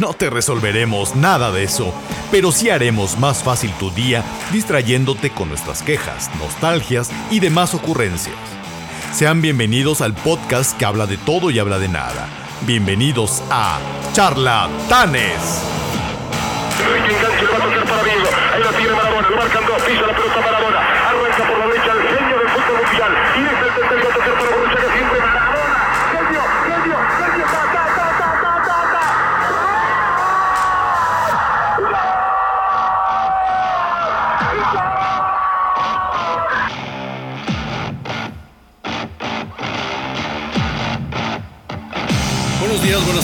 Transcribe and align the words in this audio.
no 0.00 0.14
te 0.14 0.30
resolveremos 0.30 1.14
nada 1.14 1.52
de 1.52 1.62
eso, 1.64 1.92
pero 2.30 2.52
sí 2.52 2.70
haremos 2.70 3.18
más 3.18 3.42
fácil 3.44 3.70
tu 3.78 3.90
día 3.90 4.24
distrayéndote 4.50 5.30
con 5.30 5.50
nuestras 5.50 5.82
quejas, 5.82 6.30
nostalgias 6.38 7.10
y 7.30 7.40
demás 7.40 7.74
ocurrencias. 7.74 8.34
Sean 9.12 9.42
bienvenidos 9.42 10.00
al 10.00 10.14
podcast 10.14 10.76
que 10.78 10.86
habla 10.86 11.06
de 11.06 11.18
todo 11.18 11.50
y 11.50 11.58
habla 11.58 11.78
de 11.78 11.88
nada. 11.88 12.28
Bienvenidos 12.62 13.42
a 13.50 13.78
Charlatanes. 14.12 15.62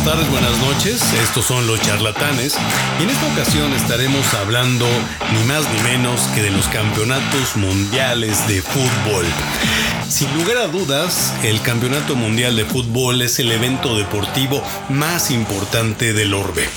Tardes, 0.07 0.31
buenas 0.31 0.57
noches. 0.59 1.03
Estos 1.15 1.47
son 1.47 1.67
los 1.67 1.81
charlatanes 1.81 2.57
y 3.01 3.03
en 3.03 3.11
esta 3.11 3.27
ocasión 3.33 3.73
estaremos 3.73 4.35
hablando 4.35 4.87
ni 5.33 5.43
más 5.49 5.65
ni 5.73 5.83
menos 5.83 6.21
que 6.29 6.43
de 6.43 6.51
los 6.53 6.69
campeonatos 6.69 7.57
mundiales 7.57 8.47
de 8.47 8.63
fútbol. 8.63 9.25
Sin 10.09 10.33
lugar 10.39 10.59
a 10.59 10.69
dudas, 10.69 11.35
el 11.43 11.61
Campeonato 11.61 12.15
Mundial 12.15 12.55
de 12.55 12.65
Fútbol 12.65 13.21
es 13.21 13.41
el 13.41 13.51
evento 13.51 13.97
deportivo 13.97 14.63
más 14.89 15.33
importante 15.33 16.13
del 16.13 16.35
orbe. 16.35 16.69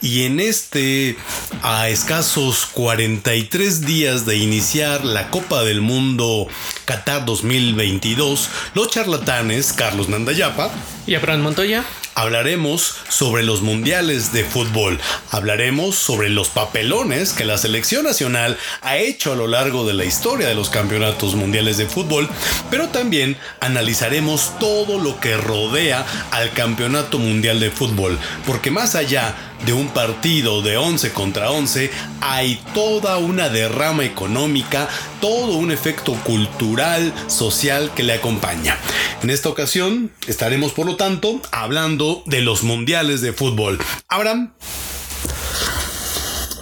Y 0.00 0.22
en 0.24 0.40
este, 0.40 1.18
a 1.62 1.90
escasos 1.90 2.64
43 2.72 3.84
días 3.84 4.24
de 4.24 4.38
iniciar 4.38 5.04
la 5.04 5.28
Copa 5.28 5.62
del 5.62 5.82
Mundo 5.82 6.46
Qatar 6.86 7.26
2022, 7.26 8.48
los 8.74 8.88
charlatanes 8.88 9.74
Carlos 9.74 10.08
Nandayapa 10.08 10.70
Y 11.06 11.14
Abraham 11.14 11.42
Montoya. 11.42 11.84
Hablaremos 12.14 12.96
sobre 13.08 13.42
los 13.42 13.62
mundiales 13.62 14.32
de 14.32 14.44
fútbol. 14.44 15.00
Hablaremos 15.30 15.96
sobre 15.96 16.28
los 16.28 16.50
papelones 16.50 17.32
que 17.32 17.46
la 17.46 17.56
selección 17.56 18.04
nacional 18.04 18.58
ha 18.82 18.98
hecho 18.98 19.32
a 19.32 19.36
lo 19.36 19.46
largo 19.46 19.86
de 19.86 19.94
la 19.94 20.04
historia 20.04 20.46
de 20.46 20.54
los 20.54 20.68
campeonatos 20.68 21.34
mundiales 21.36 21.78
de 21.78 21.86
fútbol. 21.86 22.28
Pero 22.70 22.88
también 22.88 23.38
analizaremos 23.60 24.58
todo 24.58 24.98
lo 24.98 25.20
que 25.20 25.38
rodea 25.38 26.04
al 26.32 26.50
campeonato 26.52 27.18
mundial 27.18 27.60
de 27.60 27.70
fútbol. 27.70 28.18
Porque 28.46 28.70
más 28.70 28.94
allá 28.94 29.34
de 29.66 29.72
un 29.72 29.88
partido 29.88 30.62
de 30.62 30.76
11 30.76 31.12
contra 31.12 31.50
11, 31.50 31.90
hay 32.20 32.60
toda 32.74 33.18
una 33.18 33.48
derrama 33.48 34.04
económica, 34.04 34.88
todo 35.20 35.56
un 35.56 35.70
efecto 35.70 36.14
cultural, 36.24 37.12
social 37.28 37.92
que 37.94 38.02
le 38.02 38.14
acompaña. 38.14 38.76
En 39.22 39.30
esta 39.30 39.48
ocasión 39.48 40.10
estaremos, 40.26 40.72
por 40.72 40.86
lo 40.86 40.96
tanto, 40.96 41.40
hablando 41.50 42.22
de 42.26 42.40
los 42.40 42.62
mundiales 42.62 43.20
de 43.20 43.32
fútbol. 43.32 43.78
Abraham, 44.08 44.52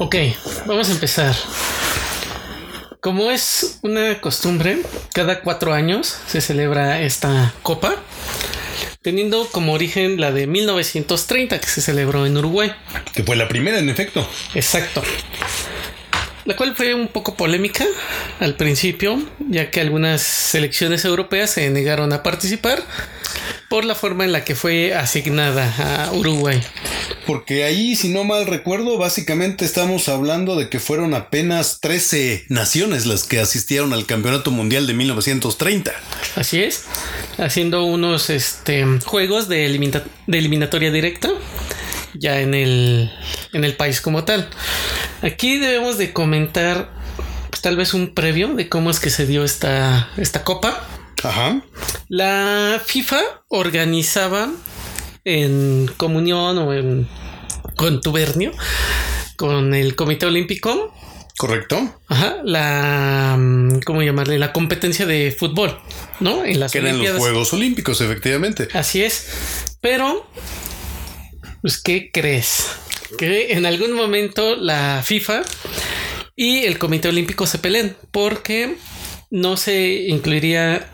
Ok, 0.03 0.17
vamos 0.65 0.89
a 0.89 0.93
empezar. 0.93 1.37
Como 3.01 3.31
es 3.31 3.81
una 3.83 4.19
costumbre, 4.23 4.81
cada 5.13 5.43
cuatro 5.43 5.75
años 5.75 6.17
se 6.27 6.41
celebra 6.41 7.03
esta 7.03 7.53
copa, 7.63 7.97
teniendo 9.03 9.49
como 9.51 9.73
origen 9.73 10.21
la 10.21 10.31
de 10.31 10.47
1930 10.47 11.59
que 11.59 11.67
se 11.67 11.81
celebró 11.81 12.27
en 12.27 12.37
Uruguay. 12.37 12.73
que 13.15 13.23
fue 13.23 13.37
la 13.37 13.49
primera 13.49 13.79
en 13.79 13.89
efecto. 13.89 14.27
Exacto. 14.55 15.03
La 16.47 16.57
cual 16.57 16.75
fue 16.75 16.95
un 16.95 17.09
poco 17.09 17.35
polémica 17.37 17.85
al 18.41 18.57
principio, 18.57 19.23
ya 19.49 19.71
que 19.71 19.81
algunas 19.81 20.23
selecciones 20.23 21.05
europeas 21.05 21.51
se 21.51 21.69
negaron 21.71 22.13
a 22.13 22.23
participar 22.23 22.83
por 23.69 23.85
la 23.85 23.95
forma 23.95 24.25
en 24.25 24.33
la 24.33 24.45
que 24.45 24.55
fue 24.57 24.95
asignada 24.95 26.07
a 26.07 26.13
Uruguay. 26.13 26.61
Porque 27.27 27.63
ahí, 27.65 27.95
si 27.95 28.09
no 28.09 28.25
mal 28.25 28.47
recuerdo, 28.47 28.99
básicamente 28.99 29.65
estamos 29.65 30.09
hablando 30.09 30.57
de 30.57 30.69
que 30.69 30.81
fueron 30.81 31.15
apenas 31.15 31.79
13 31.81 32.47
naciones 32.49 33.07
las 33.07 33.23
que 33.25 33.39
asistieron 33.39 33.93
al 33.93 34.07
Campeonato 34.07 34.51
Mundial 34.51 34.87
de 34.89 34.95
1930. 34.95 35.93
Así 36.35 36.61
es, 36.63 36.85
haciendo 37.39 37.85
unos 37.85 38.31
este, 38.31 38.85
juegos 39.05 39.49
de, 39.49 39.67
elimina- 39.67 40.03
de 40.27 40.39
eliminatoria 40.39 40.91
directa 40.91 41.31
ya 42.15 42.41
en 42.41 42.55
el, 42.55 43.11
en 43.53 43.65
el 43.65 43.77
país 43.77 44.01
como 44.01 44.25
tal. 44.25 44.49
Aquí 45.23 45.59
debemos 45.59 45.99
de 45.99 46.13
comentar 46.13 46.91
pues, 47.51 47.63
tal 47.63 47.77
vez 47.77 47.95
un 47.95 48.15
previo 48.15 48.49
de 48.55 48.69
cómo 48.69 48.91
es 48.91 49.01
que 49.01 49.11
se 49.11 49.27
dio 49.27 49.45
esta, 49.45 50.11
esta 50.17 50.45
copa. 50.45 50.87
Ajá. 51.23 51.63
La 52.09 52.81
FIFA 52.85 53.21
organizaba 53.49 54.51
en 55.25 55.91
comunión 55.97 56.59
o 56.59 56.73
en 56.73 57.09
contubernio 57.77 58.53
con 59.37 59.75
el 59.75 59.97
Comité 59.97 60.27
Olímpico 60.27 60.95
¿Correcto? 61.41 61.99
Ajá, 62.07 62.37
la 62.45 63.35
mm, 63.39 63.81
¿cómo 63.87 64.03
llamarle? 64.03 64.39
La 64.39 64.53
competencia 64.53 65.07
de 65.07 65.35
fútbol, 65.37 65.75
¿no? 66.21 66.45
En 66.45 66.61
las 66.61 66.71
Que 66.71 66.81
eran 66.81 66.99
los. 66.99 67.17
Juegos 67.17 67.55
Olímpicos, 67.55 68.03
efectivamente. 68.03 68.69
Así 68.75 69.03
es. 69.03 69.31
Pero, 69.81 70.27
pues, 71.63 71.81
¿qué 71.81 72.11
crees? 72.13 72.67
Que 73.19 73.53
en 73.53 73.67
algún 73.67 73.93
momento 73.93 74.57
la 74.57 75.03
FIFA 75.05 75.43
y 76.37 76.65
el 76.65 76.79
Comité 76.79 77.09
Olímpico 77.09 77.47
se 77.47 77.59
peleen 77.59 77.97
porque 78.13 78.77
no 79.31 79.57
se 79.57 80.07
incluiría 80.09 80.89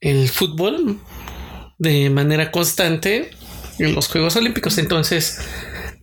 el 0.00 0.28
fútbol 0.28 0.98
de 1.78 2.10
manera 2.10 2.50
constante 2.50 3.30
en 3.78 3.94
los 3.94 4.08
Juegos 4.08 4.36
Olímpicos. 4.36 4.78
Entonces, 4.78 5.40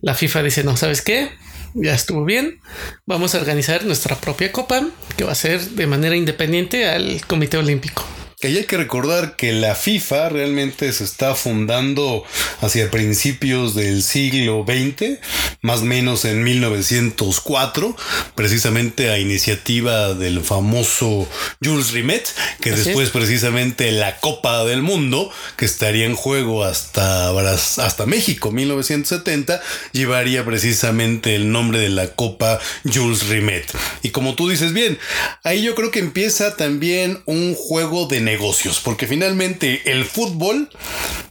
la 0.00 0.14
FIFA 0.14 0.42
dice, 0.42 0.64
no, 0.64 0.76
¿sabes 0.76 1.02
qué? 1.02 1.30
Ya 1.74 1.94
estuvo 1.94 2.24
bien. 2.24 2.60
Vamos 3.06 3.34
a 3.34 3.38
organizar 3.38 3.84
nuestra 3.84 4.16
propia 4.16 4.52
copa 4.52 4.88
que 5.16 5.24
va 5.24 5.32
a 5.32 5.36
ser 5.36 5.60
de 5.60 5.86
manera 5.86 6.16
independiente 6.16 6.88
al 6.88 7.24
Comité 7.26 7.58
Olímpico. 7.58 8.04
Que 8.40 8.48
hay 8.48 8.64
que 8.64 8.78
recordar 8.78 9.36
que 9.36 9.52
la 9.52 9.74
FIFA 9.74 10.30
realmente 10.30 10.90
se 10.94 11.04
está 11.04 11.34
fundando 11.34 12.24
hacia 12.62 12.90
principios 12.90 13.74
del 13.74 14.02
siglo 14.02 14.64
XX, 14.66 15.18
más 15.60 15.80
o 15.80 15.84
menos 15.84 16.24
en 16.24 16.42
1904, 16.42 17.94
precisamente 18.34 19.10
a 19.10 19.18
iniciativa 19.18 20.14
del 20.14 20.40
famoso 20.40 21.28
Jules 21.62 21.92
Rimet, 21.92 22.26
que 22.62 22.70
Así 22.70 22.84
después 22.84 23.08
es. 23.08 23.12
precisamente 23.12 23.92
la 23.92 24.18
Copa 24.20 24.64
del 24.64 24.80
Mundo, 24.80 25.30
que 25.58 25.66
estaría 25.66 26.06
en 26.06 26.14
juego 26.14 26.64
hasta, 26.64 27.28
hasta 27.28 28.06
México, 28.06 28.50
1970, 28.52 29.60
llevaría 29.92 30.46
precisamente 30.46 31.34
el 31.34 31.52
nombre 31.52 31.78
de 31.78 31.90
la 31.90 32.08
Copa 32.14 32.58
Jules 32.90 33.26
Rimet. 33.28 33.70
Y 34.02 34.10
como 34.10 34.34
tú 34.34 34.48
dices 34.48 34.72
bien, 34.72 34.98
ahí 35.44 35.62
yo 35.62 35.74
creo 35.74 35.90
que 35.90 35.98
empieza 35.98 36.56
también 36.56 37.22
un 37.26 37.54
juego 37.54 38.06
de 38.06 38.29
negocios, 38.30 38.80
porque 38.80 39.08
finalmente 39.08 39.82
el 39.86 40.04
fútbol, 40.04 40.70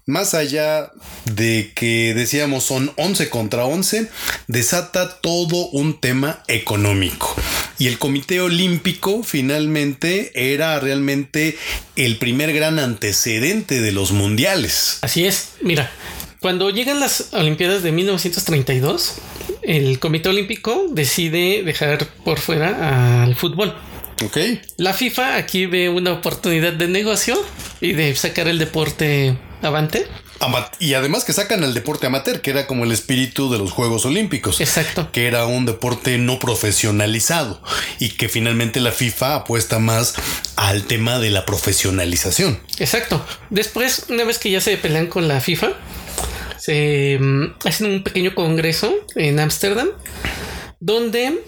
más 0.06 0.34
allá 0.34 0.92
de 1.24 1.72
que 1.74 2.14
decíamos 2.14 2.66
son 2.66 2.92
11 2.98 3.30
contra 3.30 3.64
11, 3.64 4.10
desata 4.48 5.22
todo 5.22 5.70
un 5.70 6.02
tema 6.02 6.44
económico. 6.48 7.34
Y 7.78 7.88
el 7.88 7.98
Comité 7.98 8.42
Olímpico 8.42 9.24
finalmente 9.24 10.32
era 10.34 10.78
realmente 10.82 11.58
el 11.96 12.18
primer 12.18 12.52
gran 12.54 12.80
antecedente 12.80 13.80
de 13.80 13.94
los 13.94 14.12
mundiales. 14.12 15.00
Así 15.02 15.26
es, 15.26 15.52
mira, 15.62 15.90
cuando 16.42 16.70
llegan 16.70 17.00
las 17.00 17.30
Olimpiadas 17.32 17.82
de 17.82 17.94
1932, 17.94 19.16
el 19.62 20.00
Comité 20.00 20.28
Olímpico 20.30 20.88
decide 20.92 21.64
dejar 21.64 22.08
por 22.26 22.40
fuera 22.40 23.24
al 23.24 23.36
fútbol. 23.36 23.74
¿Ok? 24.24 24.38
La 24.78 24.94
FIFA 24.94 25.36
aquí 25.36 25.66
ve 25.66 25.90
una 25.90 26.14
oportunidad 26.14 26.74
de 26.74 26.88
negocio 26.88 27.42
y 27.82 27.94
de 27.94 28.16
sacar 28.16 28.48
el 28.48 28.60
deporte 28.60 29.38
avante. 29.62 30.08
Y 30.80 30.94
además 30.94 31.26
que 31.26 31.34
sacan 31.34 31.64
al 31.64 31.74
deporte 31.74 32.08
amateur, 32.08 32.42
que 32.42 32.52
era 32.52 32.66
como 32.66 32.86
el 32.86 32.92
espíritu 32.92 33.52
de 33.52 33.58
los 33.58 33.72
Juegos 33.72 34.06
Olímpicos. 34.06 34.62
Exacto. 34.62 35.12
Que 35.12 35.28
era 35.28 35.46
un 35.46 35.66
deporte 35.66 36.18
no 36.18 36.40
profesionalizado 36.40 37.62
y 38.00 38.10
que 38.10 38.30
finalmente 38.30 38.80
la 38.80 38.92
FIFA 38.92 39.36
apuesta 39.36 39.80
más 39.80 40.16
al 40.56 40.84
tema 40.84 41.20
de 41.20 41.32
la 41.32 41.46
profesionalización. 41.46 42.60
Exacto. 42.80 43.26
Después, 43.50 44.06
una 44.10 44.24
vez 44.24 44.40
que 44.40 44.50
ya 44.50 44.62
se 44.62 44.78
pelean 44.78 45.08
con 45.08 45.28
la 45.28 45.42
FIFA, 45.42 45.72
se 46.58 47.18
mm, 47.20 47.56
hacen 47.66 47.92
un 47.92 48.04
pequeño 48.04 48.34
congreso 48.34 48.94
en 49.16 49.40
Ámsterdam, 49.40 49.90
donde 50.80 51.44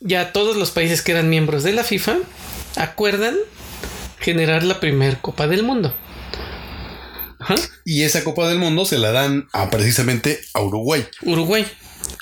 ya 0.00 0.32
todos 0.32 0.56
los 0.56 0.70
países 0.70 1.02
que 1.02 1.12
eran 1.12 1.28
miembros 1.28 1.62
de 1.62 1.72
la 1.72 1.84
FIFA 1.84 2.16
acuerdan 2.76 3.36
generar 4.18 4.62
la 4.62 4.80
primera 4.80 5.20
Copa 5.20 5.46
del 5.46 5.62
Mundo. 5.62 5.94
Y 7.84 8.02
esa 8.02 8.24
Copa 8.24 8.48
del 8.48 8.58
Mundo 8.58 8.84
se 8.84 8.98
la 8.98 9.12
dan 9.12 9.48
a 9.52 9.70
precisamente 9.70 10.40
a 10.54 10.60
Uruguay. 10.62 11.06
Uruguay. 11.22 11.66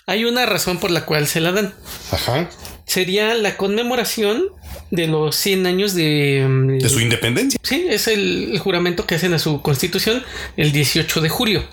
Hay 0.07 0.25
una 0.25 0.45
razón 0.45 0.79
por 0.79 0.91
la 0.91 1.07
cual 1.07 1.27
se 1.27 1.41
la 1.41 1.53
dan. 1.53 1.75
Ajá. 2.11 2.49
Sería 2.87 3.35
la 3.35 3.57
conmemoración 3.57 4.45
de 4.91 5.07
los 5.07 5.37
100 5.37 5.67
años 5.67 5.95
de... 5.95 6.45
Mm, 6.49 6.79
de 6.79 6.89
su 6.89 7.01
independencia. 7.01 7.59
Sí, 7.63 7.87
es 7.89 8.09
el, 8.09 8.59
juramento 8.59 9.07
que 9.07 9.15
hacen 9.15 9.35
a 9.35 9.39
su 9.39 9.63
constitución 9.63 10.23
el 10.57 10.73
18 10.73 11.21
de 11.21 11.29
julio. 11.29 11.65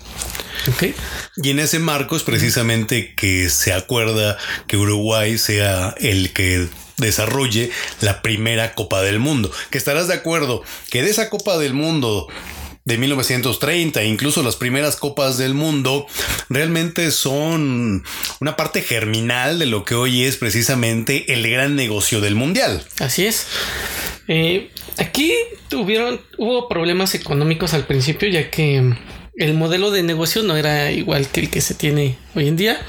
Okay. 0.74 0.94
Y 1.36 1.50
en 1.50 1.58
ese 1.58 1.78
marco 1.78 2.16
es 2.16 2.22
precisamente 2.22 3.14
que 3.14 3.48
se 3.50 3.72
acuerda 3.72 4.38
que 4.66 4.76
Uruguay 4.76 5.38
sea 5.38 5.94
el 5.98 6.32
que 6.32 6.68
desarrolle 6.98 7.70
la 8.00 8.22
primera 8.22 8.74
Copa 8.74 9.02
del 9.02 9.18
Mundo. 9.18 9.50
Que 9.70 9.78
estarás 9.78 10.08
de 10.08 10.14
acuerdo 10.14 10.62
que 10.90 11.02
de 11.02 11.10
esa 11.10 11.30
Copa 11.30 11.58
del 11.58 11.74
Mundo 11.74 12.28
de 12.84 12.98
1930, 12.98 14.02
incluso 14.04 14.42
las 14.42 14.56
primeras 14.56 14.96
copas 14.96 15.38
del 15.38 15.54
mundo, 15.54 16.06
realmente 16.48 17.10
son 17.10 18.04
una 18.40 18.56
parte 18.56 18.82
germinal 18.82 19.58
de 19.58 19.66
lo 19.66 19.84
que 19.84 19.94
hoy 19.94 20.24
es 20.24 20.36
precisamente 20.36 21.32
el 21.32 21.48
gran 21.48 21.76
negocio 21.76 22.20
del 22.20 22.34
mundial. 22.34 22.82
Así 22.98 23.26
es. 23.26 23.46
Eh, 24.28 24.70
aquí 24.98 25.32
tuvieron, 25.68 26.20
hubo 26.38 26.68
problemas 26.68 27.14
económicos 27.14 27.74
al 27.74 27.86
principio, 27.86 28.28
ya 28.28 28.50
que 28.50 28.94
el 29.36 29.54
modelo 29.54 29.90
de 29.90 30.02
negocio 30.02 30.42
no 30.42 30.56
era 30.56 30.90
igual 30.90 31.28
que 31.28 31.40
el 31.40 31.50
que 31.50 31.60
se 31.60 31.74
tiene 31.74 32.18
hoy 32.34 32.48
en 32.48 32.56
día. 32.56 32.80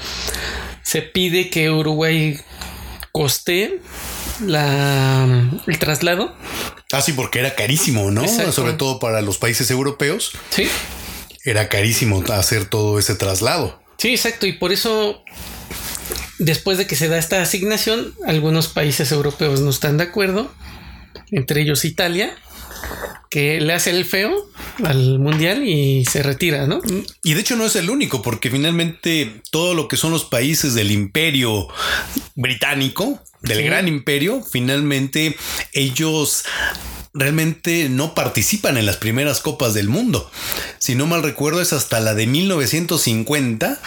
Se 0.82 1.02
pide 1.02 1.50
que 1.50 1.70
Uruguay 1.70 2.38
coste 3.12 3.80
la, 4.40 5.26
el 5.66 5.78
traslado. 5.78 6.34
Ah, 6.92 7.02
sí, 7.02 7.12
porque 7.12 7.40
era 7.40 7.54
carísimo, 7.54 8.10
¿no? 8.10 8.26
Sobre 8.52 8.74
todo 8.74 8.98
para 8.98 9.20
los 9.22 9.38
países 9.38 9.70
europeos. 9.70 10.32
Sí. 10.50 10.68
Era 11.44 11.68
carísimo 11.68 12.22
hacer 12.32 12.64
todo 12.64 12.98
ese 12.98 13.14
traslado. 13.14 13.82
Sí, 13.98 14.10
exacto. 14.10 14.46
Y 14.46 14.52
por 14.52 14.72
eso, 14.72 15.22
después 16.38 16.78
de 16.78 16.86
que 16.86 16.96
se 16.96 17.08
da 17.08 17.18
esta 17.18 17.42
asignación, 17.42 18.14
algunos 18.26 18.68
países 18.68 19.12
europeos 19.12 19.60
no 19.60 19.70
están 19.70 19.98
de 19.98 20.04
acuerdo, 20.04 20.52
entre 21.30 21.62
ellos 21.62 21.84
Italia, 21.84 22.36
que 23.34 23.60
le 23.60 23.72
hace 23.72 23.90
el 23.90 24.04
feo 24.04 24.48
al 24.84 25.18
mundial 25.18 25.66
y 25.66 26.04
se 26.04 26.22
retira, 26.22 26.68
¿no? 26.68 26.80
Y 27.24 27.34
de 27.34 27.40
hecho 27.40 27.56
no 27.56 27.66
es 27.66 27.74
el 27.74 27.90
único, 27.90 28.22
porque 28.22 28.48
finalmente 28.48 29.42
todo 29.50 29.74
lo 29.74 29.88
que 29.88 29.96
son 29.96 30.12
los 30.12 30.24
países 30.24 30.74
del 30.74 30.92
imperio 30.92 31.66
británico, 32.36 33.20
del 33.42 33.64
gran 33.64 33.88
imperio, 33.88 34.40
finalmente 34.40 35.36
ellos 35.72 36.44
realmente 37.12 37.88
no 37.88 38.14
participan 38.14 38.76
en 38.76 38.86
las 38.86 38.98
primeras 38.98 39.40
copas 39.40 39.74
del 39.74 39.88
mundo. 39.88 40.30
Si 40.78 40.94
no 40.94 41.08
mal 41.08 41.24
recuerdo 41.24 41.60
es 41.60 41.72
hasta 41.72 41.98
la 41.98 42.14
de 42.14 42.28
1950 42.28 43.80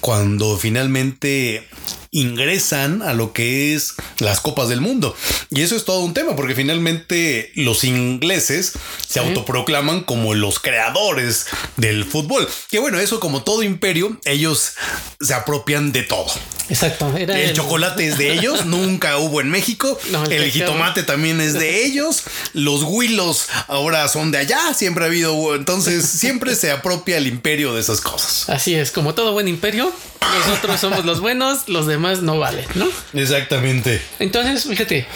cuando 0.00 0.56
finalmente 0.56 1.68
ingresan 2.12 3.02
a 3.02 3.14
lo 3.14 3.32
que 3.32 3.74
es 3.74 3.94
las 4.18 4.40
copas 4.40 4.68
del 4.68 4.80
mundo. 4.80 5.14
Y 5.50 5.62
eso 5.62 5.76
es 5.76 5.84
todo 5.84 6.00
un 6.00 6.14
tema, 6.14 6.34
porque 6.34 6.54
finalmente 6.54 7.52
los 7.54 7.84
ingleses 7.84 8.72
se 9.06 9.20
autoproclaman 9.20 10.02
como 10.02 10.34
los 10.34 10.58
creadores 10.58 11.46
del 11.76 12.04
fútbol. 12.04 12.48
Que 12.70 12.78
bueno, 12.78 12.98
eso 12.98 13.20
como 13.20 13.42
todo 13.42 13.62
imperio, 13.62 14.18
ellos 14.24 14.72
se 15.20 15.34
apropian 15.34 15.92
de 15.92 16.02
todo. 16.02 16.26
Exacto. 16.68 17.12
el, 17.16 17.52
chocolate 17.52 18.06
es 18.06 18.18
de 18.18 18.32
ellos, 18.32 18.64
nunca 18.66 19.18
hubo 19.18 19.40
en 19.40 19.50
México. 19.50 19.98
el, 20.30 20.50
jitomate 20.50 21.02
también 21.02 21.40
es 21.40 21.54
de 21.54 21.84
ellos. 21.84 22.24
Los 22.52 22.82
huilos 22.82 23.48
ahora 23.68 24.08
son 24.08 24.30
de 24.30 24.38
allá, 24.38 24.74
siempre 24.74 25.04
ha 25.04 25.06
habido. 25.08 25.54
Entonces, 25.54 26.06
siempre 26.06 26.54
se 26.54 26.70
apropia 26.70 27.18
el 27.18 27.26
imperio 27.26 27.74
de 27.74 27.80
esas 27.80 28.00
cosas. 28.00 28.48
Así 28.48 28.74
es, 28.74 28.90
como 28.90 29.14
todo 29.14 29.32
buen 29.32 29.48
imperio, 29.48 29.92
nosotros 30.20 30.80
somos 30.80 31.04
los 31.04 31.20
buenos, 31.20 31.68
los 31.68 31.86
demás 31.86 31.99
no 32.22 32.38
valen, 32.38 32.66
¿no? 32.74 32.86
Exactamente. 33.14 34.00
Entonces, 34.18 34.64
fíjate, 34.64 35.06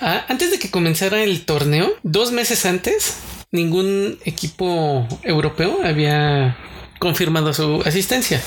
antes 0.00 0.50
de 0.50 0.58
que 0.58 0.70
comenzara 0.70 1.22
el 1.22 1.44
torneo, 1.44 1.94
dos 2.02 2.32
meses 2.32 2.66
antes, 2.66 3.16
ningún 3.50 4.18
equipo 4.24 5.08
europeo 5.22 5.80
había 5.84 6.56
confirmado 6.98 7.54
su 7.54 7.82
asistencia. 7.84 8.42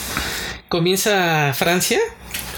Comienza 0.70 1.54
Francia, 1.54 2.00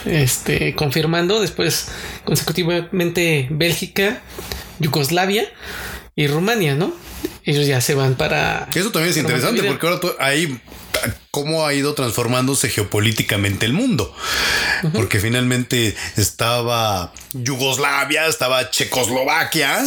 este, 0.06 0.76
confirmando, 0.76 1.40
después 1.40 1.88
consecutivamente 2.26 3.48
Bélgica, 3.50 4.22
Yugoslavia 4.80 5.46
y 6.16 6.28
Rumania, 6.28 6.76
¿no? 6.76 6.94
Ellos 7.46 7.66
ya 7.68 7.82
se 7.82 7.96
van 7.96 8.16
para... 8.16 8.68
Eso 8.74 8.92
también 8.92 9.12
es 9.12 9.18
interesante 9.18 9.64
porque 9.64 9.88
ahora 9.88 10.00
hay 10.20 10.60
cómo 11.32 11.66
ha 11.66 11.74
ido 11.74 11.94
transformándose 11.94 12.70
geopolíticamente 12.70 13.66
el 13.66 13.74
mundo. 13.74 14.16
Porque 14.94 15.20
finalmente 15.20 15.96
estaba 16.18 17.14
Yugoslavia, 17.34 18.28
estaba 18.28 18.70
Checoslovaquia 18.70 19.84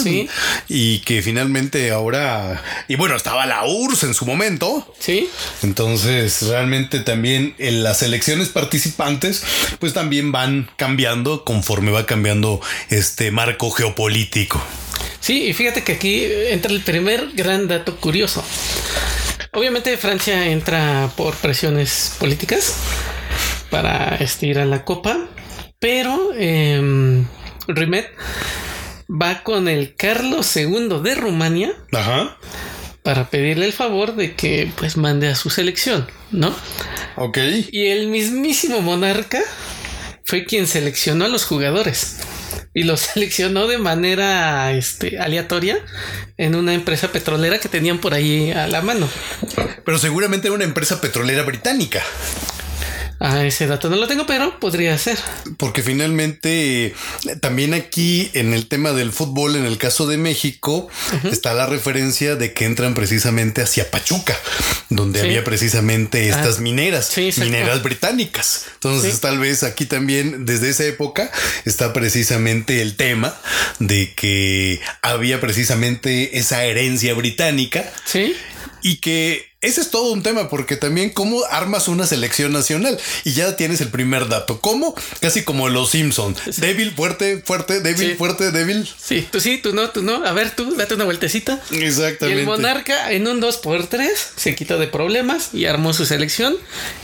y 0.68 1.00
que 1.00 1.22
finalmente 1.22 1.90
ahora, 1.90 2.62
y 2.88 2.96
bueno, 2.96 3.14
estaba 3.14 3.46
la 3.46 3.64
URSS 3.64 4.04
en 4.04 4.14
su 4.14 4.26
momento. 4.26 4.94
Sí. 4.98 5.28
Entonces, 5.62 6.42
realmente 6.42 7.00
también 7.00 7.54
en 7.58 7.82
las 7.82 8.02
elecciones 8.02 8.48
participantes, 8.48 9.42
pues 9.78 9.92
también 9.92 10.32
van 10.32 10.70
cambiando 10.76 11.44
conforme 11.44 11.90
va 11.90 12.06
cambiando 12.06 12.60
este 12.90 13.30
marco 13.30 13.70
geopolítico. 13.70 14.62
Sí, 15.20 15.44
y 15.44 15.52
fíjate 15.52 15.82
que 15.82 15.92
aquí 15.92 16.24
entra 16.50 16.70
el 16.72 16.80
primer 16.82 17.32
gran 17.34 17.68
dato 17.68 17.96
curioso. 17.96 18.44
Obviamente 19.56 19.96
Francia 19.96 20.48
entra 20.50 21.10
por 21.16 21.34
presiones 21.34 22.14
políticas 22.20 22.76
para 23.70 24.14
estirar 24.16 24.64
a 24.64 24.66
la 24.66 24.84
copa, 24.84 25.30
pero 25.78 26.32
eh, 26.34 27.24
Rimet 27.66 28.06
va 29.08 29.42
con 29.42 29.68
el 29.68 29.96
Carlos 29.96 30.54
II 30.54 31.00
de 31.02 31.14
Rumania 31.14 31.72
para 33.02 33.30
pedirle 33.30 33.64
el 33.64 33.72
favor 33.72 34.14
de 34.14 34.34
que 34.34 34.70
pues 34.76 34.98
mande 34.98 35.28
a 35.28 35.34
su 35.34 35.48
selección, 35.48 36.06
¿no? 36.32 36.54
Ok. 37.16 37.38
Y 37.72 37.86
el 37.86 38.08
mismísimo 38.08 38.82
monarca 38.82 39.40
fue 40.26 40.44
quien 40.44 40.66
seleccionó 40.66 41.24
a 41.24 41.28
los 41.28 41.44
jugadores 41.44 42.16
y 42.74 42.82
lo 42.82 42.96
seleccionó 42.96 43.66
de 43.66 43.78
manera 43.78 44.72
este, 44.72 45.18
aleatoria 45.18 45.78
en 46.36 46.54
una 46.54 46.74
empresa 46.74 47.10
petrolera 47.12 47.58
que 47.58 47.68
tenían 47.68 47.98
por 47.98 48.12
ahí 48.12 48.52
a 48.52 48.66
la 48.66 48.82
mano. 48.82 49.08
Pero 49.84 49.98
seguramente 49.98 50.48
era 50.48 50.54
una 50.54 50.64
empresa 50.64 51.00
petrolera 51.00 51.42
británica. 51.44 52.02
Ah, 53.18 53.44
ese 53.44 53.66
dato 53.66 53.88
no 53.88 53.96
lo 53.96 54.06
tengo, 54.06 54.26
pero 54.26 54.60
podría 54.60 54.96
ser. 54.98 55.18
Porque 55.56 55.82
finalmente 55.82 56.94
también 57.40 57.72
aquí 57.72 58.30
en 58.34 58.52
el 58.52 58.68
tema 58.68 58.92
del 58.92 59.10
fútbol, 59.10 59.56
en 59.56 59.64
el 59.64 59.78
caso 59.78 60.06
de 60.06 60.18
México, 60.18 60.88
está 61.24 61.54
la 61.54 61.66
referencia 61.66 62.36
de 62.36 62.52
que 62.52 62.66
entran 62.66 62.94
precisamente 62.94 63.62
hacia 63.62 63.90
Pachuca, 63.90 64.36
donde 64.90 65.20
había 65.22 65.44
precisamente 65.44 66.30
ah, 66.30 66.36
estas 66.36 66.60
mineras, 66.60 67.10
mineras 67.16 67.82
británicas. 67.82 68.66
Entonces 68.74 69.20
tal 69.20 69.38
vez 69.38 69.62
aquí 69.62 69.86
también 69.86 70.44
desde 70.44 70.68
esa 70.68 70.84
época 70.84 71.30
está 71.64 71.94
precisamente 71.94 72.82
el 72.82 72.96
tema 72.96 73.34
de 73.78 74.12
que 74.14 74.80
había 75.00 75.40
precisamente 75.40 76.38
esa 76.38 76.64
herencia 76.64 77.14
británica. 77.14 77.90
Sí. 78.04 78.34
Y 78.82 78.96
que 78.96 79.55
ese 79.66 79.80
es 79.80 79.90
todo 79.90 80.12
un 80.12 80.22
tema 80.22 80.48
porque 80.48 80.76
también 80.76 81.10
cómo 81.10 81.44
armas 81.50 81.88
una 81.88 82.06
selección 82.06 82.52
nacional 82.52 82.98
y 83.24 83.32
ya 83.32 83.56
tienes 83.56 83.80
el 83.80 83.88
primer 83.88 84.28
dato. 84.28 84.60
¿Cómo? 84.60 84.94
Casi 85.20 85.42
como 85.42 85.68
los 85.68 85.90
Simpson. 85.90 86.36
Débil, 86.58 86.92
fuerte, 86.92 87.42
fuerte, 87.44 87.80
débil, 87.80 88.16
fuerte, 88.16 88.52
débil. 88.52 88.88
Sí, 88.98 89.26
tú 89.30 89.40
sí, 89.40 89.58
tú 89.58 89.74
no, 89.74 89.90
tú 89.90 90.02
no. 90.02 90.24
A 90.24 90.32
ver, 90.32 90.54
tú 90.54 90.74
date 90.76 90.94
una 90.94 91.04
vueltecita. 91.04 91.60
Exactamente. 91.72 92.38
Y 92.38 92.40
el 92.40 92.46
monarca 92.46 93.12
en 93.12 93.26
un 93.26 93.40
2 93.40 93.56
por 93.58 93.86
3 93.86 94.12
se 94.36 94.54
quitó 94.54 94.78
de 94.78 94.86
problemas 94.86 95.50
y 95.52 95.66
armó 95.66 95.92
su 95.92 96.06
selección. 96.06 96.56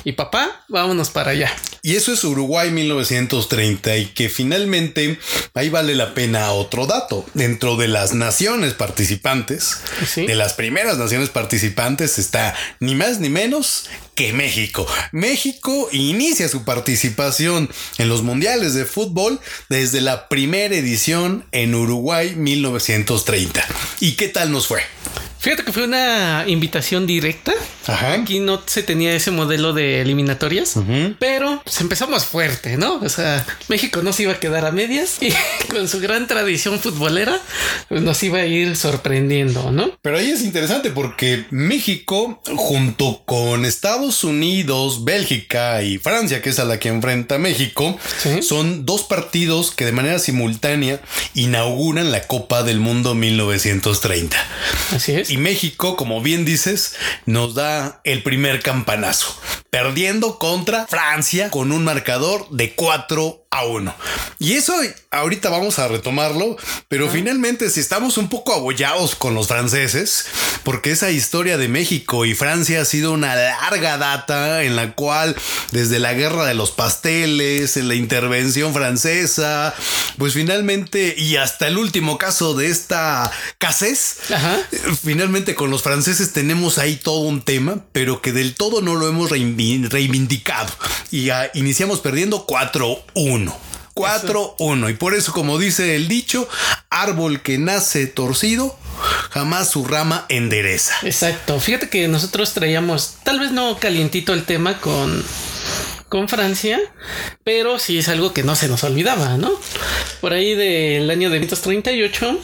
Y 0.04 0.12
papá, 0.12 0.64
vámonos 0.68 1.10
para 1.10 1.32
allá. 1.32 1.52
Y 1.84 1.96
eso 1.96 2.12
es 2.12 2.22
Uruguay 2.22 2.70
1930 2.70 3.96
y 3.96 4.06
que 4.06 4.28
finalmente 4.28 5.18
ahí 5.54 5.68
vale 5.68 5.96
la 5.96 6.14
pena 6.14 6.52
otro 6.52 6.86
dato. 6.86 7.26
Dentro 7.34 7.76
de 7.76 7.88
las 7.88 8.14
naciones 8.14 8.74
participantes, 8.74 9.78
de 10.14 10.34
las 10.36 10.52
primeras 10.52 10.96
naciones 10.98 11.28
participantes 11.28 12.18
está 12.18 12.51
ni 12.80 12.94
más 12.94 13.20
ni 13.20 13.28
menos 13.28 13.88
que 14.14 14.32
México. 14.32 14.86
México 15.12 15.88
inicia 15.92 16.48
su 16.48 16.64
participación 16.64 17.70
en 17.98 18.08
los 18.08 18.22
mundiales 18.22 18.74
de 18.74 18.84
fútbol 18.84 19.40
desde 19.68 20.00
la 20.00 20.28
primera 20.28 20.74
edición 20.74 21.44
en 21.52 21.74
Uruguay 21.74 22.34
1930. 22.36 23.64
¿Y 24.00 24.12
qué 24.12 24.28
tal 24.28 24.52
nos 24.52 24.66
fue? 24.66 24.82
Fíjate 25.42 25.64
que 25.64 25.72
fue 25.72 25.82
una 25.84 26.44
invitación 26.46 27.04
directa. 27.04 27.52
Ajá. 27.88 28.12
Aquí 28.12 28.38
no 28.38 28.62
se 28.64 28.84
tenía 28.84 29.12
ese 29.12 29.32
modelo 29.32 29.72
de 29.72 30.00
eliminatorias, 30.00 30.76
pero 31.18 31.60
pues 31.64 31.80
empezamos 31.80 32.24
fuerte, 32.24 32.76
¿no? 32.76 33.00
O 33.02 33.08
sea, 33.08 33.44
México 33.66 34.02
no 34.04 34.12
se 34.12 34.22
iba 34.22 34.32
a 34.34 34.38
quedar 34.38 34.64
a 34.64 34.70
medias 34.70 35.16
y 35.20 35.34
con 35.68 35.88
su 35.88 35.98
gran 35.98 36.28
tradición 36.28 36.78
futbolera 36.78 37.40
pues, 37.88 38.02
nos 38.02 38.22
iba 38.22 38.38
a 38.38 38.46
ir 38.46 38.76
sorprendiendo, 38.76 39.72
¿no? 39.72 39.98
Pero 40.00 40.18
ahí 40.18 40.30
es 40.30 40.42
interesante 40.42 40.90
porque 40.90 41.44
México, 41.50 42.40
junto 42.54 43.22
con 43.24 43.64
Estados 43.64 44.22
Unidos, 44.22 45.04
Bélgica 45.04 45.82
y 45.82 45.98
Francia, 45.98 46.40
que 46.40 46.50
es 46.50 46.60
a 46.60 46.64
la 46.64 46.78
que 46.78 46.88
enfrenta 46.88 47.38
México, 47.38 47.98
Sí. 48.22 48.42
son 48.42 48.86
dos 48.86 49.02
partidos 49.02 49.72
que 49.72 49.84
de 49.86 49.92
manera 49.92 50.20
simultánea 50.20 51.00
inauguran 51.34 52.12
la 52.12 52.28
Copa 52.28 52.62
del 52.62 52.78
Mundo 52.78 53.16
1930. 53.16 54.36
Así 54.94 55.12
es. 55.14 55.31
Y 55.32 55.38
México, 55.38 55.96
como 55.96 56.20
bien 56.20 56.44
dices, 56.44 56.94
nos 57.24 57.54
da 57.54 58.02
el 58.04 58.22
primer 58.22 58.60
campanazo, 58.60 59.34
perdiendo 59.70 60.38
contra 60.38 60.86
Francia 60.86 61.48
con 61.48 61.72
un 61.72 61.84
marcador 61.84 62.50
de 62.50 62.74
4 62.74 63.41
a 63.52 63.64
1. 63.66 63.94
Y 64.38 64.54
eso 64.54 64.74
ahorita 65.10 65.50
vamos 65.50 65.78
a 65.78 65.86
retomarlo, 65.86 66.56
pero 66.88 67.08
finalmente 67.10 67.68
si 67.70 67.80
estamos 67.80 68.16
un 68.16 68.28
poco 68.28 68.54
abollados 68.54 69.14
con 69.14 69.34
los 69.34 69.46
franceses, 69.46 70.24
porque 70.64 70.90
esa 70.90 71.10
historia 71.10 71.58
de 71.58 71.68
México 71.68 72.24
y 72.24 72.34
Francia 72.34 72.80
ha 72.80 72.84
sido 72.86 73.12
una 73.12 73.36
larga 73.36 73.98
data 73.98 74.62
en 74.64 74.74
la 74.74 74.94
cual 74.94 75.36
desde 75.70 75.98
la 75.98 76.14
guerra 76.14 76.46
de 76.46 76.54
los 76.54 76.70
pasteles, 76.70 77.76
en 77.76 77.88
la 77.88 77.94
intervención 77.94 78.72
francesa, 78.72 79.74
pues 80.16 80.32
finalmente 80.32 81.14
y 81.16 81.36
hasta 81.36 81.66
el 81.68 81.76
último 81.76 82.16
caso 82.16 82.54
de 82.54 82.68
esta 82.70 83.30
Ajá. 84.32 84.58
Finalmente 85.04 85.54
con 85.54 85.70
los 85.70 85.82
franceses 85.82 86.32
tenemos 86.32 86.78
ahí 86.78 86.96
todo 86.96 87.20
un 87.20 87.42
tema, 87.42 87.84
pero 87.92 88.22
que 88.22 88.32
del 88.32 88.54
todo 88.54 88.80
no 88.80 88.94
lo 88.94 89.08
hemos 89.08 89.30
reivi- 89.30 89.88
reivindicado. 89.90 90.72
Y 91.10 91.28
ah, 91.30 91.50
iniciamos 91.54 92.00
perdiendo 92.00 92.46
4-1. 92.46 93.41
4-1. 93.94 94.90
Y 94.90 94.94
por 94.94 95.14
eso, 95.14 95.32
como 95.32 95.58
dice 95.58 95.96
el 95.96 96.08
dicho, 96.08 96.48
árbol 96.90 97.42
que 97.42 97.58
nace 97.58 98.06
torcido, 98.06 98.76
jamás 99.30 99.70
su 99.70 99.84
rama 99.84 100.26
endereza. 100.28 100.94
Exacto. 101.02 101.60
Fíjate 101.60 101.88
que 101.88 102.08
nosotros 102.08 102.54
traíamos, 102.54 103.16
tal 103.24 103.40
vez 103.40 103.50
no 103.52 103.78
calientito 103.78 104.32
el 104.32 104.44
tema 104.44 104.80
con, 104.80 105.24
con 106.08 106.28
Francia, 106.28 106.80
pero 107.44 107.78
sí 107.78 107.98
es 107.98 108.08
algo 108.08 108.32
que 108.32 108.42
no 108.42 108.56
se 108.56 108.68
nos 108.68 108.84
olvidaba, 108.84 109.36
¿no? 109.36 109.50
Por 110.20 110.32
ahí 110.32 110.54
del 110.54 111.10
año 111.10 111.30
de 111.30 111.38
1938, 111.40 112.38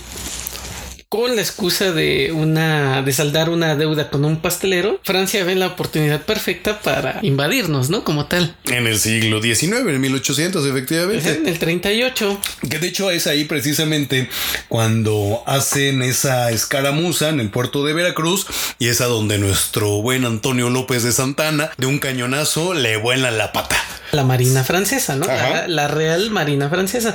con 1.08 1.36
la 1.36 1.40
excusa 1.40 1.92
de 1.92 2.32
una 2.32 3.00
de 3.00 3.12
saldar 3.14 3.48
una 3.48 3.76
deuda 3.76 4.10
con 4.10 4.26
un 4.26 4.42
pastelero, 4.42 5.00
Francia 5.04 5.42
ve 5.42 5.54
la 5.54 5.68
oportunidad 5.68 6.20
perfecta 6.26 6.80
para 6.80 7.20
invadirnos, 7.22 7.88
¿no? 7.88 8.04
Como 8.04 8.26
tal. 8.26 8.54
En 8.66 8.86
el 8.86 8.98
siglo 8.98 9.40
XIX, 9.40 9.78
en 9.88 10.00
1800, 10.02 10.66
efectivamente. 10.66 11.30
En 11.30 11.48
el 11.48 11.58
38. 11.58 12.40
Que 12.68 12.78
de 12.78 12.88
hecho 12.88 13.10
es 13.10 13.26
ahí 13.26 13.44
precisamente 13.44 14.28
cuando 14.68 15.42
hacen 15.46 16.02
esa 16.02 16.50
escaramuza 16.50 17.30
en 17.30 17.40
el 17.40 17.48
puerto 17.48 17.86
de 17.86 17.94
Veracruz 17.94 18.46
y 18.78 18.88
es 18.88 19.00
a 19.00 19.06
donde 19.06 19.38
nuestro 19.38 20.02
buen 20.02 20.26
Antonio 20.26 20.68
López 20.68 21.04
de 21.04 21.12
Santana 21.12 21.70
de 21.78 21.86
un 21.86 22.00
cañonazo 22.00 22.74
le 22.74 22.98
vuela 22.98 23.30
la 23.30 23.52
pata. 23.52 23.76
La 24.12 24.24
Marina 24.24 24.64
Francesa, 24.64 25.16
¿no? 25.16 25.26
La, 25.26 25.68
la 25.68 25.88
Real 25.88 26.30
Marina 26.30 26.68
Francesa. 26.68 27.14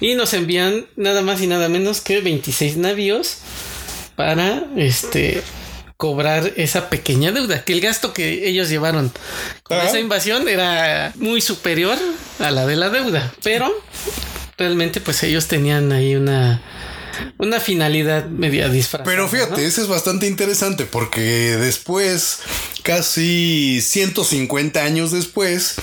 Y 0.00 0.14
nos 0.14 0.34
envían 0.34 0.86
nada 0.96 1.22
más 1.22 1.40
y 1.42 1.46
nada 1.46 1.68
menos 1.68 2.00
que 2.00 2.20
26 2.20 2.76
navíos 2.78 3.25
para 4.16 4.64
este 4.76 5.42
cobrar 5.96 6.52
esa 6.56 6.90
pequeña 6.90 7.32
deuda, 7.32 7.64
que 7.64 7.72
el 7.72 7.80
gasto 7.80 8.12
que 8.12 8.48
ellos 8.48 8.68
llevaron 8.68 9.10
con 9.62 9.78
Ajá. 9.78 9.88
esa 9.88 9.98
invasión 9.98 10.48
era 10.48 11.12
muy 11.16 11.40
superior 11.40 11.96
a 12.38 12.50
la 12.50 12.66
de 12.66 12.76
la 12.76 12.90
deuda, 12.90 13.32
pero 13.42 13.72
realmente 14.58 15.00
pues 15.00 15.22
ellos 15.22 15.48
tenían 15.48 15.92
ahí 15.92 16.14
una 16.14 16.60
una 17.38 17.60
finalidad 17.60 18.26
media 18.26 18.68
disfrazada. 18.68 19.04
Pero 19.10 19.28
fíjate, 19.28 19.62
¿no? 19.62 19.66
ese 19.68 19.82
es 19.82 19.88
bastante 19.88 20.26
interesante 20.26 20.84
porque 20.84 21.20
después, 21.56 22.38
casi 22.82 23.80
150 23.82 24.82
años 24.82 25.10
después, 25.12 25.74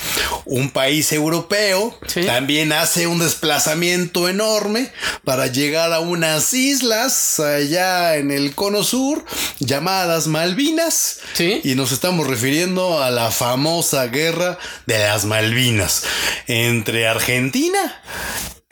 un 0.46 0.72
país 0.72 1.12
europeo 1.12 1.98
Sí. 2.08 2.22
también 2.26 2.72
hace 2.74 3.08
un 3.08 3.20
desplazamiento 3.20 4.30
enorme 4.30 4.92
para 5.24 5.48
llegar 5.48 5.92
a 5.94 6.00
unas 6.00 6.54
islas 6.54 7.40
allá 7.40 8.18
en 8.18 8.32
el 8.32 8.54
cono 8.56 8.84
sur 8.84 9.24
llamadas 9.60 10.28
Malvinas. 10.28 11.20
Sí. 11.34 11.62
Y 11.64 11.76
nos 11.76 11.92
estamos 11.92 12.28
refiriendo 12.28 13.02
a 13.02 13.10
la 13.10 13.32
famosa 13.32 14.08
guerra 14.08 14.58
de 14.86 15.00
las 15.00 15.26
Malvinas 15.26 16.04
entre 16.48 17.08
Argentina 17.08 18.02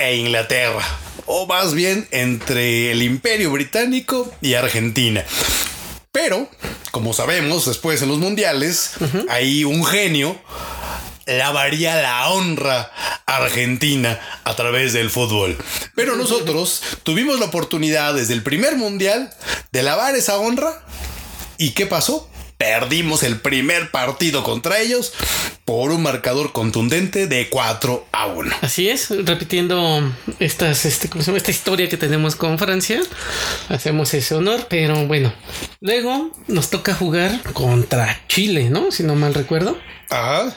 e 0.01 0.17
Inglaterra. 0.17 0.84
O 1.25 1.46
más 1.48 1.74
bien 1.74 2.08
entre 2.12 2.91
el 2.91 3.03
Imperio 3.03 3.51
Británico 3.51 4.31
y 4.41 4.55
Argentina. 4.55 5.24
Pero, 6.12 6.50
como 6.91 7.13
sabemos, 7.13 7.65
después 7.65 8.01
en 8.01 8.10
los 8.10 8.17
mundiales, 8.17 8.93
hay 9.29 9.63
un 9.63 9.86
genio 9.86 10.39
lavaría 11.25 12.01
la 12.01 12.29
honra 12.29 12.91
argentina 13.25 14.20
a 14.43 14.55
través 14.55 14.93
del 14.93 15.10
fútbol. 15.10 15.58
Pero 15.96 16.15
nosotros 16.15 16.81
tuvimos 17.03 17.39
la 17.39 17.46
oportunidad 17.46 18.13
desde 18.13 18.34
el 18.34 18.43
primer 18.43 18.75
mundial 18.75 19.34
de 19.72 19.84
lavar 19.84 20.15
esa 20.15 20.38
honra. 20.38 20.84
¿Y 21.58 21.72
qué 21.72 21.86
pasó? 21.86 22.30
Perdimos 22.62 23.24
el 23.24 23.39
primer 23.39 23.89
partido 23.89 24.44
contra 24.44 24.80
ellos 24.80 25.13
por 25.65 25.89
un 25.89 26.03
marcador 26.03 26.51
contundente 26.51 27.25
de 27.25 27.50
4 27.50 28.06
a 28.12 28.27
1. 28.27 28.56
Así 28.62 28.88
es, 28.88 29.10
repitiendo 29.25 30.13
estas, 30.38 30.86
este, 30.86 31.10
esta 31.36 31.50
historia 31.50 31.89
que 31.89 31.98
tenemos 31.98 32.36
con 32.36 32.60
Francia, 32.60 33.01
hacemos 33.68 34.13
ese 34.13 34.36
honor, 34.36 34.68
pero 34.70 35.08
bueno, 35.08 35.34
luego 35.80 36.30
nos 36.48 36.70
toca 36.70 36.94
jugar 36.94 37.41
contra 37.53 38.22
Chile, 38.27 38.70
¿no? 38.70 38.91
Si 38.91 39.01
no 39.01 39.15
mal 39.15 39.34
recuerdo. 39.34 39.75
Ajá. 40.12 40.56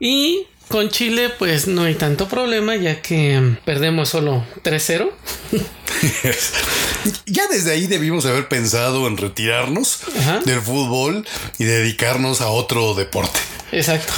Y 0.00 0.46
con 0.74 0.88
Chile, 0.88 1.30
pues 1.38 1.68
no 1.68 1.84
hay 1.84 1.94
tanto 1.94 2.26
problema, 2.26 2.74
ya 2.74 3.00
que 3.00 3.40
mm, 3.40 3.58
perdemos 3.64 4.08
solo 4.08 4.44
3-0. 4.64 5.08
ya 7.26 7.46
desde 7.46 7.70
ahí 7.70 7.86
debimos 7.86 8.26
haber 8.26 8.48
pensado 8.48 9.06
en 9.06 9.16
retirarnos 9.16 10.00
Ajá. 10.18 10.40
del 10.40 10.60
fútbol 10.60 11.24
y 11.60 11.64
dedicarnos 11.64 12.40
a 12.40 12.48
otro 12.48 12.94
deporte. 12.94 13.38
Exacto. 13.70 14.12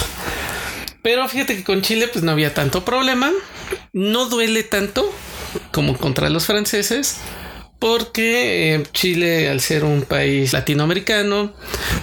Pero 1.03 1.29
fíjate 1.29 1.57
que 1.57 1.63
con 1.63 1.83
Chile, 1.83 2.07
pues 2.07 2.25
no 2.25 2.31
había 2.31 2.55
tanto 2.55 2.83
problema. 2.83 3.31
No 3.93 4.25
duele 4.25 4.63
tanto 4.63 5.07
como 5.71 5.95
contra 5.95 6.31
los 6.31 6.47
franceses. 6.47 7.17
Porque 7.77 8.73
eh, 8.73 8.83
Chile, 8.93 9.47
al 9.47 9.61
ser 9.61 9.83
un 9.83 10.01
país 10.01 10.53
latinoamericano, 10.53 11.53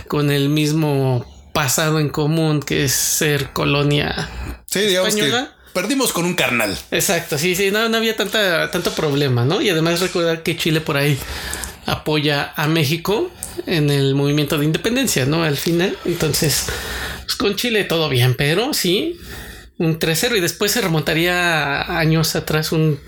con 0.07 0.31
el 0.31 0.49
mismo 0.49 1.34
pasado 1.55 1.99
en 2.01 2.11
común 2.11 2.61
que 2.61 2.85
es 2.85 2.93
ser 2.93 3.55
colonia 3.55 4.29
Sí, 4.67 4.81
española. 4.81 5.51
que 5.67 5.73
perdimos 5.73 6.13
con 6.13 6.27
un 6.27 6.35
carnal. 6.35 6.77
Exacto, 6.91 7.39
sí, 7.39 7.55
sí, 7.57 7.71
no, 7.71 7.89
no 7.89 7.97
había 7.97 8.15
tanta, 8.17 8.71
tanto 8.71 8.93
problema, 8.93 9.47
¿no? 9.47 9.63
Y 9.63 9.71
además 9.71 10.01
recordar 10.01 10.43
que 10.43 10.57
Chile 10.59 10.83
por 10.83 10.99
ahí 10.99 11.19
apoya 11.87 12.53
a 12.57 12.67
México 12.67 13.31
en 13.67 13.89
el 13.91 14.15
movimiento 14.15 14.59
de 14.59 14.65
independencia, 14.67 15.25
¿no? 15.27 15.43
Al 15.45 15.57
final, 15.57 15.97
entonces, 16.05 16.67
pues 17.23 17.37
con 17.37 17.57
Chile 17.57 17.85
todo 17.85 18.09
bien, 18.09 18.35
pero 18.37 18.75
sí, 18.75 19.19
un 19.79 19.99
3-0 19.99 20.37
y 20.37 20.41
después 20.41 20.73
se 20.73 20.81
remontaría 20.81 21.99
años 21.99 22.35
atrás 22.37 22.73
un 22.73 22.99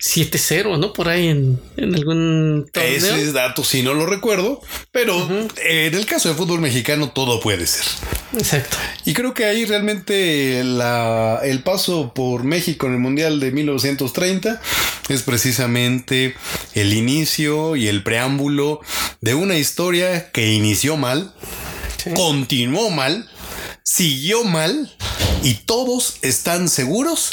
7-0, 0.00 0.78
¿no? 0.78 0.92
Por 0.92 1.08
ahí 1.08 1.28
en, 1.28 1.60
en 1.76 1.94
algún 1.94 2.66
torneo. 2.72 2.96
Ese 2.96 3.32
dato 3.32 3.62
sí 3.64 3.82
no 3.82 3.92
lo 3.94 4.06
recuerdo, 4.06 4.60
pero 4.92 5.28
en 5.64 5.94
el 5.94 6.06
caso 6.06 6.28
del 6.28 6.38
fútbol 6.38 6.60
mexicano 6.60 7.10
todo 7.10 7.40
puede 7.40 7.66
ser. 7.66 7.84
Exacto. 8.36 8.76
Y 9.04 9.12
creo 9.12 9.34
que 9.34 9.44
ahí 9.44 9.64
realmente 9.66 10.62
la, 10.64 11.40
el 11.42 11.62
paso 11.62 12.14
por 12.14 12.44
México 12.44 12.86
en 12.86 12.94
el 12.94 12.98
Mundial 13.00 13.40
de 13.40 13.50
1930 13.52 14.60
es 15.08 15.22
precisamente 15.22 16.34
el 16.74 16.92
inicio 16.94 17.76
y 17.76 17.88
el 17.88 18.02
preámbulo 18.02 18.80
de 19.20 19.34
una 19.34 19.56
historia 19.58 20.30
que 20.30 20.52
inició 20.52 20.96
mal, 20.96 21.32
Sí. 22.02 22.10
continuó 22.14 22.88
mal, 22.88 23.28
siguió 23.82 24.44
mal 24.44 24.90
y 25.42 25.54
todos 25.54 26.16
están 26.22 26.70
seguros 26.70 27.32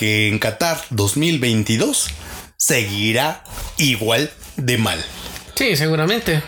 que 0.00 0.28
en 0.28 0.38
Qatar 0.38 0.80
2022 0.88 2.08
seguirá 2.56 3.44
igual 3.76 4.30
de 4.56 4.78
mal. 4.78 4.98
Sí, 5.54 5.76
seguramente. 5.76 6.42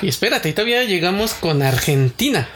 Y 0.00 0.08
espérate, 0.08 0.50
todavía 0.54 0.82
llegamos 0.84 1.34
con 1.34 1.62
Argentina. 1.62 2.48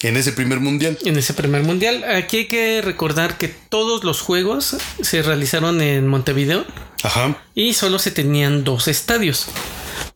En 0.00 0.16
ese 0.16 0.32
primer 0.32 0.58
mundial. 0.58 0.98
En 1.04 1.16
ese 1.16 1.34
primer 1.34 1.62
mundial. 1.62 2.02
Aquí 2.02 2.38
hay 2.38 2.46
que 2.46 2.82
recordar 2.82 3.38
que 3.38 3.46
todos 3.46 4.02
los 4.02 4.20
juegos 4.22 4.76
se 5.02 5.22
realizaron 5.22 5.80
en 5.80 6.08
Montevideo. 6.08 6.64
Ajá. 7.04 7.40
Y 7.54 7.74
solo 7.74 8.00
se 8.00 8.10
tenían 8.10 8.64
dos 8.64 8.88
estadios. 8.88 9.46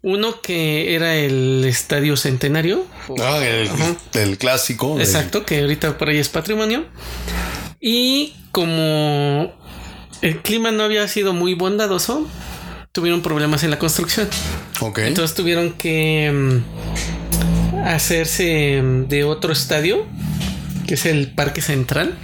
Uno 0.03 0.41
que 0.41 0.97
era 0.97 1.15
el 1.15 1.65
Estadio 1.65 2.17
Centenario. 2.17 2.85
Ah, 3.23 3.39
el, 3.41 3.71
el 4.21 4.37
clásico. 4.37 4.99
Exacto, 4.99 5.47
que 5.47 5.61
ahorita 5.61 5.97
por 5.97 6.09
ahí 6.09 6.19
es 6.19 6.29
patrimonio. 6.29 6.87
Y 7.81 8.35
como 8.51 9.53
el 10.23 10.41
clima 10.43 10.71
no 10.71 10.85
había 10.85 11.07
sido 11.09 11.33
muy 11.33 11.55
bondadoso, 11.55 12.27
tuvieron 12.93 13.23
problemas 13.23 13.65
en 13.65 13.71
la 13.71 13.79
construcción. 13.79 14.29
Ok. 14.81 15.01
Entonces 15.01 15.37
tuvieron 15.37 15.73
que 15.73 16.33
mm, 16.33 17.85
hacerse 17.85 18.81
mm, 18.83 19.09
de 19.09 19.25
otro 19.25 19.53
estadio, 19.53 20.07
que 20.87 20.95
es 20.95 21.05
el 21.07 21.33
Parque 21.33 21.61
Central, 21.61 22.17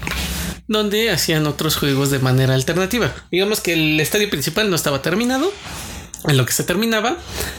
donde 0.69 1.11
hacían 1.11 1.47
otros 1.47 1.77
juegos 1.77 2.11
de 2.11 2.21
manera 2.21 2.55
alternativa. 2.55 3.13
Digamos 3.31 3.61
que 3.61 3.73
el 3.73 3.99
estadio 3.99 4.31
principal 4.31 4.71
no 4.71 4.77
estaba 4.77 5.03
terminado. 5.03 5.53
En 6.29 6.37
lo 6.37 6.45
que 6.45 6.53
se 6.53 6.65
terminaba, 6.65 7.17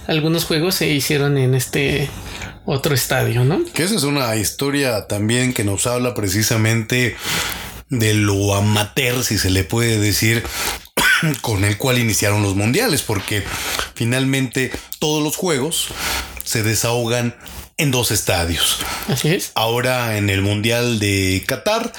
algunos 0.07 0.45
juegos 0.45 0.75
se 0.75 0.87
hicieron 0.87 1.37
en 1.37 1.55
este 1.55 2.09
otro 2.65 2.93
estadio, 2.93 3.43
¿no? 3.43 3.63
Que 3.73 3.83
esa 3.83 3.95
es 3.95 4.03
una 4.03 4.35
historia 4.35 5.07
también 5.07 5.53
que 5.53 5.63
nos 5.63 5.87
habla 5.87 6.13
precisamente 6.13 7.15
de 7.91 8.15
lo 8.15 8.55
amateur, 8.55 9.23
si 9.23 9.37
se 9.37 9.51
le 9.51 9.63
puede 9.63 9.99
decir, 9.99 10.43
con 11.41 11.63
el 11.63 11.77
cual 11.77 11.99
iniciaron 11.99 12.41
los 12.41 12.55
mundiales, 12.55 13.03
porque 13.03 13.43
finalmente 13.93 14.71
todos 14.97 15.21
los 15.21 15.35
juegos 15.35 15.89
se 16.43 16.63
desahogan 16.63 17.35
en 17.77 17.91
dos 17.91 18.11
estadios. 18.11 18.79
Así 19.07 19.29
es. 19.29 19.51
Ahora 19.55 20.17
en 20.17 20.29
el 20.29 20.41
Mundial 20.41 20.99
de 20.99 21.43
Qatar 21.45 21.91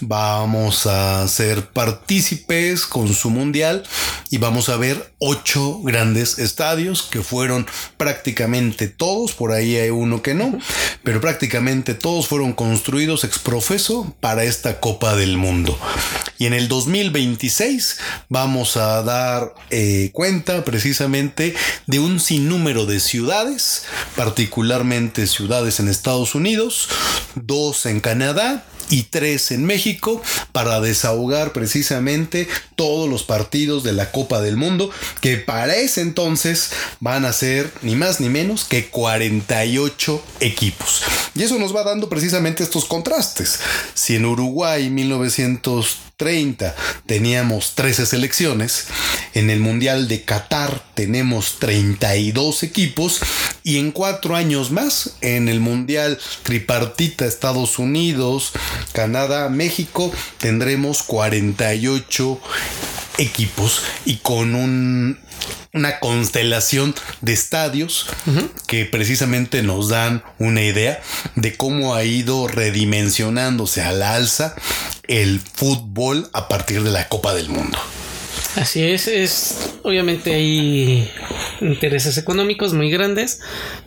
vamos 0.00 0.86
a 0.86 1.26
ser 1.28 1.66
partícipes 1.66 2.86
con 2.86 3.12
su 3.14 3.30
Mundial 3.30 3.82
y 4.30 4.38
vamos 4.38 4.68
a 4.68 4.76
ver 4.76 5.12
ocho 5.18 5.80
grandes 5.82 6.38
estadios 6.38 7.02
que 7.02 7.22
fueron 7.22 7.66
prácticamente 7.96 8.88
todos, 8.88 9.32
por 9.32 9.52
ahí 9.52 9.76
hay 9.76 9.90
uno 9.90 10.22
que 10.22 10.34
no, 10.34 10.58
pero 11.02 11.20
prácticamente 11.20 11.94
todos 11.94 12.28
fueron 12.28 12.52
construidos 12.52 13.24
ex 13.24 13.38
profeso 13.38 14.14
para 14.20 14.44
esta 14.44 14.80
Copa 14.80 15.14
del 15.16 15.36
Mundo. 15.36 15.78
Y 16.38 16.46
en 16.46 16.54
el 16.54 16.68
2026 16.68 17.98
vamos 18.28 18.76
a 18.76 19.02
dar 19.02 19.54
eh, 19.70 20.10
cuenta 20.12 20.64
precisamente 20.64 21.54
de 21.86 21.98
un 21.98 22.20
sinnúmero 22.20 22.86
de 22.86 23.00
ciudades, 23.00 23.84
particularmente 24.16 25.26
ciudades 25.26 25.80
en 25.80 25.88
Estados 25.88 26.34
Unidos, 26.34 26.88
dos 27.34 27.84
en 27.86 28.00
Canadá 28.00 28.64
y 28.90 29.04
tres 29.04 29.50
en 29.50 29.64
México 29.64 30.22
para 30.52 30.80
desahogar 30.80 31.52
precisamente 31.52 32.48
todos 32.76 33.08
los 33.08 33.22
partidos 33.22 33.82
de 33.82 33.92
la 33.92 34.10
Copa 34.12 34.40
del 34.40 34.56
Mundo 34.56 34.90
que 35.20 35.36
para 35.36 35.76
ese 35.76 36.02
entonces 36.02 36.70
van 37.00 37.24
a 37.24 37.32
ser 37.32 37.72
ni 37.82 37.94
más 37.94 38.20
ni 38.20 38.28
menos 38.28 38.64
que 38.64 38.88
48 38.88 40.22
equipos. 40.40 41.02
Y 41.34 41.42
eso 41.42 41.58
nos 41.58 41.74
va 41.74 41.84
dando 41.84 42.08
precisamente 42.08 42.62
estos 42.62 42.84
contrastes. 42.84 43.60
Si 43.94 44.16
en 44.16 44.26
Uruguay 44.26 44.90
1930 44.90 46.09
teníamos 47.06 47.74
13 47.74 48.06
selecciones, 48.06 48.86
en 49.34 49.50
el 49.50 49.60
Mundial 49.60 50.08
de 50.08 50.22
Qatar 50.22 50.82
tenemos 50.94 51.58
32 51.58 52.62
equipos. 52.62 53.20
Y 53.62 53.78
en 53.78 53.92
cuatro 53.92 54.36
años 54.36 54.70
más 54.70 55.16
en 55.20 55.48
el 55.48 55.60
Mundial 55.60 56.18
tripartita 56.42 57.26
Estados 57.26 57.78
Unidos, 57.78 58.52
Canadá, 58.92 59.48
México 59.48 60.12
tendremos 60.38 61.02
48 61.02 62.40
equipos. 63.18 63.82
Y 64.04 64.16
con 64.16 64.54
un, 64.54 65.18
una 65.72 66.00
constelación 66.00 66.94
de 67.20 67.32
estadios 67.32 68.06
que 68.66 68.84
precisamente 68.84 69.62
nos 69.62 69.88
dan 69.88 70.22
una 70.38 70.62
idea 70.62 71.00
de 71.36 71.56
cómo 71.56 71.94
ha 71.94 72.04
ido 72.04 72.48
redimensionándose 72.48 73.82
al 73.82 74.02
alza 74.02 74.54
el 75.06 75.40
fútbol 75.40 76.28
a 76.32 76.48
partir 76.48 76.82
de 76.82 76.90
la 76.90 77.08
Copa 77.08 77.34
del 77.34 77.48
Mundo. 77.48 77.78
Así 78.56 78.82
es, 78.82 79.06
es 79.06 79.74
obviamente 79.84 80.34
hay 80.34 81.08
intereses 81.60 82.18
económicos 82.18 82.72
muy 82.72 82.90
grandes 82.90 83.40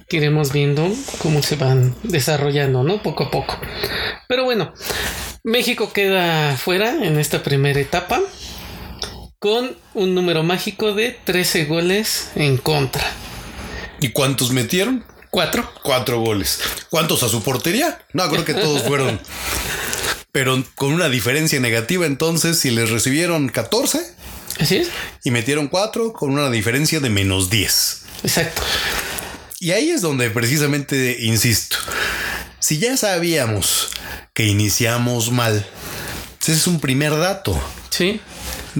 que 0.07 0.17
iremos 0.17 0.53
viendo 0.53 0.89
cómo 1.19 1.43
se 1.43 1.57
van 1.57 1.95
desarrollando, 2.03 2.83
¿no? 2.83 3.01
Poco 3.01 3.25
a 3.25 3.31
poco. 3.31 3.59
Pero 4.27 4.45
bueno, 4.45 4.73
México 5.43 5.91
queda 5.91 6.55
fuera 6.55 7.05
en 7.05 7.19
esta 7.19 7.43
primera 7.43 7.79
etapa 7.79 8.21
con 9.43 9.75
un 9.93 10.15
número 10.15 10.41
mágico 10.41 10.93
de 10.93 11.19
13 11.25 11.65
goles 11.65 12.29
en 12.35 12.55
contra. 12.55 13.03
¿Y 13.99 14.11
cuántos 14.11 14.53
metieron? 14.53 15.03
Cuatro. 15.31 15.69
Cuatro 15.83 16.21
goles. 16.21 16.61
¿Cuántos 16.89 17.23
a 17.23 17.27
su 17.27 17.43
portería? 17.43 17.99
No, 18.13 18.29
creo 18.29 18.45
que 18.45 18.53
todos 18.53 18.83
fueron. 18.83 19.19
Pero 20.31 20.63
con 20.75 20.93
una 20.93 21.09
diferencia 21.09 21.59
negativa 21.59 22.05
entonces, 22.05 22.57
si 22.57 22.71
les 22.71 22.89
recibieron 22.89 23.49
14 23.49 24.15
Así 24.61 24.77
es. 24.77 24.87
y 25.25 25.31
metieron 25.31 25.67
4 25.67 26.13
con 26.13 26.31
una 26.31 26.49
diferencia 26.49 27.01
de 27.01 27.09
menos 27.09 27.49
10. 27.49 28.01
Exacto. 28.23 28.61
Y 29.59 29.71
ahí 29.71 29.89
es 29.89 29.99
donde 29.99 30.29
precisamente 30.29 31.17
insisto. 31.19 31.75
Si 32.59 32.77
ya 32.77 32.95
sabíamos 32.95 33.89
que 34.33 34.45
iniciamos 34.45 35.31
mal, 35.33 35.67
ese 36.41 36.53
es 36.53 36.65
un 36.65 36.79
primer 36.79 37.17
dato. 37.17 37.61
Sí. 37.89 38.21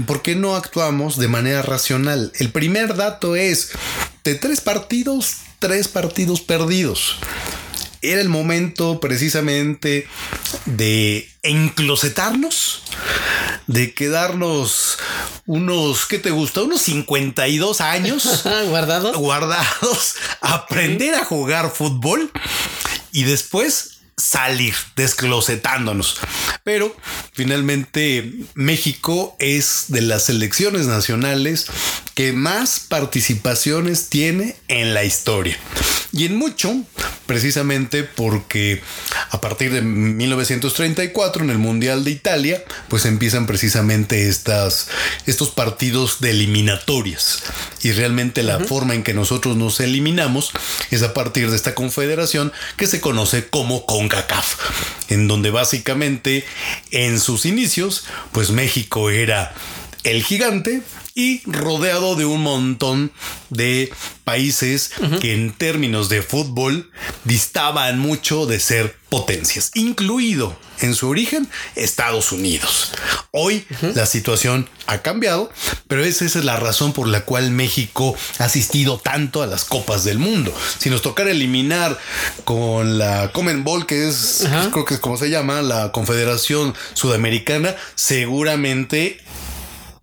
¿Por 0.07 0.21
qué 0.21 0.35
no 0.35 0.55
actuamos 0.55 1.17
de 1.17 1.27
manera 1.27 1.61
racional? 1.61 2.31
El 2.39 2.51
primer 2.51 2.95
dato 2.95 3.35
es 3.35 3.71
de 4.23 4.35
tres 4.35 4.59
partidos, 4.61 5.35
tres 5.59 5.87
partidos 5.87 6.41
perdidos. 6.41 7.17
Era 8.01 8.19
el 8.19 8.27
momento 8.29 8.99
precisamente 8.99 10.07
de 10.65 11.29
enclosetarnos, 11.43 12.81
de 13.67 13.93
quedarnos 13.93 14.97
unos, 15.45 16.05
¿qué 16.05 16.19
te 16.19 16.31
gusta? 16.31 16.63
Unos 16.63 16.81
52 16.81 17.79
años 17.81 18.43
Guardado. 18.67 19.13
guardados, 19.13 20.15
aprender 20.41 21.15
a 21.15 21.23
jugar 21.23 21.71
fútbol 21.71 22.31
y 23.11 23.23
después 23.23 23.92
salir 24.17 24.73
desclosetándonos. 24.95 26.19
Pero 26.63 26.95
finalmente 27.33 28.33
México 28.55 29.35
es 29.39 29.85
de 29.87 30.01
las 30.01 30.25
selecciones 30.25 30.87
nacionales 30.87 31.67
que 32.15 32.33
más 32.33 32.79
participaciones 32.79 34.09
tiene 34.09 34.55
en 34.67 34.93
la 34.93 35.03
historia. 35.03 35.57
Y 36.11 36.25
en 36.25 36.37
mucho, 36.37 36.75
precisamente 37.25 38.03
porque 38.03 38.83
a 39.31 39.41
partir 39.41 39.73
de 39.73 39.81
1934 39.81 41.43
en 41.43 41.49
el 41.49 41.57
Mundial 41.57 42.03
de 42.03 42.11
Italia, 42.11 42.63
pues 42.87 43.05
empiezan 43.05 43.47
precisamente 43.47 44.29
estas, 44.29 44.89
estos 45.25 45.49
partidos 45.49 46.21
de 46.21 46.29
eliminatorias. 46.29 47.41
Y 47.81 47.93
realmente 47.93 48.43
la 48.43 48.59
forma 48.59 48.93
en 48.93 49.01
que 49.01 49.15
nosotros 49.15 49.57
nos 49.57 49.79
eliminamos 49.79 50.51
es 50.91 51.01
a 51.01 51.15
partir 51.15 51.49
de 51.49 51.55
esta 51.55 51.73
confederación 51.73 52.53
que 52.77 52.85
se 52.85 53.01
conoce 53.01 53.47
como 53.47 53.87
CONCACAF, 54.03 55.09
en 55.09 55.27
donde 55.27 55.49
básicamente 55.49 56.45
en 56.91 57.19
sus 57.19 57.45
inicios, 57.45 58.05
pues 58.31 58.51
México 58.51 59.09
era 59.09 59.53
el 60.03 60.23
gigante 60.23 60.81
y 61.15 61.41
rodeado 61.45 62.15
de 62.15 62.25
un 62.25 62.41
montón 62.41 63.11
de 63.49 63.91
países 64.23 64.91
que 65.21 65.33
en 65.33 65.51
términos 65.51 66.09
de 66.09 66.21
fútbol 66.21 66.89
distaban 67.23 67.99
mucho 67.99 68.45
de 68.45 68.59
ser 68.59 68.95
potencias, 69.09 69.69
incluido 69.75 70.57
en 70.79 70.95
su 70.95 71.07
origen 71.07 71.47
Estados 71.75 72.31
Unidos. 72.31 72.93
Hoy 73.31 73.65
la 73.93 74.07
situación 74.07 74.67
ha 74.87 75.03
cambiado, 75.03 75.51
pero 75.87 76.03
esa 76.03 76.25
es 76.25 76.35
la 76.35 76.57
razón 76.57 76.93
por 76.93 77.07
la 77.07 77.21
cual 77.21 77.51
México 77.51 78.15
ha 78.39 78.45
asistido 78.45 78.97
tanto 78.97 79.43
a 79.43 79.47
las 79.47 79.65
copas 79.65 80.03
del 80.03 80.17
mundo. 80.17 80.53
Si 80.79 80.89
nos 80.89 81.03
tocara 81.03 81.29
eliminar 81.29 81.99
con 82.43 82.97
la 82.97 83.31
Common 83.33 83.63
Ball, 83.63 83.85
que 83.85 84.07
es, 84.07 84.47
creo 84.71 84.85
que 84.85 84.95
es 84.95 84.99
como 84.99 85.17
se 85.17 85.29
llama, 85.29 85.61
la 85.61 85.91
Confederación 85.91 86.73
Sudamericana, 86.95 87.75
seguramente 87.95 89.21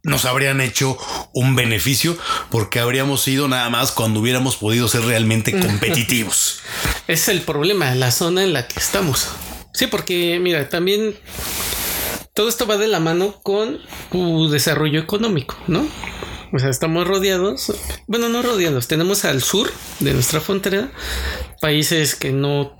nos 0.02 0.24
habrían 0.24 0.60
hecho 0.60 0.96
un 1.32 1.56
beneficio 1.56 2.16
porque 2.50 2.80
habríamos 2.80 3.26
ido 3.28 3.48
nada 3.48 3.68
más 3.70 3.92
cuando 3.92 4.20
hubiéramos 4.20 4.56
podido 4.56 4.88
ser 4.88 5.02
realmente 5.02 5.58
competitivos. 5.66 6.60
Es 7.06 7.28
el 7.28 7.42
problema, 7.42 7.94
la 7.94 8.10
zona 8.10 8.42
en 8.42 8.52
la 8.52 8.66
que 8.66 8.78
estamos. 8.78 9.28
Sí, 9.72 9.86
porque 9.86 10.38
mira, 10.40 10.68
también 10.68 11.14
todo 12.34 12.48
esto 12.48 12.66
va 12.66 12.76
de 12.76 12.88
la 12.88 13.00
mano 13.00 13.40
con 13.42 13.78
tu 14.10 14.48
desarrollo 14.48 15.00
económico, 15.00 15.56
¿no? 15.66 15.86
O 16.52 16.58
sea, 16.58 16.68
estamos 16.68 17.06
rodeados. 17.06 17.72
Bueno, 18.08 18.28
no 18.28 18.42
rodeados. 18.42 18.88
Tenemos 18.88 19.24
al 19.24 19.42
sur 19.42 19.70
de 20.00 20.12
nuestra 20.12 20.40
frontera 20.40 20.90
países 21.60 22.16
que 22.16 22.32
no 22.32 22.76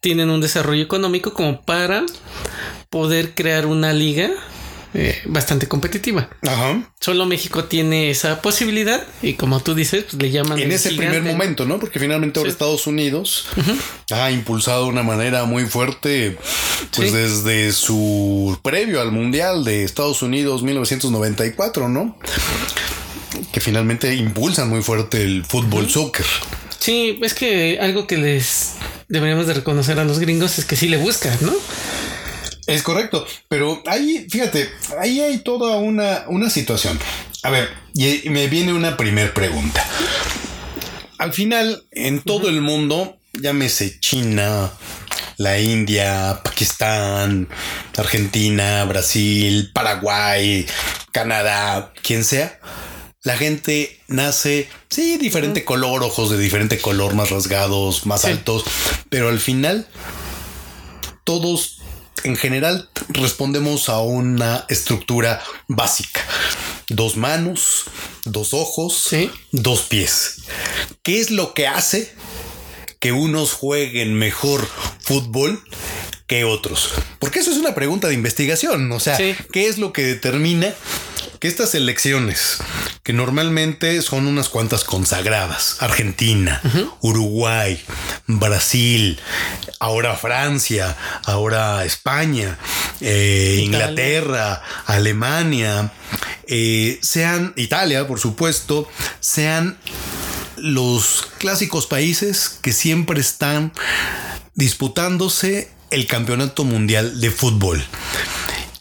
tienen 0.00 0.30
un 0.30 0.40
desarrollo 0.40 0.82
económico 0.82 1.34
como 1.34 1.62
para 1.62 2.06
poder 2.88 3.34
crear 3.34 3.66
una 3.66 3.92
liga 3.92 4.30
eh, 4.94 5.20
bastante 5.26 5.68
competitiva. 5.68 6.28
Ajá. 6.42 6.90
Solo 7.00 7.26
México 7.26 7.64
tiene 7.64 8.10
esa 8.10 8.40
posibilidad 8.42 9.06
y 9.22 9.34
como 9.34 9.60
tú 9.60 9.74
dices, 9.74 10.04
pues 10.10 10.22
le 10.22 10.30
llaman... 10.30 10.58
En 10.58 10.72
ese 10.72 10.90
gigante. 10.90 11.12
primer 11.18 11.32
momento, 11.32 11.66
¿no? 11.66 11.78
Porque 11.78 11.98
finalmente 11.98 12.38
ahora 12.40 12.50
Sí. 12.50 12.52
Estados 12.52 12.86
Unidos 12.86 13.46
ha 14.10 14.30
impulsado 14.30 14.84
de 14.84 14.90
una 14.90 15.02
manera 15.02 15.44
muy 15.44 15.66
fuerte, 15.66 16.38
pues 16.96 17.10
Sí. 17.10 17.16
desde 17.16 17.72
su 17.72 18.58
previo 18.62 19.00
al 19.00 19.12
Mundial 19.12 19.64
de 19.64 19.84
Estados 19.84 20.22
Unidos 20.22 20.62
1994, 20.62 21.88
¿no? 21.88 22.18
Que 23.52 23.60
finalmente 23.60 24.14
impulsan 24.14 24.68
muy 24.68 24.82
fuerte 24.82 25.22
el 25.22 25.44
fútbol 25.44 25.88
soccer. 25.90 26.26
Sí, 26.78 27.18
es 27.22 27.34
que 27.34 27.78
algo 27.80 28.06
que 28.06 28.16
les 28.16 28.74
deberíamos 29.08 29.46
de 29.46 29.54
reconocer 29.54 29.98
a 29.98 30.04
los 30.04 30.18
gringos 30.18 30.58
es 30.58 30.64
que 30.64 30.76
sí 30.76 30.88
le 30.88 30.96
buscan, 30.96 31.36
¿no? 31.42 31.52
Es 32.68 32.82
correcto, 32.82 33.26
pero 33.48 33.82
ahí, 33.86 34.26
fíjate, 34.30 34.70
ahí 35.00 35.20
hay 35.20 35.38
toda 35.38 35.78
una, 35.78 36.24
una 36.28 36.50
situación. 36.50 36.98
A 37.42 37.50
ver, 37.50 37.68
y 37.94 38.28
me 38.28 38.46
viene 38.48 38.72
una 38.74 38.96
primer 38.96 39.32
pregunta. 39.32 39.84
Al 41.18 41.32
final, 41.32 41.84
en 41.90 42.20
todo 42.22 42.48
el 42.48 42.60
mundo, 42.60 43.18
llámese 43.32 43.98
China, 44.00 44.70
la 45.38 45.58
India, 45.58 46.40
Pakistán, 46.44 47.48
Argentina, 47.96 48.84
Brasil, 48.84 49.70
Paraguay, 49.72 50.66
Canadá, 51.10 51.92
quien 52.02 52.22
sea, 52.22 52.60
la 53.22 53.36
gente 53.36 53.98
nace, 54.08 54.68
sí, 54.90 55.16
diferente 55.16 55.64
color, 55.64 56.02
ojos 56.02 56.30
de 56.30 56.38
diferente 56.38 56.78
color, 56.78 57.14
más 57.14 57.30
rasgados, 57.30 58.04
más 58.06 58.22
Sí. 58.22 58.28
altos, 58.28 58.64
pero 59.08 59.28
al 59.28 59.40
final 59.40 59.88
todos 61.24 61.77
en 62.24 62.36
general 62.36 62.88
respondemos 63.08 63.88
a 63.88 64.00
una 64.00 64.64
estructura 64.68 65.42
básica. 65.66 66.20
Dos 66.88 67.16
manos, 67.16 67.84
dos 68.24 68.54
ojos, 68.54 69.04
Sí. 69.08 69.30
dos 69.52 69.82
pies. 69.82 70.42
¿Qué 71.02 71.20
es 71.20 71.30
lo 71.30 71.54
que 71.54 71.66
hace 71.66 72.12
que 73.00 73.12
unos 73.12 73.52
jueguen 73.52 74.14
mejor 74.14 74.66
fútbol 75.00 75.62
que 76.26 76.44
otros? 76.44 76.90
Porque 77.18 77.40
eso 77.40 77.50
es 77.50 77.56
una 77.58 77.74
pregunta 77.74 78.08
de 78.08 78.14
investigación. 78.14 78.90
O 78.92 79.00
sea, 79.00 79.16
Sí. 79.16 79.34
¿qué 79.52 79.68
es 79.68 79.78
lo 79.78 79.92
que 79.92 80.02
determina 80.02 80.74
que 81.40 81.48
estas 81.48 81.74
elecciones, 81.74 82.58
que 83.02 83.12
normalmente 83.12 84.02
son 84.02 84.26
unas 84.26 84.48
cuantas 84.48 84.84
consagradas, 84.84 85.76
Argentina, 85.80 86.60
Uruguay, 87.00 87.80
Brasil, 88.26 89.20
ahora 89.78 90.16
Francia, 90.16 90.96
ahora 91.24 91.84
España, 91.84 92.58
eh. 93.00 93.60
Inglaterra, 93.62 94.62
Alemania, 94.86 95.92
eh, 96.46 96.98
sean 97.02 97.52
Italia, 97.56 98.06
por 98.08 98.18
supuesto, 98.18 98.88
sean 99.20 99.78
los 100.56 101.28
clásicos 101.38 101.86
países 101.86 102.58
que 102.62 102.72
siempre 102.72 103.20
están 103.20 103.72
disputándose 104.54 105.70
el 105.90 106.06
campeonato 106.06 106.64
mundial 106.64 107.20
de 107.20 107.30
fútbol. 107.30 107.84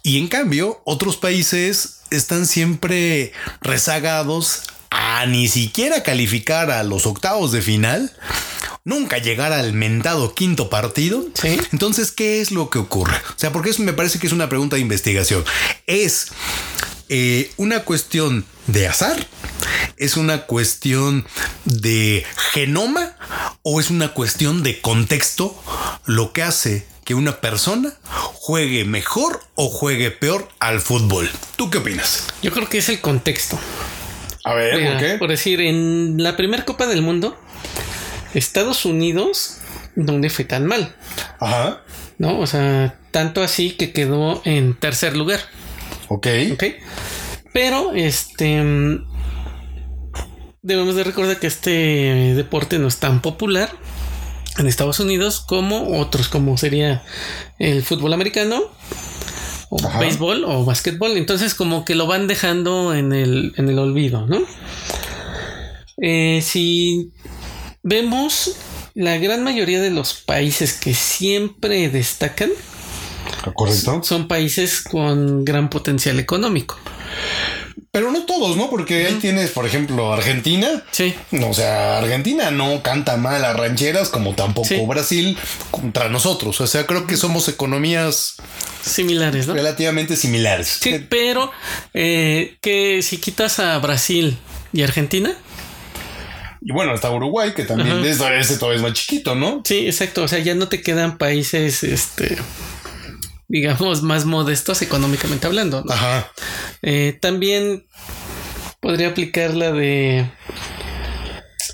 Y 0.02 0.17
en 0.17 0.28
cambio, 0.28 0.82
otros 0.86 1.17
países 1.17 1.96
están 2.10 2.46
siempre 2.46 3.32
rezagados 3.62 4.63
a 4.89 5.26
ni 5.26 5.48
siquiera 5.48 6.04
calificar 6.04 6.72
a 6.72 6.84
los 6.84 7.06
octavos 7.06 7.52
de 7.52 7.62
final, 7.62 8.12
nunca 8.84 9.17
llegar 9.17 9.52
al 9.54 9.74
mentado 9.74 10.34
quinto 10.34 10.70
partido. 10.70 11.26
Sí. 11.34 11.60
Entonces, 11.72 12.12
¿qué 12.12 12.41
es 12.41 12.52
lo 12.52 12.70
que 12.70 12.80
ocurre? 12.80 13.15
O 13.15 13.39
sea, 13.39 13.52
porque 13.52 13.70
eso 13.70 13.84
me 13.84 13.93
parece 13.93 14.20
que 14.20 14.28
es 14.28 14.34
una 14.34 14.50
pregunta 14.50 14.76
de 14.76 14.82
investigación. 14.82 15.43
Es 15.86 16.30
eh, 17.10 17.52
una 17.58 17.84
cuestión 17.84 18.46
de 18.67 18.88
azar, 18.88 19.28
es 19.98 20.17
una 20.17 20.46
cuestión 20.46 21.26
de 21.65 22.26
genoma 22.54 23.15
o 23.62 23.80
es 23.80 23.89
una 23.89 24.13
cuestión 24.13 24.63
de 24.63 24.82
contexto 24.82 25.62
lo 26.06 26.34
que 26.34 26.43
hace 26.43 26.86
que 27.08 27.15
una 27.15 27.39
persona 27.39 27.93
juegue 28.34 28.84
mejor 28.84 29.39
o 29.56 29.70
juegue 29.70 30.12
peor 30.12 30.50
al 30.60 30.82
fútbol. 30.82 31.30
¿Tú 31.56 31.70
qué 31.70 31.78
opinas? 31.78 32.28
Yo 32.43 32.52
creo 32.52 32.67
que 32.67 32.80
es 32.80 32.89
el 32.89 33.00
contexto. 33.00 33.58
A 34.43 34.54
ver, 34.54 35.00
Mira, 35.00 35.17
Por 35.17 35.30
decir, 35.30 35.62
en 35.62 36.22
la 36.22 36.36
primera 36.36 36.65
Copa 36.65 36.86
del 36.86 37.02
Mundo, 37.02 37.39
Estados 38.34 38.84
Unidos 38.84 39.60
no 39.96 40.20
le 40.20 40.30
fue 40.30 40.43
tan 40.43 40.65
mal, 40.65 40.98
Ajá. 41.39 41.82
¿no? 42.17 42.39
O 42.39 42.46
sea, 42.46 43.00
tanto 43.12 43.41
así 43.41 43.72
que 43.72 43.93
quedó 43.93 44.41
en 44.43 44.78
tercer 44.78 45.15
lugar, 45.15 45.39
Ok. 46.10 46.28
¿ok? 46.52 46.63
Pero, 47.54 47.93
este... 47.93 49.00
Debemos 50.62 50.96
de 50.96 51.06
recordar 51.06 51.39
que 51.39 51.48
este 51.48 52.34
deporte 52.36 52.80
no 52.80 52.89
es 52.89 52.98
tan 52.98 53.22
popular 53.22 53.72
en 54.58 54.67
Estados 54.67 55.00
Unidos 55.00 55.39
como 55.46 56.00
otros, 56.00 56.28
como 56.30 56.58
sería 56.58 57.04
el 57.60 57.84
fútbol 57.84 58.13
americano, 58.13 58.63
o 59.70 59.86
Ajá. 59.86 60.00
béisbol 60.00 60.46
o 60.46 60.65
básquetbol. 60.65 61.17
Entonces, 61.17 61.54
como 61.54 61.86
que 61.86 61.96
lo 61.96 62.08
van 62.08 62.28
dejando 62.28 62.93
en 62.96 63.13
el, 63.13 63.54
en 63.58 63.70
el 63.70 63.80
olvido, 63.80 64.26
¿no? 64.26 64.39
Eh, 66.02 66.41
si 66.43 67.12
vemos 67.84 68.56
la 68.93 69.17
gran 69.17 69.43
mayoría 69.43 69.82
de 69.82 69.89
los 69.89 70.13
países 70.13 70.74
que 70.74 70.93
siempre 70.93 71.89
destacan 71.89 72.50
Correcto. 73.54 74.02
son 74.04 74.28
países 74.28 74.82
con 74.82 75.43
gran 75.46 75.70
potencial 75.70 76.20
económico. 76.20 76.78
Pero 77.92 78.12
no 78.12 78.26
todos, 78.26 78.58
¿no? 78.58 78.70
Porque 78.70 79.08
ahí 79.08 79.16
tienes, 79.16 79.52
por 79.52 79.66
ejemplo, 79.66 80.13
Argentina. 80.13 80.84
Sí, 80.92 81.13
O 81.44 81.54
sea, 81.54 81.98
Argentina 82.00 82.52
no 82.52 82.82
canta 82.84 83.18
mal 83.18 83.44
a 83.46 83.54
rancheras 83.54 84.10
como 84.10 84.34
tampoco 84.36 84.68
Sí. 84.68 84.82
Brasil 84.88 85.38
contra 85.72 86.10
nosotros. 86.10 86.60
O 86.62 86.68
sea, 86.68 86.86
creo 86.86 87.08
que 87.08 87.18
somos 87.18 87.48
economías 87.50 88.36
similares, 88.82 89.48
¿no? 89.48 89.54
relativamente 89.54 90.16
similares. 90.16 90.80
Sí, 90.82 91.06
pero 91.10 91.52
eh, 91.94 92.58
que 92.62 93.02
si 93.02 93.18
quitas 93.18 93.60
a 93.60 93.78
Brasil 93.80 94.38
y 94.74 94.84
Argentina, 94.84 95.36
Y 96.62 96.72
bueno, 96.74 96.94
está 96.94 97.10
Uruguay, 97.12 97.54
que 97.56 97.63
también 97.63 98.04
es, 98.04 98.20
ese 98.20 98.58
todavía 98.58 98.78
es 98.78 98.82
más 98.84 98.94
chiquito, 98.94 99.36
¿no? 99.36 99.62
sí, 99.63 99.86
exacto, 99.86 100.24
o 100.24 100.28
sea, 100.28 100.40
ya 100.40 100.56
no 100.56 100.68
te 100.68 100.82
quedan 100.82 101.18
países, 101.18 101.84
este, 101.84 102.36
digamos, 103.47 104.01
más 104.03 104.25
modestos 104.25 104.81
económicamente 104.81 105.47
hablando. 105.47 105.83
¿no? 105.83 105.91
Ajá. 105.93 106.31
Eh, 106.81 107.17
también 107.21 107.86
podría 108.79 109.10
aplicar 109.10 109.53
la 109.53 109.71
de 109.71 110.29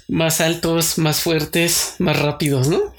más 0.08 0.42
altos, 0.42 0.98
más 0.98 1.22
fuertes, 1.22 1.96
más 2.00 2.20
rápidos, 2.20 2.68
¿no? 2.68 2.94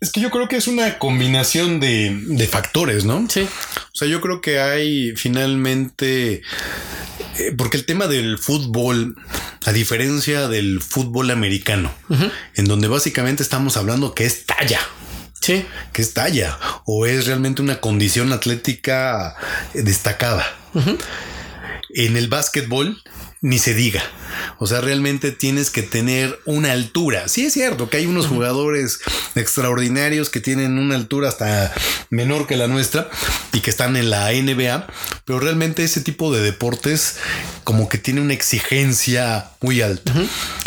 Es 0.00 0.12
que 0.12 0.20
yo 0.20 0.30
creo 0.30 0.48
que 0.48 0.56
es 0.56 0.68
una 0.68 0.98
combinación 0.98 1.80
de, 1.80 2.14
de 2.26 2.46
factores, 2.46 3.04
¿no? 3.06 3.26
Sí, 3.28 3.40
O 3.40 3.94
sea, 3.96 4.06
yo 4.06 4.20
creo 4.20 4.42
que 4.42 4.60
hay 4.60 5.16
finalmente, 5.16 6.42
eh, 7.38 7.52
porque 7.56 7.78
el 7.78 7.86
tema 7.86 8.06
del 8.06 8.38
fútbol, 8.38 9.16
a 9.64 9.72
diferencia 9.72 10.46
del 10.48 10.82
fútbol 10.82 11.30
americano, 11.30 11.90
en 12.54 12.66
donde 12.66 12.86
básicamente 12.86 13.42
estamos 13.42 13.78
hablando 13.78 14.14
que 14.14 14.26
es 14.26 14.44
talla, 14.44 14.80
sí, 15.44 15.66
que 15.92 16.00
es 16.00 16.14
talla, 16.14 16.58
o 16.86 17.04
es 17.06 17.26
realmente 17.26 17.60
una 17.60 17.80
condición 17.80 18.32
atlética 18.32 19.36
destacada. 19.74 20.44
En 21.94 22.16
el 22.16 22.28
básquetbol, 22.28 23.02
ni 23.44 23.58
se 23.58 23.74
diga. 23.74 24.02
O 24.58 24.66
sea, 24.66 24.80
realmente 24.80 25.30
tienes 25.30 25.70
que 25.70 25.82
tener 25.82 26.40
una 26.46 26.72
altura. 26.72 27.28
Sí 27.28 27.44
es 27.44 27.52
cierto 27.52 27.90
que 27.90 27.98
hay 27.98 28.06
unos 28.06 28.26
jugadores 28.26 29.00
extraordinarios 29.34 30.30
que 30.30 30.40
tienen 30.40 30.78
una 30.78 30.94
altura 30.94 31.28
hasta 31.28 31.70
menor 32.08 32.46
que 32.46 32.56
la 32.56 32.68
nuestra 32.68 33.10
y 33.52 33.60
que 33.60 33.68
están 33.68 33.98
en 33.98 34.08
la 34.08 34.32
NBA, 34.32 34.86
pero 35.26 35.40
realmente 35.40 35.84
ese 35.84 36.00
tipo 36.00 36.32
de 36.32 36.40
deportes 36.40 37.18
como 37.64 37.90
que 37.90 37.98
tiene 37.98 38.22
una 38.22 38.32
exigencia 38.32 39.50
muy 39.60 39.82
alta. 39.82 40.14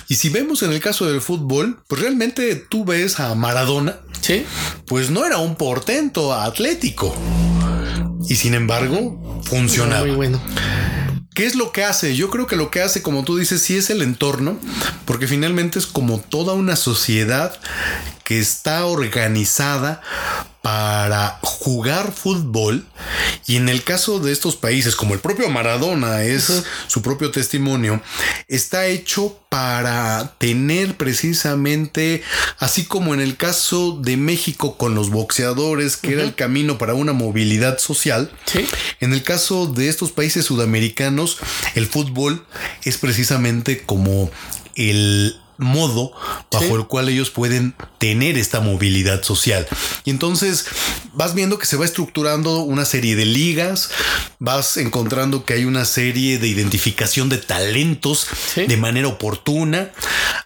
Y 0.07 0.15
si 0.15 0.29
vemos 0.29 0.61
en 0.61 0.71
el 0.71 0.79
caso 0.79 1.07
del 1.07 1.19
fútbol, 1.19 1.79
pues 1.87 2.01
realmente 2.01 2.55
tú 2.55 2.85
ves 2.85 3.19
a 3.19 3.33
Maradona, 3.33 3.97
sí, 4.21 4.45
pues 4.85 5.09
no 5.09 5.25
era 5.25 5.39
un 5.39 5.55
portento 5.55 6.31
atlético. 6.31 7.17
Y 8.29 8.35
sin 8.35 8.53
embargo, 8.53 9.41
funcionaba. 9.45 10.05
muy 10.05 10.15
bueno. 10.15 10.39
¿Qué 11.37 11.45
es 11.45 11.53
lo 11.53 11.71
que 11.71 11.83
hace? 11.83 12.15
Yo 12.15 12.31
creo 12.31 12.47
que 12.47 12.55
lo 12.55 12.71
que 12.71 12.81
hace, 12.81 13.03
como 13.03 13.23
tú 13.23 13.37
dices, 13.37 13.61
sí 13.61 13.77
es 13.77 13.91
el 13.91 14.01
entorno, 14.01 14.57
porque 15.05 15.27
finalmente 15.27 15.77
es 15.77 15.85
como 15.85 16.19
toda 16.19 16.55
una 16.55 16.75
sociedad 16.75 17.55
que 18.23 18.39
está 18.39 18.87
organizada 18.87 20.01
para 20.67 21.39
jugar 21.43 22.11
fútbol. 22.11 22.85
Y 23.45 23.55
en 23.55 23.69
el 23.69 23.85
caso 23.85 24.19
de 24.19 24.33
estos 24.33 24.57
países 24.57 24.97
como 24.97 25.13
el 25.13 25.21
propio 25.21 25.47
Maradona 25.49 26.23
es 26.23 26.63
su 26.87 27.01
propio 27.01 27.31
testimonio 27.31 28.01
está 28.49 28.87
hecho 28.87 29.39
para 29.47 30.33
tener 30.39 30.97
precisamente 30.97 32.21
así 32.59 32.83
como 32.83 33.13
en 33.13 33.21
el 33.21 33.37
caso 33.37 33.97
de 34.01 34.17
México 34.17 34.77
con 34.77 34.93
los 34.93 35.09
boxeadores 35.09 35.95
que 35.95 36.13
era 36.13 36.23
el 36.23 36.35
camino 36.35 36.77
para 36.77 36.95
una 36.95 37.13
movilidad 37.13 37.77
social 37.77 38.29
en 38.99 39.13
el 39.13 39.23
caso 39.23 39.67
de 39.67 39.87
estos 39.87 40.11
países 40.11 40.45
sudamericanos 40.45 41.37
el 41.75 41.87
fútbol 41.87 42.45
es 42.83 42.97
precisamente 42.97 43.83
como 43.83 44.29
el 44.75 45.37
modo 45.57 46.11
bajo 46.51 46.75
el 46.75 46.85
cual 46.87 47.09
ellos 47.09 47.29
pueden 47.29 47.75
tener 47.97 48.37
esta 48.37 48.59
movilidad 48.59 49.23
social. 49.23 49.67
Y 50.05 50.09
entonces 50.09 50.65
vas 51.13 51.33
viendo 51.33 51.57
que 51.57 51.65
se 51.65 51.77
va 51.77 51.85
estructurando 51.85 52.59
una 52.59 52.85
serie 52.85 53.15
de 53.15 53.25
ligas, 53.25 53.89
vas 54.39 54.77
encontrando 54.77 55.45
que 55.45 55.53
hay 55.53 55.65
una 55.65 55.85
serie 55.85 56.37
de 56.37 56.47
identificación 56.47 57.29
de 57.29 57.37
talentos 57.37 58.27
de 58.55 58.77
manera 58.77 59.07
oportuna, 59.07 59.91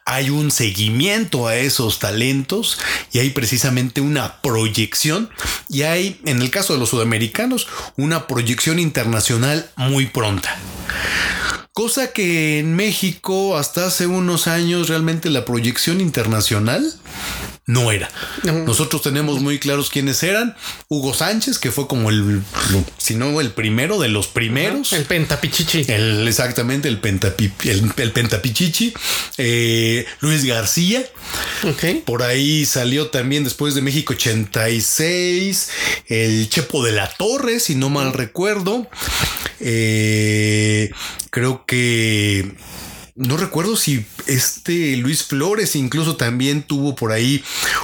hay 0.05 0.29
un 0.29 0.51
seguimiento 0.51 1.47
a 1.47 1.55
esos 1.55 1.99
talentos 1.99 2.79
y 3.11 3.19
hay 3.19 3.29
precisamente 3.29 4.01
una 4.01 4.41
proyección 4.41 5.29
y 5.69 5.83
hay, 5.83 6.19
en 6.25 6.41
el 6.41 6.51
caso 6.51 6.73
de 6.73 6.79
los 6.79 6.89
sudamericanos, 6.89 7.67
una 7.97 8.27
proyección 8.27 8.79
internacional 8.79 9.69
muy 9.75 10.07
pronta. 10.07 10.57
Cosa 11.73 12.11
que 12.11 12.59
en 12.59 12.75
México 12.75 13.57
hasta 13.57 13.85
hace 13.85 14.05
unos 14.05 14.47
años 14.47 14.89
realmente 14.89 15.29
la 15.29 15.45
proyección 15.45 16.01
internacional 16.01 16.93
no 17.65 17.91
era. 17.91 18.09
Nosotros 18.43 19.01
tenemos 19.01 19.39
muy 19.39 19.57
claros 19.57 19.89
quiénes 19.89 20.21
eran. 20.23 20.55
Hugo 20.89 21.13
Sánchez, 21.13 21.59
que 21.59 21.71
fue 21.71 21.87
como 21.87 22.09
el, 22.09 22.41
si 22.97 23.15
no 23.15 23.39
el 23.39 23.51
primero 23.51 23.99
de 23.99 24.09
los 24.09 24.27
primeros. 24.27 24.91
El 24.91 25.05
pentapichichi. 25.05 25.85
El, 25.87 26.27
exactamente, 26.27 26.89
el, 26.89 26.99
el, 27.05 28.11
pentapichichi. 28.11 28.93
Eh, 29.37 30.05
Luis 30.19 30.43
García. 30.43 31.05
Okay. 31.63 32.01
Por 32.05 32.23
ahí 32.23 32.65
salió 32.65 33.07
también 33.07 33.45
después 33.45 33.75
de 33.75 33.81
México 33.81 34.13
86. 34.13 35.69
El 36.07 36.49
Chepo 36.49 36.83
de 36.83 36.91
la 36.91 37.07
Torre, 37.13 37.61
si 37.61 37.75
no 37.75 37.89
mal 37.89 38.11
recuerdo. 38.11 38.89
Eh, 39.63 40.91
creo 41.29 41.65
que 41.65 42.55
no 43.15 43.37
recuerdo 43.37 43.75
si 43.77 44.05
este 44.25 44.95
Luis 44.97 45.23
Flores 45.23 45.75
incluso 45.75 46.15
también 46.15 46.63
tuvo 46.63 46.95
por 46.95 47.11
ahí 47.11 47.43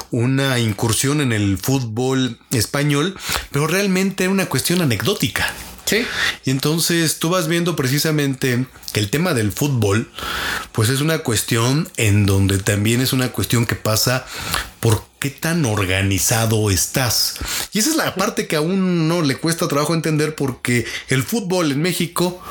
una 0.09 0.57
incursión 0.59 1.21
en 1.21 1.31
el 1.31 1.57
fútbol 1.57 2.39
español, 2.51 3.15
pero 3.51 3.67
realmente 3.67 4.23
era 4.23 4.33
una 4.33 4.47
cuestión 4.47 4.81
anecdótica. 4.81 5.53
Sí. 5.87 6.05
Y 6.45 6.51
entonces 6.51 7.17
tú 7.17 7.29
vas 7.29 7.47
viendo 7.47 7.75
precisamente 7.77 8.65
que 8.91 8.99
el 8.99 9.09
tema 9.09 9.33
del 9.33 9.53
fútbol, 9.53 10.11
pues 10.73 10.89
es 10.89 10.99
una 10.99 11.19
cuestión 11.19 11.89
en 11.95 12.25
donde 12.25 12.59
también 12.59 12.99
es 13.01 13.13
una 13.13 13.29
cuestión 13.29 13.65
que 13.65 13.75
pasa 13.75 14.25
por 14.81 15.01
qué 15.19 15.29
tan 15.29 15.65
organizado 15.65 16.69
estás. 16.69 17.35
Y 17.71 17.79
esa 17.79 17.91
es 17.91 17.95
la 17.95 18.15
parte 18.15 18.47
que 18.47 18.57
aún 18.57 19.07
no 19.07 19.21
le 19.21 19.37
cuesta 19.37 19.67
trabajo 19.67 19.93
entender 19.93 20.35
porque 20.35 20.85
el 21.07 21.23
fútbol 21.23 21.71
en 21.71 21.81
México 21.81 22.41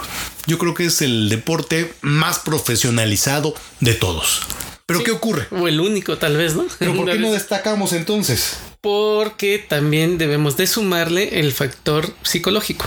yo 0.46 0.56
creo 0.58 0.72
que 0.72 0.86
es 0.86 1.02
el 1.02 1.28
deporte 1.28 1.92
más 2.00 2.38
profesionalizado 2.38 3.54
de 3.80 3.94
todos. 3.94 4.40
Pero 4.86 5.02
¿qué 5.02 5.10
ocurre? 5.10 5.46
O 5.50 5.68
el 5.68 5.80
único 5.80 6.16
tal 6.16 6.36
vez, 6.36 6.54
¿no? 6.54 6.64
Pero 6.78 6.94
¿por 6.94 7.06
qué 7.06 7.18
no 7.18 7.32
destacamos 7.32 7.92
entonces? 7.92 8.56
Porque 8.80 9.58
también 9.58 10.16
debemos 10.16 10.56
de 10.56 10.68
sumarle 10.68 11.40
el 11.40 11.52
factor 11.52 12.14
psicológico. 12.22 12.86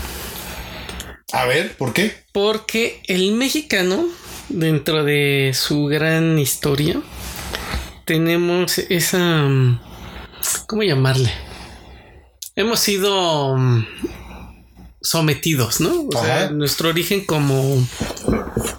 A 1.32 1.46
ver, 1.46 1.76
¿por 1.78 1.94
qué? 1.94 2.14
Porque 2.32 3.02
el 3.08 3.34
mexicano, 3.34 4.06
dentro 4.50 5.04
de 5.04 5.52
su 5.54 5.86
gran 5.86 6.40
historia, 6.40 7.02
tenemos 8.06 8.80
esa... 8.80 9.48
¿Cómo 10.68 10.84
llamarle? 10.84 11.32
Hemos 12.56 12.80
sido 12.80 13.56
mm, 13.56 13.86
sometidos, 15.02 15.80
¿no? 15.82 16.08
O 16.08 16.24
sea, 16.24 16.50
nuestro 16.50 16.90
origen 16.90 17.26
como, 17.26 17.88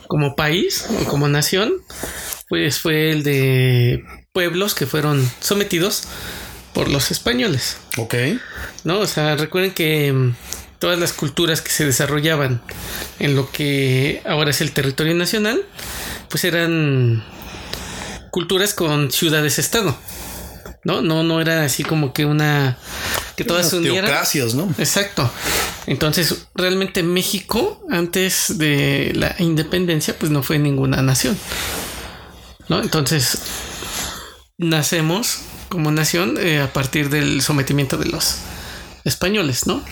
como 0.09 0.35
país 0.35 0.87
o 1.01 1.05
como 1.05 1.29
nación, 1.29 1.73
pues 2.49 2.81
fue 2.81 3.11
el 3.11 3.23
de 3.23 4.05
pueblos 4.33 4.75
que 4.75 4.87
fueron 4.87 5.31
sometidos 5.41 6.05
por 6.75 6.89
los 6.89 7.11
españoles. 7.11 7.77
Ok. 7.97 8.15
¿No? 8.85 9.01
O 9.01 9.07
sea, 9.07 9.37
recuerden 9.37 9.73
que 9.73 10.13
mm, 10.13 10.35
todas 10.81 10.99
las 10.99 11.13
culturas 11.13 11.61
que 11.61 11.71
se 11.71 11.85
desarrollaban 11.85 12.61
en 13.21 13.37
lo 13.37 13.51
que 13.53 14.23
ahora 14.27 14.51
es 14.51 14.61
el 14.61 14.73
territorio 14.73 15.15
nacional, 15.15 15.63
pues 16.29 16.43
eran 16.45 17.23
culturas 18.33 18.75
con 18.75 19.13
ciudades-estado. 19.13 19.97
¿No? 20.83 21.03
No, 21.03 21.23
no 21.23 21.43
era 21.43 21.63
así 21.65 21.85
como 21.85 22.15
que 22.15 22.25
una 22.25 22.79
que 23.37 23.45
todas 23.45 23.69
se 23.69 23.77
unieran. 23.77 24.11
¿no? 24.55 24.75
Exacto. 24.79 25.31
Entonces, 25.87 26.47
realmente 26.55 27.03
México, 27.03 27.85
antes 27.91 28.57
de 28.57 29.13
la 29.15 29.37
independencia, 29.39 30.19
pues 30.19 30.33
no 30.33 30.43
fue 30.43 30.59
ninguna 30.59 31.03
nación. 31.03 31.37
¿No? 32.69 32.81
Entonces, 32.81 33.39
nacemos 34.57 35.41
como 35.69 35.91
nación 35.91 36.39
eh, 36.39 36.61
a 36.61 36.73
partir 36.73 37.11
del 37.11 37.43
sometimiento 37.43 37.99
de 37.99 38.07
los 38.07 38.37
españoles, 39.05 39.67
¿no? 39.67 39.83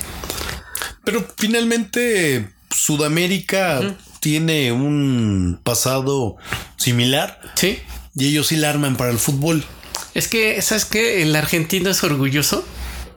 Pero 1.08 1.26
finalmente 1.38 2.50
Sudamérica 2.68 3.96
tiene 4.20 4.72
un 4.72 5.58
pasado 5.64 6.36
similar. 6.76 7.40
Sí. 7.54 7.78
Y 8.14 8.26
ellos 8.26 8.48
sí 8.48 8.56
la 8.56 8.68
arman 8.68 8.94
para 8.98 9.10
el 9.10 9.18
fútbol. 9.18 9.64
Es 10.12 10.28
que, 10.28 10.60
¿sabes 10.60 10.84
qué? 10.84 11.22
El 11.22 11.34
argentino 11.34 11.88
es 11.88 12.04
orgulloso. 12.04 12.62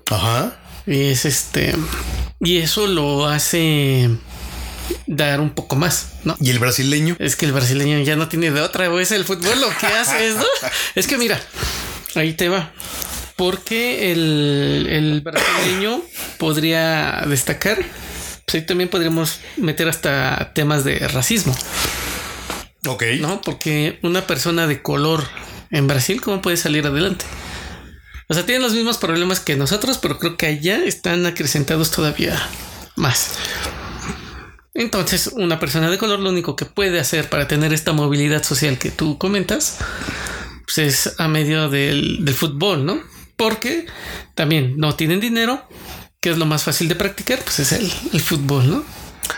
Ajá. 0.09 0.57
Y 0.87 1.01
es 1.07 1.25
este. 1.25 1.75
Y 2.39 2.59
eso 2.59 2.87
lo 2.87 3.27
hace 3.27 4.09
dar 5.05 5.41
un 5.41 5.49
poco 5.49 5.75
más, 5.75 6.11
¿no? 6.23 6.37
¿Y 6.39 6.49
el 6.51 6.59
brasileño? 6.59 7.17
Es 7.19 7.35
que 7.35 7.45
el 7.45 7.51
brasileño 7.51 7.99
ya 8.03 8.15
no 8.15 8.29
tiene 8.29 8.51
de 8.51 8.61
otra, 8.61 8.89
o 8.89 9.01
es 9.01 9.11
el 9.11 9.25
fútbol 9.25 9.59
lo 9.59 9.67
que 9.77 9.87
hace, 9.87 10.29
¿no? 10.29 10.45
es 10.95 11.07
que 11.07 11.17
mira, 11.17 11.41
ahí 12.15 12.35
te 12.35 12.47
va 12.47 12.71
porque 13.41 14.11
el, 14.11 14.85
el 14.87 15.21
brasileño 15.23 16.03
podría 16.37 17.23
destacar. 17.27 17.83
Pues 18.45 18.53
ahí 18.53 18.67
también 18.67 18.87
podríamos 18.87 19.39
meter 19.57 19.89
hasta 19.89 20.53
temas 20.53 20.83
de 20.83 20.99
racismo. 21.07 21.55
Ok. 22.85 23.03
¿No? 23.19 23.41
Porque 23.41 23.97
una 24.03 24.27
persona 24.27 24.67
de 24.67 24.83
color 24.83 25.23
en 25.71 25.87
Brasil, 25.87 26.21
¿cómo 26.21 26.39
puede 26.43 26.55
salir 26.55 26.85
adelante? 26.85 27.25
O 28.29 28.35
sea, 28.35 28.45
tienen 28.45 28.61
los 28.61 28.75
mismos 28.75 28.99
problemas 28.99 29.39
que 29.39 29.55
nosotros, 29.55 29.97
pero 29.97 30.19
creo 30.19 30.37
que 30.37 30.45
allá 30.45 30.83
están 30.85 31.25
acrecentados 31.25 31.89
todavía 31.89 32.39
más. 32.95 33.31
Entonces, 34.75 35.31
una 35.33 35.57
persona 35.59 35.89
de 35.89 35.97
color 35.97 36.19
lo 36.19 36.29
único 36.29 36.55
que 36.55 36.65
puede 36.65 36.99
hacer 36.99 37.27
para 37.27 37.47
tener 37.47 37.73
esta 37.73 37.91
movilidad 37.91 38.43
social 38.43 38.77
que 38.77 38.91
tú 38.91 39.17
comentas, 39.17 39.79
pues 40.65 40.77
es 40.77 41.15
a 41.19 41.27
medio 41.27 41.69
del, 41.69 42.23
del 42.23 42.35
fútbol, 42.35 42.85
¿no? 42.85 43.01
Porque 43.41 43.87
también 44.35 44.75
no 44.77 44.93
tienen 44.93 45.19
dinero, 45.19 45.67
que 46.19 46.29
es 46.29 46.37
lo 46.37 46.45
más 46.45 46.63
fácil 46.63 46.87
de 46.87 46.95
practicar, 46.95 47.39
pues 47.39 47.57
es 47.57 47.71
el, 47.71 47.89
fútbol, 48.21 48.69
¿no? 48.69 48.85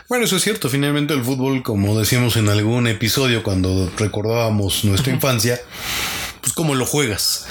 Bueno, 0.10 0.26
eso 0.26 0.36
es 0.36 0.44
cierto. 0.44 0.68
Finalmente 0.68 1.14
el 1.14 1.24
fútbol, 1.24 1.64
como 1.64 1.98
decíamos 1.98 2.36
en 2.36 2.50
algún 2.50 2.88
episodio 2.88 3.44
cuando 3.44 3.90
recordábamos 3.98 4.84
nuestra 4.84 5.14
infancia, 5.14 5.62
pues 6.42 6.52
como 6.52 6.76
lo 6.76 6.86
juegas. 6.86 7.46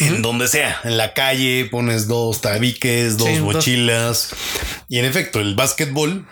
En 0.00 0.20
donde 0.20 0.48
sea, 0.48 0.80
en 0.82 0.96
la 0.96 1.14
calle 1.14 1.68
pones 1.70 2.08
dos 2.08 2.40
tabiques, 2.40 3.16
dos 3.16 3.38
mochilas. 3.38 4.30
Y 4.88 4.98
en 4.98 5.04
efecto, 5.04 5.38
el 5.38 5.54
básquetbol, 5.54 6.26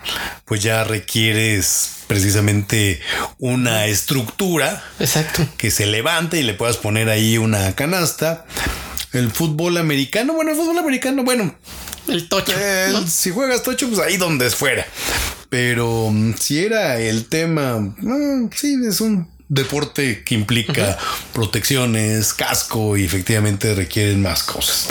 pues 0.44 0.61
ya 0.61 0.83
requieres 0.83 1.98
precisamente 2.09 3.00
una 3.38 3.87
estructura. 3.87 4.83
Exacto. 4.98 5.46
Que 5.57 5.70
se 5.70 5.87
levante 5.87 6.40
y 6.40 6.42
le 6.42 6.55
puedas 6.55 6.79
poner 6.79 7.09
ahí 7.11 7.38
una 7.38 7.77
canasta 7.77 8.44
el 9.14 9.31
fútbol 9.31 9.77
americano. 9.77 10.35
Bueno, 10.35 10.50
el 10.50 10.57
fútbol 10.57 10.79
americano, 10.79 11.24
bueno. 11.24 11.55
El 12.09 12.29
tocho. 12.29 12.53
Si 13.07 13.31
juegas 13.31 13.62
tocho, 13.62 13.88
pues 13.88 14.00
ahí 14.00 14.16
donde 14.16 14.46
es 14.46 14.55
fuera. 14.55 14.87
Pero 15.48 16.11
mm, 16.11 16.35
si 16.38 16.64
era 16.64 16.98
el 16.98 17.27
tema, 17.27 17.79
mm, 17.79 18.50
sí, 18.55 18.77
es 18.87 19.00
un 19.00 19.29
deporte 19.48 20.24
que 20.24 20.35
implica 20.35 20.98
protecciones, 21.33 22.35
casco 22.35 22.96
y 22.96 23.05
efectivamente 23.05 23.74
requieren 23.74 24.20
más 24.20 24.42
cosas. 24.42 24.88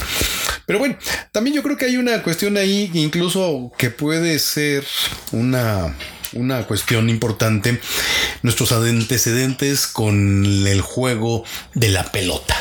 Pero 0.65 0.79
bueno, 0.79 0.97
también 1.31 1.55
yo 1.55 1.63
creo 1.63 1.77
que 1.77 1.85
hay 1.85 1.97
una 1.97 2.23
cuestión 2.23 2.57
ahí, 2.57 2.89
incluso 2.93 3.71
que 3.77 3.89
puede 3.89 4.39
ser 4.39 4.85
una 5.31 5.93
una 6.33 6.65
cuestión 6.65 7.09
importante, 7.09 7.79
nuestros 8.41 8.71
antecedentes 8.71 9.87
con 9.87 10.65
el 10.65 10.81
juego 10.81 11.43
de 11.75 11.89
la 11.89 12.11
pelota. 12.11 12.55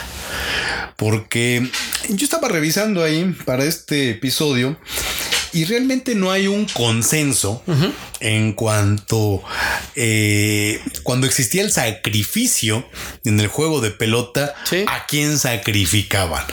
Porque 0.96 1.68
yo 2.08 2.24
estaba 2.24 2.48
revisando 2.48 3.02
ahí 3.02 3.34
para 3.44 3.64
este 3.64 4.10
episodio 4.10 4.76
y 5.54 5.64
realmente 5.66 6.14
no 6.14 6.30
hay 6.30 6.46
un 6.46 6.64
consenso 6.66 7.62
en 8.20 8.54
cuanto 8.54 9.42
eh, 9.96 10.80
cuando 11.02 11.26
existía 11.26 11.60
el 11.62 11.70
sacrificio 11.70 12.88
en 13.24 13.38
el 13.38 13.48
juego 13.48 13.80
de 13.82 13.90
pelota, 13.90 14.54
Sí. 14.64 14.84
a 14.88 15.04
quién 15.06 15.38
sacrificaban, 15.38 16.44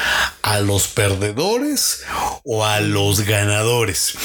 a 0.41 0.59
los 0.59 0.87
perdedores 0.87 2.01
o 2.43 2.65
a 2.65 2.81
los 2.81 3.21
ganadores. 3.21 4.15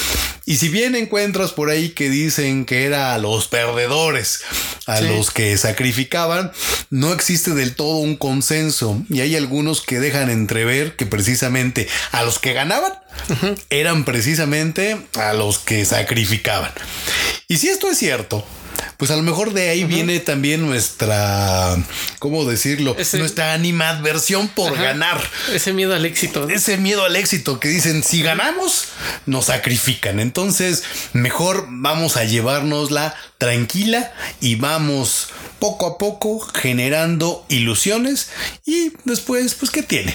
Y 0.46 0.56
si 0.56 0.68
bien 0.68 0.94
encuentras 0.94 1.52
por 1.52 1.70
ahí 1.70 1.90
que 1.90 2.10
dicen 2.10 2.64
que 2.66 2.84
era 2.84 3.14
a 3.14 3.18
los 3.18 3.48
perdedores, 3.48 4.40
a 4.86 4.98
Sí. 4.98 5.04
los 5.08 5.30
que 5.30 5.56
sacrificaban, 5.56 6.52
no 6.90 7.12
existe 7.12 7.52
del 7.54 7.74
todo 7.74 7.96
un 7.96 8.16
consenso. 8.16 9.02
Y 9.08 9.20
hay 9.20 9.36
algunos 9.36 9.80
que 9.80 10.00
dejan 10.00 10.28
entrever 10.30 10.96
que 10.96 11.06
precisamente 11.06 11.88
a 12.12 12.22
los 12.24 12.38
que 12.38 12.52
ganaban 12.52 12.92
eran 13.70 14.04
precisamente 14.04 14.98
a 15.14 15.32
los 15.32 15.58
que 15.58 15.84
sacrificaban. 15.84 16.72
Y 17.48 17.56
si 17.56 17.68
esto 17.68 17.90
es 17.90 17.96
cierto, 17.98 18.46
pues 18.96 19.10
a 19.10 19.16
lo 19.16 19.22
mejor 19.22 19.52
de 19.52 19.68
ahí 19.70 19.84
viene 19.84 20.20
también 20.20 20.66
nuestra, 20.66 21.76
¿cómo 22.18 22.44
decirlo? 22.44 22.96
Ese- 22.98 23.18
Nuestra 23.18 23.52
animadversión 23.52 24.48
por 24.48 24.72
Ajá. 24.74 24.82
ganar 24.82 25.20
Ese 25.52 25.72
miedo 25.72 25.94
al 25.94 26.04
éxito. 26.06 26.48
ese 26.48 26.76
miedo 26.76 27.04
al 27.04 27.16
éxito 27.16 27.60
que 27.60 27.68
dicen 27.68 28.02
si 28.02 28.22
ganamos 28.22 28.86
nos 29.26 29.46
sacrifican 29.46 30.20
entonces 30.20 30.82
mejor 31.12 31.66
vamos 31.68 32.16
a 32.16 32.24
llevárnosla 32.24 33.14
tranquila 33.38 34.12
y 34.40 34.54
vamos 34.54 35.28
poco 35.58 35.86
a 35.86 35.98
poco 35.98 36.40
generando 36.40 37.44
ilusiones 37.48 38.28
y 38.64 38.92
después 39.04 39.54
pues 39.54 39.70
qué 39.70 39.82
tiene 39.82 40.14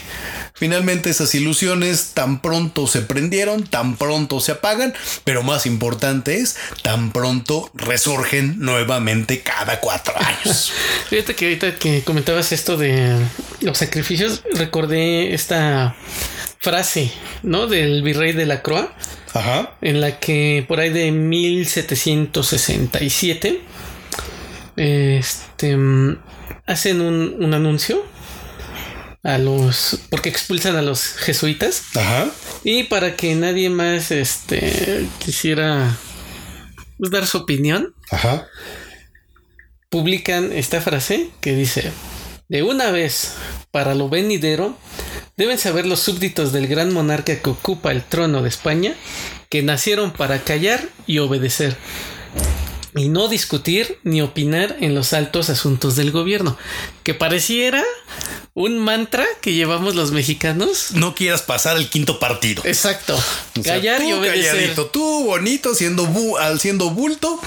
finalmente 0.54 1.10
esas 1.10 1.34
ilusiones 1.36 2.12
tan 2.14 2.42
pronto 2.42 2.88
se 2.88 3.02
prendieron 3.02 3.64
tan 3.66 3.96
pronto 3.98 4.40
se 4.40 4.54
apagan 4.54 4.94
pero 5.24 5.44
más 5.44 5.66
importante 5.66 6.38
es 6.40 6.56
tan 6.84 7.12
pronto 7.12 7.72
resurgen 7.74 8.49
nuevamente 8.58 9.42
cada 9.42 9.80
cuatro 9.80 10.14
años. 10.18 10.72
Fíjate 11.10 11.36
que 11.36 11.46
ahorita 11.46 11.76
que 11.76 12.04
comentabas 12.04 12.52
esto 12.52 12.78
de 12.78 13.16
los 13.62 13.78
sacrificios, 13.78 14.44
recordé 14.54 15.34
esta 15.34 15.96
frase, 16.60 17.12
¿no? 17.44 17.68
Del 17.68 18.02
virrey 18.04 18.34
de 18.34 18.46
la 18.46 18.62
Croa, 18.62 18.94
ajá. 19.34 19.76
en 19.82 20.02
la 20.02 20.20
que 20.20 20.66
por 20.68 20.80
ahí 20.80 20.90
de 20.90 21.12
1767, 21.12 23.62
este, 24.76 25.78
hacen 26.66 27.02
un, 27.02 27.36
un 27.40 27.54
anuncio 27.54 28.04
a 29.24 29.38
los, 29.38 30.00
porque 30.10 30.30
expulsan 30.30 30.76
a 30.76 30.82
los 30.82 31.14
jesuitas 31.16 31.84
ajá. 31.96 32.28
y 32.64 32.84
para 32.84 33.16
que 33.16 33.36
nadie 33.36 33.70
más, 33.70 34.12
este, 34.12 35.08
quisiera 35.20 35.96
dar 37.00 37.26
su 37.26 37.38
opinión, 37.40 37.96
ajá. 38.12 38.48
Publican 39.90 40.52
esta 40.52 40.82
frase 40.82 41.30
que 41.42 41.56
dice, 41.56 41.92
de 42.48 42.64
una 42.64 42.92
vez, 42.92 43.36
para 43.72 43.96
lo 43.96 44.10
venidero, 44.10 44.78
deben 45.38 45.58
saber 45.58 45.86
los 45.86 46.02
súbditos 46.02 46.52
del 46.52 46.68
gran 46.68 46.94
monarca 46.94 47.40
que 47.42 47.50
ocupa 47.50 47.92
el 47.92 48.04
trono 48.04 48.42
de 48.42 48.50
España, 48.50 48.96
que 49.50 49.64
nacieron 49.64 50.12
para 50.12 50.44
callar 50.44 50.88
y 51.08 51.20
obedecer, 51.20 51.78
y 52.96 53.10
no 53.10 53.28
discutir 53.28 54.00
ni 54.04 54.22
opinar 54.22 54.78
en 54.82 54.96
los 54.96 55.14
altos 55.14 55.50
asuntos 55.50 55.96
del 55.96 56.12
gobierno, 56.12 56.58
que 57.04 57.14
pareciera 57.14 57.84
un 58.56 58.80
mantra 58.80 59.26
que 59.42 59.54
llevamos 59.54 59.96
los 59.96 60.12
mexicanos. 60.12 60.92
no 60.94 61.14
quieras 61.16 61.44
pasar 61.44 61.78
el 61.78 61.88
quinto 61.88 62.20
partido 62.20 62.62
Exacto, 62.66 63.16
O 63.16 63.64
sea, 63.64 63.76
callar 63.76 64.02
y 64.04 64.12
obedecer. 64.12 64.52
calladito, 64.54 64.86
tú 64.88 65.24
bonito, 65.26 65.74
siendo, 65.76 66.08
bu- 66.08 66.38
haciendo 66.40 66.90
bulto, 66.90 67.40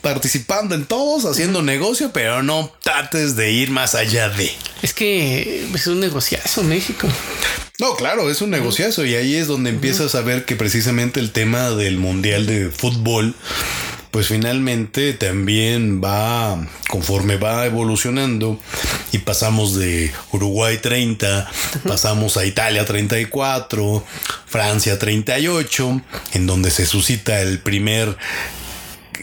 participando 0.00 0.74
en 0.74 0.84
todos, 0.84 1.24
haciendo 1.24 1.62
negocio, 1.62 2.10
pero 2.12 2.42
no 2.42 2.70
trates 2.82 3.36
de 3.36 3.50
ir 3.52 3.70
más 3.70 3.94
allá 3.94 4.28
de. 4.28 4.52
Es 4.82 4.92
que 4.94 5.66
es 5.74 5.86
un 5.86 5.98
negociazo 6.00 6.62
México. 6.62 7.08
No, 7.78 7.96
claro, 7.96 8.30
es 8.30 8.42
un 8.42 8.50
negociazo 8.50 9.04
y 9.06 9.14
ahí 9.14 9.34
es 9.36 9.46
donde 9.46 9.70
empiezas 9.70 10.14
a 10.14 10.20
ver 10.20 10.44
que 10.44 10.54
precisamente 10.56 11.18
el 11.20 11.32
tema 11.32 11.70
del 11.70 11.96
Mundial 11.96 12.46
de 12.46 12.68
Fútbol, 12.70 13.34
pues 14.10 14.28
finalmente 14.28 15.12
también 15.12 16.02
va, 16.02 16.66
conforme 16.88 17.36
va 17.36 17.66
evolucionando 17.66 18.58
y 19.12 19.18
pasamos 19.18 19.76
de 19.76 20.12
Uruguay 20.32 20.78
30, 20.78 21.48
pasamos 21.86 22.36
a 22.36 22.44
Italia 22.44 22.84
34, 22.84 24.04
Francia 24.46 24.98
38, 24.98 26.02
en 26.32 26.46
donde 26.46 26.70
se 26.70 26.86
suscita 26.86 27.40
el 27.40 27.60
primer 27.60 28.16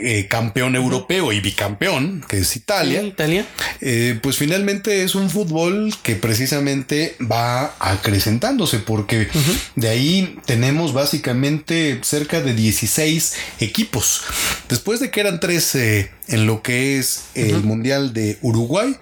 eh, 0.02 0.28
campeón 0.28 0.76
europeo 0.76 1.32
y 1.32 1.40
bicampeón, 1.40 2.24
que 2.28 2.40
es 2.40 2.56
Italia. 2.56 3.02
Sí, 3.02 3.08
Italia. 3.08 3.46
Eh, 3.82 4.20
pues 4.22 4.38
finalmente 4.38 5.04
es 5.04 5.16
un 5.16 5.30
fútbol 5.30 5.94
que 6.04 6.16
precisamente 6.16 7.16
va 7.20 7.76
acrecentándose 7.80 8.80
porque 8.80 9.28
de 9.76 9.90
ahí 9.90 10.38
tenemos 10.46 10.94
básicamente 10.94 12.00
cerca 12.04 12.42
de 12.42 12.54
16 12.54 13.36
equipos. 13.60 14.22
Después 14.70 15.00
de 15.00 15.12
que 15.12 15.20
eran 15.20 15.40
13 15.40 16.12
en 16.28 16.46
lo 16.46 16.62
que 16.62 17.00
es 17.00 17.26
el 17.36 17.64
Mundial 17.64 18.14
de 18.14 18.38
Uruguay, 18.42 18.96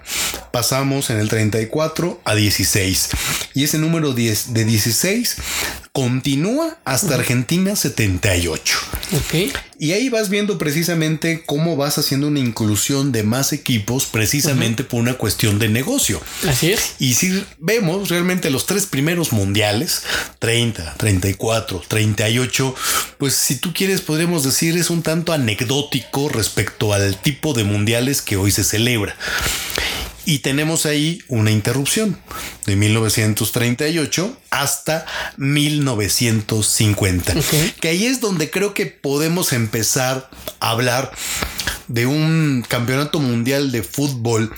pasamos 0.52 1.10
en 1.10 1.18
el 1.18 1.28
34 1.28 2.20
a 2.24 2.34
16. 2.34 3.10
Y 3.54 3.64
ese 3.64 3.78
número 3.78 4.12
10 4.12 4.54
de 4.54 4.64
16 4.64 5.36
continúa 5.96 6.76
hasta 6.84 7.14
Argentina 7.14 7.74
78. 7.74 8.78
Ok. 9.16 9.56
Y 9.78 9.92
ahí 9.92 10.10
vas 10.10 10.28
viendo 10.28 10.58
precisamente 10.58 11.42
cómo 11.46 11.74
vas 11.74 11.96
haciendo 11.96 12.28
una 12.28 12.38
inclusión 12.38 13.12
de 13.12 13.22
más 13.22 13.54
equipos 13.54 14.04
precisamente 14.04 14.84
por 14.84 15.00
una 15.00 15.14
cuestión 15.14 15.58
de 15.58 15.70
negocio. 15.70 16.20
Así 16.46 16.72
es. 16.72 16.96
Y 16.98 17.14
si 17.14 17.42
vemos 17.58 18.10
realmente 18.10 18.50
los 18.50 18.66
tres 18.66 18.84
primeros 18.84 19.32
mundiales, 19.32 20.02
30, 20.38 20.96
34, 20.98 21.84
38, 21.88 22.74
pues 23.16 23.32
si 23.32 23.56
tú 23.56 23.72
quieres 23.72 24.02
podríamos 24.02 24.44
decir 24.44 24.76
es 24.76 24.90
un 24.90 25.00
tanto 25.00 25.32
anecdótico 25.32 26.28
respecto 26.28 26.92
al 26.92 27.18
tipo 27.22 27.54
de 27.54 27.64
mundiales 27.64 28.20
que 28.20 28.36
hoy 28.36 28.50
se 28.50 28.64
celebra. 28.64 29.16
Y 30.26 30.40
tenemos 30.40 30.86
ahí 30.86 31.22
una 31.28 31.52
interrupción 31.52 32.18
de 32.66 32.74
1938 32.76 34.36
hasta 34.50 35.06
1950. 35.36 37.32
Ok. 37.32 37.44
Que 37.80 37.88
ahí 37.88 38.06
es 38.06 38.20
donde 38.20 38.50
creo 38.50 38.74
que 38.74 38.86
podemos 38.86 39.52
empezar 39.52 40.28
a 40.58 40.70
hablar 40.70 41.12
de 41.86 42.06
un 42.06 42.64
campeonato 42.68 43.20
mundial 43.20 43.70
de 43.70 43.84
fútbol 43.84 44.52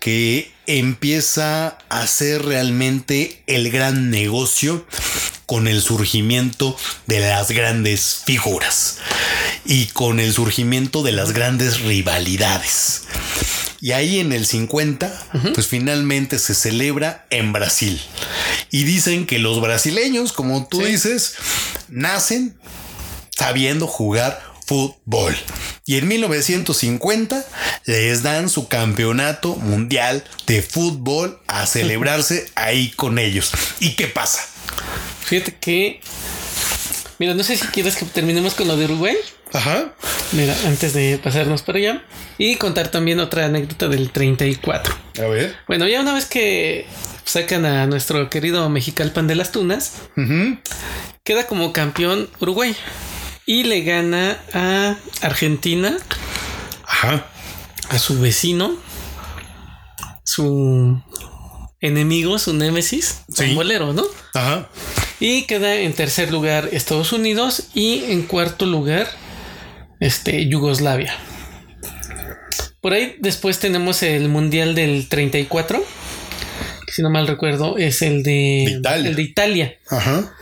que 0.00 0.50
empieza 0.66 1.78
a 1.88 2.06
ser 2.06 2.44
realmente 2.44 3.42
el 3.46 3.70
gran 3.70 4.10
negocio 4.10 4.84
con 5.48 5.66
el 5.66 5.80
surgimiento 5.80 6.76
de 7.06 7.20
las 7.20 7.50
grandes 7.50 8.20
figuras 8.26 8.98
y 9.64 9.86
con 9.86 10.20
el 10.20 10.34
surgimiento 10.34 11.02
de 11.02 11.12
las 11.12 11.32
grandes 11.32 11.80
rivalidades. 11.80 13.04
Y 13.80 13.92
ahí 13.92 14.20
en 14.20 14.32
el 14.34 14.44
50, 14.44 15.26
pues 15.54 15.66
finalmente 15.66 16.38
se 16.38 16.54
celebra 16.54 17.26
en 17.30 17.54
Brasil. 17.54 17.98
Y 18.70 18.84
dicen 18.84 19.24
que 19.24 19.38
los 19.38 19.62
brasileños, 19.62 20.34
como 20.34 20.66
tú 20.68 20.82
Sí. 20.82 20.92
dices, 20.92 21.34
nacen 21.88 22.58
sabiendo 23.34 23.86
jugar 23.86 24.42
fútbol. 24.66 25.34
Y 25.86 25.96
en 25.96 26.08
1950 26.08 27.42
les 27.86 28.22
dan 28.22 28.50
su 28.50 28.68
campeonato 28.68 29.56
mundial 29.56 30.24
de 30.46 30.60
fútbol 30.60 31.40
a 31.46 31.64
celebrarse 31.66 32.50
ahí 32.54 32.90
con 32.90 33.18
ellos. 33.18 33.50
¿Y 33.80 33.92
qué 33.94 34.08
pasa? 34.08 34.46
Fíjate 35.24 35.54
que. 35.56 36.00
Mira, 37.18 37.34
no 37.34 37.42
sé 37.42 37.56
si 37.56 37.66
quieres 37.68 37.96
que 37.96 38.04
terminemos 38.06 38.54
con 38.54 38.68
lo 38.68 38.76
de 38.76 38.84
Uruguay. 38.86 39.16
Ajá. 39.52 39.92
Mira, 40.32 40.54
antes 40.66 40.92
de 40.92 41.18
pasarnos 41.22 41.62
para 41.62 41.78
allá. 41.78 42.02
Y 42.38 42.56
contar 42.56 42.88
también 42.88 43.18
otra 43.18 43.46
anécdota 43.46 43.88
del 43.88 44.10
34. 44.10 44.94
A 45.18 45.22
ver. 45.22 45.56
Bueno, 45.66 45.88
ya 45.88 46.00
una 46.00 46.14
vez 46.14 46.26
que 46.26 46.86
sacan 47.24 47.64
a 47.66 47.86
nuestro 47.86 48.30
querido 48.30 48.68
Mexicalpan 48.68 49.26
de 49.26 49.34
las 49.34 49.50
Tunas, 49.52 49.94
queda 51.24 51.46
como 51.46 51.72
campeón 51.72 52.28
Uruguay. 52.40 52.74
Y 53.46 53.64
le 53.64 53.80
gana 53.82 54.38
a 54.52 54.96
Argentina, 55.22 55.96
Ajá. 56.86 57.26
a 57.88 57.98
su 57.98 58.20
vecino, 58.20 58.76
su 60.24 61.00
enemigo, 61.80 62.38
su 62.38 62.52
némesis, 62.54 63.22
Sí. 63.32 63.54
bolero, 63.54 63.92
¿no? 63.92 64.04
Ajá. 64.38 64.68
Y 65.20 65.42
queda 65.42 65.74
en 65.76 65.92
tercer 65.94 66.30
lugar 66.30 66.68
Estados 66.72 67.12
Unidos 67.12 67.68
y 67.74 68.04
en 68.12 68.22
cuarto 68.22 68.66
lugar 68.66 69.08
este, 70.00 70.46
Yugoslavia. 70.48 71.14
Por 72.80 72.92
ahí 72.92 73.16
después 73.18 73.58
tenemos 73.58 74.02
el 74.04 74.28
Mundial 74.28 74.74
del 74.76 75.08
34. 75.08 75.82
si 76.86 77.02
no 77.02 77.10
mal 77.10 77.26
recuerdo, 77.26 77.76
es 77.78 78.02
el 78.02 78.22
de, 78.22 78.64
De 78.66 78.72
Italia. 78.78 79.08
el 79.10 79.16
de 79.16 79.22
Italia, 79.22 79.78
Ajá. 79.90 80.32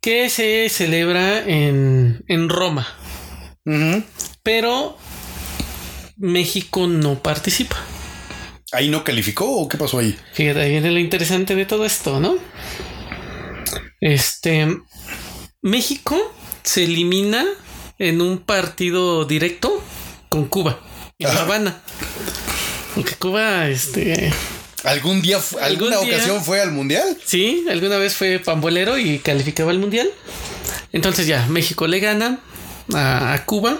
que 0.00 0.30
se 0.30 0.68
celebra 0.68 1.40
en, 1.40 2.22
en 2.28 2.48
Roma, 2.48 2.86
pero 4.44 4.96
México 6.16 6.86
no 6.86 7.20
participa. 7.22 7.76
¿Ahí 8.72 8.88
no 8.88 9.02
calificó 9.02 9.58
o 9.62 9.68
qué 9.68 9.76
pasó 9.76 9.98
ahí? 9.98 10.16
Fíjate, 10.32 10.60
ahí 10.60 10.70
viene 10.70 10.92
lo 10.92 11.00
interesante 11.00 11.56
de 11.56 11.66
todo 11.66 11.84
esto, 11.84 12.20
¿no? 12.20 12.36
Este 14.00 14.78
México 15.62 16.16
se 16.62 16.84
elimina 16.84 17.44
en 17.98 18.20
un 18.20 18.38
partido 18.38 19.24
directo 19.24 19.82
con 20.28 20.46
Cuba 20.46 20.78
en 21.18 21.34
La. 21.34 21.42
Habana. 21.42 21.82
Aunque 22.96 23.14
Cuba, 23.16 23.68
este, 23.68 24.32
¿Algún 24.84 25.20
día, 25.22 25.38
fu- 25.38 25.58
¿Algún 25.58 25.92
alguna 25.92 26.04
día? 26.06 26.16
ocasión 26.16 26.42
fue 26.42 26.60
al 26.60 26.72
mundial? 26.72 27.16
sí, 27.24 27.66
alguna 27.70 27.98
vez 27.98 28.14
fue 28.16 28.38
pambolero 28.38 28.96
y 28.98 29.18
calificaba 29.18 29.70
al 29.70 29.78
mundial. 29.78 30.08
Entonces 30.92 31.26
ya, 31.26 31.46
México 31.48 31.86
le 31.86 32.00
gana 32.00 32.40
a, 32.94 33.34
a 33.34 33.44
Cuba. 33.44 33.78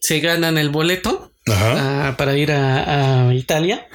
Se 0.00 0.20
ganan 0.20 0.58
el 0.58 0.68
boleto 0.70 1.32
Ajá. 1.46 2.08
a- 2.08 2.16
para 2.16 2.36
ir 2.36 2.52
a, 2.52 3.28
a 3.28 3.34
Italia. 3.34 3.86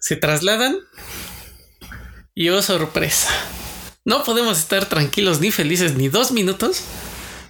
Se 0.00 0.16
trasladan. 0.16 0.76
Y 2.34 2.48
oh 2.50 2.62
sorpresa. 2.62 3.28
No 4.08 4.24
podemos 4.24 4.58
estar 4.58 4.86
tranquilos 4.86 5.38
ni 5.40 5.50
felices 5.50 5.94
ni 5.94 6.08
dos 6.08 6.32
minutos. 6.32 6.80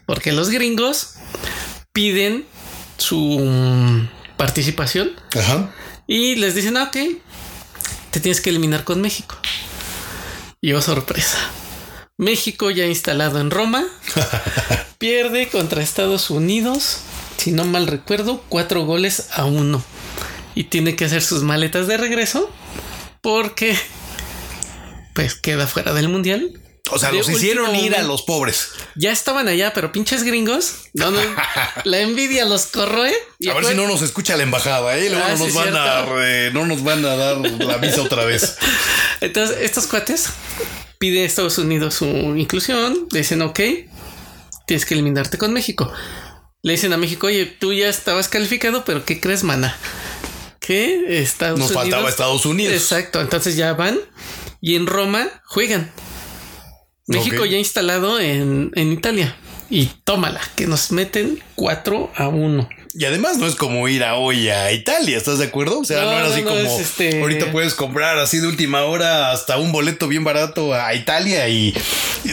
Porque 0.06 0.32
los 0.32 0.50
gringos 0.50 1.14
piden 1.92 2.46
su 2.96 3.16
mm, 3.16 4.08
participación. 4.36 5.12
Ajá. 5.38 5.72
Y 6.08 6.34
les 6.34 6.56
dicen, 6.56 6.76
ah, 6.76 6.88
ok, 6.88 6.96
te 8.10 8.18
tienes 8.18 8.40
que 8.40 8.50
eliminar 8.50 8.82
con 8.82 9.00
México. 9.00 9.36
Y 10.60 10.72
oh 10.72 10.82
sorpresa. 10.82 11.38
México 12.16 12.72
ya 12.72 12.86
instalado 12.86 13.40
en 13.40 13.52
Roma. 13.52 13.84
pierde 14.98 15.48
contra 15.50 15.80
Estados 15.80 16.28
Unidos. 16.28 17.02
Si 17.36 17.52
no 17.52 17.66
mal 17.66 17.86
recuerdo, 17.86 18.42
cuatro 18.48 18.84
goles 18.84 19.28
a 19.32 19.44
uno. 19.44 19.80
Y 20.56 20.64
tiene 20.64 20.96
que 20.96 21.04
hacer 21.04 21.22
sus 21.22 21.44
maletas 21.44 21.86
de 21.86 21.98
regreso. 21.98 22.50
Porque 23.20 23.78
pues 25.18 25.34
queda 25.34 25.66
fuera 25.66 25.92
del 25.94 26.08
mundial. 26.08 26.52
O 26.92 26.98
sea, 27.00 27.10
los 27.10 27.28
hicieron 27.28 27.74
ir 27.74 27.96
a 27.96 28.02
los 28.04 28.22
pobres. 28.22 28.68
Ya 28.94 29.10
estaban 29.10 29.48
allá, 29.48 29.72
pero 29.74 29.90
pinches 29.90 30.22
gringos. 30.22 30.74
No, 30.94 31.10
no, 31.10 31.18
la 31.84 31.98
envidia 31.98 32.44
los 32.44 32.66
corroe. 32.66 33.12
y 33.40 33.48
A 33.48 33.54
ver 33.54 33.64
si 33.64 33.74
no 33.74 33.88
nos 33.88 34.00
escucha 34.02 34.36
la 34.36 34.44
embajada, 34.44 34.96
¿eh? 34.96 35.10
Luego 35.10 35.24
Ah, 35.26 35.32
no, 35.32 35.38
nos 35.38 35.48
sí, 35.48 35.58
van 35.58 35.76
a, 35.76 35.92
cierto. 35.96 36.14
re- 36.14 36.52
no 36.52 36.66
nos 36.66 36.84
van 36.84 37.04
a 37.04 37.16
dar 37.16 37.38
la 37.38 37.78
visa 37.78 38.00
otra 38.00 38.24
vez. 38.24 38.56
Entonces, 39.20 39.56
estos 39.62 39.88
cuates 39.88 40.28
pide 41.00 41.24
a 41.24 41.26
Estados 41.26 41.58
Unidos 41.58 41.94
su 41.94 42.06
inclusión. 42.06 43.08
Le 43.10 43.18
dicen, 43.18 43.42
ok, 43.42 43.58
tienes 44.68 44.86
que 44.86 44.94
eliminarte 44.94 45.36
con 45.36 45.52
México. 45.52 45.92
Le 46.62 46.72
dicen 46.74 46.92
a 46.92 46.96
México, 46.96 47.26
oye, 47.26 47.44
tú 47.44 47.72
ya 47.72 47.88
estabas 47.88 48.28
calificado, 48.28 48.84
pero 48.84 49.04
¿qué 49.04 49.18
crees, 49.20 49.42
mana? 49.42 49.76
Que 50.60 51.20
Estados 51.20 51.58
Nos 51.58 51.70
Unidos. 51.70 51.82
faltaba 51.82 52.08
Estados 52.08 52.46
Unidos. 52.46 52.74
Exacto. 52.74 53.20
Entonces 53.20 53.56
ya 53.56 53.72
van 53.74 53.98
y 54.60 54.76
en 54.76 54.86
Roma 54.86 55.28
juegan. 55.46 55.90
México 57.06 57.44
ya 57.46 57.56
instalado 57.56 58.20
en, 58.20 58.70
en 58.74 58.92
Italia. 58.92 59.34
Y 59.70 59.86
tómala, 60.04 60.40
que 60.56 60.66
nos 60.66 60.92
meten 60.92 61.42
4 61.54 62.10
a 62.16 62.28
1. 62.28 62.68
Y 62.94 63.04
además 63.04 63.36
no 63.36 63.46
es 63.46 63.54
como 63.54 63.86
ir 63.88 64.02
a 64.02 64.14
hoy 64.16 64.48
a 64.48 64.72
Italia, 64.72 65.16
¿estás 65.18 65.38
de 65.38 65.44
acuerdo? 65.46 65.80
O 65.80 65.84
sea, 65.84 66.00
no, 66.00 66.06
No, 66.06 66.12
era 66.12 66.22
no, 66.26 66.32
así 66.32 66.42
no, 66.42 66.48
como 66.48 66.60
es 66.62 66.80
este- 66.80 67.20
ahorita 67.20 67.52
puedes 67.52 67.74
comprar 67.74 68.18
así 68.18 68.38
de 68.38 68.46
última 68.46 68.82
hora 68.84 69.30
hasta 69.30 69.58
un 69.58 69.70
boleto 69.72 70.08
bien 70.08 70.24
barato 70.24 70.72
a 70.74 70.94
Italia 70.94 71.48
y 71.48 71.74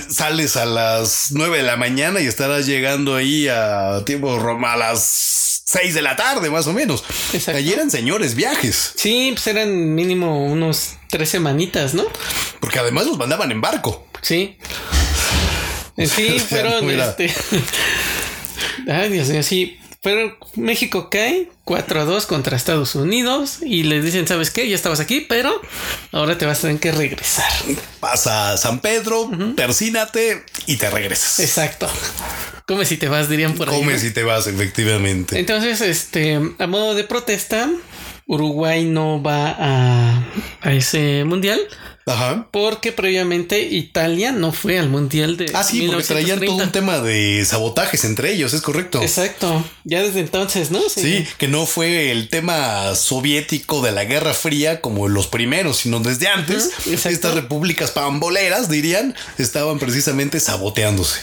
sales 0.09 0.55
a 0.55 0.65
las 0.65 1.27
9 1.31 1.57
de 1.57 1.63
la 1.63 1.75
mañana 1.75 2.21
y 2.21 2.25
estarás 2.27 2.65
llegando 2.65 3.15
ahí 3.15 3.47
a 3.49 4.03
tiempo 4.05 4.39
Roma 4.39 4.73
a 4.73 4.77
las 4.77 5.61
6 5.65 5.93
de 5.93 6.01
la 6.01 6.15
tarde, 6.15 6.49
más 6.49 6.67
o 6.67 6.73
menos. 6.73 7.03
Exacto. 7.33 7.57
Allí 7.57 7.73
eran 7.73 7.91
señores 7.91 8.33
viajes, 8.35 8.93
Sí, 8.95 9.31
pues 9.33 9.45
eran 9.47 9.93
mínimo 9.93 10.45
unos 10.45 10.94
tres 11.09 11.29
semanitas, 11.29 11.93
¿no? 11.93 12.05
porque 12.59 12.79
además 12.79 13.05
los 13.05 13.17
mandaban 13.17 13.51
en 13.51 13.61
barco. 13.61 14.07
Sí. 14.21 14.57
Eh, 15.97 16.07
Sí, 16.07 16.39
fueron 16.49 16.89
este. 16.89 17.33
Ay, 18.87 19.09
Dios 19.09 19.29
mío, 19.29 19.43
sí. 19.43 19.79
Pero 20.01 20.37
México 20.55 21.09
cae 21.09 21.49
4 21.63 22.01
a 22.01 22.05
2 22.05 22.25
contra 22.27 22.55
Estados 22.55 22.93
Unidos 22.93 23.59
y 23.63 23.83
les 23.83 24.05
dicen, 24.05 24.27
¿sabes 24.27 24.51
qué? 24.51 24.69
Ya 24.69 24.75
estabas 24.75 24.99
aquí, 24.99 25.21
pero 25.21 25.59
ahora 26.11 26.37
te 26.37 26.45
vas 26.45 26.59
a 26.59 26.61
tener 26.63 26.79
que 26.79 26.91
regresar. 26.91 27.51
Pasa 27.99 28.51
a 28.51 28.57
San 28.57 28.81
Pedro, 28.81 29.31
persínate 29.55 30.43
y 30.67 30.77
te 30.77 30.91
regresas. 30.91 31.39
Exacto. 31.39 31.89
Come 32.67 32.85
si 32.85 32.97
te 32.97 33.09
vas, 33.09 33.29
dirían 33.29 33.53
por 33.55 33.69
ahí. 33.69 33.75
Comes 33.75 34.03
¿no? 34.03 34.09
y 34.09 34.11
te 34.11 34.23
vas, 34.23 34.45
efectivamente. 34.45 35.39
Entonces, 35.39 35.81
este, 35.81 36.39
a 36.59 36.67
modo 36.67 36.93
de 36.93 37.03
protesta, 37.03 37.69
Uruguay 38.27 38.85
no 38.85 39.21
va 39.21 39.55
a, 39.57 40.23
a 40.61 40.73
ese 40.73 41.23
mundial 41.25 41.59
Ajá. 42.07 42.47
porque 42.51 42.91
previamente 42.91 43.61
Italia 43.61 44.31
no 44.31 44.51
fue 44.51 44.79
al 44.79 44.89
mundial 44.89 45.37
de 45.37 45.51
Ah, 45.53 45.63
sí, 45.63 45.83
porque 45.87 46.03
traían 46.03 46.39
todo 46.39 46.51
un 46.55 46.57
1930. 46.57 46.71
tema 46.71 46.99
de 46.99 47.45
sabotajes 47.45 48.03
entre 48.03 48.31
ellos, 48.33 48.53
es 48.53 48.61
correcto. 48.61 49.01
Exacto, 49.01 49.63
ya 49.83 50.01
desde 50.01 50.21
entonces, 50.21 50.71
¿no? 50.71 50.81
Sí, 50.89 51.25
que 51.37 51.47
no 51.47 51.65
fue 51.67 52.11
el 52.11 52.29
tema 52.29 52.95
soviético 52.95 53.81
de 53.81 53.91
la 53.91 54.05
Guerra 54.05 54.33
Fría 54.33 54.81
como 54.81 55.07
los 55.07 55.27
primeros, 55.27 55.77
sino 55.77 55.99
desde 55.99 56.27
antes. 56.27 56.71
Estas 56.87 57.33
repúblicas 57.35 57.91
pamboleras, 57.91 58.69
dirían, 58.69 59.15
estaban 59.37 59.77
precisamente 59.79 60.39
saboteándose. 60.39 61.21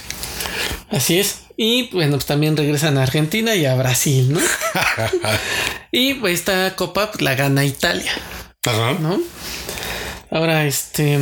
Así 0.90 1.18
es. 1.18 1.38
Y 1.64 1.88
bueno, 1.92 2.14
pues 2.14 2.26
también 2.26 2.56
regresan 2.56 2.98
a 2.98 3.04
Argentina 3.04 3.54
y 3.54 3.66
a 3.66 3.76
Brasil, 3.76 4.32
¿no? 4.32 4.40
y 5.92 6.14
pues, 6.14 6.40
esta 6.40 6.74
copa 6.74 7.12
pues, 7.12 7.22
la 7.22 7.36
gana 7.36 7.64
Italia, 7.64 8.10
Ajá. 8.64 8.98
¿no? 8.98 9.20
Ahora, 10.32 10.66
este, 10.66 11.20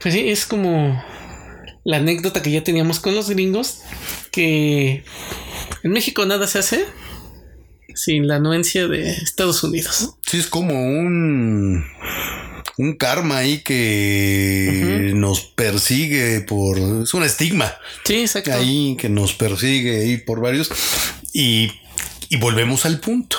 pues 0.00 0.14
sí, 0.14 0.30
es 0.30 0.46
como 0.46 1.00
la 1.84 1.98
anécdota 1.98 2.42
que 2.42 2.50
ya 2.50 2.64
teníamos 2.64 2.98
con 2.98 3.14
los 3.14 3.30
gringos, 3.30 3.82
que 4.32 5.04
en 5.84 5.92
México 5.92 6.26
nada 6.26 6.48
se 6.48 6.58
hace 6.58 6.84
sin 7.94 8.26
la 8.26 8.34
anuencia 8.34 8.88
de 8.88 9.12
Estados 9.12 9.62
Unidos. 9.62 10.16
Sí, 10.26 10.38
es 10.38 10.48
como 10.48 10.74
un. 10.74 11.84
Un 12.76 12.96
karma 12.96 13.38
ahí 13.38 13.62
que 13.62 15.12
nos 15.14 15.42
persigue 15.42 16.40
por. 16.40 16.76
Es 17.02 17.14
un 17.14 17.22
estigma 17.22 17.72
Sí, 18.04 18.16
exacto. 18.22 18.52
ahí 18.52 18.96
que 18.98 19.08
nos 19.08 19.32
persigue 19.34 20.00
ahí 20.02 20.16
por 20.18 20.40
varios. 20.40 20.70
Y, 21.32 21.70
y 22.30 22.36
volvemos 22.38 22.84
al 22.84 22.98
punto. 23.00 23.36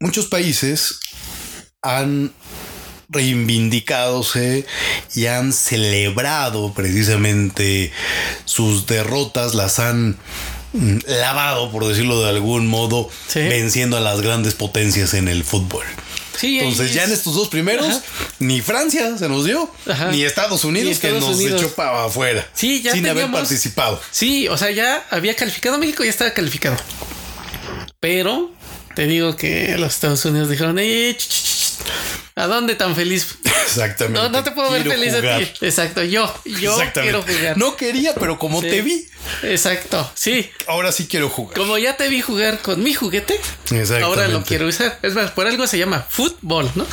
Muchos 0.00 0.26
países 0.26 0.98
han 1.80 2.32
reivindicadose 3.08 4.66
y 5.14 5.26
han 5.26 5.52
celebrado 5.52 6.74
precisamente 6.74 7.92
sus 8.44 8.86
derrotas, 8.86 9.54
las 9.54 9.78
han 9.78 10.16
mm, 10.72 10.96
lavado, 11.06 11.70
por 11.70 11.86
decirlo 11.86 12.20
de 12.22 12.30
algún 12.30 12.66
modo, 12.66 13.08
Sí. 13.28 13.40
venciendo 13.40 13.96
a 13.96 14.00
las 14.00 14.20
grandes 14.22 14.54
potencias 14.54 15.14
en 15.14 15.28
el 15.28 15.44
fútbol. 15.44 15.84
Sí, 16.38 16.58
Entonces, 16.58 16.92
ya 16.92 17.04
en 17.04 17.12
estos 17.12 17.34
dos 17.34 17.48
primeros, 17.48 17.86
Ajá. 17.86 18.02
ni 18.38 18.60
Francia 18.60 19.16
se 19.18 19.28
nos 19.28 19.44
dio, 19.44 19.70
Ajá. 19.88 20.10
ni 20.10 20.22
Estados 20.24 20.64
Unidos 20.64 20.86
Ni 20.86 20.92
Estados 20.92 21.14
que 21.24 21.30
nos 21.30 21.36
Unidos. 21.38 21.62
echó 21.62 21.74
para 21.74 22.04
afuera. 22.04 22.46
Sí, 22.54 22.82
ya 22.82 22.92
sin 22.92 23.06
haber 23.06 23.30
participado. 23.30 24.00
Sí, 24.10 24.48
o 24.48 24.56
sea, 24.56 24.70
ya 24.70 25.06
había 25.10 25.34
calificado 25.34 25.78
México, 25.78 26.04
ya 26.04 26.10
estaba 26.10 26.32
calificado. 26.32 26.76
Pero 28.00 28.50
te 28.94 29.06
digo 29.06 29.36
que 29.36 29.76
los 29.78 29.94
Estados 29.94 30.24
Unidos 30.24 30.48
dijeron, 30.48 30.78
"Eh, 30.78 31.14
ch, 31.18 31.28
ch, 31.28 31.42
ch, 31.42 31.45
¿a 32.36 32.46
dónde 32.46 32.74
tan 32.76 32.94
feliz? 32.94 33.36
Exactamente. 33.66 34.20
No, 34.20 34.28
no 34.28 34.44
te 34.44 34.52
puedo 34.52 34.70
ver 34.70 34.82
Quiero 34.82 34.98
feliz 34.98 35.14
jugar. 35.16 35.32
a 35.34 35.38
ti. 35.38 35.50
Exacto, 35.66 36.02
yo, 36.04 36.32
yo 36.44 36.78
quiero 36.92 37.22
jugar. 37.22 37.56
No 37.58 37.76
quería, 37.76 38.14
pero 38.14 38.38
como 38.38 38.60
Sí. 38.62 38.68
te 38.68 38.82
vi, 38.82 39.06
Exacto, 39.42 40.08
sí. 40.14 40.48
ahora 40.68 40.92
sí 40.92 41.06
quiero 41.08 41.28
jugar. 41.28 41.56
Como 41.58 41.76
ya 41.78 41.96
te 41.96 42.08
vi 42.08 42.20
jugar 42.20 42.60
con 42.60 42.82
mi 42.82 42.94
juguete, 42.94 43.38
ahora 44.02 44.28
lo 44.28 44.44
quiero 44.44 44.66
usar. 44.68 44.98
Es 45.02 45.14
más, 45.14 45.32
por 45.32 45.46
algo 45.46 45.66
se 45.66 45.78
llama 45.78 46.06
fútbol, 46.08 46.70
¿no? 46.74 46.86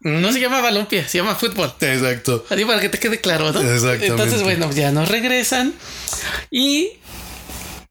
No 0.00 0.32
se 0.32 0.40
llama 0.40 0.60
balompié, 0.60 1.06
se 1.08 1.18
llama 1.18 1.34
fútbol. 1.34 1.74
Exacto. 1.80 2.46
Así 2.48 2.64
para 2.64 2.80
que 2.80 2.88
te 2.88 2.98
quede 2.98 3.20
claro, 3.20 3.52
¿no? 3.52 3.60
Exactamente. 3.60 4.06
Entonces, 4.06 4.42
bueno, 4.42 4.70
ya 4.72 4.90
nos 4.92 5.08
regresan. 5.08 5.74
Y 6.50 6.92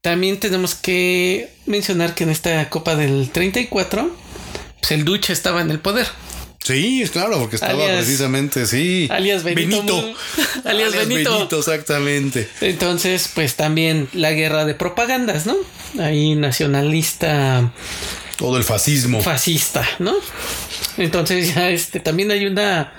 también 0.00 0.38
tenemos 0.40 0.74
que 0.74 1.50
mencionar 1.66 2.14
que 2.14 2.24
en 2.24 2.30
esta 2.30 2.68
Copa 2.70 2.96
del 2.96 3.30
34, 3.30 4.10
pues 4.80 4.92
el 4.92 5.04
Duche 5.04 5.32
estaba 5.32 5.60
en 5.60 5.70
el 5.70 5.78
poder. 5.80 6.06
Sí, 6.66 7.02
es 7.02 7.10
claro, 7.10 7.38
porque 7.38 7.56
estaba 7.56 7.72
Alias- 7.74 7.96
precisamente, 8.04 8.66
sí. 8.66 9.08
alias 9.10 9.44
Benito 9.44 9.82
Mu- 9.82 10.14
alias 10.64 10.94
Benito. 10.96 11.48
exactamente. 11.58 12.48
Entonces, 12.60 13.30
pues 13.34 13.54
también 13.54 14.08
la 14.12 14.32
guerra 14.32 14.64
de 14.64 14.74
propagandas, 14.74 15.46
¿no? 15.46 15.54
Ahí 16.00 16.34
nacionalista, 16.34 17.72
Todo 18.36 18.56
el 18.56 18.64
fascismo. 18.64 19.22
fascista, 19.22 19.86
¿no? 20.00 20.14
Entonces 20.98 21.54
ya 21.54 21.70
este 21.70 22.00
también 22.00 22.30
hay 22.30 22.46
una 22.46 22.92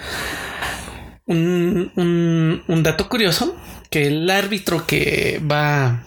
un, 1.25 1.91
un, 1.95 2.63
un 2.67 2.83
dato 2.83 3.09
curioso 3.09 3.55
que 3.89 4.07
el 4.07 4.29
árbitro 4.29 4.85
que 4.87 5.41
va 5.49 6.03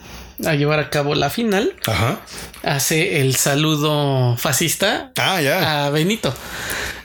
a 0.46 0.54
llevar 0.54 0.78
a 0.80 0.90
cabo 0.90 1.14
la 1.14 1.30
final 1.30 1.74
Ajá. 1.86 2.20
hace 2.62 3.20
el 3.20 3.36
saludo 3.36 4.36
fascista 4.38 5.12
Ah, 5.16 5.40
ya. 5.40 5.86
a 5.86 5.90
Benito. 5.90 6.34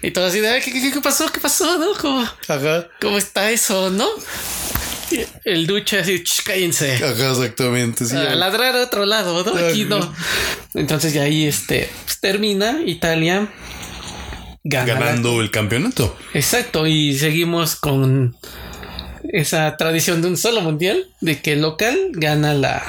Y 0.01 0.11
todo 0.11 0.25
así 0.27 0.39
de 0.39 0.49
"Ay, 0.49 0.61
¿qué, 0.61 0.71
qué, 0.71 0.91
qué 0.91 1.01
pasó? 1.01 1.31
¿Qué 1.31 1.39
pasó? 1.39 1.77
¿No? 1.77 1.88
¿Cómo, 1.99 2.21
Ajá. 2.47 2.88
cómo 3.01 3.17
está 3.17 3.49
eso? 3.51 3.89
¿No? 3.89 4.07
El 5.43 5.67
duche 5.67 5.99
así, 5.99 6.23
"Ch, 6.23 6.43
cállense. 6.43 6.95
Ajá, 6.95 7.31
exactamente. 7.31 8.05
Sí, 8.05 8.15
a 8.15 8.36
ladrar 8.36 8.75
a 8.75 8.81
otro 8.83 9.05
lado, 9.05 9.43
¿no? 9.43 9.55
Aquí 9.67 9.86
no. 9.86 10.13
Entonces 10.73 11.13
ya 11.13 11.23
ahí 11.23 11.45
este 11.45 11.89
pues, 12.05 12.19
termina 12.19 12.79
Italia 12.86 13.47
ganando 14.63 15.41
el 15.41 15.51
campeonato. 15.51 16.17
Exacto, 16.33 16.88
y 16.88 17.17
seguimos 17.17 17.75
con 17.75 18.36
esa 19.31 19.75
tradición 19.77 20.21
de 20.21 20.27
un 20.29 20.38
solo 20.38 20.61
mundial, 20.61 21.07
de 21.21 21.39
que 21.41 21.53
el 21.53 21.61
local 21.61 21.97
gana 22.13 22.53
la, 22.53 22.83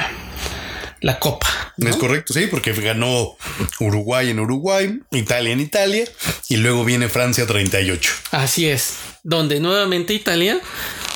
la 1.06 1.20
copa. 1.20 1.46
¿no? 1.76 1.88
Es 1.88 1.96
correcto, 1.96 2.34
sí, 2.34 2.48
porque 2.50 2.72
ganó 2.72 3.36
Uruguay 3.78 4.30
en 4.30 4.40
Uruguay, 4.40 5.00
Italia 5.12 5.52
en 5.52 5.60
Italia 5.60 6.04
y 6.48 6.56
luego 6.56 6.84
viene 6.84 7.08
Francia 7.08 7.46
38. 7.46 8.12
Así 8.32 8.68
es, 8.68 8.94
donde 9.22 9.60
nuevamente 9.60 10.14
Italia 10.14 10.58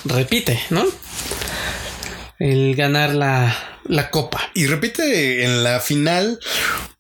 repite, 0.05 0.61
¿no? 0.70 0.84
El 2.38 2.76
ganar 2.76 3.16
la, 3.16 3.80
la 3.84 4.11
copa. 4.11 4.41
Y 4.55 4.66
repite 4.66 5.45
en 5.45 5.64
la 5.64 5.80
final 5.80 6.38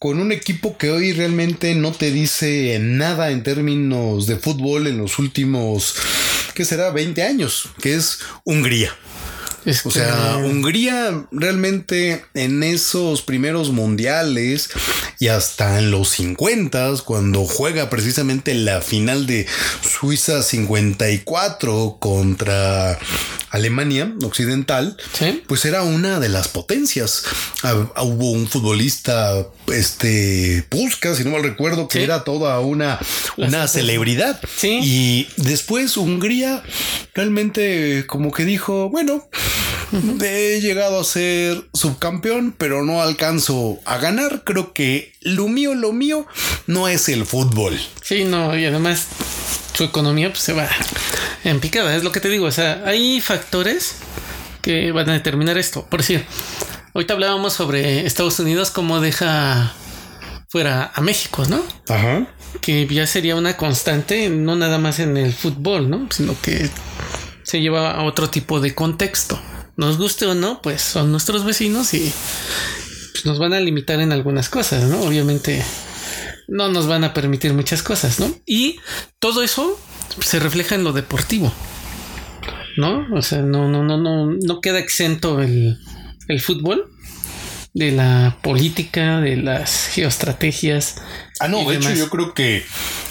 con 0.00 0.18
un 0.18 0.32
equipo 0.32 0.76
que 0.76 0.90
hoy 0.90 1.12
realmente 1.12 1.76
no 1.76 1.92
te 1.92 2.10
dice 2.10 2.76
nada 2.80 3.30
en 3.30 3.44
términos 3.44 4.26
de 4.26 4.34
fútbol 4.34 4.88
en 4.88 4.98
los 4.98 5.20
últimos, 5.20 5.94
¿qué 6.54 6.64
será? 6.64 6.90
20 6.90 7.22
años, 7.22 7.68
que 7.80 7.94
es 7.94 8.18
Hungría. 8.42 8.92
Es 9.64 9.84
O 9.84 9.90
sea, 9.90 10.36
que- 10.38 10.44
Hungría 10.48 11.26
realmente 11.32 12.24
en 12.34 12.62
esos 12.62 13.22
primeros 13.22 13.70
mundiales 13.70 14.70
y 15.18 15.28
hasta 15.28 15.78
en 15.78 15.90
los 15.90 16.08
50, 16.10 16.94
cuando 17.04 17.44
juega 17.44 17.90
precisamente 17.90 18.54
la 18.54 18.80
final 18.80 19.26
de 19.26 19.46
Suiza 19.82 20.42
54 20.42 21.96
contra 22.00 22.98
Alemania 23.50 24.12
Occidental, 24.22 24.96
Sí. 25.12 25.42
pues 25.46 25.64
era 25.64 25.82
una 25.82 26.20
de 26.20 26.28
las 26.28 26.48
potencias. 26.48 27.24
Ah, 27.62 27.74
hubo 28.02 28.30
un 28.30 28.46
futbolista, 28.48 29.46
este, 29.72 30.64
Puskas, 30.68 31.16
si 31.18 31.24
no 31.24 31.30
mal 31.30 31.42
recuerdo, 31.42 31.88
que 31.88 31.98
Sí. 31.98 32.04
era 32.04 32.22
toda 32.24 32.60
una, 32.60 32.98
una 33.36 33.66
celebridad. 33.68 34.40
Sí. 34.56 34.78
Y 34.82 35.28
después 35.36 35.96
Hungría 35.96 36.62
realmente 37.14 38.04
como 38.06 38.30
que 38.32 38.44
dijo, 38.44 38.88
bueno, 38.88 39.28
he 40.22 40.60
llegado 40.60 41.00
a 41.00 41.04
ser 41.04 41.64
subcampeón, 41.74 42.54
pero 42.56 42.84
no 42.84 43.02
alcanzo 43.02 43.78
a 43.84 43.98
ganar. 43.98 44.42
Creo 44.44 44.72
que 44.72 45.12
lo 45.20 45.48
mío, 45.48 45.74
lo 45.74 45.92
mío 45.92 46.26
no 46.66 46.88
es 46.88 47.08
el 47.08 47.26
fútbol. 47.26 47.78
Sí, 48.02 48.24
no, 48.24 48.56
y 48.56 48.64
además 48.64 49.06
su 49.72 49.84
economía 49.84 50.30
pues, 50.30 50.42
se 50.42 50.52
va 50.52 50.68
en 51.44 51.60
picada, 51.60 51.96
es 51.96 52.04
lo 52.04 52.12
que 52.12 52.20
te 52.20 52.28
digo. 52.28 52.46
O 52.46 52.52
sea, 52.52 52.82
hay 52.84 53.20
factores 53.20 53.96
que 54.62 54.92
van 54.92 55.08
a 55.10 55.14
determinar 55.14 55.58
esto. 55.58 55.86
Por 55.86 56.00
decir, 56.00 56.24
ahorita 56.94 57.14
hablábamos 57.14 57.52
sobre 57.52 58.06
Estados 58.06 58.38
Unidos, 58.40 58.70
cómo 58.70 59.00
deja 59.00 59.74
fuera 60.48 60.90
a 60.94 61.00
México, 61.00 61.44
¿no? 61.48 61.62
Ajá. 61.88 62.26
Que 62.60 62.86
ya 62.86 63.06
sería 63.06 63.36
una 63.36 63.56
constante, 63.56 64.28
no 64.28 64.56
nada 64.56 64.78
más 64.78 64.98
en 64.98 65.16
el 65.16 65.32
fútbol, 65.32 65.88
¿no? 65.88 66.08
Sino 66.10 66.34
que 66.42 66.68
se 67.50 67.60
lleva 67.60 67.90
a 67.90 68.04
otro 68.04 68.30
tipo 68.30 68.60
de 68.60 68.76
contexto. 68.76 69.36
Nos 69.76 69.98
guste 69.98 70.24
o 70.24 70.36
no, 70.36 70.62
pues 70.62 70.80
son 70.80 71.10
nuestros 71.10 71.44
vecinos 71.44 71.92
y 71.94 72.12
pues, 73.10 73.26
nos 73.26 73.40
van 73.40 73.54
a 73.54 73.58
limitar 73.58 73.98
en 73.98 74.12
algunas 74.12 74.48
cosas, 74.48 74.84
¿no? 74.84 75.00
Obviamente 75.00 75.60
no 76.46 76.68
nos 76.68 76.86
van 76.86 77.02
a 77.02 77.12
permitir 77.12 77.52
muchas 77.52 77.82
cosas, 77.82 78.20
¿no? 78.20 78.32
Y 78.46 78.78
todo 79.18 79.42
eso 79.42 79.76
se 80.20 80.38
refleja 80.38 80.76
en 80.76 80.84
lo 80.84 80.92
deportivo, 80.92 81.52
¿no? 82.76 83.08
O 83.12 83.20
sea, 83.20 83.42
no, 83.42 83.68
no, 83.68 83.82
no, 83.82 83.98
no, 83.98 84.32
no 84.32 84.60
queda 84.60 84.78
exento 84.78 85.40
el, 85.40 85.76
el 86.28 86.40
fútbol 86.40 86.88
de 87.74 87.90
la 87.90 88.38
política, 88.42 89.20
de 89.20 89.36
las 89.38 89.88
geoestrategias. 89.88 91.02
Ah, 91.40 91.48
no, 91.48 91.68
de 91.68 91.78
hecho 91.78 91.94
yo 91.94 92.10
creo 92.10 92.32
que, 92.32 92.64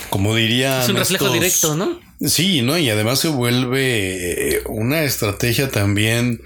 como 0.09 0.33
diría... 0.33 0.81
Es 0.81 0.87
un 0.87 0.95
reflejo 0.95 1.29
directo, 1.29 1.75
¿no? 1.75 2.07
Sí, 2.25 2.61
¿no? 2.61 2.77
Y 2.77 2.89
además 2.89 3.19
se 3.19 3.29
vuelve 3.29 4.57
eh, 4.57 4.61
una 4.67 5.03
estrategia 5.03 5.69
también 5.69 6.41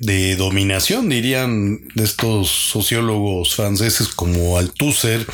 de 0.00 0.36
dominación, 0.36 1.08
dirían 1.08 1.80
estos 1.94 2.48
sociólogos 2.48 3.54
franceses 3.54 4.08
como 4.08 4.58
Althusser, 4.58 5.26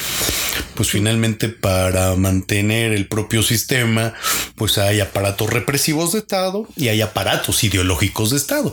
pues 0.75 0.91
finalmente 0.91 1.49
para 1.49 2.14
mantener 2.16 2.93
el 2.93 3.07
propio 3.07 3.43
sistema, 3.43 4.14
pues 4.57 4.79
hay 4.79 5.01
aparatos 5.01 5.51
represivos 5.51 6.12
de 6.12 6.20
Estado 6.20 6.68
y 6.77 6.89
hay 6.89 7.01
aparatos 7.01 7.62
ideológicos 7.64 8.31
de 8.31 8.37
Estado. 8.37 8.73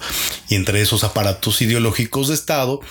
Y 0.50 0.56
entre 0.56 0.82
esos 0.82 1.04
aparatos 1.04 1.62
ideológicos 1.62 2.28
de 2.28 2.34
Estado, 2.34 2.82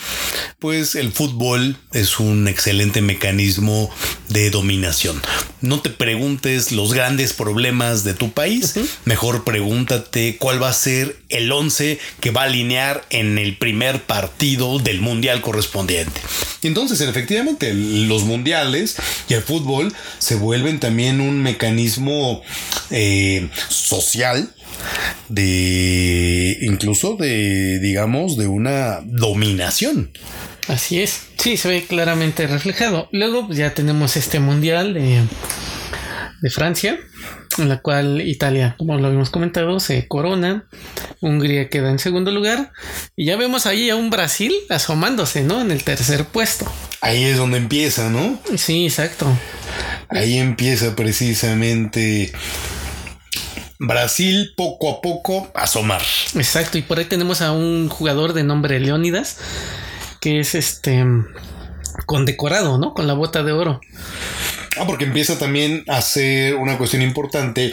pues 0.59 0.95
el 0.95 1.13
fútbol 1.13 1.77
es 1.93 2.21
un 2.21 2.49
excelente 2.49 3.01
mecanismo 3.03 3.91
de 4.29 4.51
dominación. 4.51 5.21
No 5.61 5.81
te 5.81 5.91
preguntes 5.91 6.73
los 6.73 6.93
grandes 6.93 7.33
problemas 7.33 8.05
de 8.05 8.15
tu 8.15 8.33
país, 8.33 8.75
mejor 9.05 9.45
pregúntate 9.45 10.37
cuál 10.39 10.63
va 10.63 10.69
a 10.69 10.75
ser 10.75 11.17
el 11.29 11.51
11 11.51 11.99
que 12.21 12.31
va 12.31 12.43
a 12.43 12.45
alinear 12.45 13.05
en 13.11 13.39
el 13.39 13.57
primer 13.57 14.03
partido 14.03 14.79
del 14.79 15.01
mundial 15.01 15.41
correspondiente. 15.41 16.21
Y 16.63 16.67
entonces, 16.67 17.01
efectivamente, 17.01 17.73
los 17.75 18.25
mundiales 18.25 18.97
y 19.29 19.35
el 19.35 19.43
fútbol 19.43 19.93
se 20.19 20.37
vuelven 20.37 20.81
también 20.81 21.21
un 21.21 21.43
mecanismo 21.43 22.43
eh, 22.91 23.49
social 23.69 24.55
de 25.29 26.57
incluso 26.63 27.17
de 27.17 27.79
digamos 27.81 28.37
de 28.37 28.47
una 28.47 29.01
dominación. 29.05 30.11
Así 30.69 31.01
es. 31.01 31.23
Sí, 31.39 31.57
se 31.57 31.69
ve 31.69 31.85
claramente 31.87 32.47
reflejado. 32.47 33.09
Luego 33.11 33.49
ya 33.51 33.73
tenemos 33.73 34.17
este 34.17 34.39
mundial 34.39 34.93
de, 34.95 35.23
de 36.43 36.51
Francia, 36.51 36.99
en 37.59 37.69
la 37.69 37.81
cual 37.81 38.21
Italia, 38.21 38.75
como 38.79 38.97
lo 38.99 39.07
habíamos 39.07 39.31
comentado, 39.31 39.81
se 39.81 40.07
corona. 40.09 40.69
Hungría 41.21 41.69
queda 41.69 41.91
en 41.91 41.99
segundo 41.99 42.31
lugar. 42.31 42.73
Y 43.17 43.27
ya 43.27 43.37
vemos 43.37 43.67
ahí 43.67 43.91
a 43.91 43.97
un 43.97 44.11
Brasil 44.11 44.53
asomándose, 44.69 45.43
¿no? 45.43 45.61
En 45.61 45.71
el 45.71 45.83
tercer 45.85 46.25
puesto. 46.25 46.71
Ahí 47.01 47.25
es 47.25 47.37
donde 47.37 47.59
empieza, 47.59 48.11
¿no? 48.11 48.41
Sí, 48.57 48.87
exacto. 48.87 49.27
Ahí 50.09 50.39
empieza 50.39 50.97
precisamente 50.97 52.33
Brasil 53.79 54.53
poco 54.57 54.91
a 54.91 55.01
poco 55.01 55.51
a 55.55 55.63
asomar. 55.63 56.03
Exacto. 56.35 56.79
Y 56.79 56.83
por 56.83 56.99
ahí 56.99 57.05
tenemos 57.05 57.43
a 57.43 57.53
un 57.53 57.89
jugador 57.89 58.33
de 58.33 58.45
nombre 58.45 58.81
Leónidas, 58.81 59.39
que 60.21 60.41
es 60.41 60.55
este 60.55 61.05
condecorado, 62.07 62.79
¿no? 62.79 62.95
Con 62.95 63.07
la 63.07 63.15
bota 63.15 63.43
de 63.43 63.53
oro. 63.53 63.81
Ah, 64.79 64.87
porque 64.87 65.05
empieza 65.05 65.39
también 65.39 65.85
a 65.89 66.01
ser 66.01 66.55
una 66.55 66.79
cuestión 66.79 67.03
importante 67.03 67.73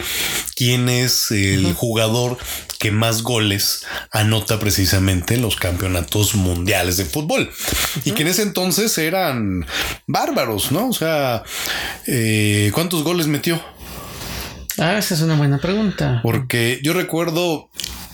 quién 0.54 0.88
es 0.88 1.30
el 1.30 1.72
jugador 1.74 2.38
que 2.78 2.90
más 2.90 3.22
goles 3.22 3.84
anota 4.10 4.58
precisamente 4.58 5.34
en 5.34 5.42
los 5.42 5.56
campeonatos 5.56 6.34
mundiales 6.34 6.96
de 6.96 7.04
fútbol. 7.04 7.50
Y 8.04 8.12
que 8.12 8.22
en 8.22 8.28
ese 8.28 8.42
entonces 8.42 8.96
eran 8.98 9.66
bárbaros, 10.06 10.72
¿no? 10.72 10.88
O 10.88 10.92
sea, 10.92 11.42
eh, 12.06 12.70
¿cuántos 12.74 13.02
goles 13.02 13.26
metió? 13.26 13.62
Ah, 14.78 14.98
esa 14.98 15.14
es 15.14 15.20
una 15.22 15.36
buena 15.36 15.58
pregunta. 15.58 16.20
Porque 16.22 16.80
yo 16.82 16.92
recuerdo 16.92 17.70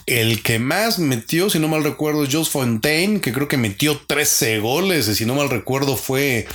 el 0.06 0.42
que 0.42 0.58
más 0.58 0.98
metió, 0.98 1.50
si 1.50 1.58
no 1.58 1.68
mal 1.68 1.84
recuerdo, 1.84 2.26
Jules 2.30 2.48
Fontaine, 2.48 3.20
que 3.20 3.32
creo 3.32 3.48
que 3.48 3.56
metió 3.56 4.00
13 4.06 4.58
goles, 4.58 5.08
y 5.08 5.14
si 5.14 5.26
no 5.26 5.34
mal 5.34 5.50
recuerdo 5.50 5.96
fue 5.96 6.46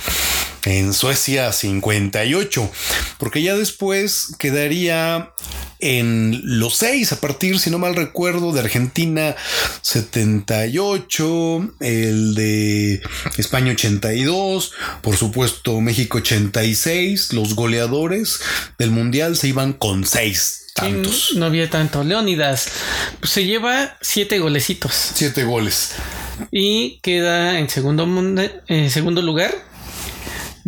en 0.64 0.92
Suecia 0.92 1.52
58, 1.52 2.70
porque 3.18 3.42
ya 3.42 3.56
después 3.56 4.34
quedaría 4.38 5.32
en 5.80 6.40
los 6.58 6.76
seis 6.76 7.12
a 7.12 7.20
partir, 7.20 7.58
si 7.60 7.70
no 7.70 7.78
mal 7.78 7.94
recuerdo, 7.94 8.52
de 8.52 8.60
Argentina 8.60 9.36
78, 9.82 11.74
el 11.80 12.34
de 12.34 13.02
España 13.36 13.72
82, 13.72 14.72
por 15.02 15.16
supuesto 15.16 15.80
México 15.80 16.18
86, 16.18 17.32
los 17.32 17.54
goleadores 17.54 18.40
del 18.78 18.90
Mundial 18.90 19.36
se 19.36 19.48
iban 19.48 19.72
con 19.72 20.04
seis 20.04 20.66
tantos. 20.74 21.32
No 21.36 21.46
había 21.46 21.68
tanto. 21.68 22.04
Leónidas 22.04 22.68
pues, 23.20 23.32
se 23.32 23.44
lleva 23.44 23.96
siete 24.00 24.38
golecitos 24.38 24.92
Siete 25.14 25.44
goles. 25.44 25.92
y 26.50 27.00
queda 27.02 27.58
en 27.58 27.68
segundo, 27.68 28.06
en 28.68 28.90
segundo 28.90 29.22
lugar. 29.22 29.54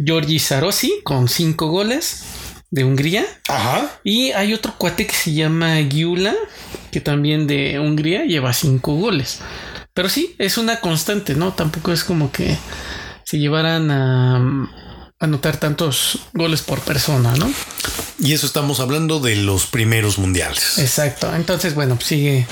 Giorgi 0.05 0.39
Sarossi 0.39 1.01
con 1.05 1.29
cinco 1.29 1.69
goles. 1.69 2.23
de 2.73 2.85
Hungría. 2.85 3.27
Ajá. 3.49 3.91
Y 4.05 4.31
hay 4.31 4.55
otro 4.55 4.75
cuate 4.79 5.05
que 5.07 5.15
se 5.15 5.33
llama 5.33 5.77
Giula, 5.91 6.37
que 6.93 7.01
también 7.01 7.49
de 7.49 7.81
Hungría 7.81 8.25
lleva 8.25 8.53
cinco 8.53 8.95
goles. 8.95 9.41
Pero 9.93 10.09
sí, 10.09 10.37
es 10.39 10.57
una 10.57 10.81
constante, 10.81 11.35
¿no? 11.35 11.53
Tampoco 11.53 11.93
es 11.93 12.05
como 12.05 12.31
que 12.31 12.57
se 13.25 13.39
llevaran 13.39 13.91
a 13.91 14.71
anotar 15.19 15.57
tantos 15.57 16.21
goles 16.33 16.63
por 16.63 16.81
persona, 16.81 17.35
¿no? 17.37 17.53
Y 18.21 18.33
eso 18.33 18.47
estamos 18.47 18.81
hablando 18.81 19.19
de 19.19 19.37
los 19.37 19.67
primeros 19.67 20.19
mundiales. 20.19 20.79
Exacto. 20.79 21.35
Entonces, 21.35 21.75
bueno, 21.75 21.97
pues 21.97 22.07
sigue 22.07 22.47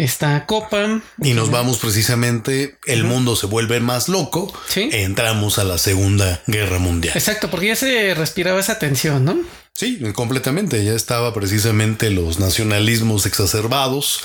esta 0.00 0.46
copa. 0.46 1.02
Y 1.22 1.34
nos 1.34 1.50
vamos 1.50 1.78
precisamente, 1.78 2.78
el 2.86 3.04
mundo 3.04 3.36
se 3.36 3.46
vuelve 3.46 3.80
más 3.80 4.08
loco. 4.08 4.52
Sí. 4.68 4.88
Entramos 4.92 5.58
a 5.58 5.64
la 5.64 5.78
Segunda 5.78 6.42
Guerra 6.46 6.78
Mundial. 6.78 7.16
Exacto, 7.16 7.50
porque 7.50 7.68
ya 7.68 7.76
se 7.76 8.14
respiraba 8.14 8.60
esa 8.60 8.78
tensión, 8.78 9.24
¿no? 9.24 9.38
Sí, 9.74 9.98
completamente. 10.14 10.84
Ya 10.84 10.92
estaba 10.92 11.32
precisamente 11.32 12.10
los 12.10 12.38
nacionalismos 12.38 13.26
exacerbados. 13.26 14.22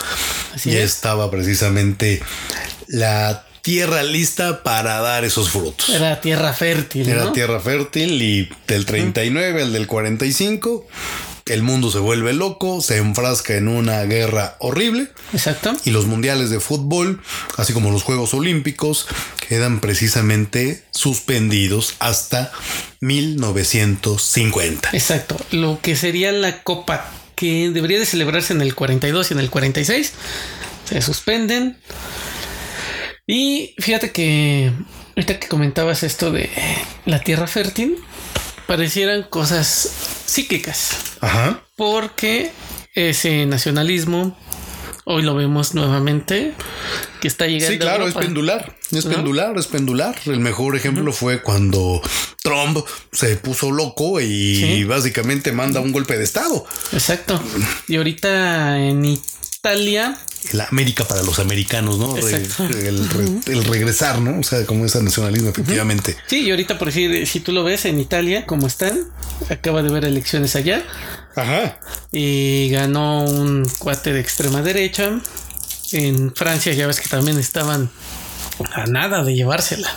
Así 0.54 0.72
ya 0.72 0.80
es. 0.80 0.96
estaba 0.96 1.30
precisamente 1.32 2.22
la 2.88 3.46
tierra 3.62 4.04
lista 4.04 4.64
para 4.64 5.00
dar 5.02 5.24
esos 5.24 5.50
frutos. 5.50 5.90
Era 5.90 6.22
tierra 6.22 6.54
fértil. 6.54 7.10
Era 7.10 7.26
¿no? 7.26 7.32
tierra 7.32 7.60
fértil 7.60 8.22
y 8.22 8.50
del 8.68 8.86
39 8.86 9.64
al 9.64 9.74
del 9.74 9.88
45 9.88 10.88
el 11.54 11.62
mundo 11.62 11.91
se 11.91 12.00
vuelve 12.00 12.34
loco, 12.34 12.82
se 12.82 12.98
enfrasca 12.98 13.54
en 13.56 13.68
una 13.68 14.02
guerra 14.04 14.56
horrible 14.60 15.10
Exacto. 15.32 15.74
y 15.86 15.91
los 15.91 16.08
mundiales 16.08 16.50
de 16.50 16.60
fútbol, 16.60 17.22
así 17.58 17.72
como 17.72 17.91
los 17.91 18.02
Juegos 18.02 18.34
Olímpicos, 18.34 19.06
quedan 19.48 19.80
precisamente 19.80 20.84
suspendidos 20.89 21.96
hasta 22.00 22.52
1950. 23.00 24.89
Exacto. 24.93 25.38
Lo 25.52 25.80
que 25.82 25.96
sería 25.96 26.32
la 26.32 26.64
copa 26.64 27.12
que 27.36 27.70
debería 27.70 28.00
de 28.00 28.08
celebrarse 28.08 28.54
en 28.54 28.62
el 28.62 28.74
42 28.74 29.30
y 29.30 29.34
en 29.36 29.39
el 29.39 29.52
46 29.52 30.14
se 30.89 31.02
suspenden. 31.02 31.78
Y 33.28 33.76
fíjate 33.78 34.12
que 34.12 34.72
ahorita 35.16 35.39
que 35.39 35.48
comentabas 35.48 36.02
esto 36.02 36.32
de 36.32 36.50
la 37.06 37.20
tierra 37.20 37.46
fértil, 37.48 37.98
parecieran 38.68 39.24
cosas 39.24 39.89
cíclicas. 40.28 40.91
Ajá. 41.22 41.61
Porque 41.76 42.51
ese 42.93 43.45
nacionalismo, 43.45 44.38
hoy 45.05 45.24
lo 45.24 45.36
vemos 45.36 45.74
nuevamente, 45.74 46.53
que 47.22 47.28
está 47.28 47.45
llegando. 47.47 47.68
Sí, 47.68 47.76
a 47.76 47.80
claro, 47.80 48.07
es 48.07 48.13
pendular. 48.16 48.76
Es 48.91 49.05
¿No? 49.05 49.11
pendular, 49.16 49.57
es 49.57 49.68
pendular. 49.68 50.16
El 50.26 50.39
mejor 50.39 50.76
ejemplo 50.76 51.11
fue 51.11 51.41
cuando 51.41 52.01
Trump 52.43 52.78
se 53.11 53.36
puso 53.38 53.72
loco 53.72 54.22
y 54.22 54.55
Sí. 54.55 54.84
básicamente 54.84 55.51
manda 55.51 55.80
un 55.80 55.91
golpe 55.91 56.18
de 56.18 56.24
Estado. 56.24 56.66
Exacto. 56.93 57.41
Y 57.88 57.95
ahorita 57.97 58.80
en 58.80 59.05
Italia, 59.05 59.35
La 60.53 60.66
América 60.66 61.03
para 61.05 61.24
los 61.24 61.39
americanos, 61.39 61.97
¿no? 61.97 62.16
Re- 62.16 62.36
Exacto. 62.38 62.78
el, 62.78 63.09
re- 63.09 63.51
el 63.53 63.63
regresar, 63.66 64.22
¿no? 64.22 64.39
O 64.39 64.43
sea, 64.43 64.63
como 64.66 64.86
ese 64.86 65.01
nacionalismo, 65.01 65.49
efectivamente. 65.49 66.16
sí, 66.28 66.41
y 66.41 66.51
ahorita 66.51 66.78
por 66.78 66.89
decir, 66.89 67.26
si 67.26 67.39
tú 67.39 67.51
lo 67.51 67.63
ves 67.63 67.86
en 67.86 67.99
Italia, 67.99 68.45
como 68.45 68.68
están, 68.68 68.99
acaba 69.49 69.82
de 69.82 69.89
haber 69.89 70.05
elecciones 70.05 70.55
allá 70.55 70.84
Ajá. 71.36 71.80
y 72.11 72.70
ganó 72.70 73.24
un 73.26 73.68
cuate 73.80 74.13
de 74.13 74.20
extrema 74.20 74.61
derecha. 74.61 75.20
En 75.91 76.34
Francia 76.36 76.74
ya 76.74 76.86
ves 76.88 76.99
que 76.99 77.09
también 77.09 77.38
estaban 77.39 77.89
a 78.74 78.86
nada 78.86 79.24
de 79.24 79.36
llevársela. 79.36 79.89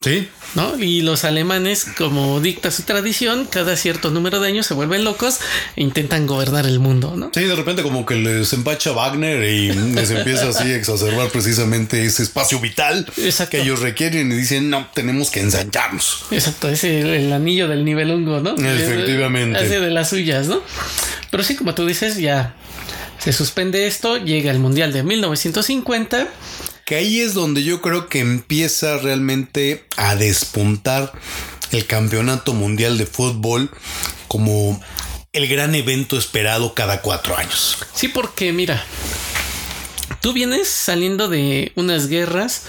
Sí. 0.00 0.28
¿no? 0.54 0.78
Y 0.78 1.02
los 1.02 1.24
alemanes, 1.24 1.86
como 1.96 2.40
dicta 2.40 2.70
su 2.70 2.82
tradición, 2.82 3.46
cada 3.50 3.76
cierto 3.76 4.10
número 4.10 4.40
de 4.40 4.48
años 4.48 4.66
se 4.66 4.74
vuelven 4.74 5.04
locos 5.04 5.38
e 5.76 5.82
intentan 5.82 6.26
gobernar 6.26 6.66
el 6.66 6.78
mundo, 6.78 7.14
¿no? 7.16 7.30
Sí, 7.34 7.42
de 7.42 7.54
repente 7.54 7.82
como 7.82 8.06
que 8.06 8.14
les 8.16 8.52
empacha 8.52 8.92
Wagner 8.92 9.42
y 9.44 9.72
les 9.72 10.10
empieza 10.10 10.48
así 10.48 10.72
a 10.72 10.76
exacerbar 10.76 11.28
precisamente 11.30 12.04
ese 12.04 12.22
espacio 12.22 12.60
vital 12.60 13.06
Exacto. 13.16 13.52
que 13.52 13.62
ellos 13.62 13.80
requieren 13.80 14.30
y 14.30 14.34
dicen, 14.36 14.70
no, 14.70 14.86
tenemos 14.94 15.30
que 15.30 15.40
ensancharnos. 15.40 16.26
Exacto, 16.30 16.68
es 16.68 16.84
el, 16.84 17.06
el 17.06 17.32
anillo 17.32 17.68
del 17.68 17.84
nivelungo, 17.84 18.40
¿no? 18.40 18.54
Efectivamente. 18.56 19.58
Hace 19.58 19.80
de 19.80 19.90
las 19.90 20.10
suyas, 20.10 20.46
¿no? 20.46 20.62
Pero 21.30 21.42
sí, 21.42 21.56
como 21.56 21.74
tú 21.74 21.84
dices, 21.86 22.16
ya 22.18 22.54
se 23.18 23.32
suspende 23.32 23.86
esto, 23.86 24.18
llega 24.18 24.50
el 24.50 24.58
Mundial 24.58 24.92
de 24.92 25.02
1950. 25.02 26.28
Que 26.86 26.96
ahí 26.96 27.20
es 27.20 27.34
donde 27.34 27.64
yo 27.64 27.80
creo 27.80 28.08
que 28.08 28.20
empieza 28.20 28.98
realmente 28.98 29.86
a 29.96 30.16
despuntar 30.16 31.12
el 31.72 31.86
campeonato 31.86 32.52
mundial 32.52 32.98
de 32.98 33.06
fútbol 33.06 33.70
como 34.28 34.80
el 35.32 35.48
gran 35.48 35.74
evento 35.74 36.16
esperado 36.16 36.74
cada 36.74 37.00
cuatro 37.00 37.36
años. 37.36 37.78
Sí, 37.94 38.08
porque 38.08 38.52
mira, 38.52 38.84
tú 40.20 40.32
vienes 40.32 40.68
saliendo 40.68 41.28
de 41.28 41.72
unas 41.74 42.06
guerras, 42.06 42.64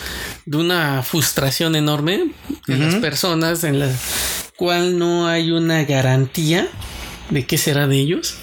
de 0.45 0.57
una 0.57 1.03
frustración 1.03 1.75
enorme 1.75 2.31
en 2.67 2.85
las 2.85 2.95
personas, 2.95 3.63
en 3.63 3.79
la 3.79 3.89
cual 4.57 4.97
no 4.97 5.27
hay 5.27 5.51
una 5.51 5.83
garantía 5.83 6.67
de 7.29 7.45
qué 7.45 7.57
será 7.57 7.87
de 7.87 7.97
ellos. 7.97 8.35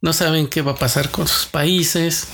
No 0.00 0.12
saben 0.12 0.46
qué 0.46 0.62
va 0.62 0.72
a 0.72 0.76
pasar 0.76 1.10
con 1.10 1.26
sus 1.28 1.46
países. 1.46 2.28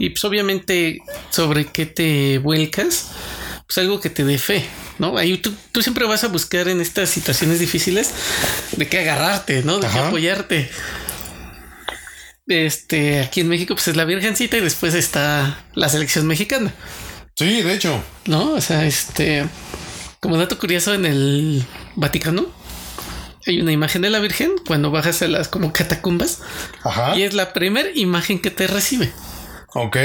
Y 0.00 0.10
pues 0.10 0.24
obviamente 0.24 0.98
sobre 1.30 1.66
qué 1.66 1.86
te 1.86 2.38
vuelcas, 2.38 3.10
pues 3.66 3.78
algo 3.78 4.00
que 4.00 4.10
te 4.10 4.24
dé 4.24 4.38
fe, 4.38 4.64
¿no? 4.98 5.16
Ahí 5.16 5.36
tú, 5.38 5.52
tú 5.70 5.82
siempre 5.82 6.06
vas 6.06 6.24
a 6.24 6.28
buscar 6.28 6.66
en 6.66 6.80
estas 6.80 7.10
situaciones 7.10 7.60
difíciles 7.60 8.10
de 8.76 8.88
qué 8.88 9.00
agarrarte, 9.00 9.62
¿no? 9.62 9.78
De 9.78 9.86
qué 9.86 9.98
apoyarte. 9.98 10.70
Este, 12.48 13.20
aquí 13.20 13.42
en 13.42 13.48
México, 13.48 13.74
pues 13.74 13.86
es 13.88 13.96
la 13.96 14.04
Virgencita 14.04 14.56
y 14.56 14.60
después 14.60 14.94
está 14.94 15.64
la 15.74 15.88
selección 15.88 16.26
mexicana, 16.26 16.74
Sí, 17.36 17.62
de 17.62 17.74
hecho. 17.74 18.02
¿no? 18.26 18.52
O 18.54 18.60
sea, 18.60 18.84
este, 18.86 19.46
como 20.20 20.36
dato 20.36 20.58
curioso, 20.58 20.92
en 20.94 21.06
el 21.06 21.64
Vaticano 21.94 22.46
hay 23.46 23.60
una 23.60 23.72
imagen 23.72 24.02
de 24.02 24.10
la 24.10 24.18
Virgen 24.18 24.52
cuando 24.66 24.90
bajas 24.90 25.22
a 25.22 25.28
las 25.28 25.48
como 25.48 25.72
catacumbas 25.72 26.40
Ajá. 26.84 27.16
y 27.16 27.22
es 27.22 27.32
la 27.32 27.52
primera 27.52 27.88
imagen 27.94 28.40
que 28.40 28.50
te 28.50 28.66
recibe. 28.66 29.10
Ok. 29.74 29.96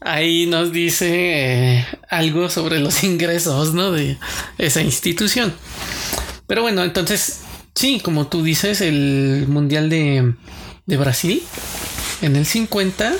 Ahí 0.00 0.46
nos 0.46 0.72
dice 0.72 1.08
eh, 1.10 1.86
algo 2.08 2.48
sobre 2.48 2.80
los 2.80 3.04
ingresos, 3.04 3.74
¿no? 3.74 3.92
De 3.92 4.18
esa 4.58 4.80
institución. 4.80 5.54
Pero 6.46 6.62
bueno, 6.62 6.82
entonces, 6.82 7.40
sí, 7.74 8.00
como 8.00 8.26
tú 8.26 8.42
dices, 8.42 8.80
el 8.80 9.46
Mundial 9.48 9.88
de, 9.90 10.34
de 10.86 10.96
Brasil 10.96 11.42
en 12.22 12.36
el 12.36 12.46
50, 12.46 13.14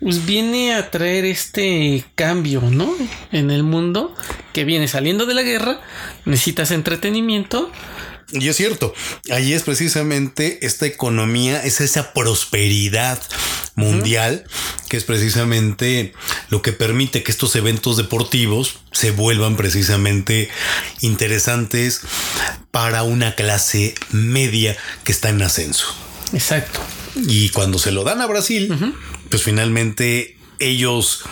pues 0.00 0.24
viene 0.24 0.74
a 0.74 0.90
traer 0.90 1.24
este 1.24 2.04
cambio, 2.14 2.62
¿no? 2.62 2.94
En 3.32 3.50
el 3.50 3.62
mundo 3.62 4.14
que 4.52 4.64
viene 4.64 4.88
saliendo 4.88 5.26
de 5.26 5.34
la 5.34 5.42
guerra, 5.42 5.80
necesitas 6.24 6.70
entretenimiento. 6.70 7.70
Y 8.32 8.48
es 8.48 8.56
cierto, 8.56 8.94
ahí 9.30 9.52
es 9.52 9.64
precisamente 9.64 10.64
esta 10.64 10.86
economía, 10.86 11.62
es 11.64 11.80
esa 11.80 12.12
prosperidad 12.12 13.20
mundial, 13.74 14.44
que 14.88 14.96
es 14.96 15.04
precisamente 15.04 16.12
lo 16.48 16.62
que 16.62 16.72
permite 16.72 17.22
que 17.22 17.30
estos 17.30 17.54
eventos 17.56 17.96
deportivos 17.96 18.78
se 18.92 19.10
vuelvan 19.10 19.56
precisamente 19.56 20.50
interesantes 21.00 22.02
para 22.70 23.02
una 23.02 23.34
clase 23.34 23.94
media 24.10 24.76
que 25.04 25.12
está 25.12 25.28
en 25.28 25.42
ascenso. 25.42 25.86
Exacto. 26.32 26.80
Y 27.16 27.50
cuando 27.50 27.78
se 27.78 27.92
lo 27.92 28.04
dan 28.04 28.20
a 28.20 28.26
Brasil, 28.26 28.94
pues 29.28 29.42
finalmente 29.42 30.36
ellos 30.58 31.24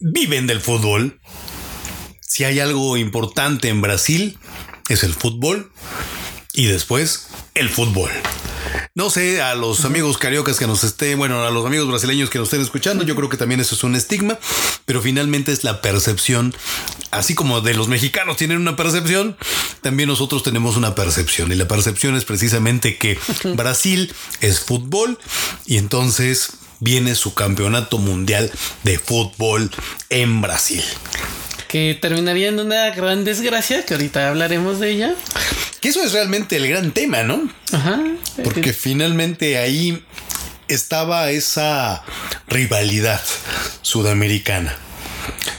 viven 0.00 0.46
del 0.46 0.60
fútbol. 0.60 1.20
Si 2.20 2.44
hay 2.44 2.60
algo 2.60 2.96
importante 2.96 3.68
en 3.68 3.82
Brasil, 3.82 4.38
es 4.88 5.02
el 5.02 5.14
fútbol. 5.14 5.70
Y 6.54 6.66
después, 6.66 7.28
el 7.54 7.68
fútbol. 7.68 8.10
No 8.94 9.08
sé, 9.08 9.40
a 9.40 9.54
los 9.54 9.86
amigos 9.86 10.18
cariocas 10.18 10.58
que 10.58 10.66
nos 10.66 10.84
estén, 10.84 11.16
bueno, 11.16 11.42
a 11.44 11.50
los 11.50 11.64
amigos 11.64 11.88
brasileños 11.88 12.28
que 12.28 12.38
nos 12.38 12.48
estén 12.48 12.60
escuchando, 12.60 13.04
yo 13.04 13.16
creo 13.16 13.30
que 13.30 13.38
también 13.38 13.58
eso 13.58 13.74
es 13.74 13.82
un 13.84 13.94
estigma, 13.94 14.38
pero 14.84 15.00
finalmente 15.00 15.50
es 15.50 15.64
la 15.64 15.80
percepción, 15.80 16.54
así 17.10 17.34
como 17.34 17.62
de 17.62 17.72
los 17.72 17.88
mexicanos 17.88 18.36
tienen 18.36 18.58
una 18.58 18.76
percepción, 18.76 19.38
también 19.80 20.10
nosotros 20.10 20.42
tenemos 20.42 20.76
una 20.76 20.94
percepción. 20.94 21.50
Y 21.50 21.54
la 21.54 21.66
percepción 21.66 22.16
es 22.16 22.26
precisamente 22.26 22.98
que 22.98 23.18
Brasil 23.56 24.14
es 24.42 24.60
fútbol 24.60 25.18
y 25.64 25.78
entonces 25.78 26.50
viene 26.80 27.14
su 27.14 27.32
campeonato 27.32 27.96
mundial 27.96 28.52
de 28.82 28.98
fútbol 28.98 29.70
en 30.10 30.42
Brasil. 30.42 30.84
Que 31.72 31.98
terminaría 31.98 32.48
en 32.48 32.60
una 32.60 32.90
gran 32.90 33.24
desgracia, 33.24 33.86
que 33.86 33.94
ahorita 33.94 34.28
hablaremos 34.28 34.78
de 34.78 34.90
ella. 34.90 35.14
Que 35.80 35.88
eso 35.88 36.02
es 36.04 36.12
realmente 36.12 36.56
el 36.56 36.68
gran 36.68 36.92
tema, 36.92 37.22
¿no? 37.22 37.48
Ajá. 37.72 37.98
Porque 38.44 38.74
finalmente 38.74 39.56
ahí 39.56 40.04
estaba 40.68 41.30
esa 41.30 42.04
rivalidad 42.46 43.22
sudamericana. 43.80 44.76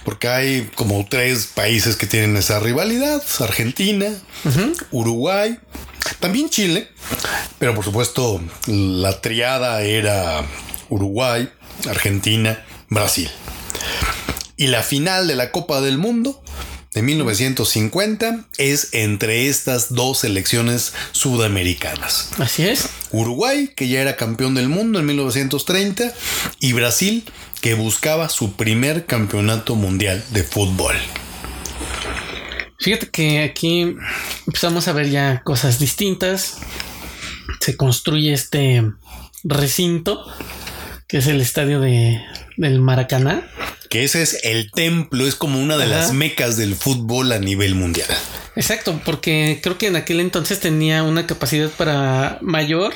Porque 0.06 0.28
hay 0.28 0.70
como 0.76 1.04
tres 1.10 1.48
países 1.48 1.96
que 1.96 2.06
tienen 2.06 2.38
esa 2.38 2.60
rivalidad. 2.60 3.24
Argentina, 3.40 4.08
Uruguay. 4.92 5.58
También 6.20 6.50
Chile, 6.52 6.90
pero 7.58 7.74
por 7.74 7.84
supuesto 7.84 8.40
la 8.68 9.20
triada 9.20 9.82
era 9.82 10.46
Uruguay, 10.90 11.50
Argentina, 11.90 12.64
Brasil. 12.88 13.32
Y 14.58 14.68
la 14.68 14.84
final 14.84 15.28
de 15.28 15.36
la 15.36 15.52
Copa 15.52 15.82
del 15.82 15.98
Mundo 15.98 16.42
de 16.94 17.02
1950 17.02 18.46
es 18.58 18.90
entre 18.92 19.48
estas 19.48 19.94
dos 19.94 20.20
selecciones 20.20 20.94
sudamericanas. 21.12 22.30
Así 22.38 22.64
es. 22.64 22.90
Uruguay, 23.12 23.72
que 23.76 23.88
ya 23.88 24.02
era 24.02 24.16
campeón 24.16 24.54
del 24.54 24.70
mundo 24.70 25.00
en 25.00 25.08
1930, 25.08 26.14
y 26.60 26.74
Brasil, 26.74 27.24
que 27.62 27.74
buscaba 27.74 28.30
su 28.30 28.54
primer 28.54 29.06
campeonato 29.06 29.76
mundial 29.76 30.24
de 30.32 30.44
fútbol. 30.44 30.96
Fíjate 32.80 33.10
que 33.10 33.44
aquí 33.44 33.96
empezamos 34.46 34.88
a 34.88 34.94
ver 34.94 35.10
ya 35.10 35.42
cosas 35.44 35.80
distintas. 35.80 36.58
Se 37.60 37.78
construye 37.78 38.34
este 38.34 38.84
recinto, 39.44 40.26
que 41.14 41.20
es 41.20 41.28
el 41.28 41.42
estadio 41.42 41.80
de, 41.80 42.20
del 42.58 42.82
Maracaná. 42.82 43.48
Que 43.88 44.04
ese 44.04 44.24
es 44.24 44.40
el 44.44 44.72
templo, 44.72 45.28
es 45.28 45.36
como 45.36 45.62
una 45.62 45.78
de 45.78 45.84
Ajá. 45.84 45.94
las 45.96 46.12
mecas 46.12 46.58
del 46.58 46.74
fútbol 46.76 47.32
a 47.32 47.38
nivel 47.38 47.76
mundial. 47.76 48.08
Exacto, 48.56 49.00
porque 49.06 49.60
creo 49.62 49.78
que 49.78 49.86
en 49.86 49.96
aquel 49.96 50.20
entonces 50.22 50.60
tenía 50.60 51.04
una 51.04 51.28
capacidad 51.28 51.70
para 51.70 52.40
mayor 52.42 52.96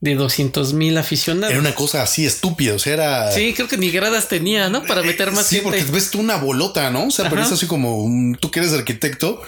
de 0.00 0.16
200 0.16 0.72
mil 0.72 0.98
aficionados. 0.98 1.52
Era 1.52 1.60
una 1.60 1.76
cosa 1.76 2.02
así 2.02 2.26
estúpida, 2.26 2.74
o 2.74 2.80
sea, 2.80 2.94
era... 2.94 3.30
Sí, 3.30 3.52
creo 3.54 3.68
que 3.68 3.76
ni 3.76 3.92
gradas 3.92 4.26
tenía, 4.28 4.68
¿no? 4.68 4.82
Para 4.82 5.04
meter 5.04 5.30
más 5.30 5.46
Sí, 5.46 5.60
gente. 5.60 5.70
porque 5.78 5.92
ves 5.92 6.10
tú 6.10 6.18
una 6.18 6.38
bolota, 6.38 6.90
¿no? 6.90 7.06
O 7.06 7.10
sea, 7.12 7.30
pero 7.30 7.42
es 7.42 7.52
así 7.52 7.66
como 7.68 7.98
un- 8.02 8.34
tú 8.40 8.50
que 8.50 8.58
eres 8.58 8.72
arquitecto, 8.72 9.40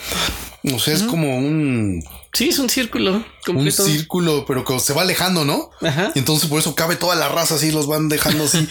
o 0.73 0.79
sea, 0.79 0.95
es 0.95 1.03
como 1.03 1.37
un, 1.37 2.05
Sí, 2.35 2.49
es 2.49 2.59
un 2.59 2.69
círculo 2.69 3.13
un 3.15 3.25
completo. 3.45 3.87
círculo, 3.87 4.45
pero 4.47 4.65
que 4.65 4.79
se 4.81 4.93
va 4.93 5.03
alejando, 5.03 5.45
¿no? 5.45 5.71
Ajá. 5.81 6.11
Y 6.15 6.19
entonces 6.19 6.49
por 6.49 6.59
eso 6.59 6.75
cabe 6.75 6.97
toda 6.97 7.15
la 7.15 7.29
raza 7.29 7.55
así, 7.55 7.71
los 7.71 7.87
van 7.87 8.09
dejando 8.09 8.45
así. 8.45 8.69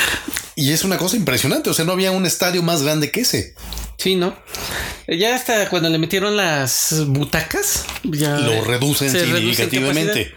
y 0.56 0.72
es 0.72 0.82
una 0.82 0.96
cosa 0.96 1.16
impresionante, 1.16 1.68
o 1.68 1.74
sea, 1.74 1.84
no 1.84 1.92
había 1.92 2.10
un 2.10 2.24
estadio 2.24 2.62
más 2.62 2.82
grande 2.82 3.10
que 3.10 3.20
ese. 3.20 3.54
Sí, 3.98 4.16
¿no? 4.16 4.34
Ya 5.06 5.34
hasta 5.34 5.68
cuando 5.68 5.90
le 5.90 5.98
metieron 5.98 6.36
las 6.36 7.04
butacas, 7.06 7.84
ya 8.02 8.38
Lo 8.38 8.64
reducen 8.64 9.10
significativamente. 9.10 10.34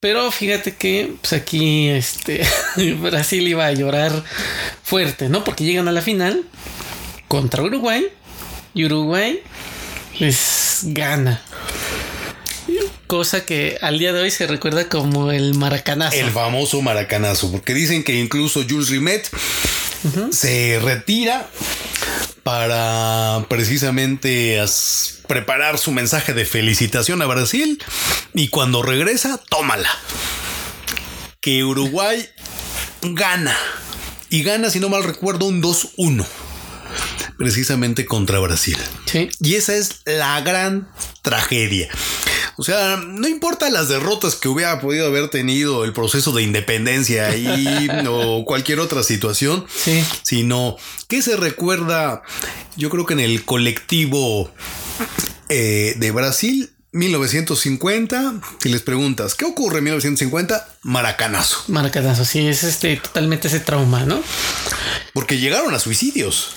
Pero 0.00 0.30
fíjate 0.30 0.74
que 0.74 1.14
pues 1.20 1.32
aquí 1.32 1.88
este 1.88 2.46
Brasil 3.00 3.46
iba 3.48 3.64
a 3.64 3.72
llorar 3.72 4.24
fuerte, 4.82 5.30
¿no? 5.30 5.44
Porque 5.44 5.64
llegan 5.64 5.88
a 5.88 5.92
la 5.92 6.02
final 6.02 6.44
contra 7.26 7.62
Uruguay 7.62 8.06
y 8.74 8.84
Uruguay 8.84 9.40
les 10.18 10.80
gana. 10.82 11.42
Cosa 13.06 13.44
que 13.44 13.78
al 13.82 13.98
día 13.98 14.12
de 14.12 14.22
hoy 14.22 14.30
se 14.30 14.46
recuerda 14.46 14.88
como 14.88 15.30
el 15.30 15.54
maracanazo. 15.54 16.16
El 16.16 16.30
famoso 16.30 16.80
maracanazo, 16.80 17.52
porque 17.52 17.74
dicen 17.74 18.02
que 18.02 18.18
incluso 18.18 18.64
Jules 18.68 18.88
Rimet 18.88 19.28
se 20.30 20.80
retira 20.82 21.48
para 22.42 23.46
precisamente 23.48 24.62
preparar 25.26 25.78
su 25.78 25.92
mensaje 25.92 26.34
de 26.34 26.44
felicitación 26.44 27.22
a 27.22 27.26
Brasil 27.26 27.82
y 28.34 28.48
cuando 28.48 28.82
regresa, 28.82 29.38
tómala. 29.48 29.90
Que 31.40 31.64
Uruguay 31.64 32.26
gana 33.02 33.56
y 34.30 34.42
gana, 34.42 34.70
si 34.70 34.80
no 34.80 34.88
mal 34.88 35.04
recuerdo, 35.04 35.46
un 35.46 35.62
2-1 35.62 36.24
precisamente 37.36 38.06
contra 38.06 38.38
Brasil. 38.38 38.78
Sí. 39.06 39.28
Y 39.40 39.56
esa 39.56 39.74
es 39.74 40.00
la 40.04 40.40
gran 40.40 40.88
tragedia. 41.22 41.88
O 42.56 42.62
sea, 42.64 42.96
no 42.96 43.26
importa 43.28 43.68
las 43.70 43.88
derrotas 43.88 44.36
que 44.36 44.48
hubiera 44.48 44.80
podido 44.80 45.06
haber 45.06 45.28
tenido 45.28 45.84
el 45.84 45.92
proceso 45.92 46.32
de 46.32 46.42
independencia 46.42 47.26
ahí 47.28 47.88
o 48.08 48.44
cualquier 48.44 48.80
otra 48.80 49.02
situación, 49.02 49.66
Sí. 49.74 50.04
sino 50.22 50.76
que 51.08 51.20
se 51.22 51.36
recuerda, 51.36 52.22
yo 52.76 52.90
creo 52.90 53.06
que 53.06 53.14
en 53.14 53.20
el 53.20 53.44
colectivo 53.44 54.50
eh, 55.48 55.94
de 55.96 56.10
Brasil, 56.12 56.70
1950, 56.92 58.34
si 58.62 58.68
les 58.68 58.82
preguntas, 58.82 59.34
¿qué 59.34 59.44
ocurre 59.44 59.78
en 59.78 59.84
1950? 59.84 60.68
Maracanazo. 60.82 61.64
Maracanazo, 61.68 62.24
sí, 62.24 62.46
es 62.46 62.62
este 62.62 62.96
totalmente 62.96 63.48
ese 63.48 63.58
trauma, 63.60 64.04
¿no? 64.04 64.22
Porque 65.12 65.38
llegaron 65.38 65.74
a 65.74 65.80
suicidios. 65.80 66.50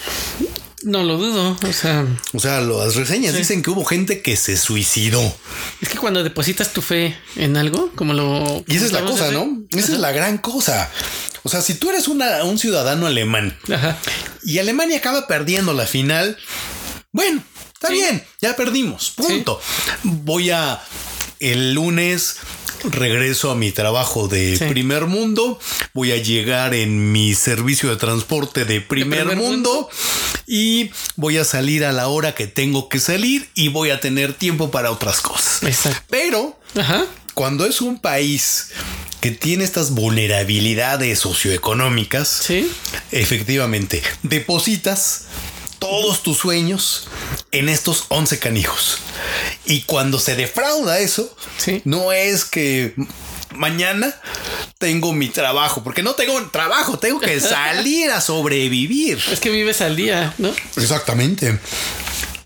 No 0.87 1.03
lo 1.03 1.17
dudo. 1.17 1.57
O 1.67 1.73
sea, 1.73 2.05
O 2.33 2.39
sea, 2.39 2.61
las 2.61 2.95
reseñas 2.95 3.35
dicen 3.35 3.61
que 3.61 3.69
hubo 3.69 3.83
gente 3.83 4.21
que 4.21 4.37
se 4.37 4.55
suicidó. 4.55 5.21
es 5.81 5.89
que 5.89 5.97
cuando 5.97 6.23
depositas 6.23 6.71
tu 6.71 6.81
fe 6.81 7.17
en 7.35 7.57
algo, 7.57 7.91
como 7.95 8.13
lo. 8.13 8.63
Y 8.67 8.77
esa 8.77 8.85
es 8.85 8.91
la 8.93 9.01
cosa, 9.03 9.31
¿no? 9.31 9.63
Esa 9.71 9.91
es 9.93 9.99
la 9.99 10.11
gran 10.13 10.37
cosa. 10.37 10.89
O 11.43 11.49
sea, 11.49 11.61
si 11.61 11.73
tú 11.73 11.89
eres 11.89 12.07
una- 12.07 12.43
un 12.45 12.57
ciudadano 12.57 13.05
alemán 13.05 13.57
Ajá. 13.73 13.97
y 14.43 14.59
Alemania 14.59 14.97
acaba 14.99 15.27
perdiendo 15.27 15.73
la 15.73 15.85
final, 15.87 16.37
bueno, 17.11 17.43
está 17.73 17.89
Sí. 17.89 17.95
bien, 17.95 18.23
ya 18.41 18.55
perdimos, 18.55 19.11
punto. 19.11 19.59
Voy 20.03 20.51
a 20.51 20.81
el 21.39 21.73
lunes 21.73 22.37
regreso 22.83 23.51
a 23.51 23.55
mi 23.55 23.71
trabajo 23.71 24.27
de 24.27 24.57
Sí. 24.57 24.65
primer 24.65 25.05
mundo, 25.05 25.59
voy 25.93 26.11
a 26.11 26.17
llegar 26.17 26.73
en 26.73 27.11
mi 27.11 27.33
servicio 27.35 27.89
de 27.89 27.97
transporte 27.97 28.65
de 28.65 28.81
primer, 28.81 29.19
primer 29.25 29.37
mundo, 29.37 29.71
mundo. 29.73 29.89
y 30.47 30.91
voy 31.15 31.37
a 31.37 31.43
salir 31.45 31.83
a 31.85 31.91
la 31.91 32.07
hora 32.07 32.35
que 32.35 32.47
tengo 32.47 32.89
que 32.89 32.99
salir 32.99 33.49
y 33.55 33.69
voy 33.69 33.89
a 33.89 33.99
tener 33.99 34.33
tiempo 34.33 34.71
para 34.71 34.91
otras 34.91 35.21
cosas. 35.21 35.63
Exacto. 35.63 36.01
Pero 36.09 36.59
Ajá. 36.75 37.05
cuando 37.33 37.65
es 37.65 37.81
un 37.81 37.99
país 37.99 38.69
que 39.21 39.31
tiene 39.31 39.63
estas 39.63 39.91
vulnerabilidades 39.91 41.19
socioeconómicas, 41.19 42.27
Sí. 42.45 42.69
efectivamente, 43.11 44.01
depositas 44.23 45.23
todos 45.79 46.23
tus 46.23 46.37
sueños 46.37 47.07
en 47.51 47.69
estos 47.69 48.05
11 48.09 48.39
canijos. 48.39 48.99
Y 49.65 49.81
cuando 49.81 50.19
se 50.19 50.35
defrauda 50.35 50.99
eso, 50.99 51.35
Sí. 51.57 51.81
no 51.85 52.11
es 52.11 52.45
que 52.45 52.93
mañana 53.55 54.13
tengo 54.77 55.13
mi 55.13 55.29
trabajo, 55.29 55.83
porque 55.83 56.03
no 56.03 56.13
tengo 56.13 56.39
trabajo, 56.49 56.99
tengo 56.99 57.19
que 57.19 57.39
salir 57.39 58.11
a 58.11 58.21
sobrevivir. 58.21 59.19
Es 59.31 59.39
que 59.39 59.49
vives 59.49 59.81
al 59.81 59.95
día, 59.95 60.33
¿no? 60.37 60.51
Exactamente. 60.75 61.59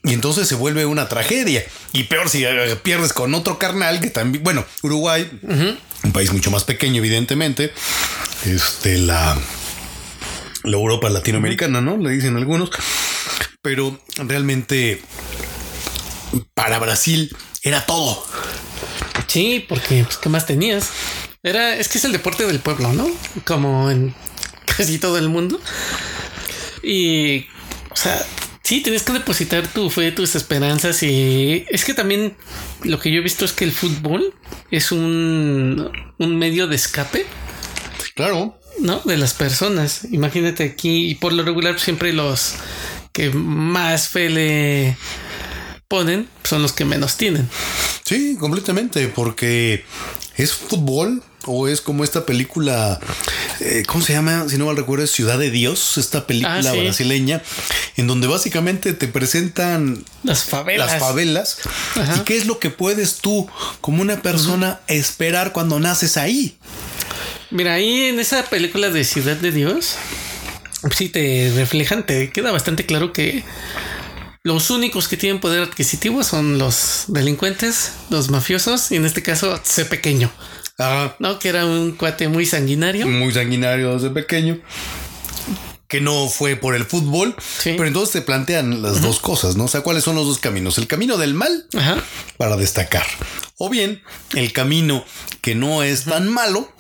Y 0.04 0.14
entonces 0.14 0.48
se 0.48 0.56
vuelve 0.56 0.86
una 0.86 1.08
tragedia. 1.10 1.64
Y 1.94 2.04
peor 2.06 2.30
si 2.30 2.44
eh, 2.46 2.76
pierdes 2.82 3.14
con 3.14 3.34
otro 3.36 3.60
carnal 3.60 4.00
que 4.02 4.10
también, 4.10 4.44
bueno, 4.44 4.66
Uruguay, 4.82 5.30
un 6.04 6.12
país 6.14 6.32
mucho 6.32 6.50
más 6.50 6.64
pequeño, 6.64 6.98
evidentemente. 6.98 7.72
Este, 8.46 8.98
la, 8.98 9.38
la 10.64 10.78
Europa 10.78 11.10
latinoamericana, 11.10 11.82
¿no? 11.82 11.98
Le 11.98 12.12
dicen 12.12 12.38
algunos. 12.38 12.72
Pero 13.62 14.00
realmente 14.18 15.02
para 16.54 16.80
Brasil 16.80 17.36
era 17.64 17.86
todo. 17.86 18.24
Sí, 19.28 19.66
porque 19.68 20.04
pues, 20.04 20.18
¿qué 20.18 20.30
más 20.30 20.46
tenías? 20.46 20.90
Era, 21.44 21.76
es 21.76 21.88
que 21.88 21.98
es 21.98 22.06
el 22.06 22.12
deporte 22.12 22.46
del 22.46 22.60
pueblo, 22.60 22.94
¿no? 22.94 23.10
Como 23.46 23.90
en 23.90 24.14
casi 24.66 25.00
todo 25.00 25.18
el 25.18 25.30
mundo. 25.30 25.60
Y, 26.84 27.46
o 27.90 27.96
sea, 27.96 28.26
sí, 28.64 28.82
tienes 28.82 29.04
que 29.04 29.14
depositar 29.14 29.68
tu 29.68 29.90
fe, 29.90 30.12
tus 30.12 30.36
esperanzas 30.36 31.04
y 31.04 31.66
es 31.70 31.86
que 31.86 31.94
también 31.94 32.36
lo 32.84 33.00
que 33.00 33.12
yo 33.12 33.20
he 33.20 33.24
visto 33.24 33.46
es 33.46 33.54
que 33.54 33.66
el 33.66 33.72
fútbol 33.72 34.34
es 34.72 34.92
un, 34.92 35.92
un 36.18 36.40
medio 36.40 36.68
de 36.68 36.76
escape, 36.76 37.26
Claro. 38.16 38.60
¿No? 38.80 39.02
De 39.06 39.18
las 39.18 39.34
personas. 39.34 40.02
Imagínate 40.12 40.64
aquí, 40.64 41.08
y 41.10 41.16
por 41.16 41.34
lo 41.34 41.44
regular 41.44 41.80
siempre 41.80 42.14
los 42.14 42.54
que 43.14 43.30
más 43.32 44.08
fe 44.08 44.30
le 44.30 44.98
ponen 45.88 46.28
son 46.44 46.62
los 46.62 46.72
que 46.74 46.86
menos 46.86 47.18
tienen. 47.18 47.50
Sí, 48.06 48.38
completamente, 48.40 49.08
porque 49.10 49.84
es 50.38 50.54
fútbol 50.54 51.22
o 51.46 51.68
es 51.68 51.82
como 51.82 52.04
esta 52.04 52.26
película, 52.26 53.00
eh, 53.60 53.84
¿cómo 53.88 54.04
se 54.04 54.14
llama? 54.14 54.46
Si 54.48 54.58
no 54.58 54.68
mal 54.68 54.78
recuerdo, 54.78 55.04
es 55.04 55.12
Ciudad 55.12 55.38
de 55.40 55.50
Dios, 55.50 55.98
esta 55.98 56.28
película 56.28 56.60
Ah, 56.60 56.72
sí. 56.72 56.80
brasileña, 56.80 57.42
en 57.98 58.08
donde 58.08 58.28
básicamente 58.28 58.94
te 58.94 59.08
presentan 59.08 60.04
Las 60.24 60.44
favelas. 60.44 60.92
las 60.92 61.00
favelas 61.02 61.58
Ajá. 61.96 62.18
y 62.18 62.20
qué 62.22 62.38
es 62.38 62.46
lo 62.46 62.60
que 62.60 62.70
puedes 62.70 63.18
tú 63.18 63.50
como 63.82 64.02
una 64.02 64.22
persona 64.22 64.80
esperar 64.88 65.52
cuando 65.52 65.80
naces 65.80 66.16
ahí. 66.16 66.58
Mira, 67.52 67.74
ahí 67.74 68.06
en 68.06 68.20
esa 68.20 68.44
película 68.46 68.90
de 68.90 69.04
Ciudad 69.04 69.36
de 69.36 69.52
Dios, 69.52 69.96
sí 70.96 71.10
te 71.10 71.52
reflejan, 71.56 72.06
te 72.06 72.32
queda 72.32 72.52
bastante 72.52 72.86
claro 72.86 73.12
que 73.12 73.44
los 74.44 74.70
únicos 74.70 75.08
que 75.08 75.18
tienen 75.18 75.40
poder 75.42 75.64
adquisitivo 75.64 76.24
son 76.24 76.58
los 76.58 77.06
delincuentes, 77.08 77.92
los 78.10 78.30
mafiosos, 78.30 78.92
y 78.92 78.96
en 78.96 79.06
este 79.06 79.22
caso 79.22 79.60
C 79.64 79.86
pequeño, 79.86 80.32
Ah, 80.80 81.16
¿no? 81.20 81.38
Que 81.38 81.50
era 81.50 81.66
un 81.66 81.92
cuate 81.92 82.28
muy 82.28 82.46
sanguinario. 82.46 83.06
muy 83.08 83.32
sanguinario 83.34 83.94
desde 83.94 84.10
pequeño. 84.10 84.60
Que 85.88 86.00
no 86.02 86.28
fue 86.30 86.56
por 86.56 86.74
el 86.74 86.86
fútbol, 86.86 87.36
Sí. 87.60 87.74
pero 87.76 87.86
entonces 87.86 88.14
te 88.14 88.22
plantean 88.22 88.82
las 88.82 89.02
dos 89.02 89.20
cosas, 89.20 89.58
¿no? 89.58 89.66
O 89.66 89.68
sea, 89.68 89.82
¿cuáles 89.82 90.06
son 90.06 90.16
los 90.16 90.26
dos 90.26 90.40
caminos? 90.40 90.78
El 90.78 90.88
camino 90.88 91.18
del 91.18 91.34
mal 91.36 91.68
Ajá. 91.78 91.98
para 92.38 92.56
destacar. 92.56 93.06
O 93.58 93.70
bien 93.70 94.02
el 94.34 94.54
camino 94.54 95.04
que 95.42 95.54
no 95.54 95.84
es 95.84 96.06
tan 96.06 96.30
malo, 96.30 96.72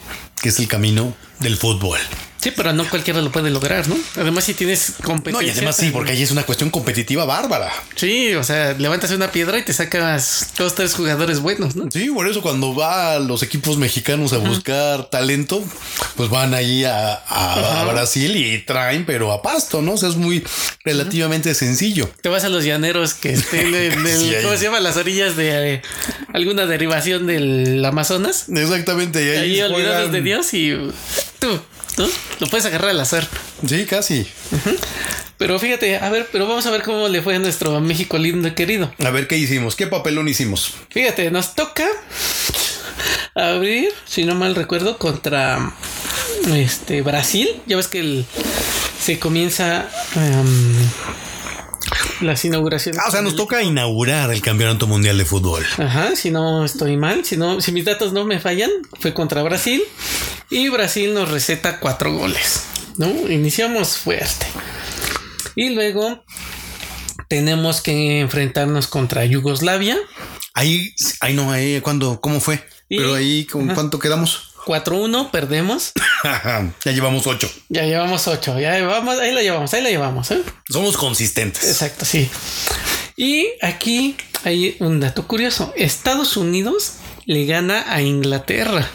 que 0.42 0.50
es 0.50 0.60
el 0.60 0.68
camino 0.68 1.16
del 1.39 1.56
fútbol. 1.56 2.00
Sí, 2.42 2.52
pero 2.56 2.74
no 2.74 2.89
cualquiera 2.89 3.22
lo 3.22 3.32
puede 3.32 3.52
lograr, 3.52 3.88
¿no? 3.88 3.96
Además, 4.16 4.46
si 4.46 4.54
tienes 4.56 4.94
competencia. 5.04 5.42
No, 5.42 5.48
y 5.48 5.50
además 5.52 5.76
sí, 5.78 5.92
porque 5.92 6.14
ahí 6.14 6.24
es 6.24 6.32
una 6.32 6.42
cuestión 6.44 6.72
competitiva 6.72 7.24
bárbara. 7.26 7.72
Sí, 7.96 8.34
o 8.34 8.44
sea, 8.44 8.74
levantas 8.74 9.12
una 9.12 9.32
piedra 9.32 9.60
y 9.60 9.64
te 9.64 9.74
sacas 9.74 10.48
dos, 10.58 10.74
tres 10.74 10.96
jugadores 10.96 11.39
buenos, 11.39 11.76
¿no? 11.76 11.92
Sí, 11.92 12.10
por 12.10 12.28
eso 12.28 12.42
cuando 12.42 12.74
va 12.76 13.20
los 13.20 13.44
equipos 13.44 13.78
mexicanos 13.78 14.34
a 14.34 14.38
buscar 14.39 15.10
talento, 15.12 15.64
pues 16.16 16.30
van 16.32 16.56
ahí 16.56 16.84
a, 16.84 17.14
a- 17.14 17.82
a 17.82 17.86
Brasil 17.86 18.36
y 18.36 18.58
traen, 18.64 19.06
pero 19.06 19.32
a 19.32 19.44
pasto, 19.44 19.82
¿no? 19.84 19.94
O 19.94 19.98
sea, 19.98 20.10
es 20.10 20.16
muy 20.16 20.44
relativamente 20.84 21.54
sencillo. 21.54 22.10
Te 22.22 22.30
vas 22.30 22.44
a 22.44 22.50
los 22.50 22.64
llaneros 22.64 23.14
que 23.14 23.34
estén 23.34 23.74
en 23.76 24.06
el, 24.08 24.18
Sí. 24.18 24.34
¿cómo 24.44 24.58
se 24.58 24.64
llama? 24.64 24.80
Las 24.80 24.98
orillas 24.98 25.36
de 25.38 25.76
eh, 25.76 25.82
alguna 26.34 26.66
derivación 26.66 27.28
del 27.28 27.84
Amazonas. 27.86 28.46
Exactamente. 28.50 29.24
Y 29.24 29.30
ahí, 29.30 29.38
Ahí 29.60 29.62
olvidados 29.62 30.12
de 30.12 30.22
Dios 30.22 30.54
y 30.54 30.76
tú, 31.39 31.60
¿no? 31.98 32.08
Lo 32.39 32.48
puedes 32.48 32.66
agarrar 32.66 32.92
al 32.92 33.00
azar. 33.00 33.28
Sí, 33.68 33.86
casi. 33.86 34.26
Pero 35.38 35.58
fíjate, 35.60 35.98
a 35.98 36.10
ver, 36.10 36.28
pero 36.32 36.48
vamos 36.48 36.66
a 36.66 36.72
ver 36.72 36.84
cómo 36.84 37.08
le 37.08 37.22
fue 37.22 37.36
a 37.36 37.39
nuestro 37.39 37.80
México 37.82 38.18
lindo 38.18 38.48
y 38.48 38.52
querido. 38.52 38.94
A 39.04 39.10
ver 39.10 39.28
qué 39.28 39.38
hicimos, 39.38 39.76
qué 39.76 39.88
papelón 39.88 40.28
hicimos. 40.28 40.74
Fíjate, 40.89 41.32
nos 41.32 41.56
toca 41.56 41.88
abrir, 43.36 43.89
si 44.06 44.24
no 44.26 44.36
mal 44.36 44.56
recuerdo, 44.56 44.98
contra 44.98 45.74
este 46.54 47.02
Brasil. 47.02 47.50
Ya 47.66 47.78
ves 47.78 47.88
que 47.88 48.00
el- 48.00 48.26
se 49.04 49.18
comienza 49.20 49.89
em, 50.16 50.76
las 52.22 52.43
inauguraciones. 52.45 52.99
Ah, 53.03 53.07
o 53.07 53.11
sea, 53.11 53.22
nos 53.22 53.36
toca 53.36 53.61
inaugurar 53.63 54.32
el 54.32 54.41
Campeonato 54.41 54.88
Mundial 54.88 55.17
de 55.17 55.26
Fútbol. 55.26 55.65
Ajá, 55.78 56.15
si 56.15 56.32
no 56.32 56.63
estoy 56.65 56.97
mal, 56.97 57.26
si 57.26 57.38
no, 57.38 57.61
si 57.61 57.72
mis 57.72 57.86
datos 57.86 58.13
no 58.13 58.26
me 58.26 58.39
fallan, 58.39 58.69
fue 58.99 59.13
contra 59.13 59.41
Brasil 59.43 59.82
y 60.49 60.69
Brasil 60.69 61.13
nos 61.13 61.30
receta 61.30 61.80
cuatro 61.80 62.13
goles. 62.13 62.65
¿No? 62.97 63.07
Iniciamos 63.30 63.97
fuerte. 63.97 64.45
Y 65.55 65.69
luego 65.69 66.24
tenemos 67.28 67.82
que 67.82 68.19
enfrentarnos 68.19 68.88
contra 68.88 69.26
Yugoslavia. 69.26 69.97
Ahí, 70.53 70.93
ahí 71.22 71.34
no, 71.34 71.51
ahí, 71.51 71.80
¿cuándo? 71.82 72.19
¿Cómo 72.22 72.39
fue? 72.41 72.63
Y- 72.89 72.97
Pero 72.97 73.13
ahí, 73.13 73.45
¿con 73.45 73.65
Ajá. 73.65 73.74
cuánto 73.76 73.99
quedamos? 73.99 74.51
4-1, 74.66 75.32
perdemos. 75.32 75.91
ya 76.86 76.91
llevamos 76.91 77.28
ocho. 77.28 77.51
Ya 77.70 77.84
llevamos 77.84 78.28
8, 78.28 78.59
ya 78.59 78.74
llevamos, 78.74 79.20
ahí 79.20 79.34
la 79.34 79.41
llevamos, 79.41 79.74
ahí 79.74 79.82
la 79.82 79.89
llevamos. 79.89 80.32
¿eh? 80.32 80.41
Somos 80.70 80.97
consistentes. 80.97 81.64
Exacto, 81.64 82.05
sí. 82.05 82.30
Y 83.16 83.47
aquí 83.62 84.16
hay 84.43 84.78
un 84.80 84.99
dato 84.99 85.28
curioso. 85.28 85.74
Estados 85.76 86.38
Unidos 86.38 86.93
le 87.26 87.45
gana 87.45 87.86
a 87.93 88.01
Inglaterra. 88.01 88.89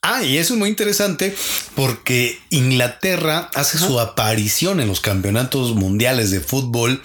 Ah, 0.00 0.22
y 0.22 0.38
eso 0.38 0.54
es 0.54 0.58
muy 0.58 0.68
interesante 0.68 1.34
porque 1.74 2.38
Inglaterra 2.50 3.50
hace 3.54 3.78
su 3.78 3.98
aparición 3.98 4.80
en 4.80 4.88
los 4.88 5.00
campeonatos 5.00 5.74
mundiales 5.74 6.30
de 6.30 6.40
fútbol 6.40 7.02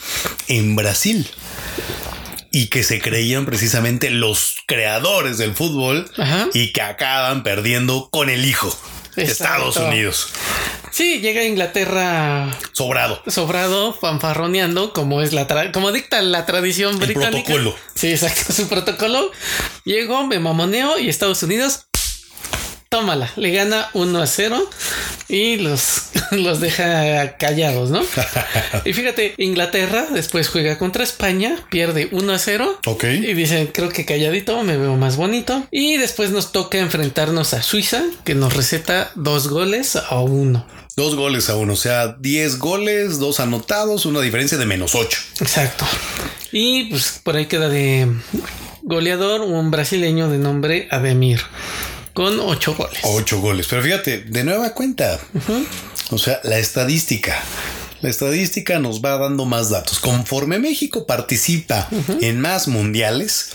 en 0.47 0.75
Brasil. 0.75 1.27
Y 2.53 2.67
que 2.67 2.83
se 2.83 3.01
creían 3.01 3.45
precisamente 3.45 4.11
los 4.11 4.57
creadores 4.67 5.37
del 5.39 5.53
fútbol 5.55 6.09
Ajá. 6.17 6.47
y 6.53 6.71
que 6.71 6.81
acaban 6.83 7.43
perdiendo 7.43 8.07
con 8.11 8.29
el 8.29 8.45
hijo. 8.45 8.67
Exacto. 9.15 9.21
Estados 9.31 9.77
Unidos. 9.77 10.27
Sí, 10.91 11.19
llega 11.19 11.41
a 11.41 11.45
Inglaterra 11.45 12.55
Sobrado. 12.73 13.21
sobrado, 13.27 13.93
fanfarroneando, 13.93 14.93
como 14.93 15.21
es 15.23 15.33
la 15.33 15.47
tra- 15.47 15.71
como 15.71 15.91
dicta 15.91 16.21
la 16.21 16.45
tradición 16.45 16.93
El 17.01 17.07
británica. 17.07 17.31
protocolo. 17.53 17.75
Sí, 17.95 18.11
exacto, 18.11 18.53
su 18.53 18.67
protocolo. 18.69 19.31
Llegó, 19.85 20.25
me 20.27 20.39
mamoneo 20.39 20.99
y 20.99 21.09
Estados 21.09 21.41
Unidos, 21.43 21.87
tómala, 22.93 23.33
le 23.37 23.49
gana 23.49 23.89
1 23.93 24.21
a 24.21 24.27
0 24.27 24.69
y 25.27 25.55
los, 25.55 26.03
los 26.31 26.59
deja 26.59 27.37
callados, 27.37 27.89
¿no? 27.89 28.03
y 28.85 28.93
fíjate, 28.93 29.33
Inglaterra 29.39 30.05
después 30.13 30.47
juega 30.47 30.77
contra 30.77 31.03
España, 31.03 31.57
pierde 31.71 32.09
1 32.11 32.31
a 32.31 32.37
0. 32.37 32.81
Ok. 32.85 33.05
Y 33.05 33.33
dicen, 33.33 33.71
creo 33.73 33.89
que 33.89 34.05
calladito 34.05 34.61
me 34.61 34.77
veo 34.77 34.95
más 34.95 35.17
bonito. 35.17 35.65
Y 35.71 35.97
después 35.97 36.29
nos 36.29 36.51
toca 36.51 36.77
enfrentarnos 36.77 37.55
a 37.55 37.63
Suiza, 37.63 38.03
que 38.25 38.35
nos 38.35 38.55
receta 38.55 39.11
dos 39.15 39.47
goles 39.47 39.95
a 39.95 40.19
uno. 40.19 40.67
Dos 40.95 41.15
goles 41.15 41.49
a 41.49 41.55
uno, 41.55 41.73
o 41.73 41.77
sea, 41.77 42.09
10 42.19 42.59
goles, 42.59 43.17
dos 43.17 43.39
anotados, 43.39 44.05
una 44.05 44.21
diferencia 44.21 44.59
de 44.59 44.67
menos 44.67 44.93
8. 44.93 45.19
Exacto. 45.39 45.83
Y 46.51 46.83
pues 46.91 47.19
por 47.23 47.37
ahí 47.37 47.47
queda 47.47 47.69
de 47.69 48.07
goleador 48.83 49.41
un 49.41 49.71
brasileño 49.71 50.29
de 50.29 50.37
nombre 50.37 50.87
Ademir 50.91 51.41
con 52.13 52.39
ocho 52.39 52.75
goles. 52.75 52.99
8 53.03 53.39
goles. 53.41 53.67
Pero 53.69 53.81
fíjate, 53.81 54.19
de 54.19 54.43
nueva 54.43 54.73
cuenta. 54.73 55.19
O 56.11 56.17
sea, 56.17 56.39
la 56.43 56.59
estadística. 56.59 57.41
La 58.01 58.09
estadística 58.09 58.79
nos 58.79 59.01
va 59.01 59.17
dando 59.17 59.45
más 59.45 59.69
datos. 59.69 59.99
Conforme 59.99 60.59
México 60.59 61.07
participa 61.07 61.87
en 62.21 62.39
más 62.41 62.67
mundiales, 62.67 63.51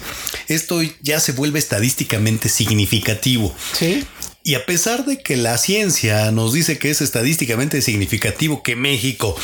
esto 0.49 0.81
ya 1.03 1.21
se 1.21 1.33
vuelve 1.33 1.59
estadísticamente 1.59 2.49
significativo. 2.49 3.55
Sí. 3.79 4.07
Y 4.45 4.55
a 4.55 4.65
pesar 4.65 5.05
de 5.05 5.19
que 5.19 5.37
la 5.37 5.59
ciencia 5.59 6.31
nos 6.31 6.55
dice 6.55 6.79
que 6.79 6.89
es 6.89 7.03
estadísticamente 7.03 7.83
significativo 7.83 8.63
que 8.63 8.77
México 8.77 9.37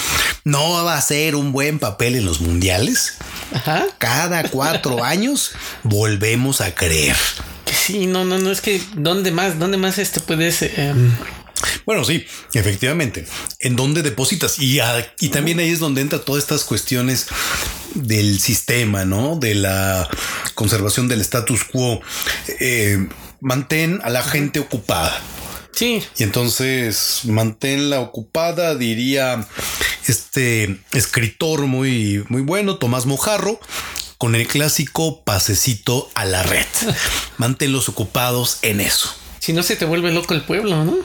no 0.45 0.83
va 0.83 0.95
a 0.95 0.99
hacer 0.99 1.37
un 1.37 1.53
buen 1.53 1.79
papel 1.79 2.15
en 2.15 2.25
los 2.25 2.41
mundiales, 2.41 3.15
Ajá. 3.53 3.85
cada 3.99 4.45
cuatro 4.49 5.05
años 5.05 5.51
volvemos 5.83 6.63
a 6.63 6.75
creer. 6.75 7.17
Que 7.65 7.73
sí, 7.75 8.07
no, 8.07 8.25
no, 8.25 8.39
no, 8.39 8.51
es 8.51 8.61
que 8.61 8.81
¿dónde 8.97 9.31
más? 9.31 9.59
¿Dónde 9.59 9.77
más 9.77 9.99
este 9.99 10.21
puedes? 10.21 10.63
em, 10.63 11.13
Bueno, 11.87 12.05
sí, 12.05 12.25
efectivamente. 12.53 13.27
¿En 13.61 13.77
dónde 13.77 14.03
depositas? 14.03 14.59
Y, 14.59 14.81
a- 14.81 15.15
y 15.21 15.29
también 15.29 15.59
ahí 15.61 15.71
es 15.71 15.79
donde 15.81 16.01
entran 16.03 16.23
todas 16.25 16.43
estas 16.43 16.65
cuestiones 16.65 17.27
del 17.95 18.41
sistema, 18.41 19.05
¿no? 19.05 19.37
De 19.37 19.55
la 19.55 20.09
conservación 20.55 21.09
del 21.09 21.21
status 21.23 21.65
quo. 21.65 22.01
Eh, 22.61 23.09
mantén 23.41 24.01
a 24.05 24.11
la 24.11 24.23
gente 24.23 24.61
ocupada. 24.61 25.21
sí, 25.73 26.03
Y 26.19 26.23
entonces 26.23 27.21
manténla 27.25 28.01
ocupada, 28.01 28.75
diría 28.77 29.47
este 30.07 30.79
escritor 30.93 31.63
muy, 31.67 32.25
muy 32.29 32.43
bueno, 32.43 32.77
Tomás 32.77 33.07
Mojarro, 33.07 33.59
con 34.25 34.35
el 34.35 34.47
clásico 34.47 35.23
pasecito 35.23 36.11
a 36.15 36.25
la 36.25 36.43
red. 36.43 36.65
Manténlos 37.37 37.91
ocupados 37.91 38.57
en 38.63 38.81
eso. 38.81 39.15
si 39.39 39.53
no 39.53 39.63
se 39.63 39.77
te 39.77 39.85
vuelve 39.85 40.13
loco 40.13 40.33
el 40.33 40.41
pueblo, 40.41 40.83
¿no? 40.83 40.97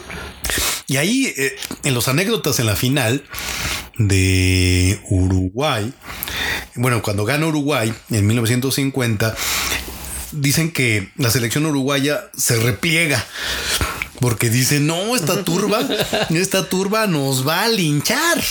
Y 0.87 0.95
ahí, 0.95 1.25
eh, 1.25 1.53
en 1.83 1.93
los 1.93 2.07
anécdotas 2.07 2.61
en 2.61 2.65
la 2.67 2.77
final 2.77 3.25
de 3.97 5.01
Uruguay, 5.09 5.91
bueno, 6.75 7.01
cuando 7.01 7.25
gana 7.25 7.45
Uruguay 7.45 7.93
en 8.09 8.25
1950, 8.25 9.35
dicen 10.31 10.71
que 10.71 11.11
la 11.17 11.29
selección 11.29 11.65
uruguaya 11.65 12.29
se 12.37 12.55
repliega. 12.55 13.27
Porque 14.21 14.49
dice, 14.49 14.79
no, 14.79 15.13
esta 15.13 15.43
turba, 15.43 15.81
esta 16.29 16.69
turba 16.69 17.05
nos 17.05 17.45
va 17.45 17.63
a 17.63 17.67
linchar. 17.67 18.41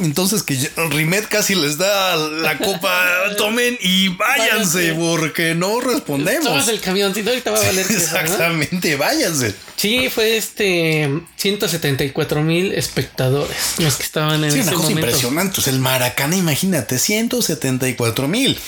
Entonces 0.00 0.42
que 0.42 0.56
Rimet 0.90 1.26
casi 1.28 1.54
les 1.54 1.78
da 1.78 2.16
la 2.16 2.58
copa, 2.58 3.04
tomen 3.38 3.78
y 3.80 4.08
váyanse, 4.08 4.92
Váyanse. 4.92 4.94
porque 4.94 5.54
no 5.54 5.80
respondemos. 5.80 6.44
Tomas 6.44 6.68
el 6.68 6.80
camioncito 6.80 7.30
ahorita 7.30 7.50
va 7.50 7.58
a 7.58 7.62
valer. 7.62 7.86
Exactamente, 7.90 8.96
váyanse. 8.96 9.54
Sí, 9.76 10.08
fue 10.08 10.36
este 10.36 11.10
174 11.36 12.42
mil 12.42 12.72
espectadores 12.72 13.56
los 13.78 13.96
que 13.96 14.02
estaban 14.02 14.42
en 14.44 14.50
Sí, 14.52 14.60
ese 14.60 14.68
una 14.68 14.76
cosa 14.76 14.88
momento. 14.90 15.06
impresionante. 15.06 15.70
El 15.70 15.78
Maracaná, 15.80 16.36
imagínate, 16.36 16.98
174 16.98 18.28
mil. 18.28 18.58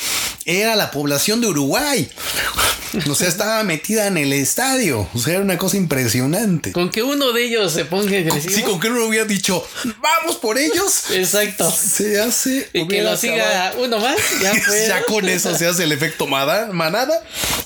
Era 0.44 0.76
la 0.76 0.90
población 0.90 1.40
de 1.40 1.46
Uruguay. 1.48 2.08
O 3.08 3.14
sea, 3.14 3.28
estaba 3.28 3.62
metida 3.64 4.06
en 4.06 4.16
el 4.16 4.32
estadio. 4.32 5.08
O 5.14 5.18
sea, 5.18 5.34
era 5.34 5.42
una 5.42 5.56
cosa 5.58 5.76
impresionante. 5.76 6.72
Con 6.72 6.90
que 6.90 7.02
uno 7.02 7.32
de 7.32 7.44
ellos 7.44 7.72
se 7.72 7.84
ponga 7.84 8.16
agresivo. 8.18 8.54
Sí, 8.54 8.62
con 8.62 8.80
que 8.80 8.88
uno 8.88 9.06
hubiera 9.06 9.24
dicho, 9.26 9.66
vamos 10.00 10.36
por 10.36 10.58
ellos. 10.58 11.04
Exacto. 11.18 11.70
Se 11.70 12.20
hace. 12.20 12.68
Y 12.72 12.86
que 12.88 13.02
lo 13.02 13.16
siga 13.16 13.72
uno 13.78 13.98
más, 13.98 14.16
ya 14.42 14.54
fue. 14.66 14.86
Ya 14.88 15.02
con 15.04 15.28
eso 15.28 15.54
se 15.56 15.66
hace 15.66 15.84
el 15.84 15.92
efecto 15.92 16.26
mada- 16.26 16.70
manada. 16.72 17.22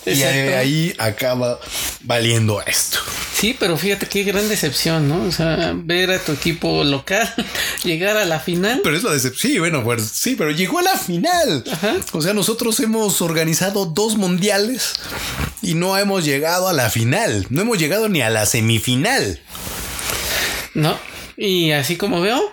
Y 0.07 0.22
ahí 0.22 0.94
acaba 0.98 1.59
valiendo 2.03 2.61
esto. 2.62 2.98
Sí, 3.38 3.57
pero 3.59 3.76
fíjate 3.76 4.07
qué 4.07 4.22
gran 4.24 4.48
decepción, 4.48 5.09
¿no? 5.09 5.24
O 5.24 5.32
sea, 5.32 5.72
ver 5.74 6.11
a 6.12 6.18
tu 6.18 6.32
equipo 6.32 6.84
local 6.84 7.32
llegar 7.84 8.16
a 8.16 8.24
la 8.24 8.38
final. 8.40 8.80
Pero 8.84 8.96
es 8.96 9.03
la 9.03 9.12
decepción. 9.12 9.53
Sí, 9.53 9.59
bueno, 9.59 9.82
pues 9.82 10.03
sí, 10.12 10.34
pero 10.36 10.50
llegó 10.50 10.78
a 10.78 10.82
la 10.82 10.96
final. 10.98 11.64
Ajá. 11.72 11.96
O 12.12 12.22
sea, 12.22 12.34
nosotros 12.34 12.78
hemos 12.80 13.20
organizado 13.22 13.86
dos 13.86 14.16
mundiales 14.16 14.92
y 15.61 15.74
no 15.74 15.96
hemos 15.98 16.24
llegado 16.24 16.68
a 16.68 16.72
la 16.72 16.90
final. 16.90 17.46
No 17.50 17.62
hemos 17.62 17.78
llegado 17.78 18.09
ni 18.09 18.22
a 18.22 18.30
la 18.30 18.46
semifinal. 18.46 19.40
No. 20.74 20.98
Y 21.36 21.72
así 21.72 21.96
como 21.96 22.20
veo, 22.20 22.53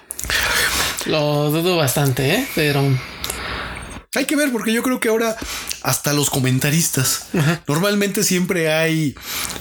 lo 1.06 1.52
dudo 1.52 1.78
bastante, 1.78 2.36
¿eh? 2.36 2.48
Pero. 2.56 2.84
Hay 4.16 4.26
que 4.26 4.36
ver, 4.36 4.52
porque 4.52 4.74
yo 4.74 4.82
creo 4.82 5.00
que 5.00 5.10
ahora 5.10 5.38
hasta 5.84 6.14
los 6.14 6.32
comentaristas, 6.32 7.28
normalmente 7.68 8.24
siempre 8.24 8.74
hay 8.74 9.16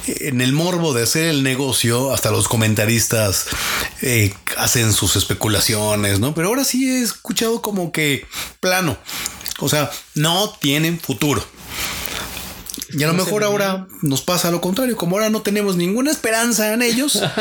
en 0.07 0.41
el 0.41 0.53
morbo 0.53 0.95
de 0.95 1.03
hacer 1.03 1.25
el 1.25 1.43
negocio, 1.43 2.15
hasta 2.15 2.31
los 2.31 2.49
comentaristas 2.49 3.47
eh, 4.01 4.33
hacen 4.57 4.95
sus 4.95 5.17
especulaciones, 5.17 6.19
¿no? 6.19 6.35
Pero 6.35 6.49
ahora 6.49 6.65
sí 6.65 6.89
he 6.89 7.03
escuchado 7.03 7.61
como 7.61 7.93
que 7.93 8.27
plano, 8.61 8.97
o 9.61 9.69
sea, 9.69 9.91
no 10.15 10.51
tienen 10.59 10.99
futuro. 10.99 11.45
Y 12.91 13.03
a 13.03 13.07
lo 13.07 13.15
mejor 13.15 13.45
ahora 13.45 13.87
nos 14.03 14.23
pasa 14.23 14.51
lo 14.51 14.61
contrario, 14.61 14.97
como 14.97 15.17
ahora 15.17 15.31
no 15.31 15.43
tenemos 15.43 15.77
ninguna 15.77 16.11
esperanza 16.11 16.73
en 16.73 16.83
ellos. 16.83 17.23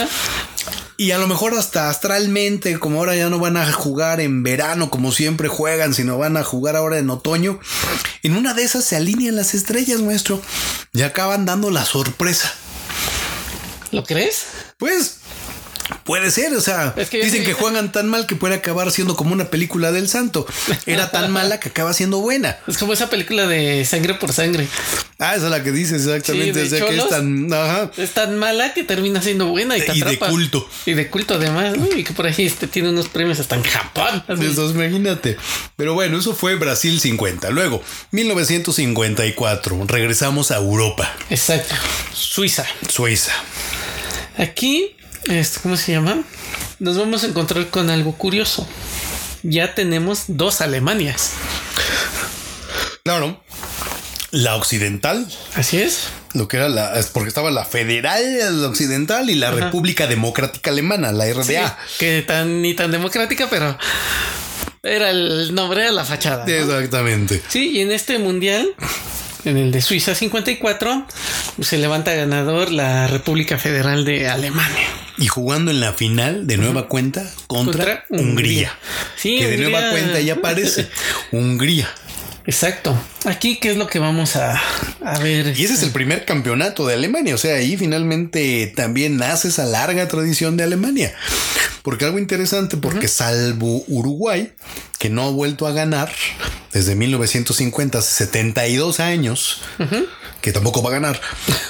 Y 1.00 1.12
a 1.12 1.20
lo 1.20 1.28
mejor 1.28 1.54
hasta 1.54 1.92
astralmente, 1.92 2.80
como 2.80 2.98
ahora 2.98 3.16
ya 3.16 3.30
no 3.30 3.38
van 3.38 3.56
a 3.56 3.72
jugar 3.72 4.20
en 4.20 4.42
verano 4.42 4.90
como 4.90 5.12
siempre 5.12 5.48
juegan, 5.48 5.94
sino 5.94 6.18
van 6.18 6.38
a 6.38 6.44
jugar 6.44 6.76
ahora 6.76 6.98
en 6.98 7.12
otoño. 7.12 7.60
En 8.24 8.36
una 8.36 8.56
de 8.56 8.64
esas 8.64 8.84
se 8.84 8.96
alinean 8.96 9.36
las 9.36 9.54
estrellas, 9.54 10.02
maestro. 10.02 10.42
Y 10.94 11.04
acaban 11.04 11.46
dando 11.46 11.70
la 11.70 11.86
sorpresa. 11.86 12.52
¿Lo 13.92 14.04
crees? 14.04 14.46
Pues 14.80 15.17
puede 16.04 16.32
ser, 16.32 16.54
o 16.54 16.62
sea, 16.62 16.94
Es 16.98 17.10
que 17.10 17.20
yo 17.20 17.26
dicen 17.26 17.44
que 17.44 17.54
juegan 17.54 17.92
tan 17.92 18.08
mal 18.10 18.28
que 18.28 18.36
puede 18.36 18.56
acabar 18.56 18.92
siendo 18.92 19.16
como 19.16 19.34
una 19.34 19.50
película 19.50 19.92
del 19.92 20.08
santo. 20.08 20.46
Era 20.86 21.12
tan 21.12 21.32
mala 21.32 21.60
que 21.60 21.70
acaba 21.70 21.94
siendo 21.94 22.20
buena. 22.20 22.58
Es 22.68 22.78
como 22.78 22.94
esa 22.94 23.10
película 23.10 23.48
de 23.48 23.86
sangre 23.86 24.14
por 24.16 24.34
sangre. 24.34 24.68
Ah, 25.20 25.36
esa 25.36 25.46
es 25.46 25.52
la 25.52 25.64
que 25.64 25.72
dices 25.72 26.06
exactamente. 26.06 26.68
Sí, 26.68 26.76
o 26.76 26.78
sea, 26.78 26.88
que 26.88 26.96
es 26.98 27.10
tan. 27.10 27.54
Ajá. 27.54 27.92
Es 27.98 28.12
tan 28.12 28.38
mala 28.38 28.74
que 28.74 28.84
termina 28.84 29.22
siendo 29.22 29.48
buena 29.48 29.78
y 29.78 29.86
te 29.86 29.96
Y 29.96 30.02
de 30.02 30.20
culto. 30.20 30.68
Y 30.86 30.94
de 30.94 31.10
culto 31.10 31.36
además, 31.36 31.78
¿no? 31.78 31.88
Y 31.96 32.04
que 32.04 32.14
por 32.14 32.28
ahí 32.28 32.36
este, 32.46 32.68
tiene 32.68 32.90
unos 32.90 33.08
premios 33.10 33.40
hasta 33.40 33.56
en 33.56 33.64
Japón. 33.64 34.24
Entonces, 34.28 34.76
imagínate. 34.76 35.38
Pero 35.76 35.94
bueno, 35.94 36.20
eso 36.20 36.36
fue 36.36 36.56
Brasil 36.56 37.00
50. 37.00 37.50
Luego, 37.50 37.82
1954, 38.12 39.86
regresamos 39.88 40.52
a 40.52 40.58
Europa, 40.58 41.12
Exacto. 41.30 41.76
Suiza. 42.14 42.66
Suiza. 42.90 43.32
Aquí, 44.38 44.96
este, 45.30 45.60
¿cómo 45.62 45.78
se 45.78 45.92
llama? 45.94 46.24
Nos 46.80 46.98
vamos 46.98 47.24
a 47.24 47.28
encontrar 47.28 47.68
con 47.68 47.90
algo 47.90 48.14
curioso. 48.18 48.68
Ya 49.44 49.76
tenemos 49.76 50.26
dos 50.28 50.62
Alemanias. 50.62 51.34
Claro. 53.04 53.42
La 54.32 54.56
occidental, 54.58 55.26
Así 55.56 55.78
es. 55.78 56.10
lo 56.34 56.50
que 56.50 56.58
era 56.58 56.68
la, 56.68 57.00
es 57.00 57.08
porque 57.08 57.30
estaba 57.30 57.50
la 57.50 57.64
federal 57.64 58.66
occidental 58.66 59.30
y 59.30 59.36
la 59.36 59.52
República 59.52 60.06
Democrática 60.06 60.70
Alemana, 60.70 61.14
la 61.14 61.32
RDA. 61.32 61.78
Que 61.98 62.24
tan 62.24 62.62
ni 62.62 62.74
tan 62.74 62.92
democrática, 62.92 63.48
pero 63.50 63.78
era 64.84 65.12
el 65.12 65.56
nombre 65.56 65.84
de 65.84 65.92
la 65.94 66.04
fachada. 66.04 66.46
¿no? 66.46 66.54
Exactamente. 66.54 67.42
Sí, 67.48 67.72
y 67.78 67.82
en 67.82 67.92
este 67.92 68.20
mundial, 68.20 68.68
en 69.48 69.58
el 69.58 69.72
de 69.72 69.82
Suiza 69.82 70.14
54, 70.16 71.08
se 71.62 71.78
levanta 71.78 72.14
ganador 72.14 72.72
la 72.72 73.08
República 73.08 73.58
Federal 73.58 74.06
de 74.06 74.28
Alemania. 74.28 74.88
Y 75.18 75.28
jugando 75.28 75.72
en 75.72 75.80
la 75.80 75.94
final 75.94 76.46
de 76.46 76.58
nueva 76.58 76.88
cuenta 76.88 77.24
contra, 77.48 78.04
Contra 78.06 78.06
Hungría. 78.10 78.30
Hungría. 78.30 78.78
Sí, 79.16 79.40
que 79.40 79.48
de 79.48 79.58
nueva 79.58 79.90
cuenta 79.92 80.20
ya 80.20 80.34
aparece. 80.36 80.88
Hungría. 81.32 81.90
Exacto. 82.46 82.98
Aquí, 83.28 83.58
¿qué 83.58 83.72
es 83.72 83.78
lo 83.78 83.88
que 83.88 84.00
vamos 84.00 84.38
a, 84.38 84.58
a 85.04 85.20
ver? 85.20 85.54
Y 85.60 85.66
ese 85.66 85.74
es 85.74 85.84
el 85.84 85.92
primer 85.92 86.24
campeonato 86.24 86.88
de 86.88 86.94
Alemania. 86.94 87.36
O 87.36 87.38
sea, 87.38 87.56
ahí 87.56 87.76
finalmente 87.76 88.72
también 88.74 89.18
nace 89.18 89.50
esa 89.50 89.66
larga 89.66 90.08
tradición 90.08 90.56
de 90.56 90.64
Alemania. 90.64 91.14
Porque 91.82 92.06
algo 92.06 92.20
interesante, 92.20 92.78
porque 92.78 93.10
salvo 93.10 93.84
Uruguay, 93.90 94.54
que 94.98 95.10
no 95.10 95.24
ha 95.24 95.30
vuelto 95.30 95.68
a 95.68 95.74
ganar 95.74 96.10
desde 96.72 96.96
1950, 96.96 97.98
hace 97.98 98.26
72 98.26 99.02
años, 99.02 99.62
que 100.40 100.54
tampoco 100.54 100.82
va 100.82 100.92
a 100.92 100.94
ganar. 100.94 101.20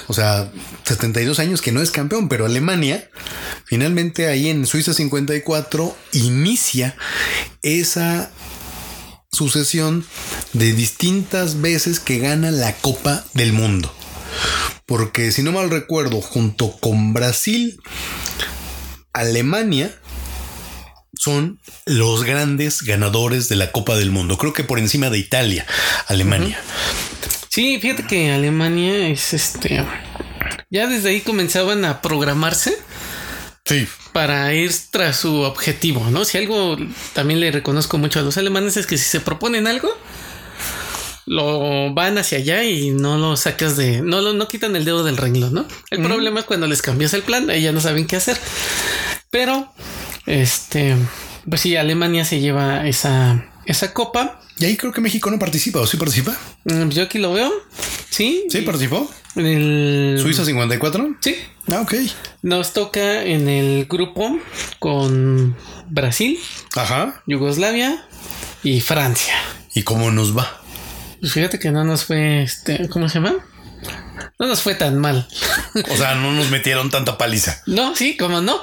O 0.06 0.14
sea, 0.14 0.52
72 0.84 1.40
años 1.40 1.60
que 1.60 1.72
no 1.72 1.82
es 1.82 1.90
campeón, 1.90 2.28
pero 2.28 2.46
Alemania, 2.46 3.10
finalmente 3.64 4.28
ahí 4.28 4.48
en 4.48 4.64
Suiza 4.64 4.94
54, 4.94 5.96
inicia 6.12 6.94
esa 7.62 8.30
sucesión 9.30 10.04
de 10.52 10.72
distintas 10.72 11.60
veces 11.60 12.00
que 12.00 12.18
gana 12.18 12.50
la 12.50 12.74
Copa 12.76 13.24
del 13.34 13.52
Mundo. 13.52 13.94
Porque 14.86 15.32
si 15.32 15.42
no 15.42 15.52
mal 15.52 15.70
recuerdo, 15.70 16.20
junto 16.20 16.72
con 16.78 17.12
Brasil, 17.12 17.78
Alemania 19.12 19.94
son 21.14 21.60
los 21.84 22.24
grandes 22.24 22.82
ganadores 22.82 23.48
de 23.48 23.56
la 23.56 23.72
Copa 23.72 23.96
del 23.96 24.10
Mundo. 24.10 24.38
Creo 24.38 24.52
que 24.52 24.64
por 24.64 24.78
encima 24.78 25.10
de 25.10 25.18
Italia, 25.18 25.66
Alemania. 26.06 26.60
Sí, 27.48 27.78
fíjate 27.80 28.04
que 28.04 28.30
Alemania 28.30 29.08
es 29.08 29.34
este. 29.34 29.84
Ya 30.70 30.86
desde 30.86 31.10
ahí 31.10 31.20
comenzaban 31.20 31.84
a 31.84 32.00
programarse 32.00 32.76
Sí. 33.68 33.86
Para 34.18 34.52
ir 34.52 34.72
tras 34.90 35.16
su 35.16 35.42
objetivo, 35.42 36.10
¿no? 36.10 36.24
Si 36.24 36.38
algo 36.38 36.76
también 37.12 37.38
le 37.38 37.52
reconozco 37.52 37.98
mucho 37.98 38.18
a 38.18 38.22
los 38.22 38.36
alemanes 38.36 38.76
es 38.76 38.84
que 38.84 38.98
si 38.98 39.04
se 39.04 39.20
proponen 39.20 39.68
algo, 39.68 39.96
lo 41.24 41.94
van 41.94 42.18
hacia 42.18 42.38
allá 42.38 42.64
y 42.64 42.90
no 42.90 43.16
lo 43.16 43.36
sacas 43.36 43.76
de, 43.76 44.02
no 44.02 44.20
lo, 44.20 44.32
no 44.32 44.48
quitan 44.48 44.74
el 44.74 44.84
dedo 44.84 45.04
del 45.04 45.18
renglón, 45.18 45.54
¿no? 45.54 45.68
El 45.90 46.02
problema 46.02 46.40
es 46.40 46.46
cuando 46.46 46.66
les 46.66 46.82
cambias 46.82 47.14
el 47.14 47.22
plan, 47.22 47.48
ahí 47.48 47.62
ya 47.62 47.70
no 47.70 47.80
saben 47.80 48.08
qué 48.08 48.16
hacer. 48.16 48.36
Pero, 49.30 49.72
este, 50.26 50.96
pues 51.48 51.60
sí, 51.60 51.76
Alemania 51.76 52.24
se 52.24 52.40
lleva 52.40 52.88
esa, 52.88 53.44
esa 53.68 53.92
copa. 53.94 54.40
Y 54.58 54.64
ahí 54.64 54.76
creo 54.76 54.92
que 54.92 55.00
México 55.00 55.30
no 55.30 55.38
participa, 55.38 55.78
¿o 55.80 55.86
sí 55.86 55.96
participa? 55.96 56.36
Mm, 56.64 56.88
Yo 56.88 57.04
aquí 57.04 57.18
lo 57.18 57.32
veo, 57.32 57.52
sí. 58.10 58.44
Sí, 58.50 58.62
participó. 58.62 59.08
En 59.36 59.46
el 59.46 60.18
Suiza 60.20 60.44
54. 60.44 61.16
Sí, 61.20 61.36
Ah, 61.70 61.80
ok. 61.82 61.94
nos 62.42 62.72
toca 62.72 63.22
en 63.22 63.48
el 63.48 63.84
grupo 63.86 64.36
con 64.80 65.54
Brasil, 65.88 66.38
Ajá. 66.74 67.22
Yugoslavia 67.26 68.04
y 68.64 68.80
Francia. 68.80 69.34
¿Y 69.74 69.82
cómo 69.84 70.10
nos 70.10 70.36
va? 70.36 70.60
Pues 71.20 71.32
fíjate 71.34 71.58
que 71.58 71.70
no 71.70 71.84
nos 71.84 72.04
fue 72.04 72.42
este, 72.42 72.88
¿cómo 72.88 73.08
se 73.08 73.16
llama? 73.20 73.34
No 74.40 74.46
nos 74.46 74.62
fue 74.62 74.74
tan 74.74 74.98
mal. 74.98 75.28
O 75.90 75.96
sea, 75.96 76.14
no 76.16 76.32
nos 76.32 76.50
metieron 76.50 76.90
tanta 76.90 77.18
paliza. 77.18 77.62
No, 77.66 77.94
sí, 77.94 78.16
como 78.16 78.40
no. 78.40 78.58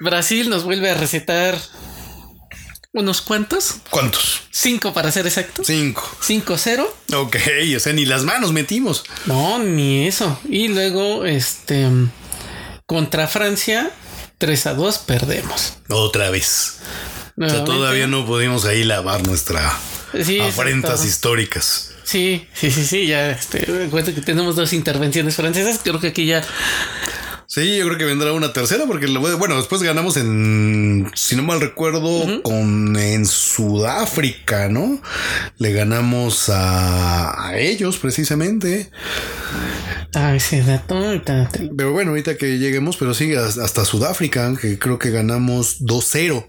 Brasil 0.00 0.48
nos 0.48 0.64
vuelve 0.64 0.90
a 0.90 0.94
recetar 0.94 1.58
unos 2.94 3.20
cuantos, 3.20 3.76
¿Cuántos? 3.90 4.42
cinco 4.50 4.92
para 4.94 5.10
ser 5.12 5.26
exactos. 5.26 5.66
Cinco. 5.66 6.08
5-0. 6.22 6.86
Ok, 7.14 7.36
o 7.76 7.80
sea, 7.80 7.92
ni 7.92 8.06
las 8.06 8.22
manos 8.24 8.52
metimos. 8.52 9.04
No, 9.26 9.58
ni 9.58 10.06
eso. 10.06 10.38
Y 10.48 10.68
luego, 10.68 11.26
este, 11.26 11.86
contra 12.86 13.26
Francia, 13.28 13.90
3 14.38 14.66
a 14.68 14.74
2 14.74 14.98
perdemos. 14.98 15.74
Otra 15.90 16.30
vez. 16.30 16.78
O 17.36 17.48
sea, 17.48 17.64
todavía 17.64 18.06
no 18.06 18.24
pudimos 18.24 18.64
ahí 18.64 18.84
lavar 18.84 19.26
nuestra 19.26 19.76
Sí, 20.24 20.38
afrentas 20.38 20.90
exacto. 20.92 21.08
históricas. 21.08 21.90
Sí, 22.04 22.46
sí, 22.54 22.70
sí, 22.70 22.84
sí, 22.86 23.06
ya 23.06 23.30
este, 23.30 23.60
recuerda 23.64 24.14
que 24.14 24.20
tenemos 24.20 24.54
dos 24.54 24.72
intervenciones 24.72 25.34
francesas, 25.34 25.80
creo 25.82 25.98
que 25.98 26.08
aquí 26.08 26.26
ya 26.26 26.42
Sí, 27.46 27.78
yo 27.78 27.86
creo 27.86 27.98
que 27.98 28.04
vendrá 28.04 28.32
una 28.32 28.52
tercera 28.52 28.84
porque 28.86 29.06
bueno, 29.06 29.56
después 29.56 29.82
ganamos 29.82 30.16
en, 30.16 31.10
si 31.14 31.36
no 31.36 31.42
mal 31.42 31.60
recuerdo, 31.60 32.42
con 32.42 32.96
en 32.96 33.26
Sudáfrica, 33.26 34.68
¿no? 34.68 35.00
Le 35.58 35.72
ganamos 35.72 36.48
a, 36.48 37.48
a 37.48 37.58
ellos 37.58 37.98
precisamente. 37.98 38.90
Ah, 40.14 40.34
ese 40.34 40.62
dato 40.62 40.94
Pero 41.76 41.92
bueno, 41.92 42.10
ahorita 42.10 42.36
que 42.36 42.58
lleguemos, 42.58 42.96
pero 42.96 43.14
sí, 43.14 43.34
hasta 43.34 43.64
hasta 43.74 43.84
Sudáfrica, 43.84 44.54
que 44.60 44.78
creo 44.78 45.00
que 45.00 45.10
ganamos 45.10 45.80
2-0. 45.80 46.46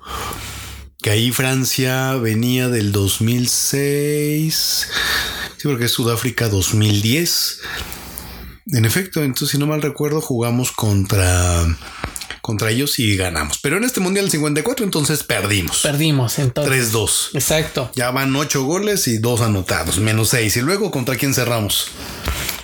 Que 1.02 1.10
ahí 1.10 1.32
Francia 1.32 2.14
venía 2.16 2.70
del 2.70 2.92
2006. 2.92 4.88
Sí, 5.58 5.68
porque 5.68 5.86
es 5.86 5.92
Sudáfrica 5.92 6.48
2010. 6.50 7.62
En 8.72 8.86
efecto, 8.86 9.24
entonces 9.24 9.50
si 9.52 9.58
no 9.58 9.68
mal 9.68 9.82
recuerdo, 9.82 10.22
jugamos 10.22 10.72
contra, 10.72 11.64
contra 12.42 12.72
ellos 12.72 12.98
y 12.98 13.16
ganamos. 13.16 13.60
Pero 13.62 13.78
en 13.78 13.84
este 13.84 14.00
Mundial 14.00 14.30
54 14.32 14.84
entonces 14.84 15.24
perdimos. 15.24 15.82
perdimos 15.82 16.40
entonces. 16.40 16.92
3-2. 16.92 17.30
Exacto. 17.36 17.92
Ya 17.96 18.10
van 18.12 18.36
8 18.36 18.64
goles 18.64 19.08
y 19.08 19.20
2 19.20 19.42
anotados, 19.42 20.00
menos 20.00 20.30
6. 20.30 20.58
Y 20.58 20.62
luego 20.62 20.90
contra 20.90 21.16
quién 21.16 21.34
cerramos. 21.34 21.90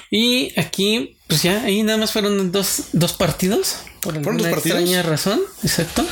Y 0.09 0.59
aquí, 0.59 1.15
pues 1.27 1.43
ya, 1.43 1.61
ahí 1.63 1.83
nada 1.83 1.97
más 1.97 2.11
fueron 2.11 2.51
dos, 2.51 2.85
dos 2.93 3.13
partidos. 3.13 3.77
Por 4.01 4.15
¿Fueron 4.15 4.17
alguna 4.33 4.49
dos 4.49 4.53
partidos? 4.55 4.79
extraña 4.79 5.03
razón. 5.03 5.39
Exacto. 5.63 6.05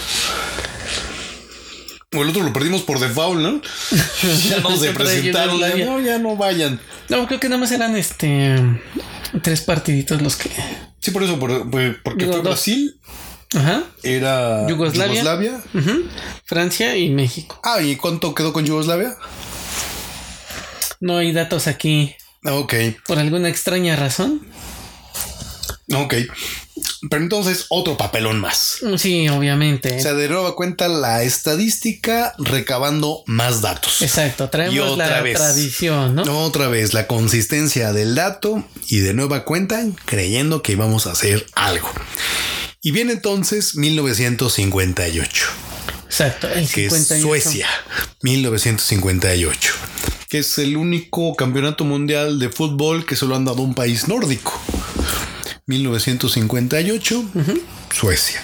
O 2.15 2.23
el 2.23 2.29
otro 2.29 2.43
lo 2.43 2.53
perdimos 2.53 2.81
por 2.83 2.99
default, 2.99 3.39
¿no? 3.41 3.61
ya 4.49 4.59
no 4.61 4.77
se 4.77 4.91
presentaron. 4.93 5.59
No, 5.59 5.99
ya 5.99 6.17
no 6.17 6.35
vayan. 6.35 6.79
No, 7.09 7.27
creo 7.27 7.39
que 7.39 7.49
nada 7.49 7.59
más 7.59 7.71
eran 7.71 7.95
este 7.95 8.55
tres 9.43 9.61
partiditos 9.61 10.21
los 10.21 10.36
que. 10.36 10.49
Sí, 10.99 11.11
por 11.11 11.23
eso, 11.23 11.39
por- 11.39 11.69
por- 11.69 12.01
porque 12.03 12.25
Digo, 12.25 12.34
fue 12.34 12.41
dos. 12.41 12.51
Brasil, 12.51 12.99
Ajá. 13.55 13.84
era 14.03 14.67
Yugoslavia. 14.67 15.61
Francia 16.45 16.95
y 16.97 17.09
México. 17.09 17.59
Ah, 17.63 17.82
¿y 17.82 17.95
cuánto 17.95 18.34
quedó 18.36 18.51
con 18.53 18.65
Yugoslavia? 18.65 19.15
No 20.99 21.17
hay 21.17 21.32
datos 21.32 21.67
aquí 21.67 22.15
Ok, 22.43 22.73
por 23.07 23.19
alguna 23.19 23.47
extraña 23.49 23.95
razón. 23.95 24.41
ok. 25.93 26.13
Pero 27.09 27.23
entonces 27.23 27.65
otro 27.69 27.95
papelón 27.97 28.39
más. 28.41 28.79
Sí, 28.97 29.29
obviamente. 29.29 29.97
O 29.97 30.01
sea, 30.01 30.13
de 30.13 30.27
nueva 30.27 30.55
cuenta 30.55 30.87
la 30.89 31.23
estadística 31.23 32.33
recabando 32.37 33.23
más 33.25 33.61
datos. 33.61 34.01
Exacto, 34.01 34.49
traemos 34.49 34.97
la 34.97 35.21
vez. 35.21 35.37
tradición, 35.37 36.15
¿no? 36.15 36.43
Otra 36.43 36.67
vez 36.67 36.93
la 36.93 37.07
consistencia 37.07 37.93
del 37.93 38.15
dato 38.15 38.65
y 38.89 38.99
de 38.99 39.13
nueva 39.13 39.45
cuenta 39.45 39.85
creyendo 40.05 40.61
que 40.61 40.73
íbamos 40.73 41.07
a 41.07 41.11
hacer 41.11 41.45
algo. 41.53 41.89
Y 42.81 42.91
viene 42.91 43.13
entonces 43.13 43.75
1958, 43.75 45.47
Exacto, 46.05 46.47
el 46.49 46.67
que 46.67 46.89
58. 46.89 47.13
es 47.13 47.21
Suecia, 47.21 47.67
1958, 48.21 49.73
que 50.29 50.39
es 50.39 50.57
el 50.59 50.77
único 50.77 51.35
campeonato 51.35 51.83
mundial 51.83 52.39
de 52.39 52.49
fútbol 52.49 53.05
que 53.05 53.15
solo 53.15 53.35
han 53.35 53.45
dado 53.45 53.61
un 53.61 53.73
país 53.73 54.07
nórdico. 54.07 54.59
1958, 55.70 57.26
Suecia. 57.91 58.41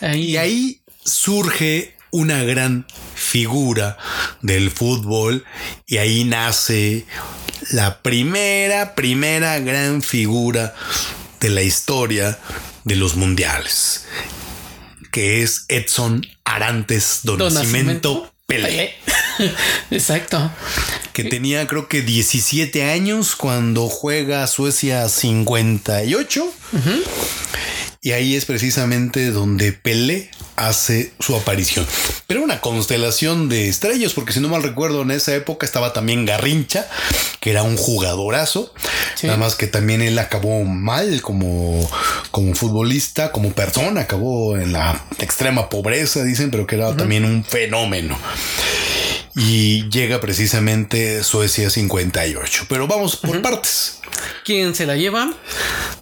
Ahí, 0.00 0.30
Y 0.30 0.36
ahí 0.36 0.80
surge 1.04 1.96
una 2.10 2.44
gran 2.44 2.86
figura 3.14 3.96
del 4.42 4.70
fútbol 4.70 5.44
y 5.86 5.96
ahí 5.96 6.24
nace 6.24 7.06
la 7.72 8.02
primera, 8.02 8.94
primera 8.94 9.58
gran 9.58 10.02
figura 10.02 10.74
de 11.40 11.50
la 11.50 11.62
historia 11.62 12.38
de 12.84 12.96
los 12.96 13.16
mundiales, 13.16 14.04
que 15.10 15.42
es 15.42 15.64
Edson 15.68 16.26
Arantes 16.44 17.20
do 17.22 17.36
Don 17.36 17.52
Nascimento 17.54 18.10
Nascimento 18.10 18.35
Pelé, 18.46 18.62
Pelé. 18.68 18.94
Exacto. 19.90 20.52
que 21.12 21.24
tenía 21.24 21.66
creo 21.66 21.88
que 21.88 22.02
17 22.02 22.84
años 22.84 23.34
cuando 23.34 23.88
juega 23.88 24.46
Suecia 24.46 25.08
58. 25.08 26.52
Y 28.06 28.12
ahí 28.12 28.36
es 28.36 28.44
precisamente 28.44 29.32
donde 29.32 29.72
Pelé 29.72 30.30
hace 30.54 31.10
su 31.18 31.34
aparición. 31.34 31.84
Pero 32.28 32.40
una 32.40 32.60
constelación 32.60 33.48
de 33.48 33.68
estrellas, 33.68 34.12
porque 34.12 34.32
si 34.32 34.38
no 34.38 34.48
mal 34.48 34.62
recuerdo, 34.62 35.02
en 35.02 35.10
esa 35.10 35.34
época 35.34 35.66
estaba 35.66 35.92
también 35.92 36.24
Garrincha, 36.24 36.86
que 37.40 37.50
era 37.50 37.64
un 37.64 37.76
jugadorazo. 37.76 38.72
Sí. 39.16 39.26
Nada 39.26 39.40
más 39.40 39.56
que 39.56 39.66
también 39.66 40.02
él 40.02 40.20
acabó 40.20 40.62
mal 40.62 41.20
como, 41.20 41.90
como 42.30 42.54
futbolista, 42.54 43.32
como 43.32 43.50
persona, 43.50 44.02
acabó 44.02 44.56
en 44.56 44.72
la 44.72 45.04
extrema 45.18 45.68
pobreza, 45.68 46.22
dicen, 46.22 46.52
pero 46.52 46.64
que 46.64 46.76
era 46.76 46.96
también 46.96 47.24
un 47.24 47.42
fenómeno. 47.42 48.16
Y 49.38 49.88
llega 49.90 50.18
precisamente 50.18 51.22
Suecia 51.22 51.68
58. 51.68 52.64
Pero 52.70 52.86
vamos 52.86 53.16
por 53.16 53.42
partes. 53.42 54.00
¿Quién 54.46 54.74
se 54.74 54.86
la 54.86 54.96
lleva? 54.96 55.30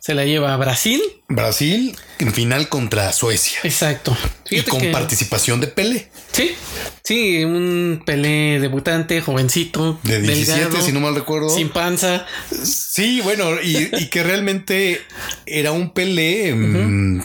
Se 0.00 0.14
la 0.14 0.24
lleva 0.24 0.54
a 0.54 0.56
Brasil. 0.56 1.02
Brasil 1.28 1.96
en 2.20 2.32
final 2.32 2.68
contra 2.68 3.12
Suecia. 3.12 3.58
Exacto. 3.64 4.16
Y 4.50 4.62
con 4.62 4.80
que- 4.80 4.90
participación 4.92 5.60
de 5.60 5.66
Pelé. 5.66 6.10
Sí, 6.30 6.54
sí, 7.02 7.42
un 7.44 8.02
Pelé 8.06 8.60
debutante, 8.60 9.20
jovencito, 9.20 9.98
De 10.04 10.20
17, 10.20 10.60
delgado, 10.60 10.84
si 10.86 10.92
no 10.92 11.00
mal 11.00 11.14
recuerdo. 11.16 11.50
sin 11.50 11.70
panza. 11.70 12.26
Sí, 12.62 13.20
bueno, 13.22 13.60
y, 13.60 13.88
y 13.98 14.10
que 14.10 14.22
realmente 14.22 15.00
era 15.46 15.72
un 15.72 15.92
Pelé 15.92 16.54
mm, 16.54 17.22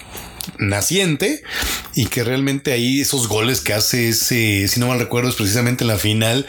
naciente 0.58 1.44
y 1.96 2.06
que 2.08 2.24
realmente 2.24 2.72
ahí 2.72 3.02
esos 3.02 3.28
goles 3.28 3.62
que 3.62 3.74
hace 3.74 4.10
ese, 4.10 4.68
si 4.68 4.80
no 4.80 4.88
mal 4.88 5.00
recuerdo, 5.00 5.30
es 5.30 5.36
precisamente 5.36 5.84
en 5.84 5.88
la 5.90 5.98
final 5.98 6.46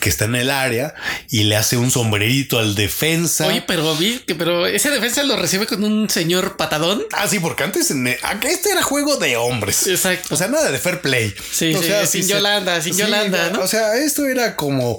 que 0.00 0.08
está 0.08 0.24
en 0.26 0.34
el 0.36 0.50
área 0.50 0.94
y 1.30 1.44
le 1.44 1.56
hace 1.56 1.76
un 1.76 1.90
sombrerito 1.90 2.58
al 2.58 2.74
defensa. 2.74 3.46
Oye, 3.46 3.62
pero 3.66 3.96
vi 3.96 4.20
que, 4.26 4.34
pero 4.34 4.66
ese 4.66 4.90
defensa 4.90 5.22
lo 5.22 5.36
recibe 5.36 5.66
con 5.66 5.82
un 5.84 6.08
señor 6.10 6.56
patadón. 6.56 7.02
Ah, 7.12 7.26
sí, 7.28 7.38
porque 7.38 7.64
antes 7.64 7.90
en- 7.90 8.06
este 8.08 8.70
era 8.70 8.82
juego 8.82 9.16
de 9.16 9.36
hombres. 9.36 9.86
Exacto. 9.86 10.34
O 10.34 10.36
sea, 10.36 10.48
nada 10.48 10.70
de 10.70 10.78
fair 10.78 11.00
play. 11.00 11.34
Sí, 11.52 11.74
o 11.74 11.80
sí, 11.80 11.88
sea, 11.88 12.06
sin 12.06 12.22
se- 12.24 12.30
Yolanda, 12.30 12.80
sin 12.80 12.96
Yolanda, 12.96 13.50
¿no? 13.50 13.60
O 13.62 13.66
sea, 13.68 13.96
esto 13.96 14.26
era 14.26 14.54
como 14.56 14.96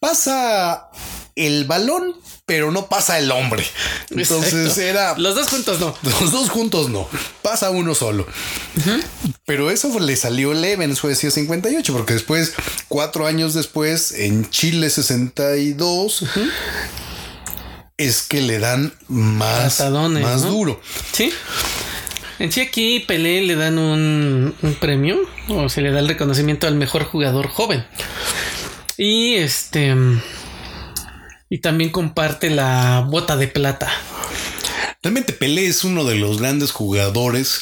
pasa 0.00 0.88
el 1.36 1.64
balón, 1.64 2.14
pero 2.52 2.70
no 2.70 2.86
pasa 2.86 3.18
el 3.18 3.32
hombre. 3.32 3.64
Entonces 4.10 4.52
Exacto. 4.52 4.80
era 4.82 5.16
Los 5.16 5.34
dos 5.34 5.48
juntos 5.48 5.80
no. 5.80 5.96
los 6.02 6.32
dos 6.32 6.50
juntos 6.50 6.90
no, 6.90 7.08
pasa 7.40 7.70
uno 7.70 7.94
solo. 7.94 8.26
Pero 9.46 9.70
eso 9.70 9.98
le 9.98 10.16
salió 10.16 10.52
leve 10.52 10.84
en 10.84 10.94
Suecia 10.94 11.30
58, 11.30 11.94
porque 11.94 12.12
después, 12.12 12.52
cuatro 12.88 13.26
años 13.26 13.54
después, 13.54 14.12
en 14.12 14.50
Chile 14.50 14.90
62, 14.90 16.24
es 17.96 18.20
que 18.20 18.42
le 18.42 18.58
dan 18.58 18.92
más, 19.08 19.80
más 19.80 20.42
¿no? 20.42 20.50
duro. 20.50 20.80
Sí. 21.12 21.32
En 22.38 22.52
sí 22.52 22.60
aquí 22.60 23.00
Pelé 23.00 23.46
le 23.46 23.56
dan 23.56 23.78
un, 23.78 24.54
un 24.60 24.74
premio 24.74 25.20
o 25.48 25.70
se 25.70 25.80
le 25.80 25.90
da 25.90 26.00
el 26.00 26.08
reconocimiento 26.08 26.66
al 26.66 26.74
mejor 26.74 27.04
jugador 27.04 27.48
joven. 27.48 27.86
Y 28.98 29.36
este 29.36 29.94
y 31.52 31.58
también 31.58 31.90
comparte 31.90 32.48
la 32.48 33.06
bota 33.10 33.36
de 33.36 33.46
plata. 33.46 33.92
Realmente 35.02 35.34
Pelé 35.34 35.66
es 35.66 35.84
uno 35.84 36.04
de 36.04 36.14
los 36.14 36.38
grandes 36.38 36.70
jugadores 36.70 37.60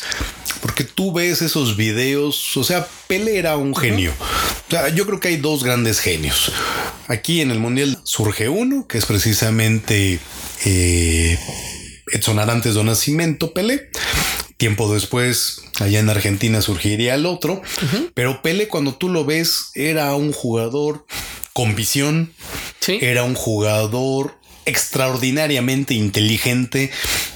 porque 0.62 0.84
tú 0.84 1.12
ves 1.12 1.43
esos 1.43 1.76
videos, 1.76 2.57
o 2.57 2.62
sea, 2.62 2.86
Pelé 3.09 3.38
era 3.38 3.57
un 3.57 3.74
genio. 3.74 4.12
O 4.68 4.70
sea, 4.70 4.91
yo 4.91 5.07
creo 5.07 5.18
que 5.18 5.26
hay 5.26 5.38
dos 5.38 5.64
grandes 5.64 5.99
genios. 5.99 6.53
Aquí 7.09 7.41
en 7.41 7.51
el 7.51 7.59
Mundial 7.59 7.99
surge 8.05 8.49
uno, 8.49 8.86
que 8.86 8.97
es 8.97 9.07
precisamente 9.07 10.20
eh, 10.64 11.36
Edson 12.12 12.38
Arantes 12.38 12.74
do 12.74 12.84
Nascimento 12.84 13.53
Pelé. 13.53 13.91
Tiempo 14.57 14.95
después, 14.95 15.62
allá 15.80 15.99
en 15.99 16.11
Argentina 16.11 16.62
surgiría 16.62 17.16
el 17.16 17.26
otro. 17.26 17.61
Pero 18.14 18.41
Pelé, 18.41 18.68
cuando 18.68 18.95
tú 18.95 19.09
lo 19.09 19.24
ves, 19.24 19.72
era 19.74 20.14
un 20.14 20.30
jugador 20.32 21.07
con 21.53 21.74
visión, 21.74 22.32
Era 22.89 23.24
un 23.24 23.35
jugador 23.35 24.37
extraordinariamente 24.64 25.95
inteligente. 25.95 26.91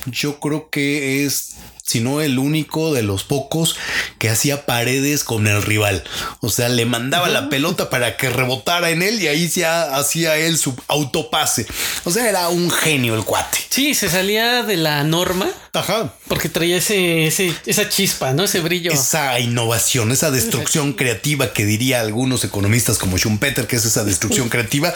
Yo 0.06 0.40
creo 0.40 0.70
que 0.70 1.24
es, 1.24 1.53
si 1.86 2.00
no 2.00 2.22
el 2.22 2.38
único 2.38 2.94
de 2.94 3.02
los 3.02 3.24
pocos 3.24 3.76
que 4.18 4.30
hacía 4.30 4.64
paredes 4.64 5.22
con 5.22 5.46
el 5.46 5.62
rival. 5.62 6.02
O 6.40 6.48
sea, 6.48 6.70
le 6.70 6.86
mandaba 6.86 7.28
la 7.28 7.50
pelota 7.50 7.90
para 7.90 8.16
que 8.16 8.30
rebotara 8.30 8.88
en 8.88 9.02
él 9.02 9.20
y 9.20 9.28
ahí 9.28 9.48
ya 9.48 9.94
hacía 9.94 10.38
él 10.38 10.56
su 10.56 10.74
autopase. 10.88 11.66
O 12.04 12.10
sea, 12.10 12.26
era 12.26 12.48
un 12.48 12.70
genio 12.70 13.14
el 13.14 13.24
cuate. 13.24 13.58
Sí, 13.68 13.94
se 13.94 14.08
salía 14.08 14.62
de 14.62 14.78
la 14.78 15.04
norma 15.04 15.46
Ajá. 15.74 16.14
porque 16.26 16.48
traía 16.48 16.78
ese, 16.78 17.26
ese 17.26 17.54
esa 17.66 17.86
chispa, 17.88 18.32
¿no? 18.32 18.44
Ese 18.44 18.60
brillo. 18.60 18.90
Esa 18.90 19.38
innovación, 19.38 20.10
esa 20.10 20.30
destrucción 20.30 20.94
creativa 20.94 21.52
que 21.52 21.66
diría 21.66 22.00
algunos 22.00 22.44
economistas 22.44 22.96
como 22.96 23.18
Schumpeter, 23.18 23.66
que 23.66 23.76
es 23.76 23.84
esa 23.84 24.04
destrucción 24.04 24.48
creativa, 24.54 24.94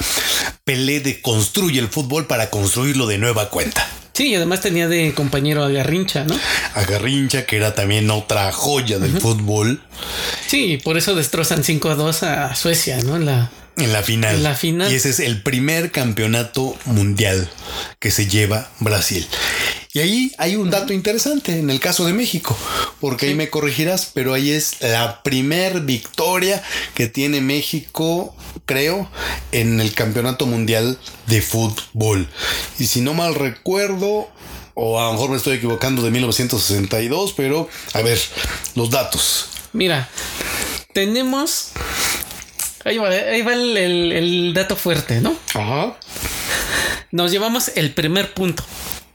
Pelé 0.64 1.00
deconstruye 1.00 1.80
el 1.80 1.88
fútbol 1.88 2.26
para 2.26 2.48
construirlo 2.48 3.06
de 3.06 3.18
nueva 3.18 3.50
cuenta. 3.50 3.86
Sí, 4.18 4.30
y 4.30 4.34
además 4.34 4.60
tenía 4.62 4.88
de 4.88 5.14
compañero 5.14 5.62
a 5.62 5.68
Garrincha, 5.68 6.24
¿no? 6.24 6.36
a 6.74 6.82
Garrincha, 6.82 7.46
que 7.46 7.56
era 7.56 7.76
también 7.76 8.10
otra 8.10 8.50
joya 8.50 8.98
del 8.98 9.20
fútbol, 9.20 9.80
Sí, 10.48 10.80
por 10.82 10.98
eso 10.98 11.14
destrozan 11.14 11.62
5 11.62 11.90
a 11.90 11.94
2 11.94 12.22
a 12.24 12.54
Suecia, 12.56 12.98
¿no? 13.04 13.16
La 13.16 13.52
en 13.76 13.92
la 13.92 14.02
final. 14.02 14.34
En 14.34 14.42
la 14.42 14.56
final. 14.56 14.90
Y 14.90 14.96
ese 14.96 15.10
es 15.10 15.20
el 15.20 15.40
primer 15.40 15.92
campeonato 15.92 16.76
mundial 16.84 17.48
que 18.00 18.10
se 18.10 18.26
lleva 18.26 18.68
Brasil. 18.80 19.24
Y 19.94 20.00
ahí 20.00 20.32
hay 20.38 20.56
un 20.56 20.68
dato 20.70 20.92
interesante 20.92 21.58
en 21.58 21.70
el 21.70 21.80
caso 21.80 22.04
de 22.04 22.12
México, 22.12 22.56
porque 23.00 23.26
ahí 23.26 23.34
me 23.34 23.48
corregirás, 23.48 24.10
pero 24.12 24.34
ahí 24.34 24.50
es 24.50 24.76
la 24.80 25.22
primer 25.22 25.80
victoria 25.80 26.62
que 26.94 27.06
tiene 27.08 27.40
México, 27.40 28.36
creo, 28.66 29.10
en 29.50 29.80
el 29.80 29.94
campeonato 29.94 30.44
mundial 30.46 30.98
de 31.26 31.40
fútbol. 31.40 32.28
Y 32.78 32.86
si 32.86 33.00
no 33.00 33.14
mal 33.14 33.34
recuerdo, 33.34 34.28
o 34.74 35.00
a 35.00 35.06
lo 35.06 35.12
mejor 35.14 35.30
me 35.30 35.36
estoy 35.38 35.56
equivocando 35.56 36.02
de 36.02 36.10
1962, 36.10 37.32
pero 37.34 37.68
a 37.94 38.02
ver, 38.02 38.20
los 38.74 38.90
datos. 38.90 39.48
Mira, 39.72 40.08
tenemos. 40.92 41.70
Ahí 42.84 42.98
va, 42.98 43.08
ahí 43.08 43.42
va 43.42 43.54
el, 43.54 43.76
el- 43.76 44.12
el 44.12 44.54
dato 44.54 44.76
fuerte, 44.76 45.20
¿no? 45.20 45.34
Ajá. 45.54 45.96
Nos 47.10 47.30
llevamos 47.30 47.72
el 47.74 47.92
primer 47.94 48.34
punto 48.34 48.62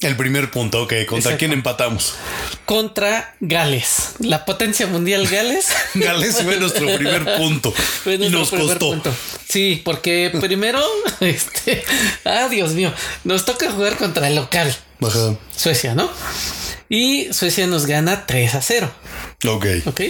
El 0.03 0.17
primer 0.17 0.51
punto, 0.51 0.83
ok. 0.83 0.93
¿Contra 1.05 1.17
Exacto. 1.17 1.37
quién 1.39 1.53
empatamos? 1.53 2.15
contra 2.65 3.35
Gales, 3.39 4.13
la 4.19 4.45
potencia 4.45 4.87
mundial 4.87 5.27
Gales. 5.27 5.67
Gales 5.95 6.41
fue 6.43 6.57
nuestro 6.57 6.85
primer 6.95 7.37
punto. 7.37 7.71
Fue 7.71 8.15
y 8.15 8.17
nuestro 8.17 8.39
nos 8.39 8.49
primer 8.49 8.67
costó. 8.79 8.89
punto. 8.91 9.13
Sí, 9.47 9.81
porque 9.83 10.31
primero, 10.39 10.81
este, 11.19 11.83
ah, 12.25 12.47
Dios 12.49 12.71
mío, 12.73 12.93
nos 13.23 13.45
toca 13.45 13.71
jugar 13.71 13.97
contra 13.97 14.27
el 14.27 14.35
local, 14.35 14.73
Ajá. 15.07 15.35
Suecia, 15.55 15.95
¿no? 15.95 16.09
Y 16.89 17.27
Suecia 17.33 17.65
nos 17.67 17.85
gana 17.85 18.25
3 18.25 18.55
a 18.55 18.61
0. 18.61 18.91
Ok. 19.47 19.65
Ok. 19.85 20.01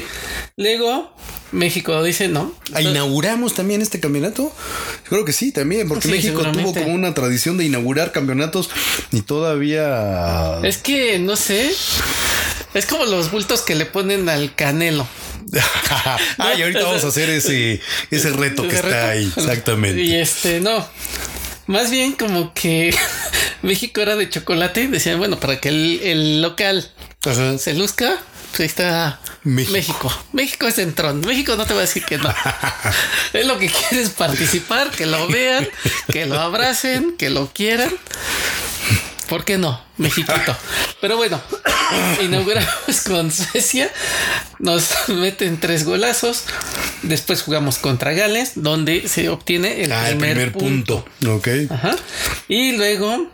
Luego 0.58 1.16
México 1.52 2.02
dice 2.04 2.28
no. 2.28 2.54
¿A 2.74 2.82
¿Inauguramos 2.82 3.54
también 3.54 3.82
este 3.82 4.00
campeonato? 4.00 4.52
Creo 5.08 5.24
que 5.24 5.34
sí, 5.34 5.52
también, 5.52 5.88
porque 5.88 6.08
Sí, 6.08 6.14
México 6.14 6.42
tuvo 6.52 6.74
como 6.74 6.94
una 6.94 7.14
tradición 7.14 7.58
de 7.58 7.66
inaugurar 7.66 8.12
campeonatos 8.12 8.70
y 9.12 9.22
todavía... 9.22 10.60
Es 10.64 10.78
que 10.78 11.20
no 11.20 11.36
sé. 11.36 11.72
Es 12.74 12.86
como 12.88 13.06
los 13.06 13.32
bultos 13.32 13.62
que 13.62 13.76
le 13.76 13.86
ponen 13.86 14.28
al 14.30 14.56
canelo. 14.56 15.08
Ay, 16.38 16.64
ahorita 16.64 16.84
vamos 16.84 17.04
a 17.04 17.08
hacer 17.08 17.30
ese, 17.30 17.80
ese 18.10 18.32
reto 18.32 18.64
que 18.64 18.70
¿Ese 18.70 18.78
está 18.78 18.90
reto? 18.90 19.08
ahí, 19.08 19.34
exactamente. 19.36 20.02
Y 20.02 20.16
este, 20.16 20.60
no. 20.60 20.86
Más 21.74 21.90
bien 21.90 22.12
como 22.12 22.54
que 22.54 22.96
México 23.64 24.00
era 24.00 24.16
de 24.16 24.30
chocolate. 24.30 24.88
Decían, 24.90 25.18
bueno, 25.18 25.40
para 25.40 25.60
que 25.60 25.70
el, 25.70 26.00
el 26.04 26.42
local 26.44 26.88
Ajá. 27.26 27.58
se 27.58 27.74
luzca, 27.74 28.16
pues 28.52 28.60
ahí 28.60 28.66
está 28.68 29.20
México. 29.42 29.74
México. 29.74 30.24
México. 30.34 30.68
es 30.68 30.76
centrón. 30.76 31.22
México 31.22 31.56
no 31.56 31.66
te 31.66 31.74
va 31.74 31.80
a 31.80 31.82
decir 31.82 32.06
que 32.06 32.20
no. 32.20 32.32
es 33.34 33.48
lo 33.48 33.58
que 33.58 33.70
quieres 33.70 34.12
participar, 34.12 34.92
que 34.92 35.08
lo 35.08 35.28
vean, 35.28 35.68
que 36.12 36.28
lo 36.28 36.40
abracen, 36.40 37.18
que 37.18 37.32
lo 37.32 37.52
quieran. 37.52 37.92
¿Por 39.28 39.46
qué 39.46 39.58
no? 39.58 39.82
Mexiquito. 39.98 40.56
Pero 41.02 41.18
bueno, 41.18 41.42
inauguramos 42.22 43.02
con 43.06 43.32
Suecia. 43.32 43.92
Nos 44.60 44.90
meten 45.10 45.60
tres 45.60 45.86
golazos. 45.86 46.44
Después 47.02 47.42
jugamos 47.42 47.78
contra 47.78 48.14
Gales, 48.14 48.54
donde 48.56 49.08
se 49.08 49.30
obtiene 49.30 49.84
el, 49.84 49.92
Ah, 49.92 50.10
el 50.10 50.18
primer, 50.18 50.36
primer 50.36 50.52
punto. 50.54 51.06
punto. 51.06 51.36
Ok. 51.36 51.48
Ajá. 51.70 51.96
Y 52.48 52.74
luego 52.74 53.28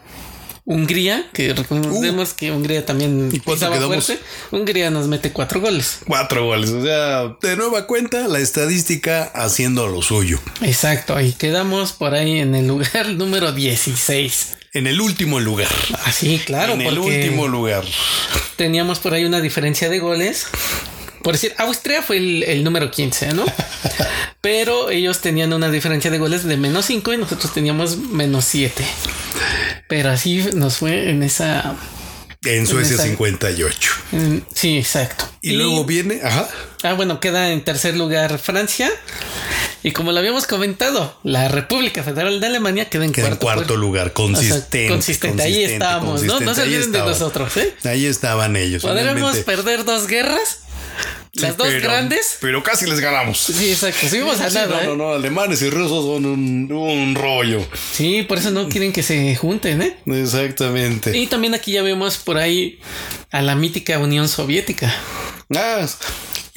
Hungría, 0.66 1.28
que 1.34 1.52
recordemos 1.54 2.34
que 2.36 2.52
Hungría 2.52 2.86
también 2.86 3.30
Uh. 3.30 3.36
¿Y 3.36 3.40
fuerte. 3.40 4.20
Hungría 4.52 4.92
nos 4.92 5.08
mete 5.08 5.32
cuatro 5.32 5.62
goles. 5.62 6.00
Cuatro 6.06 6.46
goles. 6.46 6.70
O 6.70 6.84
sea, 6.84 7.36
de 7.42 7.56
nueva 7.58 7.88
cuenta, 7.88 8.28
la 8.28 8.40
estadística 8.40 9.24
haciendo 9.34 9.88
lo 9.88 10.04
suyo. 10.04 10.40
Exacto, 10.62 11.16
ahí 11.16 11.34
quedamos 11.34 11.94
por 11.94 12.14
ahí 12.14 12.40
en 12.40 12.54
el 12.54 12.68
lugar 12.68 13.08
número 13.16 13.52
16. 13.52 14.58
En 14.74 14.88
el 14.88 15.02
último 15.02 15.40
lugar. 15.40 15.68
Así, 16.06 16.40
claro, 16.46 16.74
en 16.74 16.82
el 16.82 16.98
último 17.00 17.48
lugar. 17.48 17.84
teníamos 18.56 19.00
por 19.00 19.14
ahí 19.14 19.26
una 19.26 19.42
diferencia 19.42 19.90
de 19.90 20.00
goles. 20.00 20.48
Por 21.24 21.34
decir, 21.34 21.54
Austria 21.58 22.02
fue 22.02 22.18
el, 22.18 22.44
el 22.44 22.64
número 22.64 22.90
15, 22.92 23.34
¿no? 23.34 23.46
Pero 24.42 24.90
ellos 24.90 25.20
tenían 25.20 25.52
una 25.52 25.70
diferencia 25.70 26.10
de 26.12 26.18
goles 26.18 26.44
de 26.46 26.56
menos 26.56 26.86
5 26.86 27.14
y 27.14 27.18
nosotros 27.18 27.54
teníamos 27.54 27.98
menos 27.98 28.46
7. 28.46 28.86
Pero 29.88 30.12
así 30.12 30.46
nos 30.54 30.78
fue 30.78 31.10
en 31.10 31.24
esa... 31.24 31.76
En 32.46 32.66
Suecia 32.66 32.96
esa- 32.96 33.04
58. 33.04 33.92
en- 34.14 34.46
sí, 34.54 34.78
exacto. 34.78 35.28
Y, 35.42 35.54
luego 35.54 35.84
viene, 35.84 36.22
ajá. 36.24 36.48
Ah, 36.84 36.94
bueno, 36.94 37.20
queda 37.20 37.52
en 37.52 37.66
tercer 37.66 37.98
lugar 37.98 38.40
Francia. 38.40 38.90
Y 39.84 39.92
como 39.92 40.12
lo 40.12 40.20
habíamos 40.20 40.46
comentado, 40.46 41.18
la 41.24 41.48
República 41.48 42.04
Federal 42.04 42.40
de 42.42 42.48
Alemania 42.48 42.90
queda 42.90 43.06
en 43.06 43.12
Queda 43.12 43.28
en 43.28 43.36
cuarto. 43.38 43.46
cuarto 43.46 43.68
pues. 43.74 43.80
lugar, 43.80 44.08
O 44.08 44.10
sea, 44.10 44.14
consistente. 44.14 44.88
consistente. 44.90 45.44
Ahí 45.44 45.52
consistente, 45.54 45.74
estábamos, 45.74 46.24
¿no? 46.24 46.34
No 46.34 46.40
se 46.40 46.46
consistente. 46.46 46.62
Olviden 46.64 46.92
de 46.92 47.00
nosotros, 47.00 47.58
¿eh? 47.58 47.74
Ahí 47.86 48.06
estaban 48.06 48.56
ellos. 48.56 48.82
¿Podremos 48.82 49.38
perder 49.38 49.86
dos 49.86 50.08
guerras? 50.08 50.60
Las 51.34 51.52
Sí, 51.52 51.58
dos 51.58 51.68
pero- 51.68 51.82
grandes. 51.82 52.38
Pero 52.42 52.62
casi 52.64 52.86
les 52.88 53.00
ganamos. 53.00 53.38
Sí, 53.38 53.72
exacto. 53.72 54.10
Subimos 54.10 54.42
a 54.42 54.50
Sí, 54.50 54.56
nada. 54.56 54.68
no, 54.78 54.82
¿eh? 54.82 54.86
no, 54.88 54.96
no, 54.96 55.14
alemanes 55.14 55.62
y 55.62 55.70
rusos 55.70 56.04
son 56.04 56.26
un, 56.26 56.70
un 56.72 57.16
rollo. 57.16 57.66
Sí, 57.94 58.24
por 58.24 58.40
eso 58.40 58.52
no 58.52 58.68
quieren 58.68 58.92
que 58.92 59.04
se 59.04 59.34
junten, 59.36 59.82
¿eh? 59.82 59.98
Exactamente. 60.08 61.16
Y 61.18 61.28
también 61.28 61.54
aquí 61.54 61.72
ya 61.74 61.84
vemos 61.84 62.18
por 62.18 62.38
ahí 62.38 62.80
a 63.32 63.42
la 63.42 63.56
mítica 63.56 63.98
Unión 64.00 64.28
Soviética. 64.28 64.94
Ah, 65.56 65.86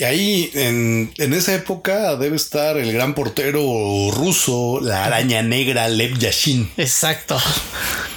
y 0.02 0.04
ahí 0.04 0.50
en, 0.54 1.14
en 1.16 1.32
esa 1.32 1.54
época 1.54 2.16
debe 2.16 2.34
estar 2.34 2.76
el 2.76 2.92
gran 2.92 3.14
portero 3.14 3.62
ruso, 4.10 4.80
la 4.82 5.04
araña 5.04 5.44
negra 5.44 5.86
Lev 5.86 6.18
Yashin. 6.18 6.68
Exacto. 6.76 7.40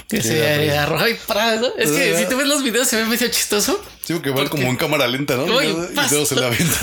Que 0.08 0.20
se 0.20 0.76
arroja 0.76 1.08
y. 1.08 1.72
Es 1.78 1.92
que 1.92 2.18
si 2.18 2.28
tú 2.28 2.38
ves 2.38 2.48
los 2.48 2.64
videos 2.64 2.88
se 2.88 2.96
ve 2.96 3.04
medio 3.04 3.28
chistoso. 3.28 3.80
Sí, 4.06 4.14
que 4.20 4.30
van 4.30 4.34
Porque- 4.44 4.50
como 4.50 4.68
en 4.68 4.76
cámara 4.76 5.06
lenta, 5.08 5.36
¿no? 5.36 5.44
Uy, 5.44 5.66
y 5.66 5.94
paso. 5.96 6.24
se 6.26 6.36
la 6.36 6.46
avienta. 6.46 6.76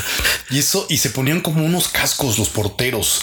Y 0.50 0.60
eso, 0.60 0.86
y 0.90 0.98
se 0.98 1.10
ponían 1.10 1.40
como 1.42 1.64
unos 1.66 1.88
cascos 1.88 2.38
los 2.38 2.50
porteros, 2.50 3.22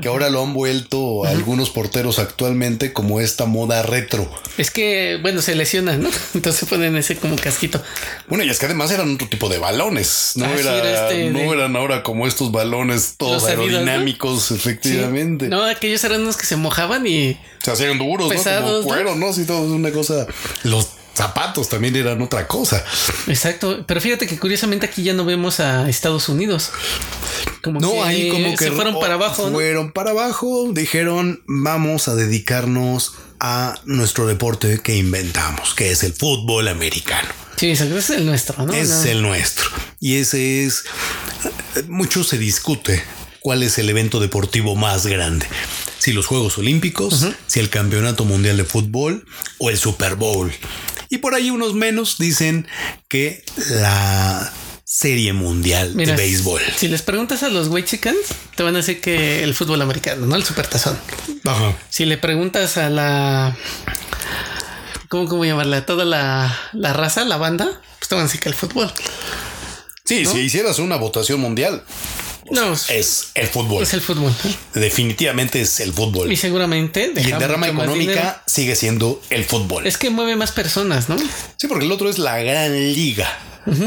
que 0.00 0.08
ahora 0.08 0.28
lo 0.28 0.42
han 0.42 0.52
vuelto 0.54 1.24
a 1.24 1.30
algunos 1.30 1.70
porteros 1.70 2.18
actualmente 2.18 2.92
como 2.92 3.20
esta 3.20 3.46
moda 3.46 3.82
retro. 3.82 4.30
Es 4.58 4.70
que, 4.70 5.18
bueno, 5.22 5.40
se 5.42 5.54
lesionan, 5.54 6.02
¿no? 6.02 6.10
Entonces 6.34 6.68
ponen 6.68 6.94
ese 6.96 7.16
como 7.16 7.36
casquito. 7.36 7.82
Bueno, 8.28 8.44
y 8.44 8.50
es 8.50 8.58
que 8.58 8.66
además 8.66 8.90
eran 8.90 9.14
otro 9.14 9.28
tipo 9.28 9.48
de 9.48 9.58
balones. 9.58 10.32
No, 10.36 10.44
Ah, 10.44 10.50
sí, 10.54 10.60
era, 10.60 11.08
este 11.10 11.30
no 11.30 11.38
de- 11.38 11.48
eran 11.48 11.74
ahora 11.76 12.02
como 12.02 12.26
estos 12.26 12.52
balones 12.52 13.14
todos 13.16 13.34
Los 13.34 13.42
¿no? 13.44 13.48
aerodinámicos, 13.48 14.50
efectivamente. 14.50 15.46
Sí. 15.46 15.50
No, 15.50 15.64
aquellos 15.64 16.04
eran 16.04 16.20
unos 16.20 16.36
que 16.36 16.46
se 16.46 16.56
mojaban 16.56 17.06
y 17.06 17.38
Se 17.62 17.70
hacían 17.72 17.98
duros, 17.98 18.28
Pesados, 18.30 18.62
¿no? 18.70 18.82
Como 18.82 18.94
cuero, 18.94 19.14
¿no? 19.16 19.32
Sí, 19.32 19.44
todo 19.46 19.64
es 19.66 19.70
una 19.72 19.90
cosa. 19.90 20.26
Los 20.64 20.88
zapatos 21.18 21.68
también 21.68 21.94
eran 21.96 22.20
otra 22.22 22.46
cosa. 22.48 22.84
Exacto, 23.26 23.84
pero 23.86 24.00
fíjate 24.00 24.26
que 24.26 24.38
curiosamente 24.38 24.86
aquí 24.86 25.02
ya 25.02 25.12
no 25.12 25.24
vemos 25.24 25.60
a 25.60 25.88
Estados 25.88 26.28
Unidos. 26.28 26.70
Como 27.62 27.80
No, 27.80 27.92
que 27.92 28.00
ahí 28.02 28.28
como 28.30 28.56
que 28.56 28.64
se 28.64 28.72
fueron 28.72 28.98
para 28.98 29.14
abajo. 29.14 29.46
¿no? 29.46 29.52
Fueron 29.52 29.92
para 29.92 30.10
abajo, 30.10 30.70
dijeron, 30.72 31.42
vamos 31.46 32.08
a 32.08 32.14
dedicarnos 32.14 33.14
a 33.40 33.74
nuestro 33.84 34.26
deporte 34.26 34.78
que 34.82 34.96
inventamos, 34.96 35.74
que 35.74 35.90
es 35.90 36.02
el 36.02 36.12
fútbol 36.12 36.68
americano. 36.68 37.28
Sí, 37.56 37.70
es 37.70 37.80
el 37.80 37.90
nuestro, 38.24 38.64
No. 38.64 38.72
es 38.72 39.04
el 39.04 39.20
nuestro. 39.22 39.66
Y 40.00 40.16
ese 40.16 40.64
es, 40.64 40.84
mucho 41.88 42.22
se 42.22 42.38
discute 42.38 43.02
cuál 43.40 43.62
es 43.64 43.78
el 43.78 43.88
evento 43.90 44.20
deportivo 44.20 44.76
más 44.76 45.06
grande. 45.06 45.46
Si 45.98 46.12
los 46.12 46.26
Juegos 46.26 46.56
Olímpicos, 46.58 47.26
si 47.48 47.58
el 47.58 47.70
Campeonato 47.70 48.24
Mundial 48.24 48.56
de 48.56 48.64
Fútbol 48.64 49.26
o 49.58 49.70
el 49.70 49.78
Super 49.78 50.14
Bowl. 50.14 50.52
Y 51.08 51.18
por 51.18 51.34
ahí 51.34 51.50
unos 51.50 51.74
menos 51.74 52.18
dicen 52.18 52.66
que 53.08 53.44
la 53.70 54.52
Serie 54.84 55.32
Mundial 55.32 55.92
Mira, 55.94 56.12
de 56.12 56.16
Béisbol. 56.16 56.62
Si 56.76 56.88
les 56.88 57.02
preguntas 57.02 57.42
a 57.42 57.50
los 57.50 57.68
Chicans, 57.84 58.16
te 58.56 58.62
van 58.62 58.74
a 58.74 58.78
decir 58.78 59.00
que 59.00 59.42
el 59.42 59.54
fútbol 59.54 59.82
americano, 59.82 60.26
no 60.26 60.34
el 60.34 60.44
supertazón. 60.44 60.98
Ajá. 61.44 61.76
Si 61.90 62.06
le 62.06 62.16
preguntas 62.18 62.78
a 62.78 62.88
la. 62.88 63.56
¿Cómo, 65.08 65.28
cómo 65.28 65.44
llamarla? 65.44 65.86
Toda 65.86 66.04
la, 66.04 66.58
la 66.72 66.92
raza, 66.92 67.24
la 67.24 67.36
banda, 67.36 67.80
pues 67.98 68.08
te 68.08 68.14
van 68.14 68.24
a 68.24 68.26
decir 68.26 68.40
que 68.40 68.48
el 68.48 68.54
fútbol. 68.54 68.92
Sí, 70.04 70.24
si 70.24 70.38
hicieras 70.38 70.78
una 70.78 70.96
votación 70.96 71.38
mundial, 71.40 71.84
No, 72.50 72.72
es, 72.72 73.30
el 73.34 73.46
fútbol. 73.46 73.82
es 73.82 73.94
el 73.94 74.00
fútbol. 74.00 74.34
Definitivamente 74.74 75.60
es 75.60 75.80
el 75.80 75.92
fútbol. 75.92 76.30
Y 76.30 76.36
seguramente. 76.36 77.12
Y 77.16 77.30
en 77.30 77.38
derrama 77.38 77.68
económica 77.68 78.42
sigue 78.46 78.76
siendo 78.76 79.20
el 79.30 79.44
fútbol. 79.44 79.86
Es 79.86 79.98
que 79.98 80.10
mueve 80.10 80.36
más 80.36 80.52
personas, 80.52 81.08
¿no? 81.08 81.16
Sí, 81.56 81.66
porque 81.68 81.84
el 81.84 81.92
otro 81.92 82.08
es 82.08 82.18
la 82.18 82.38
gran 82.38 82.72
liga, 82.94 83.28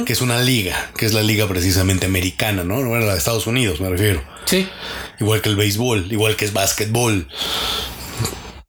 que 0.05 0.13
es 0.13 0.21
una 0.21 0.41
liga, 0.41 0.91
que 0.97 1.05
es 1.05 1.13
la 1.13 1.23
liga 1.23 1.47
precisamente 1.47 2.05
americana, 2.05 2.63
¿no? 2.63 2.75
Bueno, 2.75 3.05
la 3.05 3.13
de 3.13 3.17
Estados 3.17 3.47
Unidos, 3.47 3.79
me 3.79 3.89
refiero. 3.89 4.23
Sí. 4.45 4.67
Igual 5.19 5.41
que 5.41 5.49
el 5.49 5.55
béisbol, 5.55 6.11
igual 6.11 6.35
que 6.35 6.45
es 6.45 6.53
básquetbol. 6.53 7.27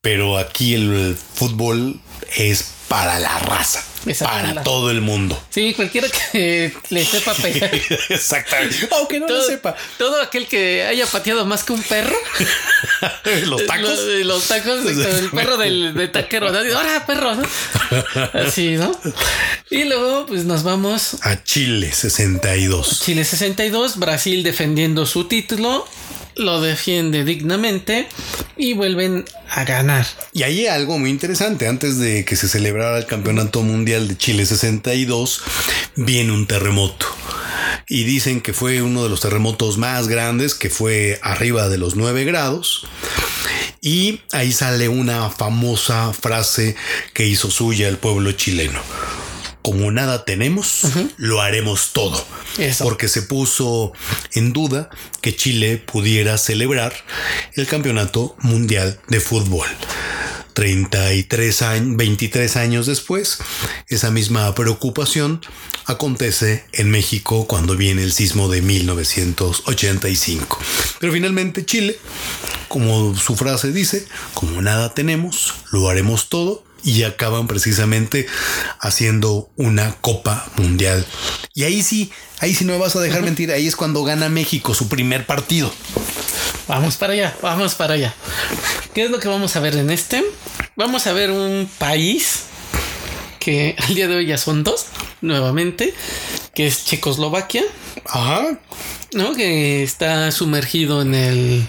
Pero 0.00 0.36
aquí 0.36 0.74
el 0.74 1.16
fútbol 1.34 2.00
es 2.36 2.72
para 2.88 3.18
la 3.20 3.38
raza. 3.38 3.84
Para 4.20 4.62
todo 4.62 4.90
el 4.90 5.00
mundo. 5.00 5.40
Sí, 5.50 5.74
cualquiera 5.74 6.08
que 6.08 6.72
le 6.90 7.04
sepa 7.04 7.34
pegar. 7.34 7.70
Exactamente. 8.08 8.88
Aunque 8.92 9.20
no 9.20 9.26
lo 9.28 9.34
todo, 9.34 9.46
sepa. 9.46 9.76
todo 9.98 10.20
aquel 10.20 10.46
que 10.46 10.84
haya 10.84 11.06
pateado 11.06 11.44
más 11.46 11.64
que 11.64 11.72
un 11.72 11.82
perro. 11.82 12.16
Los 13.46 13.66
tacos. 13.66 13.88
Los, 13.88 14.26
los 14.26 14.48
tacos. 14.48 14.84
el 14.86 15.30
perro 15.30 15.56
del 15.56 15.94
de 15.94 16.08
taquero. 16.08 16.50
¿no? 16.50 16.58
Ahora, 16.58 17.06
perro. 17.06 17.34
¿no? 17.34 17.42
Así, 18.34 18.76
¿no? 18.76 18.92
Y 19.70 19.84
luego, 19.84 20.26
pues 20.26 20.44
nos 20.44 20.62
vamos. 20.62 21.16
A 21.22 21.42
Chile 21.42 21.92
62. 21.92 23.00
Chile 23.00 23.24
62, 23.24 23.98
Brasil 23.98 24.42
defendiendo 24.42 25.06
su 25.06 25.24
título. 25.24 25.86
Lo 26.36 26.60
defiende 26.60 27.24
dignamente 27.24 28.08
y 28.56 28.74
vuelven 28.74 29.24
a 29.50 29.64
ganar. 29.64 30.06
Y 30.32 30.42
ahí 30.44 30.66
algo 30.66 30.98
muy 30.98 31.10
interesante. 31.10 31.68
Antes 31.68 31.98
de 31.98 32.24
que 32.24 32.36
se 32.36 32.48
celebrara 32.48 32.98
el 32.98 33.06
Campeonato 33.06 33.62
Mundial 33.62 34.08
de 34.08 34.16
Chile 34.16 34.46
62, 34.46 35.42
viene 35.96 36.32
un 36.32 36.46
terremoto. 36.46 37.06
Y 37.88 38.04
dicen 38.04 38.40
que 38.40 38.52
fue 38.52 38.82
uno 38.82 39.02
de 39.02 39.10
los 39.10 39.20
terremotos 39.20 39.76
más 39.76 40.08
grandes, 40.08 40.54
que 40.54 40.70
fue 40.70 41.18
arriba 41.22 41.68
de 41.68 41.78
los 41.78 41.96
9 41.96 42.24
grados. 42.24 42.86
Y 43.80 44.20
ahí 44.30 44.52
sale 44.52 44.88
una 44.88 45.28
famosa 45.28 46.12
frase 46.12 46.76
que 47.12 47.26
hizo 47.26 47.50
suya 47.50 47.88
el 47.88 47.98
pueblo 47.98 48.32
chileno. 48.32 48.80
Como 49.62 49.90
nada 49.92 50.24
tenemos, 50.24 50.82
lo 51.16 51.40
haremos 51.40 51.92
todo. 51.92 52.24
Eso. 52.58 52.84
Porque 52.84 53.08
se 53.08 53.22
puso 53.22 53.92
en 54.32 54.52
duda 54.52 54.90
que 55.20 55.34
Chile 55.36 55.78
pudiera 55.78 56.36
celebrar 56.36 56.92
el 57.54 57.66
Campeonato 57.66 58.36
Mundial 58.40 59.00
de 59.08 59.20
Fútbol. 59.20 59.66
33 60.54 61.62
años, 61.62 61.96
23 61.96 62.56
años 62.56 62.86
después, 62.86 63.38
esa 63.88 64.10
misma 64.10 64.54
preocupación 64.54 65.40
acontece 65.86 66.64
en 66.72 66.90
México 66.90 67.46
cuando 67.46 67.76
viene 67.76 68.02
el 68.02 68.12
sismo 68.12 68.48
de 68.48 68.60
1985. 68.62 70.58
Pero 71.00 71.12
finalmente 71.12 71.64
Chile, 71.64 71.98
como 72.68 73.16
su 73.16 73.36
frase 73.36 73.72
dice, 73.72 74.06
como 74.34 74.60
nada 74.62 74.94
tenemos, 74.94 75.54
lo 75.70 75.88
haremos 75.88 76.28
todo 76.28 76.64
y 76.84 77.02
acaban 77.04 77.46
precisamente 77.46 78.26
haciendo 78.80 79.50
una 79.56 79.92
Copa 80.00 80.46
Mundial. 80.56 81.06
Y 81.54 81.64
ahí 81.64 81.82
sí, 81.82 82.10
ahí 82.40 82.54
sí 82.54 82.64
no 82.64 82.72
me 82.72 82.78
vas 82.78 82.96
a 82.96 83.00
dejar 83.00 83.22
mentir, 83.22 83.52
ahí 83.52 83.66
es 83.66 83.76
cuando 83.76 84.04
gana 84.04 84.28
México 84.28 84.74
su 84.74 84.88
primer 84.88 85.26
partido. 85.26 85.72
Vamos 86.68 86.96
para 86.96 87.12
allá, 87.12 87.36
vamos 87.42 87.74
para 87.74 87.94
allá. 87.94 88.14
¿Qué 88.94 89.04
es 89.04 89.10
lo 89.10 89.18
que 89.18 89.28
vamos 89.28 89.56
a 89.56 89.60
ver 89.60 89.76
en 89.76 89.90
este? 89.90 90.24
Vamos 90.76 91.06
a 91.06 91.12
ver 91.12 91.30
un 91.30 91.68
país 91.78 92.44
que 93.38 93.76
al 93.78 93.94
día 93.94 94.08
de 94.08 94.16
hoy 94.16 94.26
ya 94.26 94.38
son 94.38 94.62
dos, 94.62 94.86
nuevamente, 95.20 95.92
que 96.54 96.66
es 96.66 96.84
Checoslovaquia, 96.84 97.64
Ajá. 98.06 98.58
¿no? 99.12 99.34
Que 99.34 99.82
está 99.82 100.30
sumergido 100.30 101.02
en 101.02 101.14
el 101.14 101.68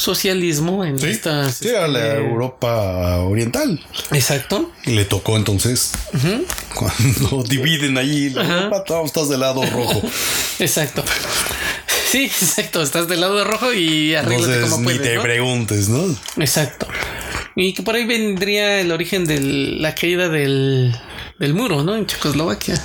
socialismo, 0.00 0.84
en 0.84 0.98
Sí, 0.98 1.06
estas... 1.08 1.56
sí, 1.56 1.68
a 1.70 1.86
la 1.86 2.14
este, 2.14 2.26
Europa 2.26 3.18
Oriental. 3.18 3.78
Exacto. 4.12 4.70
Y 4.84 4.92
le 4.92 5.04
tocó 5.04 5.36
entonces 5.36 5.92
cuando 6.74 7.42
dividen 7.48 7.98
ahí 7.98 8.30
la. 8.30 8.42
Europa, 8.64 9.02
estás 9.04 9.28
del 9.28 9.40
lado 9.40 9.62
rojo. 9.66 10.02
Exacto. 10.58 11.04
Sí, 12.10 12.24
exacto. 12.40 12.82
Estás 12.82 13.08
del 13.08 13.20
lado 13.20 13.44
rojo 13.44 13.72
y 13.72 14.14
arréglate 14.14 14.52
Entonces 14.54 14.70
como 14.70 14.90
ni 14.90 14.96
puedes. 14.96 15.10
te 15.10 15.16
¿no? 15.16 15.22
preguntes, 15.22 15.88
¿no? 15.88 16.16
Exacto. 16.38 16.86
Y 17.56 17.74
que 17.74 17.82
por 17.82 17.94
ahí 17.94 18.06
vendría 18.06 18.80
el 18.80 18.90
origen 18.92 19.26
de 19.26 19.40
la 19.40 19.94
caída 19.94 20.28
del, 20.28 20.96
del 21.38 21.52
muro, 21.54 21.82
¿no? 21.84 21.94
En 21.96 22.06
Checoslovaquia. 22.06 22.80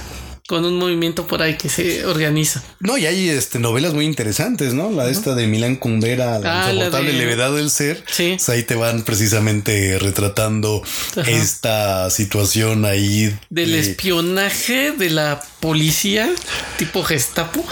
Con 0.47 0.63
un 0.63 0.77
movimiento 0.77 1.25
por 1.25 1.41
ahí 1.41 1.55
que 1.57 1.69
se 1.69 2.05
organiza. 2.05 2.61
No, 2.79 2.99
y 2.99 3.07
hay 3.07 3.29
este, 3.29 3.57
novelas 3.57 3.95
muy 3.95 4.05
interesantes, 4.05 4.75
¿no? 4.75 4.91
La 4.91 5.09
esta 5.09 5.33
de 5.33 5.47
Milán 5.47 5.75
Kundera, 5.75 6.37
La 6.37 6.61
Ah, 6.61 6.67
la 6.67 6.73
insoportable 6.73 7.13
de- 7.13 7.17
levedad 7.17 7.51
del 7.55 7.71
ser. 7.71 8.03
Sí. 8.07 8.33
Pues 8.37 8.47
ahí 8.49 8.61
te 8.61 8.75
van 8.75 9.01
precisamente 9.03 9.97
retratando 9.97 10.83
Ajá. 11.17 11.27
esta 11.31 12.09
situación 12.11 12.85
ahí. 12.85 13.35
Del 13.49 13.71
de- 13.71 13.79
espionaje 13.79 14.91
de 14.91 15.09
la 15.09 15.41
policía, 15.61 16.29
tipo 16.77 17.03
Gestapo, 17.03 17.65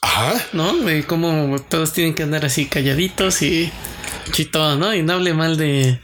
Ajá. 0.00 0.34
¿no? 0.52 0.72
De 0.76 1.02
cómo 1.04 1.56
todos 1.68 1.92
tienen 1.92 2.14
que 2.14 2.22
andar 2.22 2.44
así 2.44 2.66
calladitos 2.66 3.42
y 3.42 3.72
chito, 4.30 4.76
¿no? 4.76 4.94
Y 4.94 5.02
no 5.02 5.14
hable 5.14 5.34
mal 5.34 5.56
de 5.56 5.98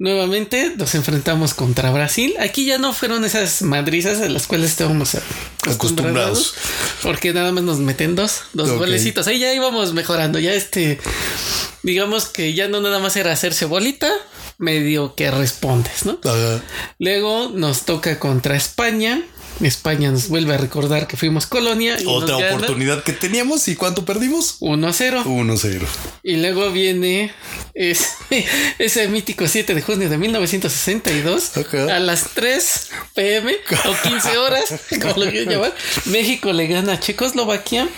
Nuevamente 0.00 0.72
nos 0.78 0.94
enfrentamos 0.94 1.52
contra 1.52 1.90
Brasil. 1.90 2.34
Aquí 2.40 2.64
ya 2.64 2.78
no 2.78 2.94
fueron 2.94 3.22
esas 3.26 3.60
madrizas 3.60 4.22
a 4.22 4.30
las 4.30 4.46
cuales 4.46 4.70
estábamos 4.70 5.14
acostumbrados. 5.70 6.54
Porque 7.02 7.34
nada 7.34 7.52
más 7.52 7.64
nos 7.64 7.80
meten 7.80 8.16
dos, 8.16 8.44
dos 8.54 8.72
golecitos. 8.72 9.26
Ahí 9.26 9.40
ya 9.40 9.52
íbamos 9.52 9.92
mejorando. 9.92 10.38
Ya 10.38 10.54
este, 10.54 10.98
digamos 11.82 12.24
que 12.24 12.54
ya 12.54 12.66
no 12.66 12.80
nada 12.80 12.98
más 12.98 13.14
era 13.16 13.30
hacerse 13.30 13.66
bolita, 13.66 14.10
medio 14.56 15.14
que 15.14 15.30
respondes, 15.30 16.06
¿no? 16.06 16.18
Luego 16.98 17.50
nos 17.54 17.82
toca 17.82 18.18
contra 18.18 18.56
España. 18.56 19.22
España 19.66 20.10
nos 20.10 20.28
vuelve 20.28 20.54
a 20.54 20.56
recordar 20.58 21.06
que 21.06 21.16
fuimos 21.16 21.46
colonia. 21.46 22.00
y 22.00 22.06
otra 22.06 22.36
oportunidad 22.36 23.02
que 23.02 23.12
teníamos 23.12 23.68
y 23.68 23.76
cuánto 23.76 24.04
perdimos? 24.04 24.56
1 24.60 24.88
a 24.88 24.92
0. 24.92 25.22
1-0. 25.26 25.86
Y 26.22 26.36
luego 26.36 26.70
viene 26.70 27.32
ese, 27.74 28.06
ese 28.78 29.08
mítico 29.08 29.46
7 29.46 29.74
de 29.74 29.82
junio 29.82 30.08
de 30.08 30.18
1962 30.18 31.56
Ajá. 31.56 31.96
a 31.96 31.98
las 32.00 32.30
3 32.34 32.88
pm 33.14 33.56
o 33.86 34.08
15 34.08 34.38
horas, 34.38 34.74
como 35.00 35.24
lo 35.24 35.30
quieran 35.30 35.54
llamar. 35.54 35.74
México 36.06 36.52
le 36.52 36.66
gana 36.66 36.94
a 36.94 37.00
Checoslovaquia 37.00 37.88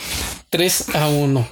3 0.52 0.84
a 0.94 1.08
1. 1.08 1.48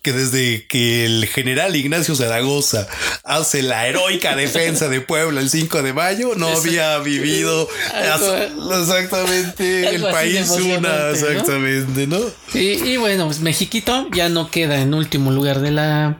Que 0.00 0.12
desde 0.12 0.66
que 0.68 1.04
el 1.06 1.26
general 1.26 1.74
Ignacio 1.74 2.14
Zaragoza 2.14 2.86
hace 3.24 3.62
la 3.62 3.88
heroica 3.88 4.36
defensa 4.36 4.88
de 4.88 5.00
Puebla 5.00 5.40
el 5.40 5.50
5 5.50 5.82
de 5.82 5.92
mayo, 5.92 6.34
no 6.36 6.46
había 6.48 6.98
vivido 6.98 7.68
Algo- 7.94 8.80
exactamente 8.82 9.88
el 9.88 9.96
algo 9.96 10.10
país 10.12 10.48
una, 10.50 11.10
exactamente, 11.10 12.06
¿no? 12.06 12.20
Y, 12.52 12.84
y 12.92 12.96
bueno, 12.98 13.26
pues 13.26 13.40
Mexiquito 13.40 14.06
ya 14.12 14.28
no 14.28 14.50
queda 14.50 14.80
en 14.80 14.94
último 14.94 15.32
lugar 15.32 15.60
de 15.60 15.70
la, 15.72 16.18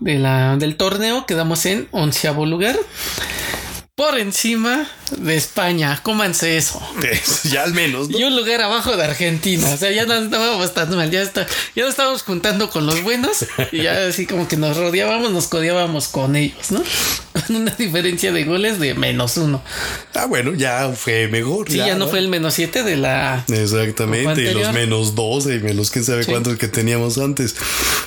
de 0.00 0.18
la 0.18 0.56
del 0.56 0.76
torneo, 0.76 1.26
quedamos 1.26 1.66
en 1.66 1.88
onceavo 1.90 2.46
lugar. 2.46 2.78
Por 3.98 4.16
encima 4.16 4.86
de 5.16 5.36
España, 5.36 5.98
cómanse 6.04 6.56
eso. 6.56 6.80
ya 7.50 7.64
al 7.64 7.74
menos, 7.74 8.08
¿no? 8.08 8.16
Y 8.16 8.22
un 8.22 8.36
lugar 8.36 8.60
abajo 8.60 8.96
de 8.96 9.02
Argentina. 9.02 9.68
O 9.74 9.76
sea, 9.76 9.90
ya 9.90 10.06
no 10.06 10.14
estábamos 10.14 10.72
tan 10.72 10.94
mal. 10.94 11.10
Ya, 11.10 11.20
está, 11.20 11.48
ya 11.74 11.82
nos 11.82 11.90
estábamos 11.90 12.22
juntando 12.22 12.70
con 12.70 12.86
los 12.86 13.02
buenos. 13.02 13.44
Y 13.72 13.82
ya 13.82 14.06
así 14.06 14.24
como 14.24 14.46
que 14.46 14.56
nos 14.56 14.76
rodeábamos, 14.76 15.32
nos 15.32 15.48
codeábamos 15.48 16.06
con 16.06 16.36
ellos, 16.36 16.70
¿no? 16.70 16.80
Una 17.50 17.72
diferencia 17.72 18.32
de 18.32 18.44
goles 18.44 18.78
de 18.78 18.94
menos 18.94 19.36
uno. 19.36 19.62
Ah, 20.14 20.26
bueno, 20.26 20.54
ya 20.54 20.90
fue 20.94 21.28
mejor. 21.28 21.70
Sí, 21.70 21.76
ya, 21.78 21.94
no 21.96 22.08
fue 22.08 22.18
el 22.18 22.28
menos 22.28 22.54
siete 22.54 22.82
de 22.82 22.96
la. 22.96 23.44
Exactamente, 23.48 24.42
y 24.42 24.54
los 24.54 24.72
menos 24.72 25.14
12 25.14 25.56
y 25.56 25.60
menos 25.60 25.90
quién 25.90 26.04
sabe 26.04 26.24
Sí. 26.24 26.30
cuántos 26.30 26.56
que 26.58 26.68
teníamos 26.68 27.18
antes. 27.18 27.54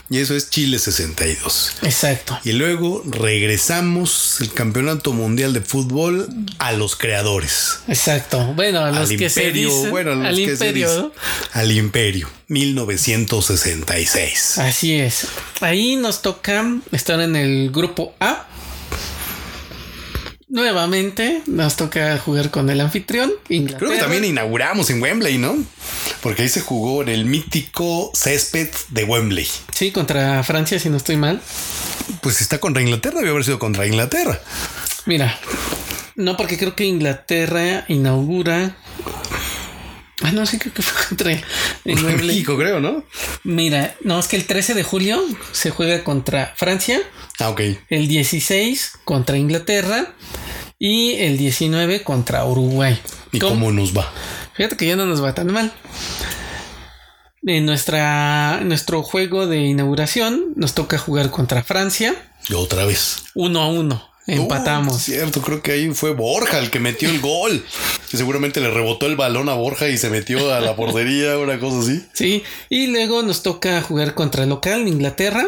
Y 0.09 0.19
eso 0.19 0.35
es 0.35 0.49
Chile 0.49 0.80
62. 0.80 1.73
Exacto. 1.84 2.38
Y 2.43 2.51
luego 2.53 3.03
regresamos 3.05 4.38
el 4.41 4.51
campeonato 4.53 5.13
mundial 5.13 5.53
de 5.53 5.61
fútbol 5.61 6.27
a 6.59 6.72
los 6.73 6.95
creadores. 6.95 7.80
Exacto. 7.88 8.53
Bueno, 8.55 8.80
a 8.81 8.91
los 8.91 9.09
al 9.11 9.18
que 9.18 9.26
imperio, 9.26 9.69
se 9.69 9.76
dicen. 9.76 9.89
bueno, 9.91 10.11
a 10.11 10.15
los 10.15 10.26
al 10.27 10.35
que 10.35 10.45
se 10.45 10.51
imperio, 10.51 10.88
dicen. 10.89 11.01
¿no? 11.03 11.11
Al 11.53 11.72
imperio, 11.72 12.30
1966. 12.47 14.57
Así 14.59 14.95
es. 14.95 15.27
Ahí 15.61 15.95
nos 15.95 16.22
toca 16.22 16.65
estar 16.91 17.19
en 17.22 17.35
el 17.35 17.72
grupo 17.72 18.13
A. 18.19 18.47
Nuevamente 20.52 21.44
nos 21.45 21.78
toca 21.78 22.18
jugar 22.18 22.52
con 22.52 22.69
el 22.69 22.82
anfitrión, 22.82 23.32
Inglaterra. 23.48 23.80
Creo 23.80 23.91
que 23.91 23.99
también 23.99 24.26
inauguramos 24.26 24.90
en 24.90 25.02
Wembley, 25.02 25.38
¿no? 25.38 25.56
Porque 26.22 26.41
ahí 26.41 26.49
se 26.49 26.60
jugó 26.60 27.02
en 27.02 27.07
el 27.07 27.23
mítico 27.23 28.11
césped 28.14 28.68
de 28.90 29.06
Wembley. 29.06 29.48
Sí, 29.73 29.91
contra 29.91 30.44
Francia, 30.44 30.78
si 30.78 30.90
no 30.90 30.98
estoy 30.98 31.15
mal. 31.15 31.41
Pues 32.19 32.36
si 32.36 32.44
está 32.44 32.57
contra 32.57 32.82
Inglaterra, 32.82 33.19
debe 33.19 33.30
haber 33.30 33.45
sido 33.45 33.60
contra 33.60 33.88
Inglaterra. 33.88 34.41
Mira, 35.06 35.40
no 36.18 36.36
porque 36.36 36.57
creo 36.57 36.76
que 36.76 36.84
Inglaterra 36.84 37.86
inaugura 37.88 38.76
Ah, 40.23 40.31
no, 40.31 40.45
sí 40.45 40.60
creo 40.60 40.73
que 40.73 40.81
fue 40.81 41.07
contra. 41.10 41.41
México, 41.85 42.57
creo, 42.57 42.80
¿no? 42.80 43.03
Mira, 43.43 43.95
no, 44.02 44.19
es 44.19 44.27
que 44.27 44.35
el 44.38 44.45
13 44.45 44.73
de 44.73 44.84
julio 44.84 45.23
se 45.52 45.69
juega 45.72 46.03
contra 46.03 46.53
Francia, 46.56 46.99
Ah, 47.39 47.49
ok. 47.49 47.61
el 47.89 48.07
16 48.07 48.99
contra 49.03 49.38
Inglaterra 49.38 50.14
y 50.77 51.14
el 51.15 51.38
19 51.38 52.03
contra 52.03 52.45
Uruguay. 52.45 52.99
¿Y 53.31 53.39
¿Cómo? 53.39 53.53
cómo 53.56 53.72
nos 53.72 53.98
va? 53.98 54.11
Fíjate 54.53 54.77
que 54.77 54.85
ya 54.88 54.95
no 54.95 55.06
nos 55.06 55.23
va 55.23 55.34
tan 55.34 55.48
mal. 55.52 55.72
En 57.43 57.65
nuestra, 57.65 58.61
nuestro 58.64 59.02
juego 59.02 59.48
de 59.48 59.61
inauguración 59.61 60.53
nos 60.56 60.76
toca 60.76 60.99
jugar 60.99 61.31
contra 61.31 61.64
Francia, 61.64 62.14
Y 62.48 62.53
otra 62.53 62.85
vez. 62.85 63.23
uno 63.34 63.61
a 63.61 63.68
uno. 63.69 64.11
Oh, 64.27 64.31
Empatamos. 64.34 65.02
cierto, 65.02 65.41
creo 65.41 65.61
que 65.61 65.72
ahí 65.72 65.89
fue 65.93 66.11
Borja 66.14 66.60
el 66.60 66.69
que 66.69 66.80
metió 66.80 67.10
el 67.10 67.19
gol. 67.22 67.65
Que 68.10 68.18
seguramente 68.18 68.60
le 68.61 68.69
rebotó 68.69 69.07
el 69.07 69.15
balón 69.15 69.49
a 69.49 69.53
Borja 69.56 69.89
y 69.89 69.98
se 69.98 70.10
metió 70.10 70.53
a 70.53 70.60
la 70.60 70.76
portería, 70.76 71.38
una 71.38 71.60
cosa 71.60 71.80
así. 71.80 72.06
Sí, 72.14 72.43
y 72.69 72.88
luego 72.88 73.23
nos 73.23 73.41
toca 73.43 73.81
jugar 73.81 74.14
contra 74.14 74.43
el 74.43 74.49
local, 74.49 74.88
Inglaterra. 74.88 75.45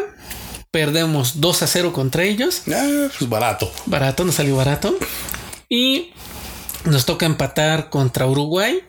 Perdemos 0.70 1.40
2 1.40 1.62
a 1.62 1.66
0 1.68 1.92
contra 1.92 2.24
ellos. 2.24 2.62
Ah, 2.72 3.06
pues 3.16 3.30
barato. 3.30 3.70
Barato, 3.86 4.24
nos 4.24 4.34
salió 4.34 4.56
barato. 4.56 4.98
Y 5.68 6.10
nos 6.84 7.06
toca 7.06 7.26
empatar 7.26 7.90
contra 7.90 8.26
Uruguay 8.26 8.80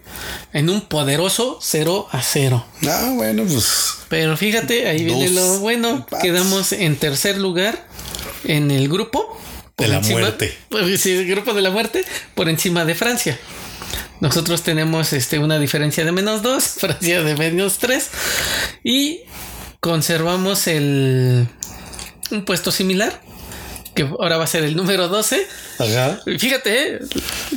en 0.52 0.70
un 0.70 0.82
poderoso 0.82 1.60
0 1.62 2.08
a 2.12 2.22
0. 2.24 2.66
Ah, 2.90 3.12
bueno, 3.14 3.44
pues. 3.44 3.98
Pero 4.10 4.36
fíjate, 4.36 4.88
ahí 4.90 5.04
viene 5.04 5.30
lo 5.30 5.60
bueno. 5.60 5.90
empates. 5.90 6.22
Quedamos 6.24 6.72
en 6.72 6.96
tercer 6.98 7.38
lugar 7.38 7.88
en 8.46 8.72
el 8.72 8.90
grupo. 8.90 9.40
De 9.78 9.88
la 9.88 10.00
muerte. 10.00 10.58
Sí, 10.98 11.12
el 11.12 11.28
grupo 11.28 11.54
de 11.54 11.62
la 11.62 11.70
muerte 11.70 12.06
por 12.34 12.48
encima 12.50 12.86
de 12.86 12.96
Francia. 12.96 13.38
Nosotros 14.22 14.64
tenemos 14.64 15.12
este, 15.14 15.40
una 15.40 15.60
diferencia 15.60 16.06
de 16.06 16.12
menos 16.12 16.42
2, 16.42 16.64
Francia 16.80 17.22
de 17.24 17.36
menos 17.36 17.78
3 17.80 18.10
y 18.84 19.22
conservamos 19.80 20.68
el 20.68 21.48
un 22.32 22.44
puesto 22.44 22.72
similar 22.72 23.22
que 23.94 24.04
ahora 24.04 24.38
va 24.38 24.44
a 24.44 24.48
ser 24.48 24.64
el 24.64 24.76
número 24.76 25.08
12. 25.08 25.48
Ajá. 25.80 26.20
Fíjate, 26.38 26.96
¿eh? 26.96 27.00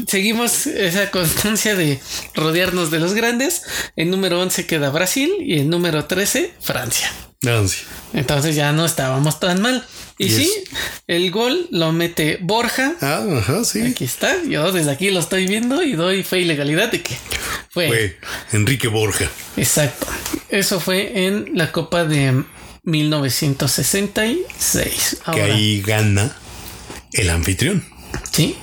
seguimos 0.06 0.66
esa 0.68 1.10
constancia 1.10 1.74
de 1.74 2.00
rodearnos 2.34 2.90
de 2.90 3.00
los 3.00 3.12
grandes. 3.12 3.62
El 3.96 4.10
número 4.10 4.40
11 4.40 4.66
queda 4.66 4.90
Brasil 4.90 5.30
y 5.40 5.58
el 5.58 5.68
número 5.68 6.04
13 6.04 6.54
Francia. 6.60 7.10
Nancy. 7.42 7.78
Entonces 8.14 8.56
ya 8.56 8.72
no 8.72 8.84
estábamos 8.84 9.38
tan 9.40 9.60
mal. 9.62 9.84
Y 10.20 10.26
Yes. 10.28 10.36
sí, 10.36 10.50
el 11.06 11.30
gol 11.30 11.68
lo 11.70 11.92
mete 11.92 12.38
Borja. 12.40 12.94
Ah, 13.00 13.24
ajá, 13.38 13.64
sí. 13.64 13.82
Aquí 13.82 14.04
está. 14.04 14.42
Yo 14.44 14.72
desde 14.72 14.90
aquí 14.90 15.10
lo 15.10 15.20
estoy 15.20 15.46
viendo 15.46 15.82
y 15.82 15.92
doy 15.92 16.24
fe 16.24 16.40
y 16.40 16.44
legalidad 16.44 16.90
de 16.90 17.02
que 17.02 17.16
fue. 17.70 17.86
Fue 17.88 18.18
Enrique 18.52 18.88
Borja. 18.88 19.30
Exacto. 19.56 20.06
Eso 20.48 20.80
fue 20.80 21.26
en 21.26 21.50
la 21.54 21.70
Copa 21.70 22.04
de 22.04 22.42
1966. 22.82 25.18
Que 25.24 25.30
Ahora, 25.30 25.54
ahí 25.54 25.80
gana 25.82 26.36
el 27.12 27.30
anfitrión. 27.30 27.84
sí, 28.32 28.56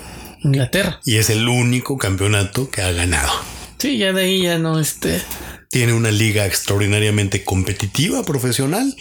Inglaterra. 0.44 1.00
Y 1.06 1.18
es 1.18 1.30
el 1.30 1.48
único 1.48 1.98
campeonato 1.98 2.70
que 2.70 2.82
ha 2.82 2.92
ganado. 2.92 3.32
Sí, 3.78 3.98
ya 3.98 4.14
de 4.14 4.24
ahí 4.24 4.42
ya 4.44 4.58
no 4.58 4.80
este. 4.80 5.22
Tiene 5.70 5.94
una 5.94 6.12
liga 6.12 6.46
extraordinariamente 6.46 7.44
competitiva, 7.44 8.24
profesional, 8.24 8.96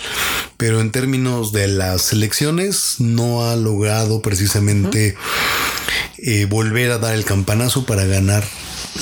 pero 0.57 0.81
en 0.81 0.91
términos 0.91 1.53
de 1.53 1.69
las 1.69 2.03
selecciones 2.03 2.97
no 2.99 3.45
ha 3.45 3.57
logrado 3.57 4.23
precisamente 4.23 5.17
eh, 6.19 6.47
volver 6.47 6.91
a 6.91 6.99
dar 6.99 7.15
el 7.15 7.25
campanazo 7.25 7.87
para 7.87 8.05
ganar 8.05 8.45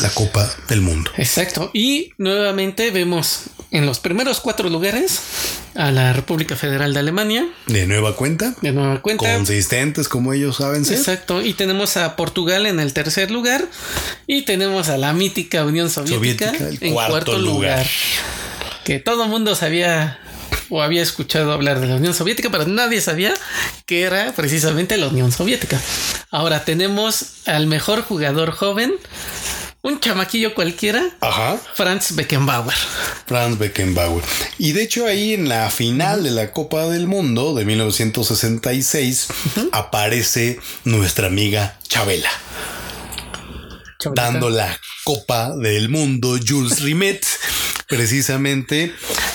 la 0.01 0.09
Copa 0.11 0.51
del 0.69 0.81
Mundo. 0.81 1.11
Exacto. 1.17 1.71
Y 1.75 2.13
nuevamente 2.19 2.91
vemos 2.91 3.45
en 3.71 3.87
los 3.87 4.01
primeros 4.01 4.41
cuatro 4.41 4.69
lugares 4.69 5.21
a 5.75 5.91
la 5.91 6.13
República 6.13 6.57
Federal 6.57 6.93
de 6.93 7.01
Alemania. 7.01 7.47
De 7.67 7.87
nueva 7.87 8.15
cuenta, 8.17 8.55
De 8.61 8.73
nueva 8.73 9.01
cuenta. 9.01 9.35
consistentes 9.37 10.09
como 10.09 10.33
ellos 10.33 10.57
saben 10.57 10.85
ser. 10.85 10.99
Exacto. 10.99 11.43
Y 11.43 11.55
tenemos 11.55 11.97
a 11.97 12.17
Portugal 12.17 12.67
en 12.67 12.81
el 12.81 12.93
tercer 12.93 13.31
lugar. 13.31 13.67
Y 14.27 14.43
tenemos 14.43 14.89
a 14.89 14.99
la 14.99 15.13
mítica 15.13 15.65
Unión 15.65 15.91
Soviética, 15.91 16.47
Soviética, 16.47 16.69
el 16.69 16.79
en 16.89 16.93
cuarto 16.95 17.13
cuarto, 17.13 17.39
lugar. 17.39 17.79
lugar. 17.79 17.87
Que 18.85 18.99
todo 18.99 19.25
el 19.25 19.31
mundo 19.31 19.55
sabía 19.55 20.19
o 20.69 20.83
había 20.83 21.03
escuchado 21.03 21.53
hablar 21.53 21.81
de 21.81 21.87
la 21.87 21.97
Unión 21.97 22.15
Soviética, 22.15 22.51
pero 22.51 22.67
nadie 22.67 23.01
sabía 23.01 23.33
que 23.87 24.03
era 24.03 24.33
precisamente 24.33 24.97
la 24.97 25.09
Unión 25.09 25.31
Soviética. 25.33 25.81
Ahora 26.31 26.65
tenemos 26.65 27.27
al 27.47 27.67
mejor 27.67 28.03
jugador 28.03 28.51
joven, 28.53 28.93
un 29.83 29.99
chamaquillo 29.99 30.55
cualquiera, 30.55 31.05
Ajá. 31.21 31.59
Franz 31.75 32.15
Beckenbauer. 32.15 32.75
Franz 33.27 33.59
Beckenbauer. 33.59 34.23
Y 34.59 34.73
de 34.73 34.83
hecho 34.85 35.07
ahí 35.07 35.35
en 35.35 35.49
la 35.49 35.69
final 35.71 36.23
de 36.23 36.31
la 36.31 36.53
Copa 36.53 36.87
del 36.87 37.07
Mundo 37.09 37.55
de 37.55 37.65
1966 37.65 39.29
aparece 39.73 40.61
nuestra 40.85 41.27
amiga 41.27 41.79
Chabela. 41.89 42.31
dando 44.15 44.51
la 44.51 44.79
Copa 45.05 45.57
del 45.57 45.89
Mundo, 45.89 46.39
Jules 46.47 46.81
Rimet, 46.81 47.27
precisamente 47.89 48.93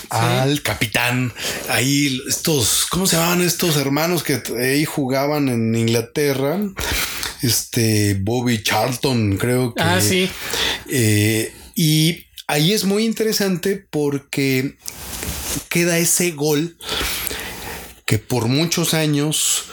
al 0.10 0.62
capitán. 0.62 1.34
Ahí 1.70 2.22
estos, 2.28 2.86
¿cómo 2.90 3.06
se 3.06 3.18
llamaban 3.18 3.42
estos 3.42 3.76
hermanos 3.76 4.24
que 4.24 4.42
ahí 4.58 4.86
jugaban 4.86 5.50
en 5.50 5.76
Inglaterra? 5.76 6.58
Este 7.42 8.16
Bobby 8.20 8.64
Charlton, 8.64 9.38
creo 9.38 9.74
que. 9.74 9.82
Ah, 9.82 10.02
sí. 10.02 10.30
Eh, 10.90 11.54
y 11.76 12.26
ahí 12.48 12.74
es 12.74 12.86
muy 12.86 13.06
interesante 13.06 13.86
porque 13.90 14.76
queda 15.70 15.98
ese 15.98 16.32
gol 16.32 16.78
que 18.06 18.20
por 18.20 18.48
muchos 18.48 18.94
años 18.94 19.66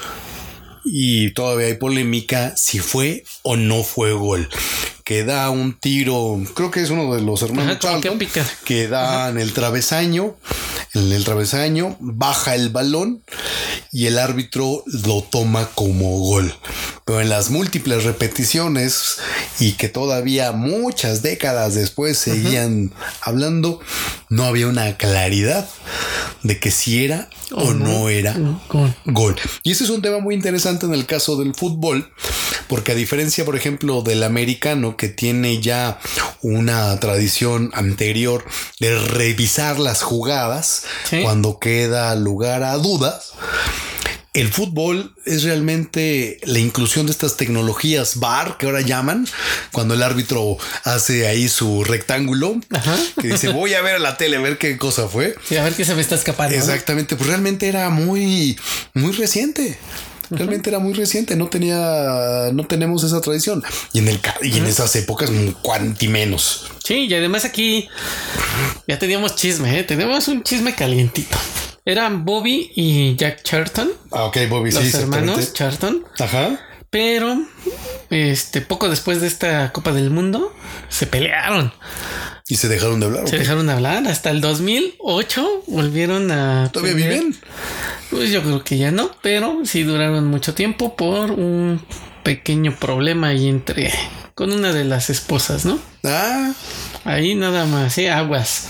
y 0.84 1.30
todavía 1.30 1.68
hay 1.68 1.74
polémica 1.74 2.56
si 2.56 2.78
fue 2.78 3.24
o 3.42 3.56
no 3.56 3.82
fue 3.82 4.12
gol. 4.12 4.48
Que 5.04 5.22
da 5.24 5.50
un 5.50 5.78
tiro, 5.78 6.40
creo 6.54 6.70
que 6.70 6.80
es 6.80 6.90
uno 6.90 7.14
de 7.14 7.20
los 7.20 7.42
hermanos 7.42 7.72
Ajá, 7.72 7.78
que 7.78 7.86
Charlton, 7.86 8.18
pica. 8.18 8.46
que 8.64 8.88
da 8.88 9.28
en 9.28 9.38
el 9.38 9.52
travesaño, 9.52 10.34
en 10.94 11.12
el 11.12 11.24
travesaño, 11.24 11.96
baja 12.00 12.54
el 12.54 12.70
balón 12.70 13.22
y 13.92 14.06
el 14.06 14.18
árbitro 14.18 14.82
lo 14.86 15.22
toma 15.22 15.68
como 15.74 16.18
gol. 16.20 16.54
Pero 17.04 17.20
en 17.20 17.28
las 17.28 17.50
múltiples 17.50 18.04
repeticiones 18.04 19.18
y 19.60 19.72
que 19.72 19.88
todavía 19.88 20.52
muchas 20.52 21.20
décadas 21.20 21.74
después 21.74 22.16
seguían 22.16 22.92
hablando, 23.20 23.80
no 24.30 24.44
había 24.44 24.68
una 24.68 24.96
claridad 24.96 25.68
de 26.42 26.58
que 26.58 26.70
si 26.70 27.04
era 27.04 27.28
o, 27.52 27.72
no, 27.72 28.08
era 28.08 28.34
gol. 29.04 29.36
Y 29.62 29.72
ese 29.72 29.84
es 29.84 29.90
un 29.90 30.02
tema 30.02 30.18
muy 30.18 30.34
interesante 30.34 30.86
en 30.86 30.94
el 30.94 31.06
caso 31.06 31.36
del 31.36 31.54
fútbol, 31.54 32.10
porque 32.68 32.92
a 32.92 32.94
diferencia, 32.94 33.44
por 33.44 33.54
ejemplo, 33.54 34.02
del 34.02 34.22
americano, 34.22 34.93
que 34.96 35.08
tiene 35.08 35.60
ya 35.60 35.98
una 36.42 36.98
tradición 37.00 37.70
anterior 37.74 38.44
de 38.80 38.98
revisar 38.98 39.78
las 39.78 40.02
jugadas 40.02 40.82
Sí. 41.08 41.22
cuando 41.22 41.58
queda 41.58 42.14
lugar 42.16 42.62
a 42.62 42.74
dudas, 42.76 43.32
el 44.32 44.52
fútbol 44.52 45.14
es 45.26 45.44
realmente 45.44 46.40
la 46.42 46.58
inclusión 46.58 47.06
de 47.06 47.12
estas 47.12 47.36
tecnologías 47.36 48.16
VAR 48.16 48.56
que 48.58 48.66
ahora 48.66 48.80
llaman, 48.80 49.28
cuando 49.70 49.94
el 49.94 50.02
árbitro 50.02 50.56
hace 50.82 51.28
ahí 51.28 51.48
su 51.48 51.84
rectángulo, 51.84 52.56
Ajá. 52.70 52.96
que 53.20 53.28
dice 53.28 53.50
voy 53.50 53.74
a 53.74 53.80
ver 53.82 53.94
a 53.94 53.98
la 54.00 54.16
tele 54.16 54.36
a 54.36 54.40
ver 54.40 54.58
qué 54.58 54.76
cosa 54.76 55.06
fue. 55.06 55.36
Sí, 55.48 55.56
a 55.56 55.62
ver 55.62 55.74
qué 55.74 55.84
se 55.84 55.94
me 55.94 56.00
está 56.00 56.16
escapando. 56.16 56.56
¿no? 56.56 56.60
Exactamente, 56.60 57.14
pues 57.14 57.28
realmente 57.28 57.68
era 57.68 57.90
muy, 57.90 58.58
muy 58.92 59.12
reciente. 59.12 59.78
Realmente 60.30 60.70
era 60.70 60.78
muy 60.78 60.92
reciente, 60.94 61.36
no 61.36 61.48
tenía, 61.48 62.50
no 62.52 62.66
tenemos 62.66 63.04
esa 63.04 63.20
tradición. 63.20 63.62
Y 63.92 63.98
en 63.98 64.08
el 64.08 64.20
y 64.42 64.58
en 64.58 64.66
esas 64.66 64.94
épocas, 64.96 65.30
cuanti 65.62 66.08
menos. 66.08 66.66
Sí, 66.84 67.06
y 67.06 67.14
además 67.14 67.44
aquí 67.44 67.88
ya 68.86 68.98
teníamos 68.98 69.36
chisme, 69.36 69.78
¿eh? 69.78 69.84
Tenemos 69.84 70.26
un 70.28 70.42
chisme 70.42 70.74
calientito. 70.74 71.36
Eran 71.86 72.24
Bobby 72.24 72.72
y 72.74 73.14
Jack 73.16 73.42
Charlton, 73.42 73.90
Ah, 74.10 74.24
ok, 74.24 74.38
Bobby, 74.48 74.70
los 74.72 74.82
sí, 74.82 74.96
hermanos. 74.96 75.52
Charlton, 75.52 76.02
Ajá. 76.18 76.58
pero 76.88 77.36
este 78.08 78.60
poco 78.62 78.88
después 78.88 79.20
de 79.20 79.26
esta 79.26 79.70
Copa 79.72 79.92
del 79.92 80.08
Mundo 80.10 80.54
se 80.88 81.06
pelearon, 81.06 81.74
Y 82.48 82.56
se 82.56 82.68
dejaron 82.68 83.00
de 83.00 83.06
hablar. 83.06 83.28
se 83.28 83.36
dejaron 83.38 83.66
de 83.66 83.72
hablar 83.74 84.06
hasta 84.06 84.30
el 84.30 84.40
2008 84.40 85.64
volvieron 85.66 86.30
a 86.30 86.70
¿Todavía 86.72 86.94
pelear. 86.94 87.12
viven? 87.12 87.36
Pues 88.14 88.30
yo 88.30 88.42
creo 88.42 88.62
que 88.62 88.78
ya 88.78 88.92
no, 88.92 89.10
pero 89.22 89.58
sí 89.64 89.82
duraron 89.82 90.26
mucho 90.28 90.54
tiempo 90.54 90.94
por 90.94 91.32
un 91.32 91.84
pequeño 92.22 92.76
problema 92.78 93.28
ahí 93.28 93.48
entre 93.48 93.92
con 94.36 94.52
una 94.52 94.72
de 94.72 94.84
las 94.84 95.10
esposas, 95.10 95.64
¿no? 95.64 95.78
Ah, 96.04 96.52
Ahí 97.04 97.34
nada 97.34 97.66
más, 97.66 97.98
¿eh? 97.98 98.10
aguas. 98.10 98.68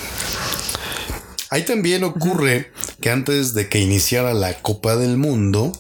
ahí 1.51 1.63
también 1.63 2.05
ocurre 2.05 2.73
que 3.03 3.11
antes 3.11 3.53
de 3.55 3.69
que 3.69 3.81
iniciara 3.81 4.33
la 4.33 4.55
Copa 4.55 4.97
del 4.97 5.19
Mundo, 5.19 5.73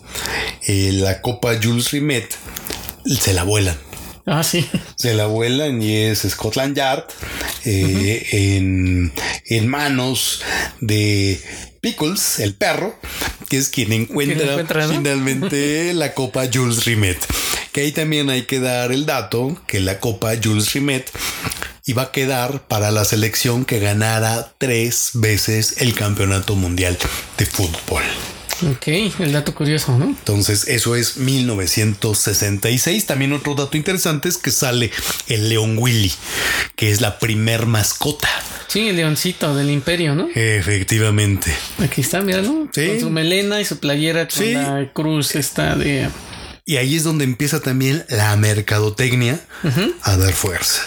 eh, 0.66 0.91
la 0.93 1.23
Copa 1.23 1.55
Jules 1.61 1.91
Rimet 1.91 2.36
se 3.07 3.32
la 3.32 3.45
vuelan. 3.45 3.77
Ah, 4.27 4.43
sí. 4.43 4.69
Se 4.97 5.15
la 5.15 5.27
vuelan 5.27 5.82
y 5.82 5.97
es 5.97 6.20
Scotland 6.28 6.77
Yard 6.77 7.05
eh, 7.65 8.27
en, 8.31 9.12
en 9.47 9.69
manos 9.69 10.43
de 10.81 11.41
Pickles, 11.85 12.40
el 12.40 12.55
perro, 12.55 12.98
que 13.51 13.59
es 13.59 13.69
quien 13.69 13.93
encuentra, 13.93 14.52
encuentra, 14.52 14.86
¿no? 14.86 14.94
finalmente 14.94 15.93
la 15.94 16.15
Copa 16.15 16.44
Jules 16.51 16.86
Rimet. 16.86 17.19
Que 17.73 17.82
ahí 17.82 17.93
también 17.93 18.31
hay 18.31 18.44
que 18.44 18.59
dar 18.59 18.90
el 18.90 19.05
dato 19.05 19.61
que 19.66 19.81
la 19.81 20.01
Copa 20.01 20.32
Jules 20.43 20.73
Rimet 20.73 21.11
iba 21.85 22.05
a 22.05 22.11
quedar 22.11 22.66
para 22.69 22.90
la 22.90 23.05
selección 23.05 23.66
que 23.66 23.81
ganara 23.81 24.55
tres 24.56 25.11
veces 25.12 25.82
el 25.82 25.94
campeonato 25.94 26.55
mundial 26.55 26.97
de 27.36 27.44
fútbol. 27.44 28.02
Ok, 28.62 28.86
el 29.20 29.32
dato 29.32 29.55
curioso, 29.55 29.98
¿no? 29.98 30.05
Entonces, 30.06 30.68
eso 30.68 30.94
es 30.97 31.16
1966. 31.16 33.06
También 33.06 33.32
otro 33.32 33.55
dato 33.55 33.76
interesante 33.76 34.28
es 34.28 34.36
que 34.39 34.51
sale 34.51 34.90
el 35.26 35.48
León 35.48 35.76
Willy, 35.78 36.12
que 36.76 36.90
es 36.90 37.01
la 37.01 37.18
primer 37.18 37.66
mascota. 37.66 38.28
Sí, 38.68 38.89
el 38.89 38.97
leoncito 38.97 39.55
del 39.55 39.70
imperio, 39.70 40.14
¿no? 40.14 40.28
Efectivamente. 40.35 41.55
Aquí 41.78 42.01
está, 42.01 42.20
míralo. 42.22 42.68
Sí. 42.72 42.86
Con 42.89 43.01
su 43.01 43.10
melena 43.10 43.60
y 43.60 43.64
su 43.64 43.78
playera 43.78 44.28
con 44.28 44.39
Sí. 44.39 44.52
la 44.55 44.90
cruz 44.93 45.35
esta 45.35 45.76
de... 45.76 46.09
Y 46.64 46.76
ahí 46.76 46.97
es 46.97 47.05
donde 47.05 47.24
empieza 47.24 47.60
también 47.60 48.05
la 48.09 48.35
mercadotecnia 48.36 49.39
a 50.02 50.16
dar 50.16 50.32
fuerza. 50.32 50.82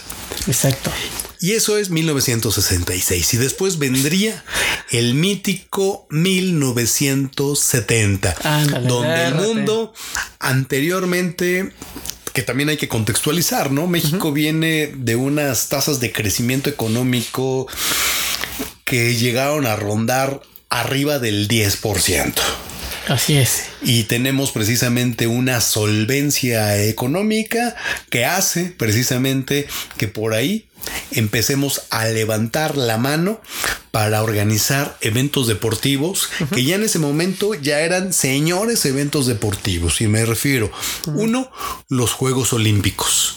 Exacto. 0.48 0.92
Y 1.40 1.54
eso 1.54 1.78
es 1.78 1.90
1966. 1.90 3.34
Y 3.34 3.38
después 3.38 3.78
vendría 3.78 4.44
el 4.90 5.14
mítico 5.14 6.08
1970, 6.10 8.36
Ándale, 8.44 8.88
donde 8.88 9.26
el 9.26 9.36
mundo 9.36 9.94
anteriormente 10.40 11.72
que 12.34 12.42
también 12.44 12.70
hay 12.70 12.78
que 12.78 12.88
contextualizar, 12.88 13.72
¿no? 13.72 13.88
México 13.88 14.32
viene 14.32 14.94
de 14.96 15.16
unas 15.16 15.70
tasas 15.70 16.00
de 16.00 16.12
crecimiento 16.12 16.70
económico 16.70 17.68
que 18.86 19.16
llegaron 19.16 19.66
a 19.66 19.76
rondar 19.76 20.42
arriba 20.70 21.18
del 21.18 21.48
10%. 21.48 22.34
Así 23.08 23.38
es. 23.38 23.64
Y 23.82 24.04
tenemos 24.04 24.52
precisamente 24.52 25.28
una 25.28 25.62
solvencia 25.62 26.84
económica 26.84 27.76
que 28.10 28.26
hace 28.26 28.66
precisamente 28.66 29.68
que 29.98 30.08
por 30.08 30.34
ahí 30.34 30.68
empecemos 31.12 31.84
a 31.90 32.06
levantar 32.06 32.78
la 32.78 32.98
mano 32.98 33.42
para 33.92 34.22
organizar 34.24 34.98
eventos 35.02 35.48
deportivos 35.48 36.30
que 36.54 36.64
ya 36.64 36.76
en 36.76 36.84
ese 36.84 37.00
momento 37.00 37.54
ya 37.56 37.80
eran 37.80 38.14
señores 38.14 38.86
eventos 38.86 39.26
deportivos. 39.26 40.02
Y 40.02 40.08
me 40.08 40.26
refiero, 40.26 40.72
uno, 41.08 41.50
los 41.90 42.12
Juegos 42.12 42.54
Olímpicos. 42.54 43.36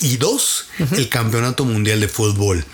Y 0.00 0.16
dos, 0.16 0.68
el 0.96 1.08
Campeonato 1.08 1.64
Mundial 1.64 2.00
de 2.00 2.08
Fútbol. 2.08 2.64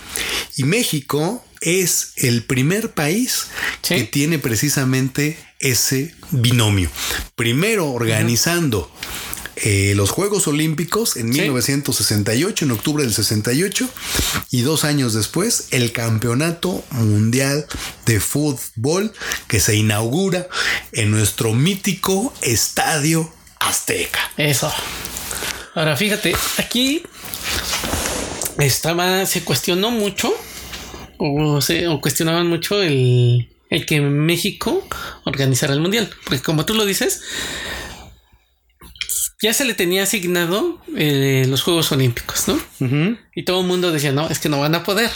Y 0.57 0.65
México 0.65 1.43
es 1.65 2.13
el 2.17 2.45
primer 2.45 2.93
país 2.93 3.47
Sí. 3.83 3.97
que 3.97 4.05
tiene 4.05 4.39
precisamente 4.39 5.37
ese 5.61 6.15
binomio. 6.31 6.91
Primero 7.37 7.91
organizando 7.91 8.91
eh, 9.57 9.93
los 9.95 10.11
Juegos 10.11 10.49
Olímpicos 10.49 11.17
en 11.17 11.33
Sí. 11.33 11.41
1968, 11.43 12.65
en 12.65 12.71
octubre 12.73 13.05
del 13.05 13.15
68, 13.15 13.89
y 14.51 14.63
dos 14.63 14.85
años 14.85 15.15
después 15.15 15.69
el 15.71 15.93
Campeonato 15.93 16.85
Mundial 16.91 17.65
de 18.05 18.19
Fútbol 18.21 19.13
que 19.47 19.61
se 19.61 19.77
inaugura 19.77 20.49
en 20.93 21.13
nuestro 21.13 21.53
mítico 21.55 22.35
Estadio 22.43 23.33
Azteca. 23.61 24.19
Eso. 24.37 24.73
Ahora 25.77 25.97
fíjate, 25.97 26.35
aquí 26.59 27.03
estaba, 28.59 29.27
se 29.27 29.43
cuestionó 29.45 29.91
mucho, 29.91 30.33
o, 31.25 31.61
se, 31.61 31.89
o 31.89 32.01
cuestionaban 32.01 32.47
mucho 32.47 32.83
el, 32.83 33.49
el 33.71 33.87
que 33.87 34.01
México 34.01 34.87
organizara 35.25 35.73
el 35.73 35.81
mundial. 35.81 36.11
Porque 36.25 36.43
como 36.43 36.65
tú 36.67 36.75
lo 36.75 36.85
dices, 36.85 37.23
ya 39.43 39.53
se 39.53 39.65
le 39.65 39.75
tenía 39.75 40.03
asignado 40.03 40.81
eh, 40.97 41.47
los 41.49 41.63
Juegos 41.63 41.91
Olímpicos, 41.93 42.49
¿no? 42.49 42.61
Y 43.35 43.45
todo 43.45 43.61
el 43.63 43.67
mundo 43.67 43.91
decía, 43.91 44.13
no, 44.13 44.29
es 44.29 44.39
que 44.39 44.49
no 44.49 44.61
van 44.61 44.75
a 44.75 44.85
poder. 44.85 45.11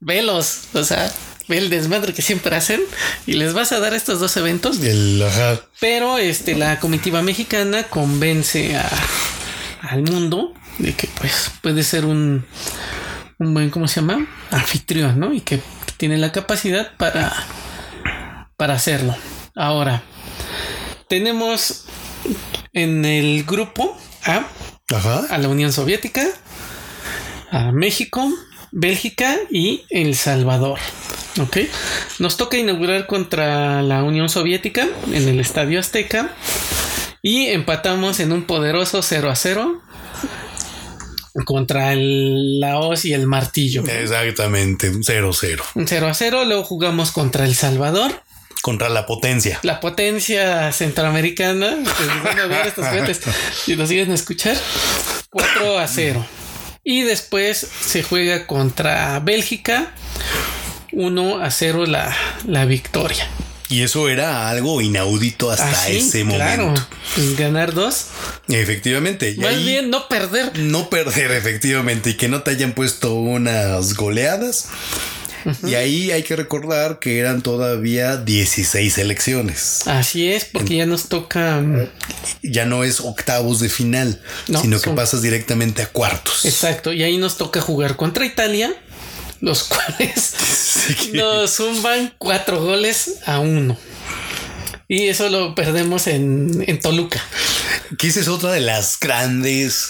Velos, 0.00 0.64
o 0.74 0.84
sea, 0.84 1.12
ve 1.48 1.58
el 1.58 1.70
desmadre 1.70 2.12
que 2.12 2.22
siempre 2.22 2.54
hacen 2.54 2.80
y 3.26 3.34
les 3.34 3.54
vas 3.54 3.72
a 3.72 3.80
dar 3.80 3.94
estos 3.94 4.20
dos 4.20 4.36
eventos. 4.36 4.82
El, 4.82 5.22
ajá, 5.22 5.60
Pero 5.80 6.18
este, 6.18 6.56
la 6.56 6.78
comitiva 6.78 7.22
mexicana 7.22 7.84
convence 7.84 8.76
a, 8.76 8.90
al 9.82 10.02
mundo 10.02 10.52
de 10.78 10.94
que 10.94 11.08
pues 11.18 11.52
puede 11.62 11.82
ser 11.84 12.04
un, 12.04 12.44
un 13.42 13.54
buen, 13.54 13.70
¿cómo 13.70 13.88
se 13.88 14.00
llama? 14.00 14.26
Anfitrión, 14.50 15.18
¿no? 15.18 15.32
Y 15.34 15.40
que 15.40 15.60
tiene 15.96 16.16
la 16.16 16.32
capacidad 16.32 16.96
para, 16.96 17.32
para 18.56 18.74
hacerlo. 18.74 19.14
Ahora, 19.54 20.02
tenemos 21.08 21.84
en 22.72 23.04
el 23.04 23.44
grupo 23.44 23.96
A 24.24 24.46
ajá. 24.94 25.26
a 25.28 25.38
la 25.38 25.48
Unión 25.48 25.72
Soviética, 25.72 26.24
a 27.50 27.72
México, 27.72 28.32
Bélgica 28.70 29.36
y 29.50 29.84
El 29.90 30.14
Salvador. 30.14 30.78
Ok. 31.40 31.58
Nos 32.18 32.36
toca 32.36 32.56
inaugurar 32.56 33.06
contra 33.06 33.82
la 33.82 34.04
Unión 34.04 34.28
Soviética 34.28 34.86
en 35.12 35.28
el 35.28 35.40
Estadio 35.40 35.80
Azteca 35.80 36.30
y 37.22 37.46
empatamos 37.46 38.20
en 38.20 38.32
un 38.32 38.44
poderoso 38.44 39.02
0 39.02 39.30
a 39.30 39.36
0 39.36 39.81
contra 41.44 41.92
el, 41.92 42.60
la 42.60 42.78
hoz 42.78 43.04
y 43.04 43.12
el 43.14 43.26
martillo. 43.26 43.84
Exactamente, 43.86 44.88
un 44.90 45.02
0-0. 45.02 45.62
Un 45.74 45.86
0 45.88 46.06
a 46.08 46.14
0. 46.14 46.44
Luego 46.44 46.64
jugamos 46.64 47.10
contra 47.10 47.44
El 47.44 47.54
Salvador 47.54 48.22
Contra 48.62 48.88
la 48.88 49.06
potencia. 49.06 49.58
la 49.62 49.80
potencia 49.80 50.70
centroamericana, 50.72 51.78
van 52.22 52.38
a 52.38 52.46
ver 52.46 52.66
estos 52.68 52.86
juguetes, 52.86 53.20
si 53.64 53.74
nos 53.74 53.88
siguen 53.88 54.10
a 54.12 54.14
escuchar, 54.14 54.56
4 55.30 55.78
a 55.78 55.88
0. 55.88 56.24
Y 56.84 57.02
después 57.02 57.58
se 57.58 58.02
juega 58.04 58.46
contra 58.46 59.18
Bélgica, 59.20 59.92
1 60.92 61.42
a 61.42 61.50
0 61.50 61.86
la, 61.86 62.16
la 62.46 62.64
victoria. 62.64 63.26
Y 63.72 63.82
eso 63.82 64.08
era 64.10 64.50
algo 64.50 64.80
inaudito 64.82 65.50
hasta 65.50 65.70
Ah, 65.70 65.84
sí, 65.86 65.96
ese 65.96 66.24
claro. 66.26 66.64
momento. 66.64 66.86
Pues 67.14 67.36
ganar 67.36 67.72
dos. 67.72 68.06
Efectivamente. 68.48 69.30
Y 69.30 69.36
Más 69.38 69.48
ahí 69.54 69.64
bien 69.64 69.88
no 69.90 70.08
perder. 70.08 70.58
no 70.58 70.90
perder, 70.90 71.30
efectivamente, 71.32 72.10
y 72.10 72.14
que 72.14 72.28
no 72.28 72.42
te 72.42 72.50
hayan 72.50 72.72
puesto 72.74 73.14
unas 73.14 73.94
goleadas. 73.94 74.66
Y 75.66 75.74
ahí 75.74 76.12
hay 76.12 76.22
que 76.22 76.36
recordar 76.36 77.00
que 77.00 77.18
eran 77.18 77.42
todavía 77.42 78.16
16 78.16 78.96
elecciones. 78.98 79.80
Así 79.86 80.30
es, 80.30 80.44
porque 80.44 80.76
ya 80.76 80.86
nos 80.86 81.08
toca. 81.08 81.60
mm, 81.60 81.88
Ya 82.42 82.64
no 82.66 82.84
es 82.84 83.00
octavos 83.00 83.58
de 83.60 83.68
final, 83.68 84.22
No, 84.48 84.60
sino 84.60 84.76
que 84.78 84.84
son- 84.84 84.94
pasas 84.96 85.20
directamente 85.22 85.82
a 85.82 85.86
cuartos. 85.88 86.44
Exacto, 86.44 86.92
y 86.92 87.02
ahí 87.02 87.16
nos 87.18 87.38
toca 87.38 87.60
jugar 87.60 87.96
contra 87.96 88.24
Italia, 88.24 88.72
los 89.40 89.64
cuales 89.68 90.34
nos 91.12 91.56
zumban 91.56 92.14
cuatro 92.18 92.60
goles 92.60 93.20
a 93.26 93.38
uno. 93.38 93.76
Y 94.88 95.08
eso 95.08 95.30
lo 95.30 95.54
perdemos 95.54 96.06
en, 96.06 96.64
en 96.66 96.80
Toluca. 96.80 97.22
Que 97.98 98.08
esa 98.08 98.20
es 98.20 98.28
otra 98.28 98.52
de 98.52 98.60
las 98.60 98.98
grandes 99.00 99.88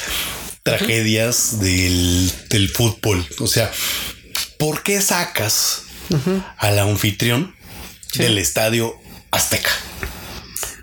tragedias 0.62 1.58
del, 1.60 2.30
del 2.48 2.68
fútbol. 2.68 3.26
O 3.40 3.46
sea, 3.46 3.70
¿por 4.58 4.82
qué 4.82 5.00
sacas 5.00 5.82
al 6.58 6.78
anfitrión 6.78 7.54
del 8.14 8.38
estadio 8.38 8.94
Azteca? 9.30 9.70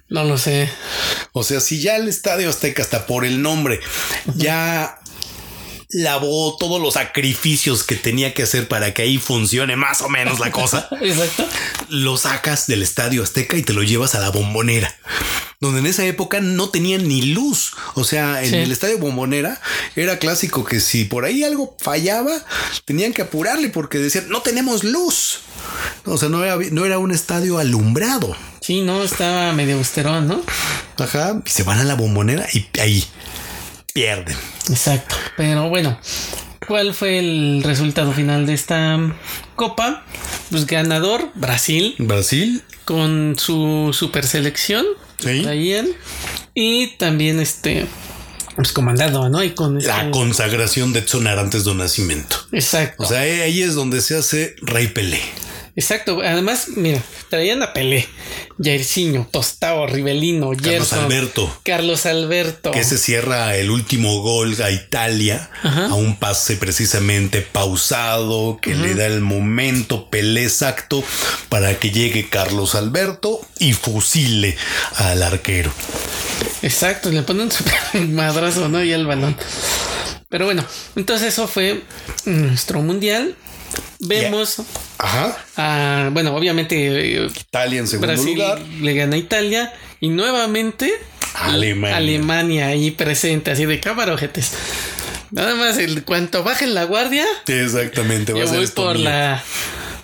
No 0.10 0.24
lo 0.24 0.38
sé. 0.38 0.70
O 1.32 1.44
sea, 1.44 1.60
si 1.60 1.80
ya 1.82 1.96
el 1.96 2.08
estadio 2.08 2.50
Azteca 2.50 2.82
hasta 2.82 3.06
por 3.06 3.26
el 3.26 3.42
nombre 3.42 3.80
ya 4.36 4.99
lavó 5.92 6.56
todos 6.58 6.80
los 6.82 6.94
sacrificios 6.94 7.84
que 7.84 7.96
tenía 7.96 8.34
que 8.34 8.44
hacer 8.44 8.68
para 8.68 8.94
que 8.94 9.02
ahí 9.02 9.18
funcione 9.18 9.76
más 9.76 10.02
o 10.02 10.10
menos 10.10 10.40
la 10.40 10.52
cosa, 10.52 10.88
Exacto. 11.02 11.48
lo 11.90 12.16
sacas 12.18 12.68
del 12.68 12.84
estadio 12.84 13.24
Azteca 13.24 13.58
y 13.58 13.64
te 13.64 13.74
lo 13.74 13.82
llevas 13.84 14.14
a 14.14 14.20
la 14.20 14.30
bombonera, 14.30 14.96
donde 15.60 15.80
en 15.80 15.88
esa 15.88 16.06
época 16.06 16.42
no 16.42 16.70
tenían 16.70 17.08
ni 17.08 17.22
luz. 17.34 17.74
O 17.96 18.04
sea, 18.04 18.44
en 18.44 18.50
Sí. 18.52 18.56
el 18.58 18.72
estadio 18.72 19.00
bombonera 19.00 19.60
era 19.96 20.20
clásico 20.20 20.64
que 20.64 20.80
si 20.80 21.06
por 21.06 21.26
ahí 21.26 21.44
algo 21.44 21.76
fallaba, 21.82 22.34
tenían 22.86 23.12
que 23.14 23.24
apurarle 23.24 23.70
porque 23.70 23.98
decían, 23.98 24.30
no 24.30 24.42
tenemos 24.42 24.84
luz. 24.84 25.40
O 26.06 26.18
sea, 26.18 26.30
no 26.30 26.44
era, 26.44 26.58
no 26.72 26.86
era 26.86 27.00
un 27.00 27.12
estadio 27.12 27.58
alumbrado. 27.58 28.36
Sí, 28.62 28.82
no, 28.82 29.02
estaba 29.04 29.52
medio 29.54 29.78
austerón, 29.78 30.28
¿no? 30.28 30.42
Ajá. 30.98 31.42
Y 31.46 31.50
se 31.50 31.64
van 31.64 31.80
a 31.80 31.84
la 31.84 31.96
bombonera 31.96 32.46
y 32.54 32.68
ahí 32.80 33.04
pierden. 33.94 34.36
Exacto. 34.70 35.16
Pero 35.38 35.70
bueno, 35.70 36.00
¿cuál 36.68 36.94
fue 36.94 37.20
el 37.20 37.62
resultado 37.64 38.12
final 38.14 38.46
de 38.46 38.54
esta 38.54 38.98
copa? 39.56 40.04
Pues 40.52 40.66
ganador, 40.66 41.30
Brasil, 41.36 41.96
Brasil. 42.00 42.64
con 42.86 43.36
su 43.38 43.92
super 43.94 44.26
selección. 44.26 44.86
Sí. 45.20 45.42
Traían. 45.44 45.88
Y 46.54 46.96
también 46.98 47.40
este 47.40 47.86
pues 48.56 48.74
comandado, 48.74 49.30
¿no? 49.30 49.42
Y 49.44 49.52
con 49.52 49.80
La 49.80 50.00
este- 50.00 50.12
consagración 50.12 50.92
de 50.92 51.00
Edson 51.00 51.28
Arantes 51.28 51.64
do 51.64 51.74
Nascimento. 51.76 52.36
Exacto. 52.52 53.04
O 53.04 53.06
sea, 53.06 53.20
ahí 53.22 53.62
es 53.62 53.74
donde 53.76 54.02
se 54.02 54.18
hace 54.18 54.56
Rey 54.62 54.88
Pelé. 54.88 55.22
Exacto. 55.80 56.20
Además, 56.22 56.68
mira, 56.76 57.02
traían 57.30 57.64
a 57.64 57.72
Pelé, 57.72 58.06
Jairzinho, 58.62 59.30
Tostao, 59.32 59.88
Rivelino, 59.88 60.50
Carlos 60.50 60.68
Gerson, 60.68 61.06
Alberto. 61.06 61.60
Carlos 61.64 62.06
Alberto. 62.06 62.72
Que 62.72 62.84
se 62.84 62.98
cierra 62.98 63.56
el 63.56 63.72
último 63.72 64.22
gol 64.22 64.62
a 64.62 64.72
Italia 64.72 65.50
Ajá. 65.64 65.86
a 65.86 65.94
un 65.94 66.20
pase 66.20 66.58
precisamente 66.58 67.42
pausado 67.42 68.60
que 68.62 68.76
le 68.76 68.94
da 68.94 69.06
el 69.06 69.22
momento 69.22 70.10
Pelé 70.10 70.44
exacto 70.44 71.02
para 71.48 71.80
que 71.80 71.92
llegue 71.92 72.28
Carlos 72.28 72.76
Alberto 72.76 73.40
y 73.58 73.72
fusile 73.72 74.58
al 74.98 75.24
arquero. 75.24 75.72
Exacto, 76.62 77.10
le 77.10 77.22
ponen 77.22 77.50
super 77.54 78.02
madrazo, 78.10 78.68
¿no? 78.68 78.84
Y 78.84 78.92
el 78.92 79.08
balón. 79.08 79.34
Pero 80.28 80.44
bueno, 80.44 80.66
entonces 80.98 81.30
eso 81.30 81.48
fue 81.48 81.84
nuestro 82.26 82.82
mundial. 82.82 83.34
Vemos 84.00 84.62
Ajá. 84.98 85.38
a, 85.58 86.10
bueno, 86.14 86.36
obviamente 86.36 87.18
eh, 87.24 87.28
Italia 87.40 87.80
en 87.80 87.88
segundo 87.88 88.14
Brasil 88.14 88.34
lugar. 88.38 88.60
le 88.82 88.94
gana 88.94 89.16
a 89.16 89.20
Italia 89.20 89.74
y 90.00 90.10
nuevamente 90.10 90.92
Alemania. 91.36 91.98
Alemania 91.98 92.68
ahí 92.68 92.92
presente, 92.92 93.52
así 93.52 93.66
de 93.66 93.80
cámara, 93.80 94.14
ojetes. 94.14 94.52
Nada 95.32 95.54
más, 95.56 95.78
el 95.78 96.04
cuanto 96.06 96.44
bajen 96.44 96.74
la 96.74 96.86
guardia, 96.86 97.26
Exactamente. 97.46 98.34
va 98.34 98.40
yo 98.40 98.46
a 98.46 98.48
ser 98.48 98.58
voy 98.58 98.68
por 98.68 98.96
mío. 98.96 99.06
la 99.10 99.44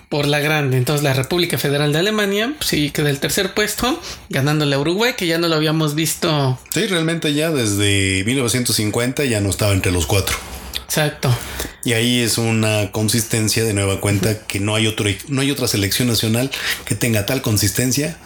por 0.10 0.28
la 0.28 0.40
grande. 0.40 0.78
Entonces 0.78 1.04
la 1.04 1.14
República 1.14 1.58
Federal 1.58 1.92
de 1.92 2.00
Alemania 2.00 2.54
sí 2.62 2.92
queda 2.92 3.10
el 3.10 3.20
tercer 3.20 3.54
puesto, 3.56 4.00
ganándole 4.30 4.76
a 4.76 4.80
Uruguay, 4.80 5.14
que 5.18 5.26
ya 5.26 5.40
no 5.40 5.48
lo 5.48 5.56
habíamos 5.56 5.96
visto. 5.96 6.60
Sí, 6.72 6.86
realmente 6.86 7.34
ya 7.34 7.50
desde 7.50 8.24
1950 8.26 9.26
ya 9.26 9.42
no 9.42 9.50
estaba 9.50 9.74
entre 9.74 9.92
los 9.92 10.06
cuatro. 10.06 10.38
Exacto. 10.86 11.36
Y 11.84 11.94
ahí 11.94 12.22
es 12.22 12.38
una 12.38 12.92
consistencia 12.92 13.64
de 13.64 13.74
nueva 13.74 14.00
cuenta 14.00 14.40
que 14.48 14.60
no 14.60 14.76
hay 14.76 14.88
otro, 14.88 15.10
no 15.28 15.42
hay 15.42 15.52
otra 15.52 15.68
selección 15.68 16.08
nacional 16.08 16.50
que 16.86 16.96
tenga 16.96 17.26
tal 17.26 17.42
consistencia 17.42 18.18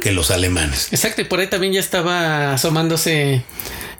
que 0.00 0.10
los 0.10 0.32
alemanes. 0.32 0.88
Exacto, 0.92 1.22
y 1.22 1.24
por 1.24 1.38
ahí 1.38 1.46
también 1.46 1.72
ya 1.72 1.80
estaba 1.80 2.52
asomándose 2.52 3.44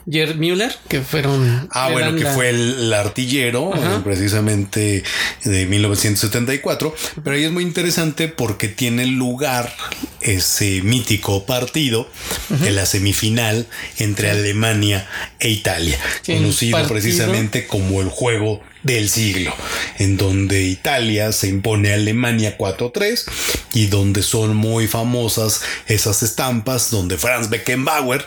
Gerd 0.09 0.35
Müller, 0.37 0.75
que 0.87 1.01
fueron. 1.01 1.67
Ah, 1.71 1.89
bueno, 1.91 2.15
que 2.15 2.23
la- 2.23 2.33
fue 2.33 2.49
el 2.49 2.91
artillero 2.93 3.73
Ajá. 3.73 3.97
eh, 3.97 4.01
precisamente 4.03 5.03
de 5.43 5.65
1974, 5.65 6.95
pero 7.23 7.35
ahí 7.35 7.43
es 7.43 7.51
muy 7.51 7.63
interesante 7.63 8.27
porque 8.27 8.67
tiene 8.67 9.05
lugar 9.05 9.73
ese 10.21 10.81
mítico 10.81 11.45
partido 11.45 12.09
de 12.49 12.71
la 12.71 12.85
semifinal 12.85 13.67
entre 13.97 14.29
Alemania 14.31 15.07
e 15.39 15.49
Italia, 15.49 15.97
Sí, 16.21 16.33
conocido 16.33 16.87
precisamente 16.87 17.67
como 17.67 18.01
el 18.01 18.09
juego 18.09 18.61
del 18.81 19.09
siglo, 19.09 19.53
en 19.97 20.15
donde 20.15 20.63
Italia 20.63 21.33
se 21.33 21.47
impone 21.47 21.91
a 21.91 21.95
Alemania 21.95 22.57
4-3 22.57 23.25
y 23.73 23.87
donde 23.87 24.23
son 24.23 24.55
muy 24.55 24.87
famosas 24.87 25.61
esas 25.87 26.23
estampas 26.23 26.89
donde 26.89 27.17
Franz 27.17 27.49
Beckenbauer, 27.49 28.25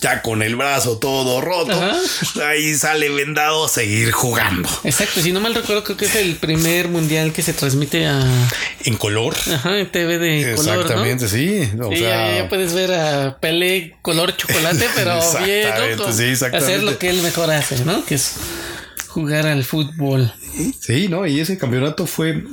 ya 0.00 0.20
con 0.22 0.42
el 0.42 0.56
brazo 0.56 0.98
todo 0.98 1.40
roto, 1.40 1.80
ahí 2.44 2.74
sale 2.74 3.10
vendado 3.10 3.66
a 3.66 3.68
seguir 3.68 4.10
jugando. 4.10 4.68
Exacto, 4.82 5.20
si 5.20 5.30
no 5.30 5.40
mal 5.40 5.54
recuerdo, 5.54 5.84
creo 5.84 5.96
que 5.96 6.06
es 6.06 6.16
el 6.16 6.34
primer 6.36 6.88
mundial 6.88 7.32
que 7.32 7.42
se 7.42 7.52
transmite 7.52 8.06
a 8.06 8.20
En 8.84 8.96
color. 8.96 9.36
ajá, 9.54 9.78
en 9.78 9.90
TV 9.90 10.18
de 10.18 10.54
color. 10.56 10.74
¿no? 10.76 10.80
Exactamente, 10.82 11.28
sí. 11.28 11.70
O 11.80 11.90
Sí, 11.92 11.98
sea, 11.98 12.30
ya, 12.32 12.36
ya 12.42 12.48
puedes 12.48 12.72
ver 12.74 12.92
a 12.92 13.38
Pelé 13.38 13.94
color 14.02 14.36
chocolate, 14.36 14.86
pero 14.96 15.14
bien, 15.44 15.58
Exactamente, 15.60 15.96
¿no? 15.96 16.02
Con- 16.04 16.12
sí, 16.16 16.24
exactamente. 16.24 16.72
Hacer 16.72 16.82
lo 16.82 16.98
que 16.98 17.08
él 17.10 17.22
mejor 17.22 17.50
hace, 17.52 17.84
¿no? 17.84 18.04
Que 18.04 18.16
es 18.16 18.32
jugar 19.12 19.46
al 19.46 19.64
fútbol. 19.64 20.32
Sí, 20.80 21.08
¿no? 21.08 21.26
Y 21.26 21.38
ese 21.40 21.58
campeonato 21.58 22.06
fue... 22.06 22.44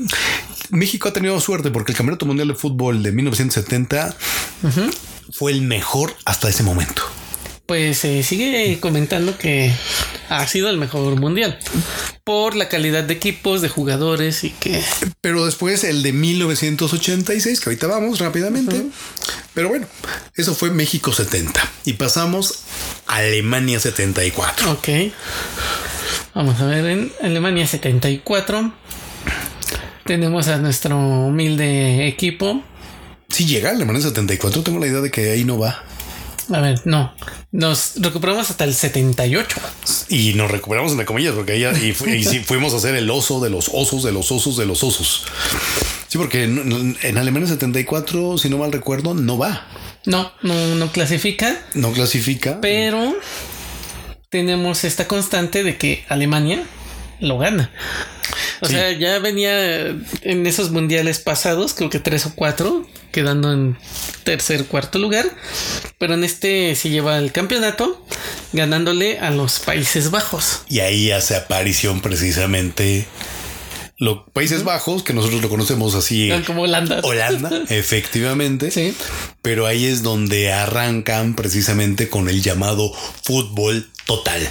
México 0.69 1.09
ha 1.09 1.13
tenido 1.13 1.39
suerte 1.39 1.71
porque 1.71 1.93
el 1.93 1.97
Campeonato 1.97 2.27
Mundial 2.27 2.49
de 2.49 2.53
Fútbol 2.53 3.01
de 3.01 3.11
1970 3.11 4.15
fue 5.31 5.51
el 5.51 5.61
mejor 5.61 6.15
hasta 6.25 6.47
ese 6.47 6.61
momento. 6.61 7.01
Pues 7.65 7.99
se 7.99 8.21
sigue 8.23 8.79
comentando 8.79 9.37
que 9.37 9.73
ha 10.27 10.45
sido 10.47 10.69
el 10.69 10.77
mejor 10.77 11.19
mundial 11.19 11.57
por 12.23 12.55
la 12.55 12.67
calidad 12.67 13.03
de 13.03 13.13
equipos, 13.13 13.61
de 13.61 13.69
jugadores 13.69 14.43
y 14.43 14.51
que 14.51 14.83
Pero 15.21 15.45
después 15.45 15.83
el 15.83 16.03
de 16.03 16.13
1986, 16.13 17.59
que 17.59 17.69
ahorita 17.69 17.87
vamos 17.87 18.19
rápidamente. 18.19 18.85
Pero 19.53 19.69
bueno, 19.69 19.87
eso 20.35 20.53
fue 20.53 20.71
México 20.71 21.13
70. 21.13 21.61
Y 21.85 21.93
pasamos 21.93 22.59
a 23.07 23.17
Alemania 23.17 23.79
74. 23.79 24.71
Ok. 24.71 24.87
Vamos 26.33 26.59
a 26.61 26.65
ver, 26.65 26.85
en 26.85 27.11
Alemania 27.21 27.65
74 27.67 28.71
tenemos 30.05 30.47
a 30.47 30.57
nuestro 30.57 30.97
humilde 30.97 32.07
equipo. 32.07 32.63
Si 33.29 33.45
llega 33.45 33.69
a 33.69 33.73
Alemania 33.73 34.01
74, 34.01 34.63
tengo 34.63 34.79
la 34.79 34.87
idea 34.87 35.01
de 35.01 35.11
que 35.11 35.31
ahí 35.31 35.43
no 35.43 35.57
va. 35.59 35.83
A 36.51 36.61
ver, 36.61 36.81
no, 36.85 37.13
nos 37.51 37.93
recuperamos 37.97 38.49
hasta 38.49 38.63
el 38.63 38.73
78. 38.73 39.57
Y 40.09 40.33
nos 40.33 40.49
recuperamos 40.49 40.91
entre 40.91 41.05
comillas, 41.05 41.33
porque 41.35 41.51
ahí 41.53 41.65
y, 41.89 41.93
fu- 41.93 42.07
y 42.07 42.23
sí 42.23 42.39
fuimos 42.45 42.73
a 42.73 42.77
hacer 42.77 42.95
el 42.95 43.09
oso 43.11 43.39
de 43.39 43.49
los 43.51 43.69
osos, 43.71 44.03
de 44.03 44.11
los 44.11 44.31
osos, 44.31 44.57
de 44.57 44.65
los 44.65 44.83
osos. 44.83 45.25
Sí, 46.07 46.17
porque 46.17 46.45
en, 46.45 46.97
en 47.03 47.17
Alemania 47.19 47.47
74, 47.49 48.39
si 48.39 48.49
no 48.49 48.57
mal 48.57 48.71
recuerdo, 48.71 49.13
no 49.13 49.37
va. 49.37 49.67
No, 50.05 50.31
no, 50.41 50.75
no 50.75 50.91
clasifica, 50.91 51.61
No 51.75 51.91
clasifica. 51.91 52.59
pero 52.61 53.13
tenemos 54.29 54.83
esta 54.83 55.07
constante 55.07 55.63
de 55.63 55.77
que 55.77 56.05
Alemania 56.09 56.63
lo 57.19 57.37
gana. 57.37 57.71
O 58.61 58.67
Sí. 58.67 58.73
sea, 58.73 58.91
ya 58.91 59.17
venía 59.19 59.87
en 60.21 60.45
esos 60.45 60.69
mundiales 60.71 61.19
pasados, 61.19 61.73
creo 61.73 61.89
que 61.89 61.99
tres 61.99 62.25
o 62.25 62.35
cuatro, 62.35 62.87
quedando 63.11 63.51
en 63.51 63.77
tercer, 64.23 64.65
cuarto 64.65 64.99
lugar. 64.99 65.25
Pero 65.97 66.13
en 66.13 66.23
este 66.23 66.75
se 66.75 66.89
lleva 66.89 67.17
el 67.17 67.31
campeonato, 67.31 68.05
ganándole 68.53 69.19
a 69.19 69.31
los 69.31 69.59
Países 69.59 70.11
Bajos. 70.11 70.61
Y 70.69 70.79
ahí 70.81 71.11
hace 71.11 71.35
aparición 71.35 72.01
precisamente 72.01 73.07
los 73.97 74.19
Países 74.31 74.63
Bajos, 74.63 75.03
que 75.03 75.13
nosotros 75.13 75.41
lo 75.41 75.49
conocemos 75.49 75.95
así. 75.95 76.29
Como 76.45 76.61
Holanda. 76.63 76.99
Holanda, 77.03 77.49
efectivamente. 77.69 78.71
Sí. 78.71 78.93
Pero 79.41 79.65
ahí 79.65 79.85
es 79.85 80.03
donde 80.03 80.53
arrancan 80.53 81.35
precisamente 81.35 82.09
con 82.09 82.29
el 82.29 82.41
llamado 82.43 82.93
fútbol 83.23 83.89
total, 84.09 84.41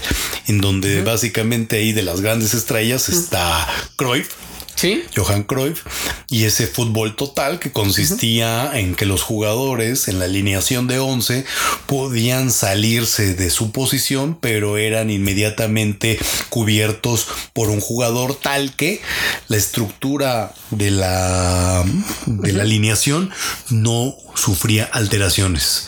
en 0.46 0.60
donde 0.60 1.02
básicamente 1.02 1.78
ahí 1.78 1.92
de 1.92 2.04
las 2.04 2.20
grandes 2.20 2.54
estrellas 2.54 3.08
está 3.08 3.66
Cruyff, 3.96 4.28
Sí. 4.76 5.02
Johan 5.16 5.42
Cruyff, 5.42 5.82
y 6.30 6.44
ese 6.44 6.68
fútbol 6.68 7.16
total 7.16 7.58
que 7.58 7.72
consistía 7.72 8.70
en 8.78 8.94
que 8.94 9.06
los 9.06 9.24
jugadores 9.24 10.06
en 10.06 10.20
la 10.20 10.26
alineación 10.26 10.86
de 10.86 11.00
11 11.00 11.44
podían 11.86 12.52
salirse 12.52 13.34
de 13.34 13.50
su 13.50 13.72
posición, 13.72 14.38
pero 14.40 14.76
eran 14.76 15.10
inmediatamente 15.10 16.20
cubiertos 16.48 17.26
por 17.52 17.70
un 17.70 17.80
jugador 17.80 18.36
tal 18.36 18.76
que 18.76 19.02
la 19.48 19.56
estructura 19.56 20.54
de 20.70 20.92
la, 20.92 21.84
de 22.26 22.52
la 22.52 22.62
alineación 22.62 23.32
no 23.70 24.14
sufría 24.36 24.84
alteraciones. 24.84 25.86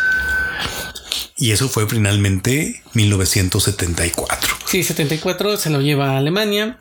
Y 1.36 1.52
eso 1.52 1.68
fue 1.68 1.88
finalmente 1.88 2.82
1974. 2.94 4.56
Sí, 4.66 4.82
74 4.82 5.56
se 5.56 5.70
lo 5.70 5.80
lleva 5.80 6.12
a 6.12 6.18
Alemania, 6.18 6.78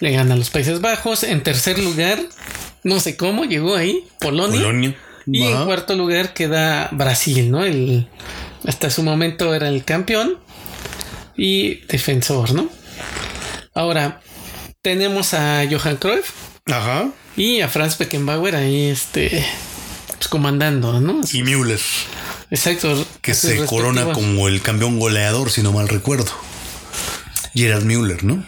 le 0.00 0.12
gana 0.12 0.34
a 0.34 0.36
los 0.36 0.50
Países 0.50 0.80
Bajos. 0.80 1.22
En 1.22 1.42
tercer 1.42 1.78
lugar, 1.78 2.20
no 2.84 3.00
sé 3.00 3.16
cómo 3.16 3.44
llegó 3.44 3.76
ahí, 3.76 4.04
Polonia. 4.20 4.60
Polonia. 4.60 4.96
Y 5.26 5.42
en 5.42 5.64
cuarto 5.64 5.94
lugar 5.94 6.32
queda 6.32 6.88
Brasil, 6.92 7.50
¿no? 7.50 7.64
El, 7.64 8.08
hasta 8.66 8.90
su 8.90 9.02
momento 9.02 9.54
era 9.54 9.68
el 9.68 9.84
campeón 9.84 10.38
y 11.36 11.86
defensor, 11.86 12.54
¿no? 12.54 12.70
Ahora 13.74 14.20
tenemos 14.82 15.34
a 15.34 15.64
Johan 15.70 15.96
Cruyff 15.96 16.32
Ajá. 16.66 17.10
y 17.36 17.60
a 17.60 17.68
Franz 17.68 17.98
Beckenbauer 17.98 18.56
ahí, 18.56 18.86
este, 18.86 19.44
pues, 20.06 20.28
comandando, 20.28 21.00
¿no? 21.00 21.20
Y 21.32 21.42
Müller. 21.42 21.80
Exacto. 22.50 23.06
que 23.20 23.34
se 23.34 23.64
corona 23.66 24.12
como 24.12 24.48
el 24.48 24.62
campeón 24.62 24.98
goleador, 24.98 25.50
si 25.50 25.62
no 25.62 25.72
mal 25.72 25.88
recuerdo. 25.88 26.30
Gerard 27.54 27.84
Müller, 27.84 28.24
¿no? 28.24 28.44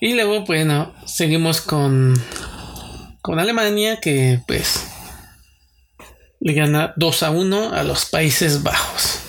Y 0.00 0.14
luego, 0.14 0.44
bueno, 0.44 0.94
seguimos 1.06 1.60
con, 1.60 2.14
con 3.22 3.38
Alemania, 3.38 3.98
que 4.00 4.40
pues 4.46 4.84
le 6.40 6.52
gana 6.52 6.92
2 6.96 7.22
a 7.22 7.30
1 7.30 7.72
a 7.74 7.82
los 7.82 8.06
Países 8.06 8.62
Bajos. 8.62 9.20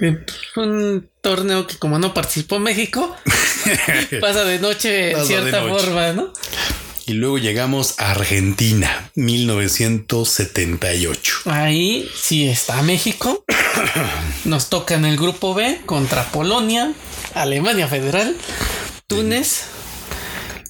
Eh, 0.00 0.18
Un 0.56 1.08
torneo 1.20 1.66
que 1.66 1.76
como 1.76 1.98
no 1.98 2.12
participó 2.14 2.58
México, 2.58 3.14
pasa 4.20 4.44
de 4.44 4.58
noche 4.58 5.12
en 5.12 5.18
de 5.18 5.24
cierta 5.26 5.60
noche. 5.60 5.84
forma, 5.84 6.12
¿no? 6.12 6.32
Y 7.10 7.14
luego 7.14 7.38
llegamos 7.38 7.98
a 7.98 8.12
Argentina, 8.12 9.10
1978. 9.16 11.40
Ahí 11.46 12.08
sí 12.16 12.46
está 12.46 12.80
México. 12.82 13.44
Nos 14.44 14.68
toca 14.68 14.94
en 14.94 15.04
el 15.04 15.16
grupo 15.16 15.52
B 15.52 15.80
contra 15.86 16.30
Polonia, 16.30 16.92
Alemania 17.34 17.88
Federal, 17.88 18.36
Túnez. 19.08 19.62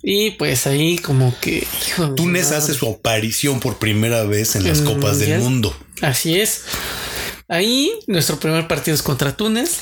Y 0.02 0.30
pues 0.30 0.66
ahí 0.66 0.96
como 0.96 1.38
que... 1.42 1.66
hijo 1.86 2.14
Túnez 2.14 2.52
hace 2.52 2.72
su 2.72 2.88
aparición 2.88 3.60
por 3.60 3.76
primera 3.76 4.24
vez 4.24 4.56
en 4.56 4.66
las 4.66 4.80
Copas 4.80 5.18
del. 5.18 5.40
Mundo. 5.40 5.76
Así 6.00 6.40
es. 6.40 6.62
Ahí 7.48 7.92
nuestro 8.06 8.40
primer 8.40 8.66
partido 8.66 8.94
es 8.94 9.02
contra 9.02 9.36
Túnez. 9.36 9.80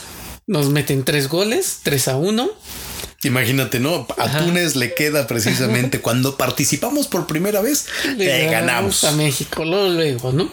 Nos 0.48 0.70
meten 0.70 1.04
tres 1.04 1.28
goles, 1.28 1.82
3 1.84 2.08
a 2.08 2.16
1. 2.16 2.50
Imagínate, 3.24 3.80
¿no? 3.80 4.06
A 4.16 4.24
Ajá. 4.24 4.38
Túnez 4.44 4.76
le 4.76 4.94
queda 4.94 5.26
precisamente 5.26 6.00
cuando 6.02 6.36
participamos 6.36 7.08
por 7.08 7.26
primera 7.26 7.60
vez, 7.60 7.86
le 8.16 8.46
ganamos. 8.46 9.02
a 9.04 9.12
México, 9.12 9.64
luego, 9.64 10.32
¿no? 10.32 10.48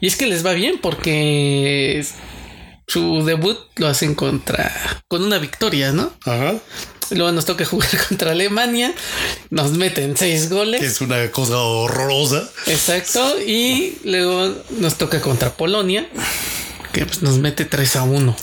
Y 0.00 0.06
es 0.06 0.16
que 0.16 0.26
les 0.26 0.44
va 0.44 0.52
bien 0.52 0.78
porque 0.82 2.04
su 2.86 3.24
debut 3.24 3.56
lo 3.76 3.86
hacen 3.86 4.14
contra 4.14 4.70
con 5.08 5.22
una 5.22 5.38
victoria, 5.38 5.92
¿no? 5.92 6.12
Ajá. 6.24 6.54
Luego 7.10 7.32
nos 7.32 7.44
toca 7.44 7.64
jugar 7.64 7.88
contra 8.08 8.32
Alemania, 8.32 8.94
nos 9.48 9.72
meten 9.72 10.16
seis 10.16 10.50
goles. 10.50 10.82
es 10.82 11.00
una 11.00 11.30
cosa 11.30 11.56
horrorosa. 11.58 12.48
Exacto. 12.66 13.40
Y 13.40 13.96
luego 14.04 14.54
nos 14.78 14.96
toca 14.96 15.20
contra 15.20 15.56
Polonia, 15.56 16.06
que 16.92 17.06
pues, 17.06 17.22
nos 17.22 17.38
mete 17.38 17.64
3 17.64 17.96
a 17.96 18.02
1. 18.04 18.36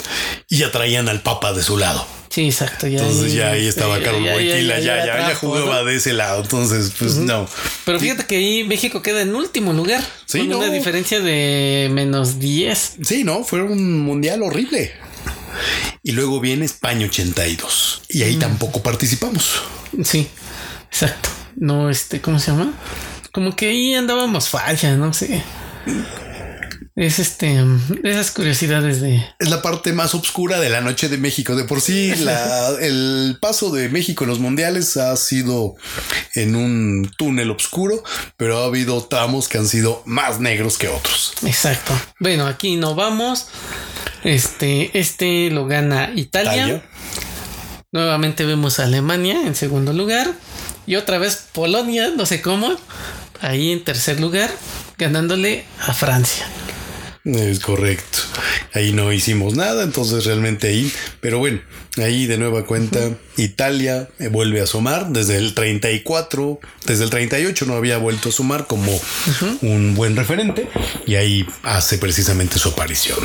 Y 0.49 0.57
ya 0.57 0.71
traían 0.71 1.09
al 1.09 1.21
Papa 1.21 1.53
de 1.53 1.63
su 1.63 1.77
lado. 1.77 2.05
Sí, 2.29 2.45
exacto. 2.45 2.87
Ya 2.87 2.99
Entonces 2.99 3.33
ya 3.33 3.51
ahí 3.51 3.67
estaba 3.67 3.97
ya, 3.97 4.03
Carlos 4.05 4.25
ya, 4.25 4.33
Boitila, 4.33 4.79
ya, 4.79 5.05
ya, 5.05 5.29
ya, 5.29 5.35
jugaba 5.35 5.77
¿no? 5.77 5.85
de 5.85 5.95
ese 5.95 6.13
lado. 6.13 6.41
Entonces, 6.43 6.91
pues 6.99 7.15
no. 7.15 7.47
Pero 7.85 7.99
fíjate 7.99 8.25
que 8.25 8.35
ahí 8.37 8.63
México 8.63 9.01
queda 9.01 9.21
en 9.21 9.33
último 9.33 9.73
lugar. 9.73 10.03
Sí, 10.25 10.39
con 10.39 10.55
una 10.55 10.69
diferencia 10.69 11.19
de 11.19 11.89
menos 11.91 12.39
10. 12.39 12.97
Sí, 13.03 13.23
no, 13.23 13.43
fue 13.43 13.63
un 13.63 14.01
mundial 14.01 14.43
horrible. 14.43 14.93
Y 16.03 16.11
luego 16.11 16.39
viene 16.39 16.65
España 16.65 17.05
82. 17.07 18.03
Y 18.09 18.19
Mm. 18.19 18.23
ahí 18.23 18.35
tampoco 18.35 18.83
participamos. 18.83 19.61
Sí, 20.03 20.27
exacto. 20.91 21.29
No, 21.55 21.89
este, 21.89 22.21
¿cómo 22.21 22.39
se 22.39 22.51
llama? 22.51 22.73
Como 23.31 23.55
que 23.55 23.69
ahí 23.69 23.95
andábamos 23.95 24.49
falla, 24.49 24.95
no 24.95 25.13
sé. 25.13 25.41
Es 26.97 27.19
este, 27.19 27.55
esas 28.03 28.31
curiosidades 28.31 29.01
de. 29.01 29.23
Es 29.37 29.49
la 29.51 29.61
parte 29.61 29.93
más 29.93 30.15
oscura 30.15 30.59
de 30.59 30.71
la 30.71 30.81
noche 30.81 31.09
de 31.09 31.19
México. 31.19 31.55
De 31.55 31.63
por 31.63 31.79
sí, 31.79 32.11
la- 32.21 32.71
el 32.81 33.37
paso 33.39 33.69
de 33.69 33.87
México 33.89 34.23
en 34.23 34.31
los 34.31 34.39
mundiales 34.39 34.97
ha 34.97 35.15
sido 35.15 35.75
en 36.33 36.55
un 36.55 37.11
túnel 37.15 37.51
oscuro, 37.51 38.03
pero 38.35 38.63
ha 38.63 38.65
habido 38.65 39.03
tramos 39.05 39.47
que 39.47 39.59
han 39.59 39.67
sido 39.67 40.01
más 40.07 40.39
negros 40.39 40.79
que 40.79 40.87
otros. 40.87 41.33
Exacto. 41.45 41.93
Bueno, 42.19 42.47
aquí 42.47 42.77
no 42.77 42.95
vamos. 42.95 43.45
Este, 44.23 44.97
este 44.99 45.51
lo 45.51 45.67
gana 45.67 46.11
Italia. 46.15 46.53
Italia. 46.55 46.83
Nuevamente 47.91 48.43
vemos 48.43 48.79
a 48.79 48.85
Alemania 48.85 49.39
en 49.45 49.53
segundo 49.53 49.93
lugar. 49.93 50.33
Y 50.87 50.95
otra 50.95 51.19
vez 51.19 51.45
Polonia, 51.53 52.09
no 52.17 52.25
sé 52.25 52.41
cómo. 52.41 52.75
Ahí 53.39 53.71
en 53.71 53.83
tercer 53.83 54.19
lugar, 54.19 54.49
ganándole 54.97 55.63
a 55.79 55.93
Francia. 55.93 56.47
Es 57.27 57.59
correcto. 57.59 58.19
Ahí 58.73 58.93
no 58.93 59.11
hicimos 59.11 59.55
nada, 59.55 59.83
entonces 59.83 60.23
realmente 60.23 60.69
ahí, 60.69 60.89
pero 61.19 61.39
bueno, 61.39 61.59
ahí 61.97 62.25
de 62.25 62.37
nueva 62.37 62.65
cuenta, 62.65 63.17
Italia 63.35 64.07
eh, 64.19 64.29
vuelve 64.29 64.61
a 64.61 64.65
sumar 64.65 65.09
desde 65.09 65.35
el 65.35 65.53
34, 65.53 66.59
desde 66.85 67.03
el 67.03 67.09
38 67.09 67.65
no 67.65 67.73
había 67.73 67.97
vuelto 67.97 68.29
a 68.29 68.31
sumar 68.31 68.65
como 68.65 68.97
un 69.61 69.93
buen 69.93 70.15
referente 70.15 70.69
y 71.05 71.15
ahí 71.15 71.45
hace 71.63 71.97
precisamente 71.97 72.59
su 72.59 72.69
aparición. 72.69 73.19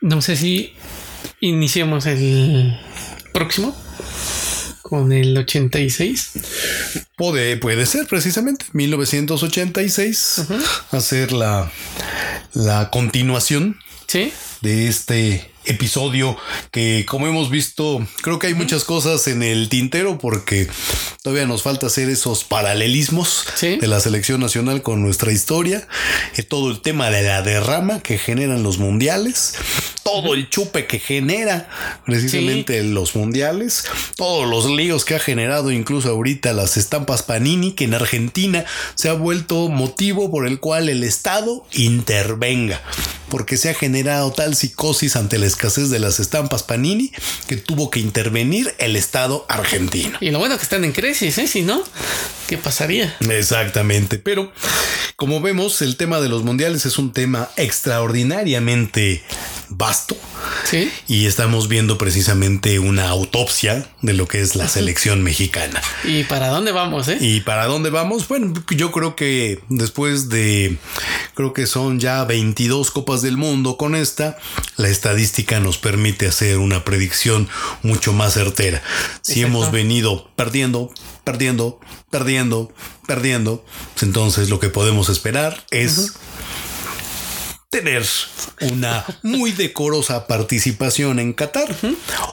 No 0.00 0.22
sé 0.22 0.36
si 0.36 0.74
iniciamos 1.40 2.06
el 2.06 2.78
próximo 3.32 3.76
con 4.92 5.10
el 5.10 5.38
86. 5.38 6.32
Puede, 7.16 7.56
puede 7.56 7.86
ser 7.86 8.06
precisamente 8.06 8.66
1986 8.74 10.44
hacer 10.90 11.32
la, 11.32 11.72
la 12.52 12.90
continuación 12.90 13.78
Sí, 14.06 14.34
de 14.60 14.88
este 14.88 15.50
episodio 15.64 16.36
que 16.70 17.04
como 17.08 17.26
hemos 17.26 17.50
visto 17.50 18.06
creo 18.22 18.38
que 18.38 18.48
hay 18.48 18.54
muchas 18.54 18.84
cosas 18.84 19.26
en 19.26 19.42
el 19.42 19.68
tintero 19.68 20.18
porque 20.18 20.68
todavía 21.22 21.46
nos 21.46 21.62
falta 21.62 21.86
hacer 21.86 22.08
esos 22.08 22.44
paralelismos 22.44 23.44
Sí. 23.54 23.76
de 23.76 23.86
la 23.86 24.00
selección 24.00 24.40
nacional 24.40 24.82
con 24.82 25.02
nuestra 25.02 25.32
historia 25.32 25.86
eh, 26.36 26.42
todo 26.42 26.70
el 26.70 26.80
tema 26.80 27.10
de 27.10 27.22
la 27.22 27.42
derrama 27.42 28.00
que 28.00 28.18
generan 28.18 28.62
los 28.62 28.78
mundiales 28.78 29.54
todo 30.02 30.34
el 30.34 30.50
chupe 30.50 30.86
que 30.86 30.98
genera 30.98 31.68
precisamente 32.04 32.82
los 32.82 33.14
mundiales 33.14 33.84
todos 34.16 34.48
los 34.48 34.66
líos 34.70 35.04
que 35.04 35.14
ha 35.14 35.20
generado 35.20 35.70
incluso 35.70 36.08
ahorita 36.10 36.52
las 36.52 36.76
estampas 36.76 37.22
Panini 37.22 37.72
que 37.72 37.84
en 37.84 37.94
Argentina 37.94 38.64
se 38.94 39.08
ha 39.08 39.12
vuelto 39.14 39.68
motivo 39.68 40.30
por 40.30 40.46
el 40.46 40.58
cual 40.60 40.88
el 40.88 41.04
Estado 41.04 41.64
intervenga 41.72 42.80
porque 43.32 43.56
se 43.56 43.70
ha 43.70 43.74
generado 43.74 44.30
tal 44.30 44.54
psicosis 44.54 45.16
ante 45.16 45.38
la 45.38 45.46
escasez 45.46 45.88
de 45.88 45.98
las 45.98 46.20
estampas 46.20 46.62
Panini 46.62 47.12
que 47.46 47.56
tuvo 47.56 47.88
que 47.88 47.98
intervenir 47.98 48.74
el 48.76 48.94
Estado 48.94 49.46
argentino. 49.48 50.18
y 50.20 50.30
lo 50.30 50.38
bueno 50.38 50.58
que 50.58 50.62
están 50.64 50.84
en 50.84 50.92
crisis, 50.92 51.38
¿eh? 51.38 51.46
Si 51.46 51.62
no, 51.62 51.82
¿qué 52.52 52.58
pasaría? 52.58 53.16
Exactamente, 53.30 54.18
pero 54.18 54.52
como 55.16 55.40
vemos 55.40 55.80
el 55.80 55.96
tema 55.96 56.20
de 56.20 56.28
los 56.28 56.42
mundiales 56.42 56.84
es 56.84 56.98
un 56.98 57.14
tema 57.14 57.48
extraordinariamente 57.56 59.24
vasto 59.70 60.18
Sí, 60.64 60.90
y 61.08 61.26
estamos 61.26 61.68
viendo 61.68 61.98
precisamente 61.98 62.78
una 62.78 63.08
autopsia 63.08 63.86
de 64.02 64.12
lo 64.12 64.28
que 64.28 64.40
es 64.40 64.54
la 64.54 64.68
selección 64.68 65.22
mexicana. 65.22 65.80
¿y 66.04 66.24
para 66.24 66.48
dónde 66.48 66.72
vamos, 66.72 67.08
eh? 67.08 67.16
¿Y 67.20 67.40
para 67.40 67.66
dónde 67.66 67.90
vamos? 67.90 68.28
Bueno, 68.28 68.52
yo 68.70 68.92
creo 68.92 69.16
que 69.16 69.60
después 69.68 70.28
de, 70.28 70.76
creo 71.34 71.52
que 71.52 71.66
son 71.66 72.00
ya 72.00 72.24
22 72.24 72.90
Copas 72.90 73.22
del 73.22 73.36
Mundo 73.36 73.76
con 73.76 73.94
esta, 73.94 74.36
la 74.76 74.88
estadística 74.88 75.58
nos 75.60 75.78
permite 75.78 76.26
hacer 76.26 76.58
una 76.58 76.84
predicción 76.84 77.48
mucho 77.82 78.12
más 78.12 78.34
certera. 78.34 78.82
Si 79.22 79.40
Exacto. 79.40 79.46
hemos 79.46 79.72
venido 79.72 80.30
perdiendo, 80.36 80.92
perdiendo, 81.24 81.80
perdiendo, 82.10 82.72
perdiendo, 83.06 83.64
entonces 84.00 84.48
lo 84.48 84.60
que 84.60 84.68
podemos 84.68 85.08
esperar 85.08 85.64
es 85.70 86.14
tener 87.72 88.04
una 88.60 89.02
muy 89.22 89.50
decorosa 89.52 90.26
participación 90.26 91.18
en 91.18 91.32
Qatar. 91.32 91.74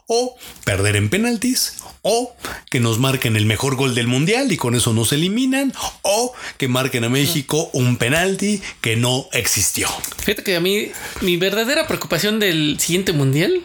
O 0.06 0.36
perder 0.66 0.98
en 0.98 1.10
penaltis 1.10 1.78
o 2.02 2.36
que 2.70 2.82
nos 2.82 3.00
marquen 3.00 3.38
el 3.38 3.46
mejor 3.46 3.76
gol 3.76 3.96
del 3.96 4.08
mundial 4.08 4.52
y 4.52 4.58
con 4.58 4.76
eso 4.76 4.92
nos 4.92 5.14
eliminan 5.14 5.72
o 6.02 6.34
que 6.58 6.68
marquen 6.68 7.06
a 7.06 7.10
México 7.10 7.70
un 7.74 7.98
penalti 7.98 8.62
que 8.82 8.98
no 8.98 9.28
existió. 9.32 9.88
Fíjate 10.18 10.44
que 10.44 10.56
a 10.58 10.60
mí 10.60 10.92
mi 11.22 11.38
verdadera 11.38 11.88
preocupación 11.88 12.40
del 12.40 12.78
siguiente 12.80 13.14
mundial 13.14 13.62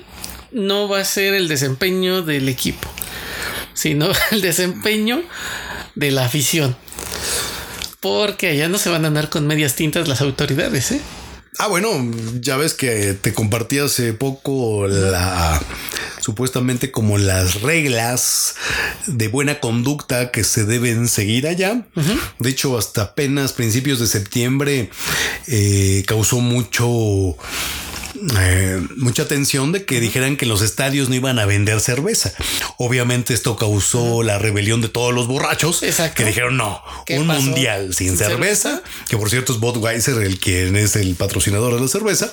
no 0.54 0.88
va 0.88 1.00
a 1.00 1.04
ser 1.04 1.34
el 1.34 1.48
desempeño 1.48 2.22
del 2.22 2.48
equipo, 2.48 2.88
sino 3.74 4.08
el 4.30 4.40
desempeño 4.40 5.22
de 5.94 6.10
la 6.10 6.24
afición. 6.24 6.76
Porque 8.00 8.48
allá 8.48 8.68
no 8.68 8.78
se 8.78 8.90
van 8.90 9.04
a 9.04 9.08
andar 9.08 9.30
con 9.30 9.46
medias 9.46 9.76
tintas 9.76 10.08
las 10.08 10.20
autoridades, 10.20 10.92
¿eh? 10.92 11.00
Ah, 11.58 11.68
bueno, 11.68 11.88
ya 12.40 12.56
ves 12.56 12.74
que 12.74 13.14
te 13.14 13.32
compartí 13.32 13.78
hace 13.78 14.12
poco 14.12 14.88
la 14.88 15.62
supuestamente 16.20 16.90
como 16.90 17.18
las 17.18 17.60
reglas 17.60 18.54
de 19.06 19.28
buena 19.28 19.60
conducta 19.60 20.30
que 20.30 20.42
se 20.42 20.64
deben 20.64 21.06
seguir 21.06 21.46
allá. 21.46 21.86
De 22.38 22.50
hecho, 22.50 22.78
hasta 22.78 23.02
apenas 23.02 23.52
principios 23.52 24.00
de 24.00 24.06
septiembre 24.06 24.90
eh, 25.46 26.02
causó 26.06 26.40
mucho 26.40 27.36
eh, 28.38 28.80
mucha 28.96 29.22
atención 29.22 29.72
de 29.72 29.84
que 29.84 30.00
dijeran 30.00 30.36
que 30.36 30.46
los 30.46 30.62
estadios 30.62 31.08
no 31.08 31.14
iban 31.14 31.38
a 31.38 31.46
vender 31.46 31.80
cerveza. 31.80 32.32
Obviamente 32.78 33.34
esto 33.34 33.56
causó 33.56 34.22
la 34.22 34.38
rebelión 34.38 34.80
de 34.80 34.88
todos 34.88 35.14
los 35.14 35.26
borrachos 35.26 35.82
Exacto. 35.82 36.16
que 36.16 36.24
dijeron 36.24 36.56
no, 36.56 36.82
¿Qué 37.06 37.18
un 37.18 37.26
pasó? 37.26 37.40
mundial 37.42 37.94
sin, 37.94 38.08
¿Sin 38.10 38.18
cerveza, 38.18 38.70
cerveza? 38.70 38.82
que 39.08 39.16
por 39.16 39.30
cierto 39.30 39.52
es 39.52 39.60
Budweiser 39.60 40.18
el 40.22 40.38
quien 40.38 40.76
es 40.76 40.96
el 40.96 41.14
patrocinador 41.14 41.74
de 41.74 41.80
la 41.80 41.88
cerveza. 41.88 42.28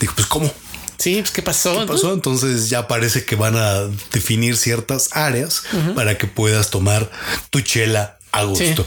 Dijo, 0.00 0.14
pues 0.14 0.26
cómo, 0.26 0.52
Sí, 0.98 1.16
pues 1.20 1.32
¿qué 1.32 1.42
pasó? 1.42 1.80
¿Qué 1.80 1.86
pasó? 1.86 2.12
Entonces 2.12 2.68
ya 2.68 2.86
parece 2.86 3.24
que 3.24 3.34
van 3.34 3.56
a 3.56 3.88
definir 4.12 4.56
ciertas 4.56 5.08
áreas 5.12 5.64
para 5.96 6.16
que 6.16 6.28
puedas 6.28 6.70
tomar 6.70 7.10
tu 7.50 7.60
chela 7.60 8.18
a 8.32 8.44
gusto. 8.44 8.84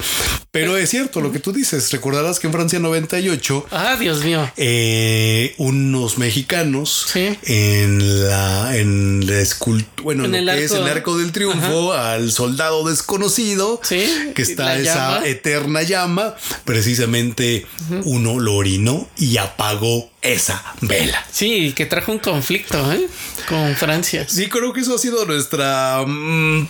Pero 0.52 0.78
es 0.78 0.90
cierto 0.90 1.22
lo 1.22 1.32
que 1.32 1.40
tú 1.40 1.52
dices. 1.52 1.92
Recordarás 1.92 2.40
que 2.40 2.48
en 2.48 2.54
Francia 2.54 2.80
98, 2.80 3.66
Ah, 3.72 3.96
Dios 4.00 4.24
mío. 4.24 4.50
eh, 4.58 5.54
unos 5.58 6.18
mexicanos 6.18 7.08
Sí. 7.12 7.38
en 7.44 8.28
la 8.28 8.78
en 8.78 9.28
la 9.28 9.40
escultura, 9.40 10.04
bueno, 10.04 10.26
En 10.26 10.32
lo 10.32 10.38
el 10.38 10.58
que 10.58 10.64
es 10.66 10.72
arco- 10.72 10.78
el 10.82 10.88
arco 10.90 11.18
del 11.18 11.32
triunfo 11.32 11.94
al 11.94 12.32
soldado 12.32 12.88
desconocido, 12.88 13.80
Sí, 13.84 14.32
que 14.34 14.42
está 14.42 14.78
esa 14.78 15.26
eterna 15.28 15.82
llama, 15.84 16.36
precisamente 16.64 17.66
uno 18.04 18.40
lo 18.40 18.56
orinó 18.56 19.08
y 19.18 19.38
apagó 19.38 20.10
esa 20.22 20.64
vela. 20.82 21.24
Sí, 21.32 21.74
que 21.76 21.86
trajo 21.86 22.12
un 22.12 22.20
conflicto 22.20 22.92
¿eh? 22.94 23.08
con 23.48 23.76
Francia. 23.76 24.26
Sí, 24.28 24.48
creo 24.48 24.74
que 24.74 24.82
eso 24.82 24.96
ha 24.96 24.98
sido 24.98 25.24
nuestra 25.26 26.04
mm, 26.06 26.68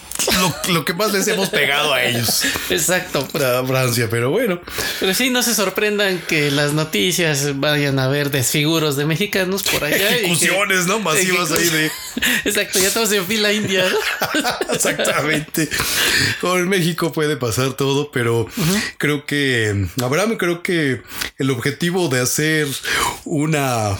lo, 0.67 0.73
lo 0.73 0.85
que 0.85 0.93
más 0.93 1.13
les 1.13 1.27
hemos 1.27 1.49
pegado 1.49 1.93
a 1.93 2.03
ellos. 2.03 2.41
Exacto. 2.69 3.27
A 3.33 3.65
Francia, 3.65 4.07
pero 4.09 4.29
bueno. 4.31 4.59
Pero 4.99 5.13
sí, 5.13 5.29
no 5.29 5.43
se 5.43 5.53
sorprendan 5.55 6.19
que 6.27 6.51
las 6.51 6.73
noticias 6.73 7.59
vayan 7.59 7.99
a 7.99 8.07
ver 8.07 8.31
desfiguros 8.31 8.95
de 8.95 9.05
mexicanos 9.05 9.63
por 9.63 9.83
allá. 9.83 9.97
que- 10.09 10.19
Ejecuciones, 10.25 10.85
¿no? 10.87 10.99
Masivas 10.99 11.51
ahí 11.51 11.69
de. 11.69 11.91
Exacto, 12.45 12.79
ya 12.79 12.87
estamos 12.87 13.11
en 13.11 13.25
fila 13.25 13.51
india. 13.53 13.85
¿no? 13.89 14.73
Exactamente. 14.73 15.69
Con 16.41 16.67
México 16.69 17.11
puede 17.11 17.37
pasar 17.37 17.73
todo, 17.73 18.11
pero 18.11 18.47
creo 18.97 19.25
que 19.25 19.87
Abraham, 20.01 20.37
creo 20.37 20.61
que 20.63 21.01
el 21.37 21.49
objetivo 21.51 22.07
de 22.09 22.21
hacer 22.21 22.67
una 23.25 23.95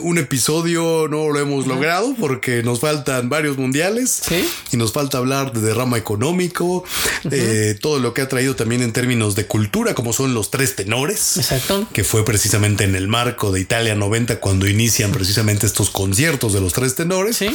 un 0.00 0.18
episodio 0.18 1.06
no 1.08 1.28
lo 1.30 1.38
hemos 1.38 1.66
logrado 1.66 2.14
porque 2.18 2.62
nos 2.62 2.80
faltan 2.80 3.28
varios 3.28 3.56
mundiales 3.56 4.22
Sí. 4.28 4.48
y 4.72 4.76
nos 4.76 4.92
falta 4.92 5.18
hablar 5.18 5.52
de 5.52 5.60
derrama 5.60 5.96
económico, 5.98 6.84
de 7.24 7.74
todo 7.74 7.98
lo 7.98 8.12
que 8.14 8.22
ha 8.22 8.28
traído 8.28 8.56
también 8.56 8.82
en 8.82 8.92
términos 8.92 9.34
de 9.34 9.46
cultura, 9.46 9.94
como 9.94 10.12
son 10.12 10.34
los 10.34 10.50
tres 10.50 10.76
tenores 10.76 11.36
Exacto. 11.36 11.86
que 11.92 12.04
fue 12.04 12.24
precisamente 12.24 12.84
en 12.84 12.94
el 12.94 13.08
marco 13.08 13.52
de 13.52 13.60
Italia 13.60 13.94
90 13.94 14.40
cuando 14.40 14.66
inician 14.66 15.12
precisamente 15.12 15.66
estos 15.66 15.90
conciertos 15.90 16.52
de 16.52 16.60
los 16.60 16.72
tres 16.72 16.94
tenores, 16.94 17.36
Sí. 17.36 17.48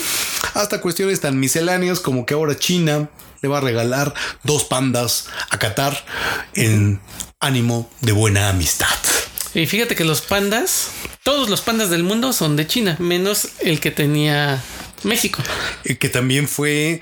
hasta 0.53 0.81
cuestiones 0.81 1.19
tan 1.21 1.39
misceláneas 1.39 1.99
como 1.99 2.25
que 2.25 2.33
ahora 2.33 2.57
China 2.57 3.09
le 3.41 3.49
va 3.49 3.57
a 3.57 3.61
regalar 3.61 4.13
dos 4.43 4.63
pandas 4.65 5.25
a 5.49 5.57
Qatar 5.57 6.05
en 6.53 6.99
ánimo 7.39 7.89
de 8.01 8.11
buena 8.11 8.49
amistad. 8.49 8.87
Y 9.53 9.65
fíjate 9.65 9.95
que 9.95 10.05
los 10.05 10.21
pandas, 10.21 10.87
todos 11.23 11.49
los 11.49 11.61
pandas 11.61 11.89
del 11.89 12.03
mundo 12.03 12.31
son 12.33 12.55
de 12.55 12.67
China, 12.67 12.95
menos 12.99 13.49
el 13.59 13.79
que 13.79 13.91
tenía 13.91 14.61
México. 15.03 15.43
Y 15.83 15.95
que 15.95 16.09
también 16.09 16.47
fue, 16.47 17.01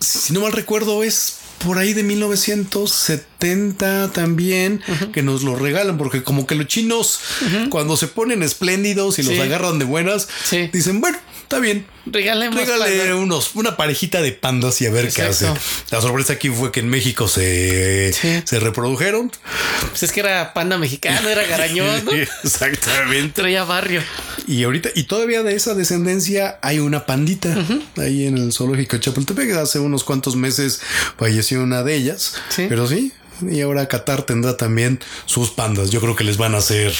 si 0.00 0.32
no 0.32 0.40
mal 0.40 0.52
recuerdo, 0.52 1.02
es 1.04 1.38
por 1.58 1.78
ahí 1.78 1.92
de 1.92 2.02
1970 2.02 4.10
también 4.12 4.82
que 5.12 5.22
nos 5.22 5.42
lo 5.42 5.56
regalan, 5.56 5.98
porque 5.98 6.22
como 6.22 6.46
que 6.46 6.54
los 6.54 6.66
chinos, 6.66 7.20
cuando 7.70 7.96
se 7.96 8.08
ponen 8.08 8.42
espléndidos 8.42 9.18
y 9.18 9.22
los 9.22 9.34
Sí. 9.34 9.40
agarran 9.40 9.78
de 9.78 9.84
buenas, 9.84 10.28
Sí. 10.44 10.68
dicen, 10.72 11.00
bueno, 11.00 11.18
está 11.52 11.60
bien, 11.60 11.84
Regalemos 12.06 12.58
Regale 12.58 13.12
unos, 13.14 13.50
una 13.54 13.76
parejita 13.76 14.22
de 14.22 14.32
pandas 14.32 14.80
y 14.80 14.86
a 14.86 14.90
ver 14.90 15.12
qué 15.12 15.22
hace. 15.22 15.46
La 15.90 16.00
sorpresa 16.00 16.32
aquí 16.32 16.48
fue 16.48 16.72
que 16.72 16.80
en 16.80 16.88
México 16.88 17.28
se, 17.28 18.12
Sí. 18.12 18.42
se 18.44 18.58
reprodujeron. 18.58 19.30
Pues 19.90 20.02
es 20.02 20.12
que 20.12 20.20
era 20.20 20.54
panda 20.54 20.78
mexicano, 20.78 21.28
era 21.28 21.44
garañón, 21.46 22.04
¿no? 22.06 22.12
Exactamente. 22.42 23.34
Traía 23.40 23.64
barrio. 23.64 24.02
Y 24.48 24.64
ahorita, 24.64 24.88
y 24.94 25.04
todavía 25.04 25.42
de 25.42 25.54
esa 25.54 25.74
descendencia 25.74 26.58
hay 26.62 26.78
una 26.78 27.04
pandita 27.06 27.54
ahí 27.98 28.26
en 28.26 28.38
el 28.38 28.52
zoológico 28.52 28.96
de 28.96 29.00
Chapultepec. 29.00 29.50
Hace 29.56 29.78
unos 29.78 30.02
cuantos 30.04 30.34
meses 30.34 30.80
falleció 31.18 31.62
una 31.62 31.82
de 31.82 31.94
ellas. 31.94 32.34
Sí. 32.48 32.66
Pero 32.68 32.86
sí. 32.88 33.12
Y 33.48 33.60
ahora 33.60 33.88
Qatar 33.88 34.22
tendrá 34.22 34.56
también 34.56 35.00
sus 35.26 35.50
pandas. 35.50 35.90
Yo 35.90 36.00
creo 36.00 36.16
que 36.16 36.24
les 36.24 36.36
van 36.38 36.54
a 36.54 36.58
hacer. 36.58 36.92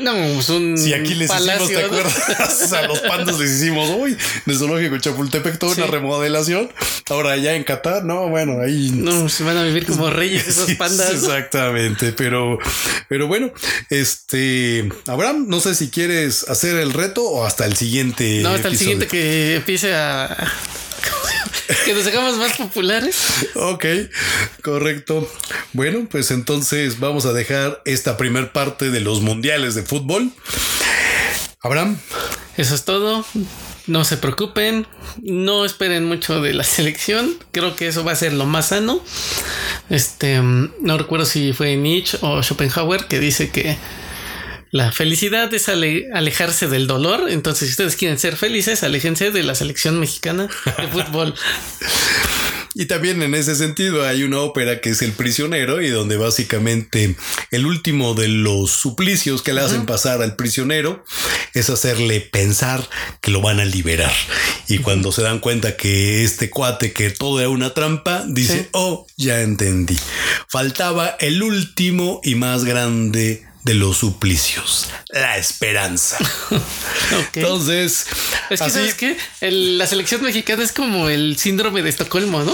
No, 0.00 0.14
es 0.14 0.48
un 0.48 0.76
Si 0.78 0.94
aquí 0.94 1.14
les 1.14 1.28
palacio, 1.28 1.64
hicimos, 1.64 1.68
¿te 1.68 1.80
¿no? 1.82 1.86
acuerdas? 2.08 2.72
A 2.72 2.82
los 2.86 2.98
pandas 3.00 3.38
les 3.38 3.50
hicimos 3.52 3.90
hoy 3.90 4.12
en 4.12 4.52
el 4.52 4.58
zoológico 4.58 4.98
Chapultepec 4.98 5.58
toda 5.58 5.74
Sí. 5.74 5.80
una 5.82 5.90
remodelación. 5.90 6.70
Ahora 7.08 7.36
ya 7.36 7.54
en 7.54 7.64
Qatar, 7.64 8.04
no, 8.04 8.28
bueno, 8.28 8.60
ahí 8.60 8.90
No, 8.94 9.28
se 9.28 9.44
van 9.44 9.56
a 9.56 9.64
vivir 9.64 9.86
como 9.86 10.08
reyes 10.10 10.46
esos 10.48 10.70
pandas. 10.74 11.10
Exactamente, 11.12 12.12
pero, 12.12 12.58
pero 13.08 13.26
bueno, 13.26 13.52
este 13.88 14.88
Abraham, 15.06 15.46
no 15.48 15.60
sé 15.60 15.74
si 15.74 15.88
quieres 15.90 16.48
hacer 16.48 16.76
el 16.76 16.92
reto 16.92 17.24
o 17.24 17.44
hasta 17.44 17.66
el 17.66 17.76
siguiente. 17.76 18.40
No, 18.42 18.50
hasta 18.50 18.68
el 18.68 18.76
siguiente 18.78 19.06
que 19.06 19.56
empiece 19.56 19.94
a. 19.94 20.36
que 21.84 21.94
nos 21.94 22.06
hagamos 22.06 22.36
más 22.36 22.56
populares. 22.56 23.16
Ok, 23.54 23.84
correcto. 24.62 25.30
Bueno, 25.72 26.06
pues 26.10 26.30
entonces 26.30 27.00
vamos 27.00 27.26
a 27.26 27.32
dejar 27.32 27.82
esta 27.84 28.16
primer 28.16 28.52
parte 28.52 28.90
de 28.90 29.00
los 29.00 29.20
mundiales 29.20 29.74
de 29.74 29.82
fútbol. 29.82 30.30
Abraham, 31.62 31.98
Eso 32.56 32.74
es 32.74 32.84
todo. 32.84 33.24
No 33.86 34.04
se 34.04 34.16
preocupen. 34.16 34.86
No 35.22 35.64
esperen 35.64 36.06
mucho 36.06 36.40
de 36.40 36.54
la 36.54 36.64
selección. 36.64 37.36
Creo 37.52 37.76
que 37.76 37.88
eso 37.88 38.04
va 38.04 38.12
a 38.12 38.16
ser 38.16 38.32
lo 38.32 38.46
más 38.46 38.68
sano. 38.68 39.02
Este, 39.90 40.40
mm, 40.40 40.74
no 40.80 40.96
recuerdo 40.96 41.26
si 41.26 41.52
fue 41.52 41.76
Nietzsche 41.76 42.18
o 42.22 42.42
Schopenhauer 42.42 43.06
que 43.06 43.18
dice 43.18 43.50
que 43.50 43.76
la 44.70 44.92
felicidad 44.92 45.52
es 45.54 45.68
ale- 45.68 46.08
alejarse 46.14 46.66
del 46.68 46.86
dolor. 46.86 47.28
Entonces, 47.30 47.68
si 47.68 47.72
ustedes 47.72 47.96
quieren 47.96 48.18
ser 48.18 48.36
felices, 48.36 48.82
aléjense 48.82 49.30
de 49.30 49.42
la 49.42 49.54
selección 49.54 49.98
mexicana 50.00 50.48
de 50.78 50.88
fútbol. 50.88 51.34
Y 52.72 52.86
también 52.86 53.20
en 53.20 53.34
ese 53.34 53.56
sentido 53.56 54.06
hay 54.06 54.22
una 54.22 54.38
ópera 54.38 54.80
que 54.80 54.90
es 54.90 55.02
El 55.02 55.10
prisionero 55.10 55.82
y 55.82 55.88
donde 55.88 56.16
básicamente 56.16 57.16
el 57.50 57.66
último 57.66 58.14
de 58.14 58.28
los 58.28 58.70
suplicios 58.70 59.42
que 59.42 59.52
le 59.52 59.60
hacen 59.60 59.86
pasar 59.86 60.22
al 60.22 60.36
prisionero 60.36 61.04
es 61.52 61.68
hacerle 61.68 62.20
pensar 62.20 62.88
que 63.20 63.32
lo 63.32 63.40
van 63.40 63.58
a 63.58 63.64
liberar. 63.64 64.12
Y 64.68 64.78
cuando 64.78 65.10
se 65.10 65.22
dan 65.22 65.40
cuenta 65.40 65.76
que 65.76 66.22
este 66.22 66.48
cuate, 66.48 66.92
que 66.92 67.10
todo 67.10 67.40
era 67.40 67.48
una 67.48 67.74
trampa, 67.74 68.24
dice, 68.28 68.60
Sí. 68.62 68.68
oh, 68.70 69.04
ya 69.16 69.40
entendí. 69.40 69.98
Faltaba 70.48 71.16
el 71.18 71.42
último 71.42 72.20
y 72.22 72.36
más 72.36 72.64
grande 72.64 73.44
de 73.62 73.74
los 73.74 73.98
suplicios, 73.98 74.88
la 75.10 75.36
esperanza. 75.36 76.16
Entonces, 77.34 78.06
Es 78.50 78.58
que, 78.60 78.64
así- 78.64 78.74
¿sabes 78.74 78.94
qué? 78.94 79.16
El- 79.40 79.78
la 79.78 79.86
selección 79.86 80.22
mexicana 80.22 80.62
es 80.62 80.72
como 80.72 81.08
el 81.08 81.36
síndrome 81.38 81.82
de 81.82 81.90
Estocolmo, 81.90 82.42
¿no? 82.42 82.52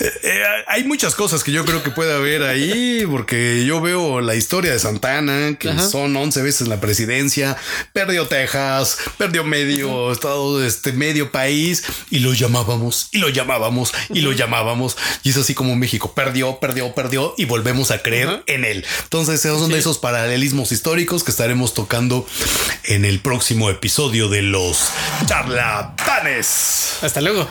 Eh, 0.00 0.42
hay 0.68 0.84
muchas 0.84 1.14
cosas 1.14 1.42
que 1.42 1.50
yo 1.52 1.64
creo 1.64 1.82
que 1.82 1.90
puede 1.90 2.12
haber 2.14 2.42
ahí, 2.42 3.04
porque 3.10 3.64
yo 3.66 3.80
veo 3.80 4.20
la 4.20 4.34
historia 4.34 4.72
de 4.72 4.78
Santana, 4.78 5.56
que 5.58 5.70
Ajá. 5.70 5.88
son 5.88 6.16
11 6.16 6.42
veces 6.42 6.68
la 6.68 6.80
presidencia, 6.80 7.56
perdió 7.92 8.26
Texas, 8.26 8.98
perdió 9.16 9.44
medio 9.44 10.12
estado, 10.12 10.64
este 10.64 10.92
medio 10.92 11.32
país, 11.32 11.82
y 12.10 12.20
lo 12.20 12.32
llamábamos, 12.34 13.08
y 13.12 13.18
lo 13.18 13.28
llamábamos, 13.28 13.92
y 14.10 14.20
lo 14.20 14.32
llamábamos, 14.32 14.96
y 15.24 15.30
es 15.30 15.36
así 15.36 15.54
como 15.54 15.74
México 15.74 16.12
perdió, 16.14 16.58
perdió, 16.60 16.94
perdió, 16.94 17.34
y 17.36 17.44
volvemos 17.46 17.90
a 17.90 18.02
creer 18.02 18.42
en 18.46 18.64
él. 18.64 18.84
Entonces, 19.04 19.44
esos 19.44 19.60
son 19.60 19.70
de 19.70 19.78
esos 19.78 19.98
paralelismos 20.18 20.72
históricos 20.72 21.22
que 21.22 21.30
estaremos 21.30 21.74
tocando 21.74 22.26
en 22.82 23.04
el 23.04 23.20
próximo 23.20 23.70
episodio 23.70 24.28
de 24.28 24.42
los 24.42 24.90
charlatanes. 25.26 26.98
Hasta 27.02 27.20
luego. 27.20 27.48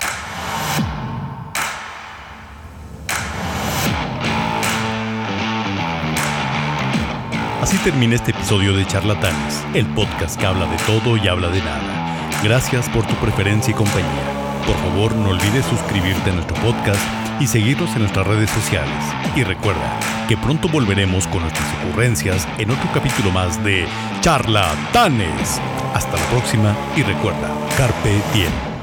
Así 7.61 7.77
termina 7.85 8.15
este 8.15 8.31
episodio 8.31 8.75
de 8.75 8.85
Charlatanes, 8.85 9.63
el 9.73 9.85
podcast 9.93 10.37
que 10.37 10.45
habla 10.45 10.65
de 10.65 10.77
todo 10.79 11.15
y 11.15 11.25
habla 11.29 11.47
de 11.47 11.59
nada. 11.59 12.41
Gracias 12.43 12.89
por 12.89 13.07
tu 13.07 13.15
preferencia 13.15 13.71
y 13.71 13.75
compañía. 13.75 14.36
Por 14.65 14.75
favor, 14.77 15.15
no 15.15 15.29
olvides 15.29 15.65
suscribirte 15.65 16.31
a 16.31 16.33
nuestro 16.33 16.55
podcast 16.57 17.01
y 17.39 17.47
seguirnos 17.47 17.91
en 17.93 17.99
nuestras 17.99 18.27
redes 18.27 18.49
sociales. 18.49 19.03
Y 19.35 19.43
recuerda 19.43 19.99
que 20.27 20.37
pronto 20.37 20.67
volveremos 20.67 21.27
con 21.27 21.41
nuestras 21.41 21.67
ocurrencias 21.83 22.47
en 22.57 22.71
otro 22.71 22.89
capítulo 22.93 23.31
más 23.31 23.63
de 23.63 23.85
Charlatanes. 24.21 25.61
Hasta 25.93 26.17
la 26.17 26.25
próxima 26.25 26.75
y 26.95 27.03
recuerda, 27.03 27.49
Carpe 27.77 28.21
Diem. 28.33 28.76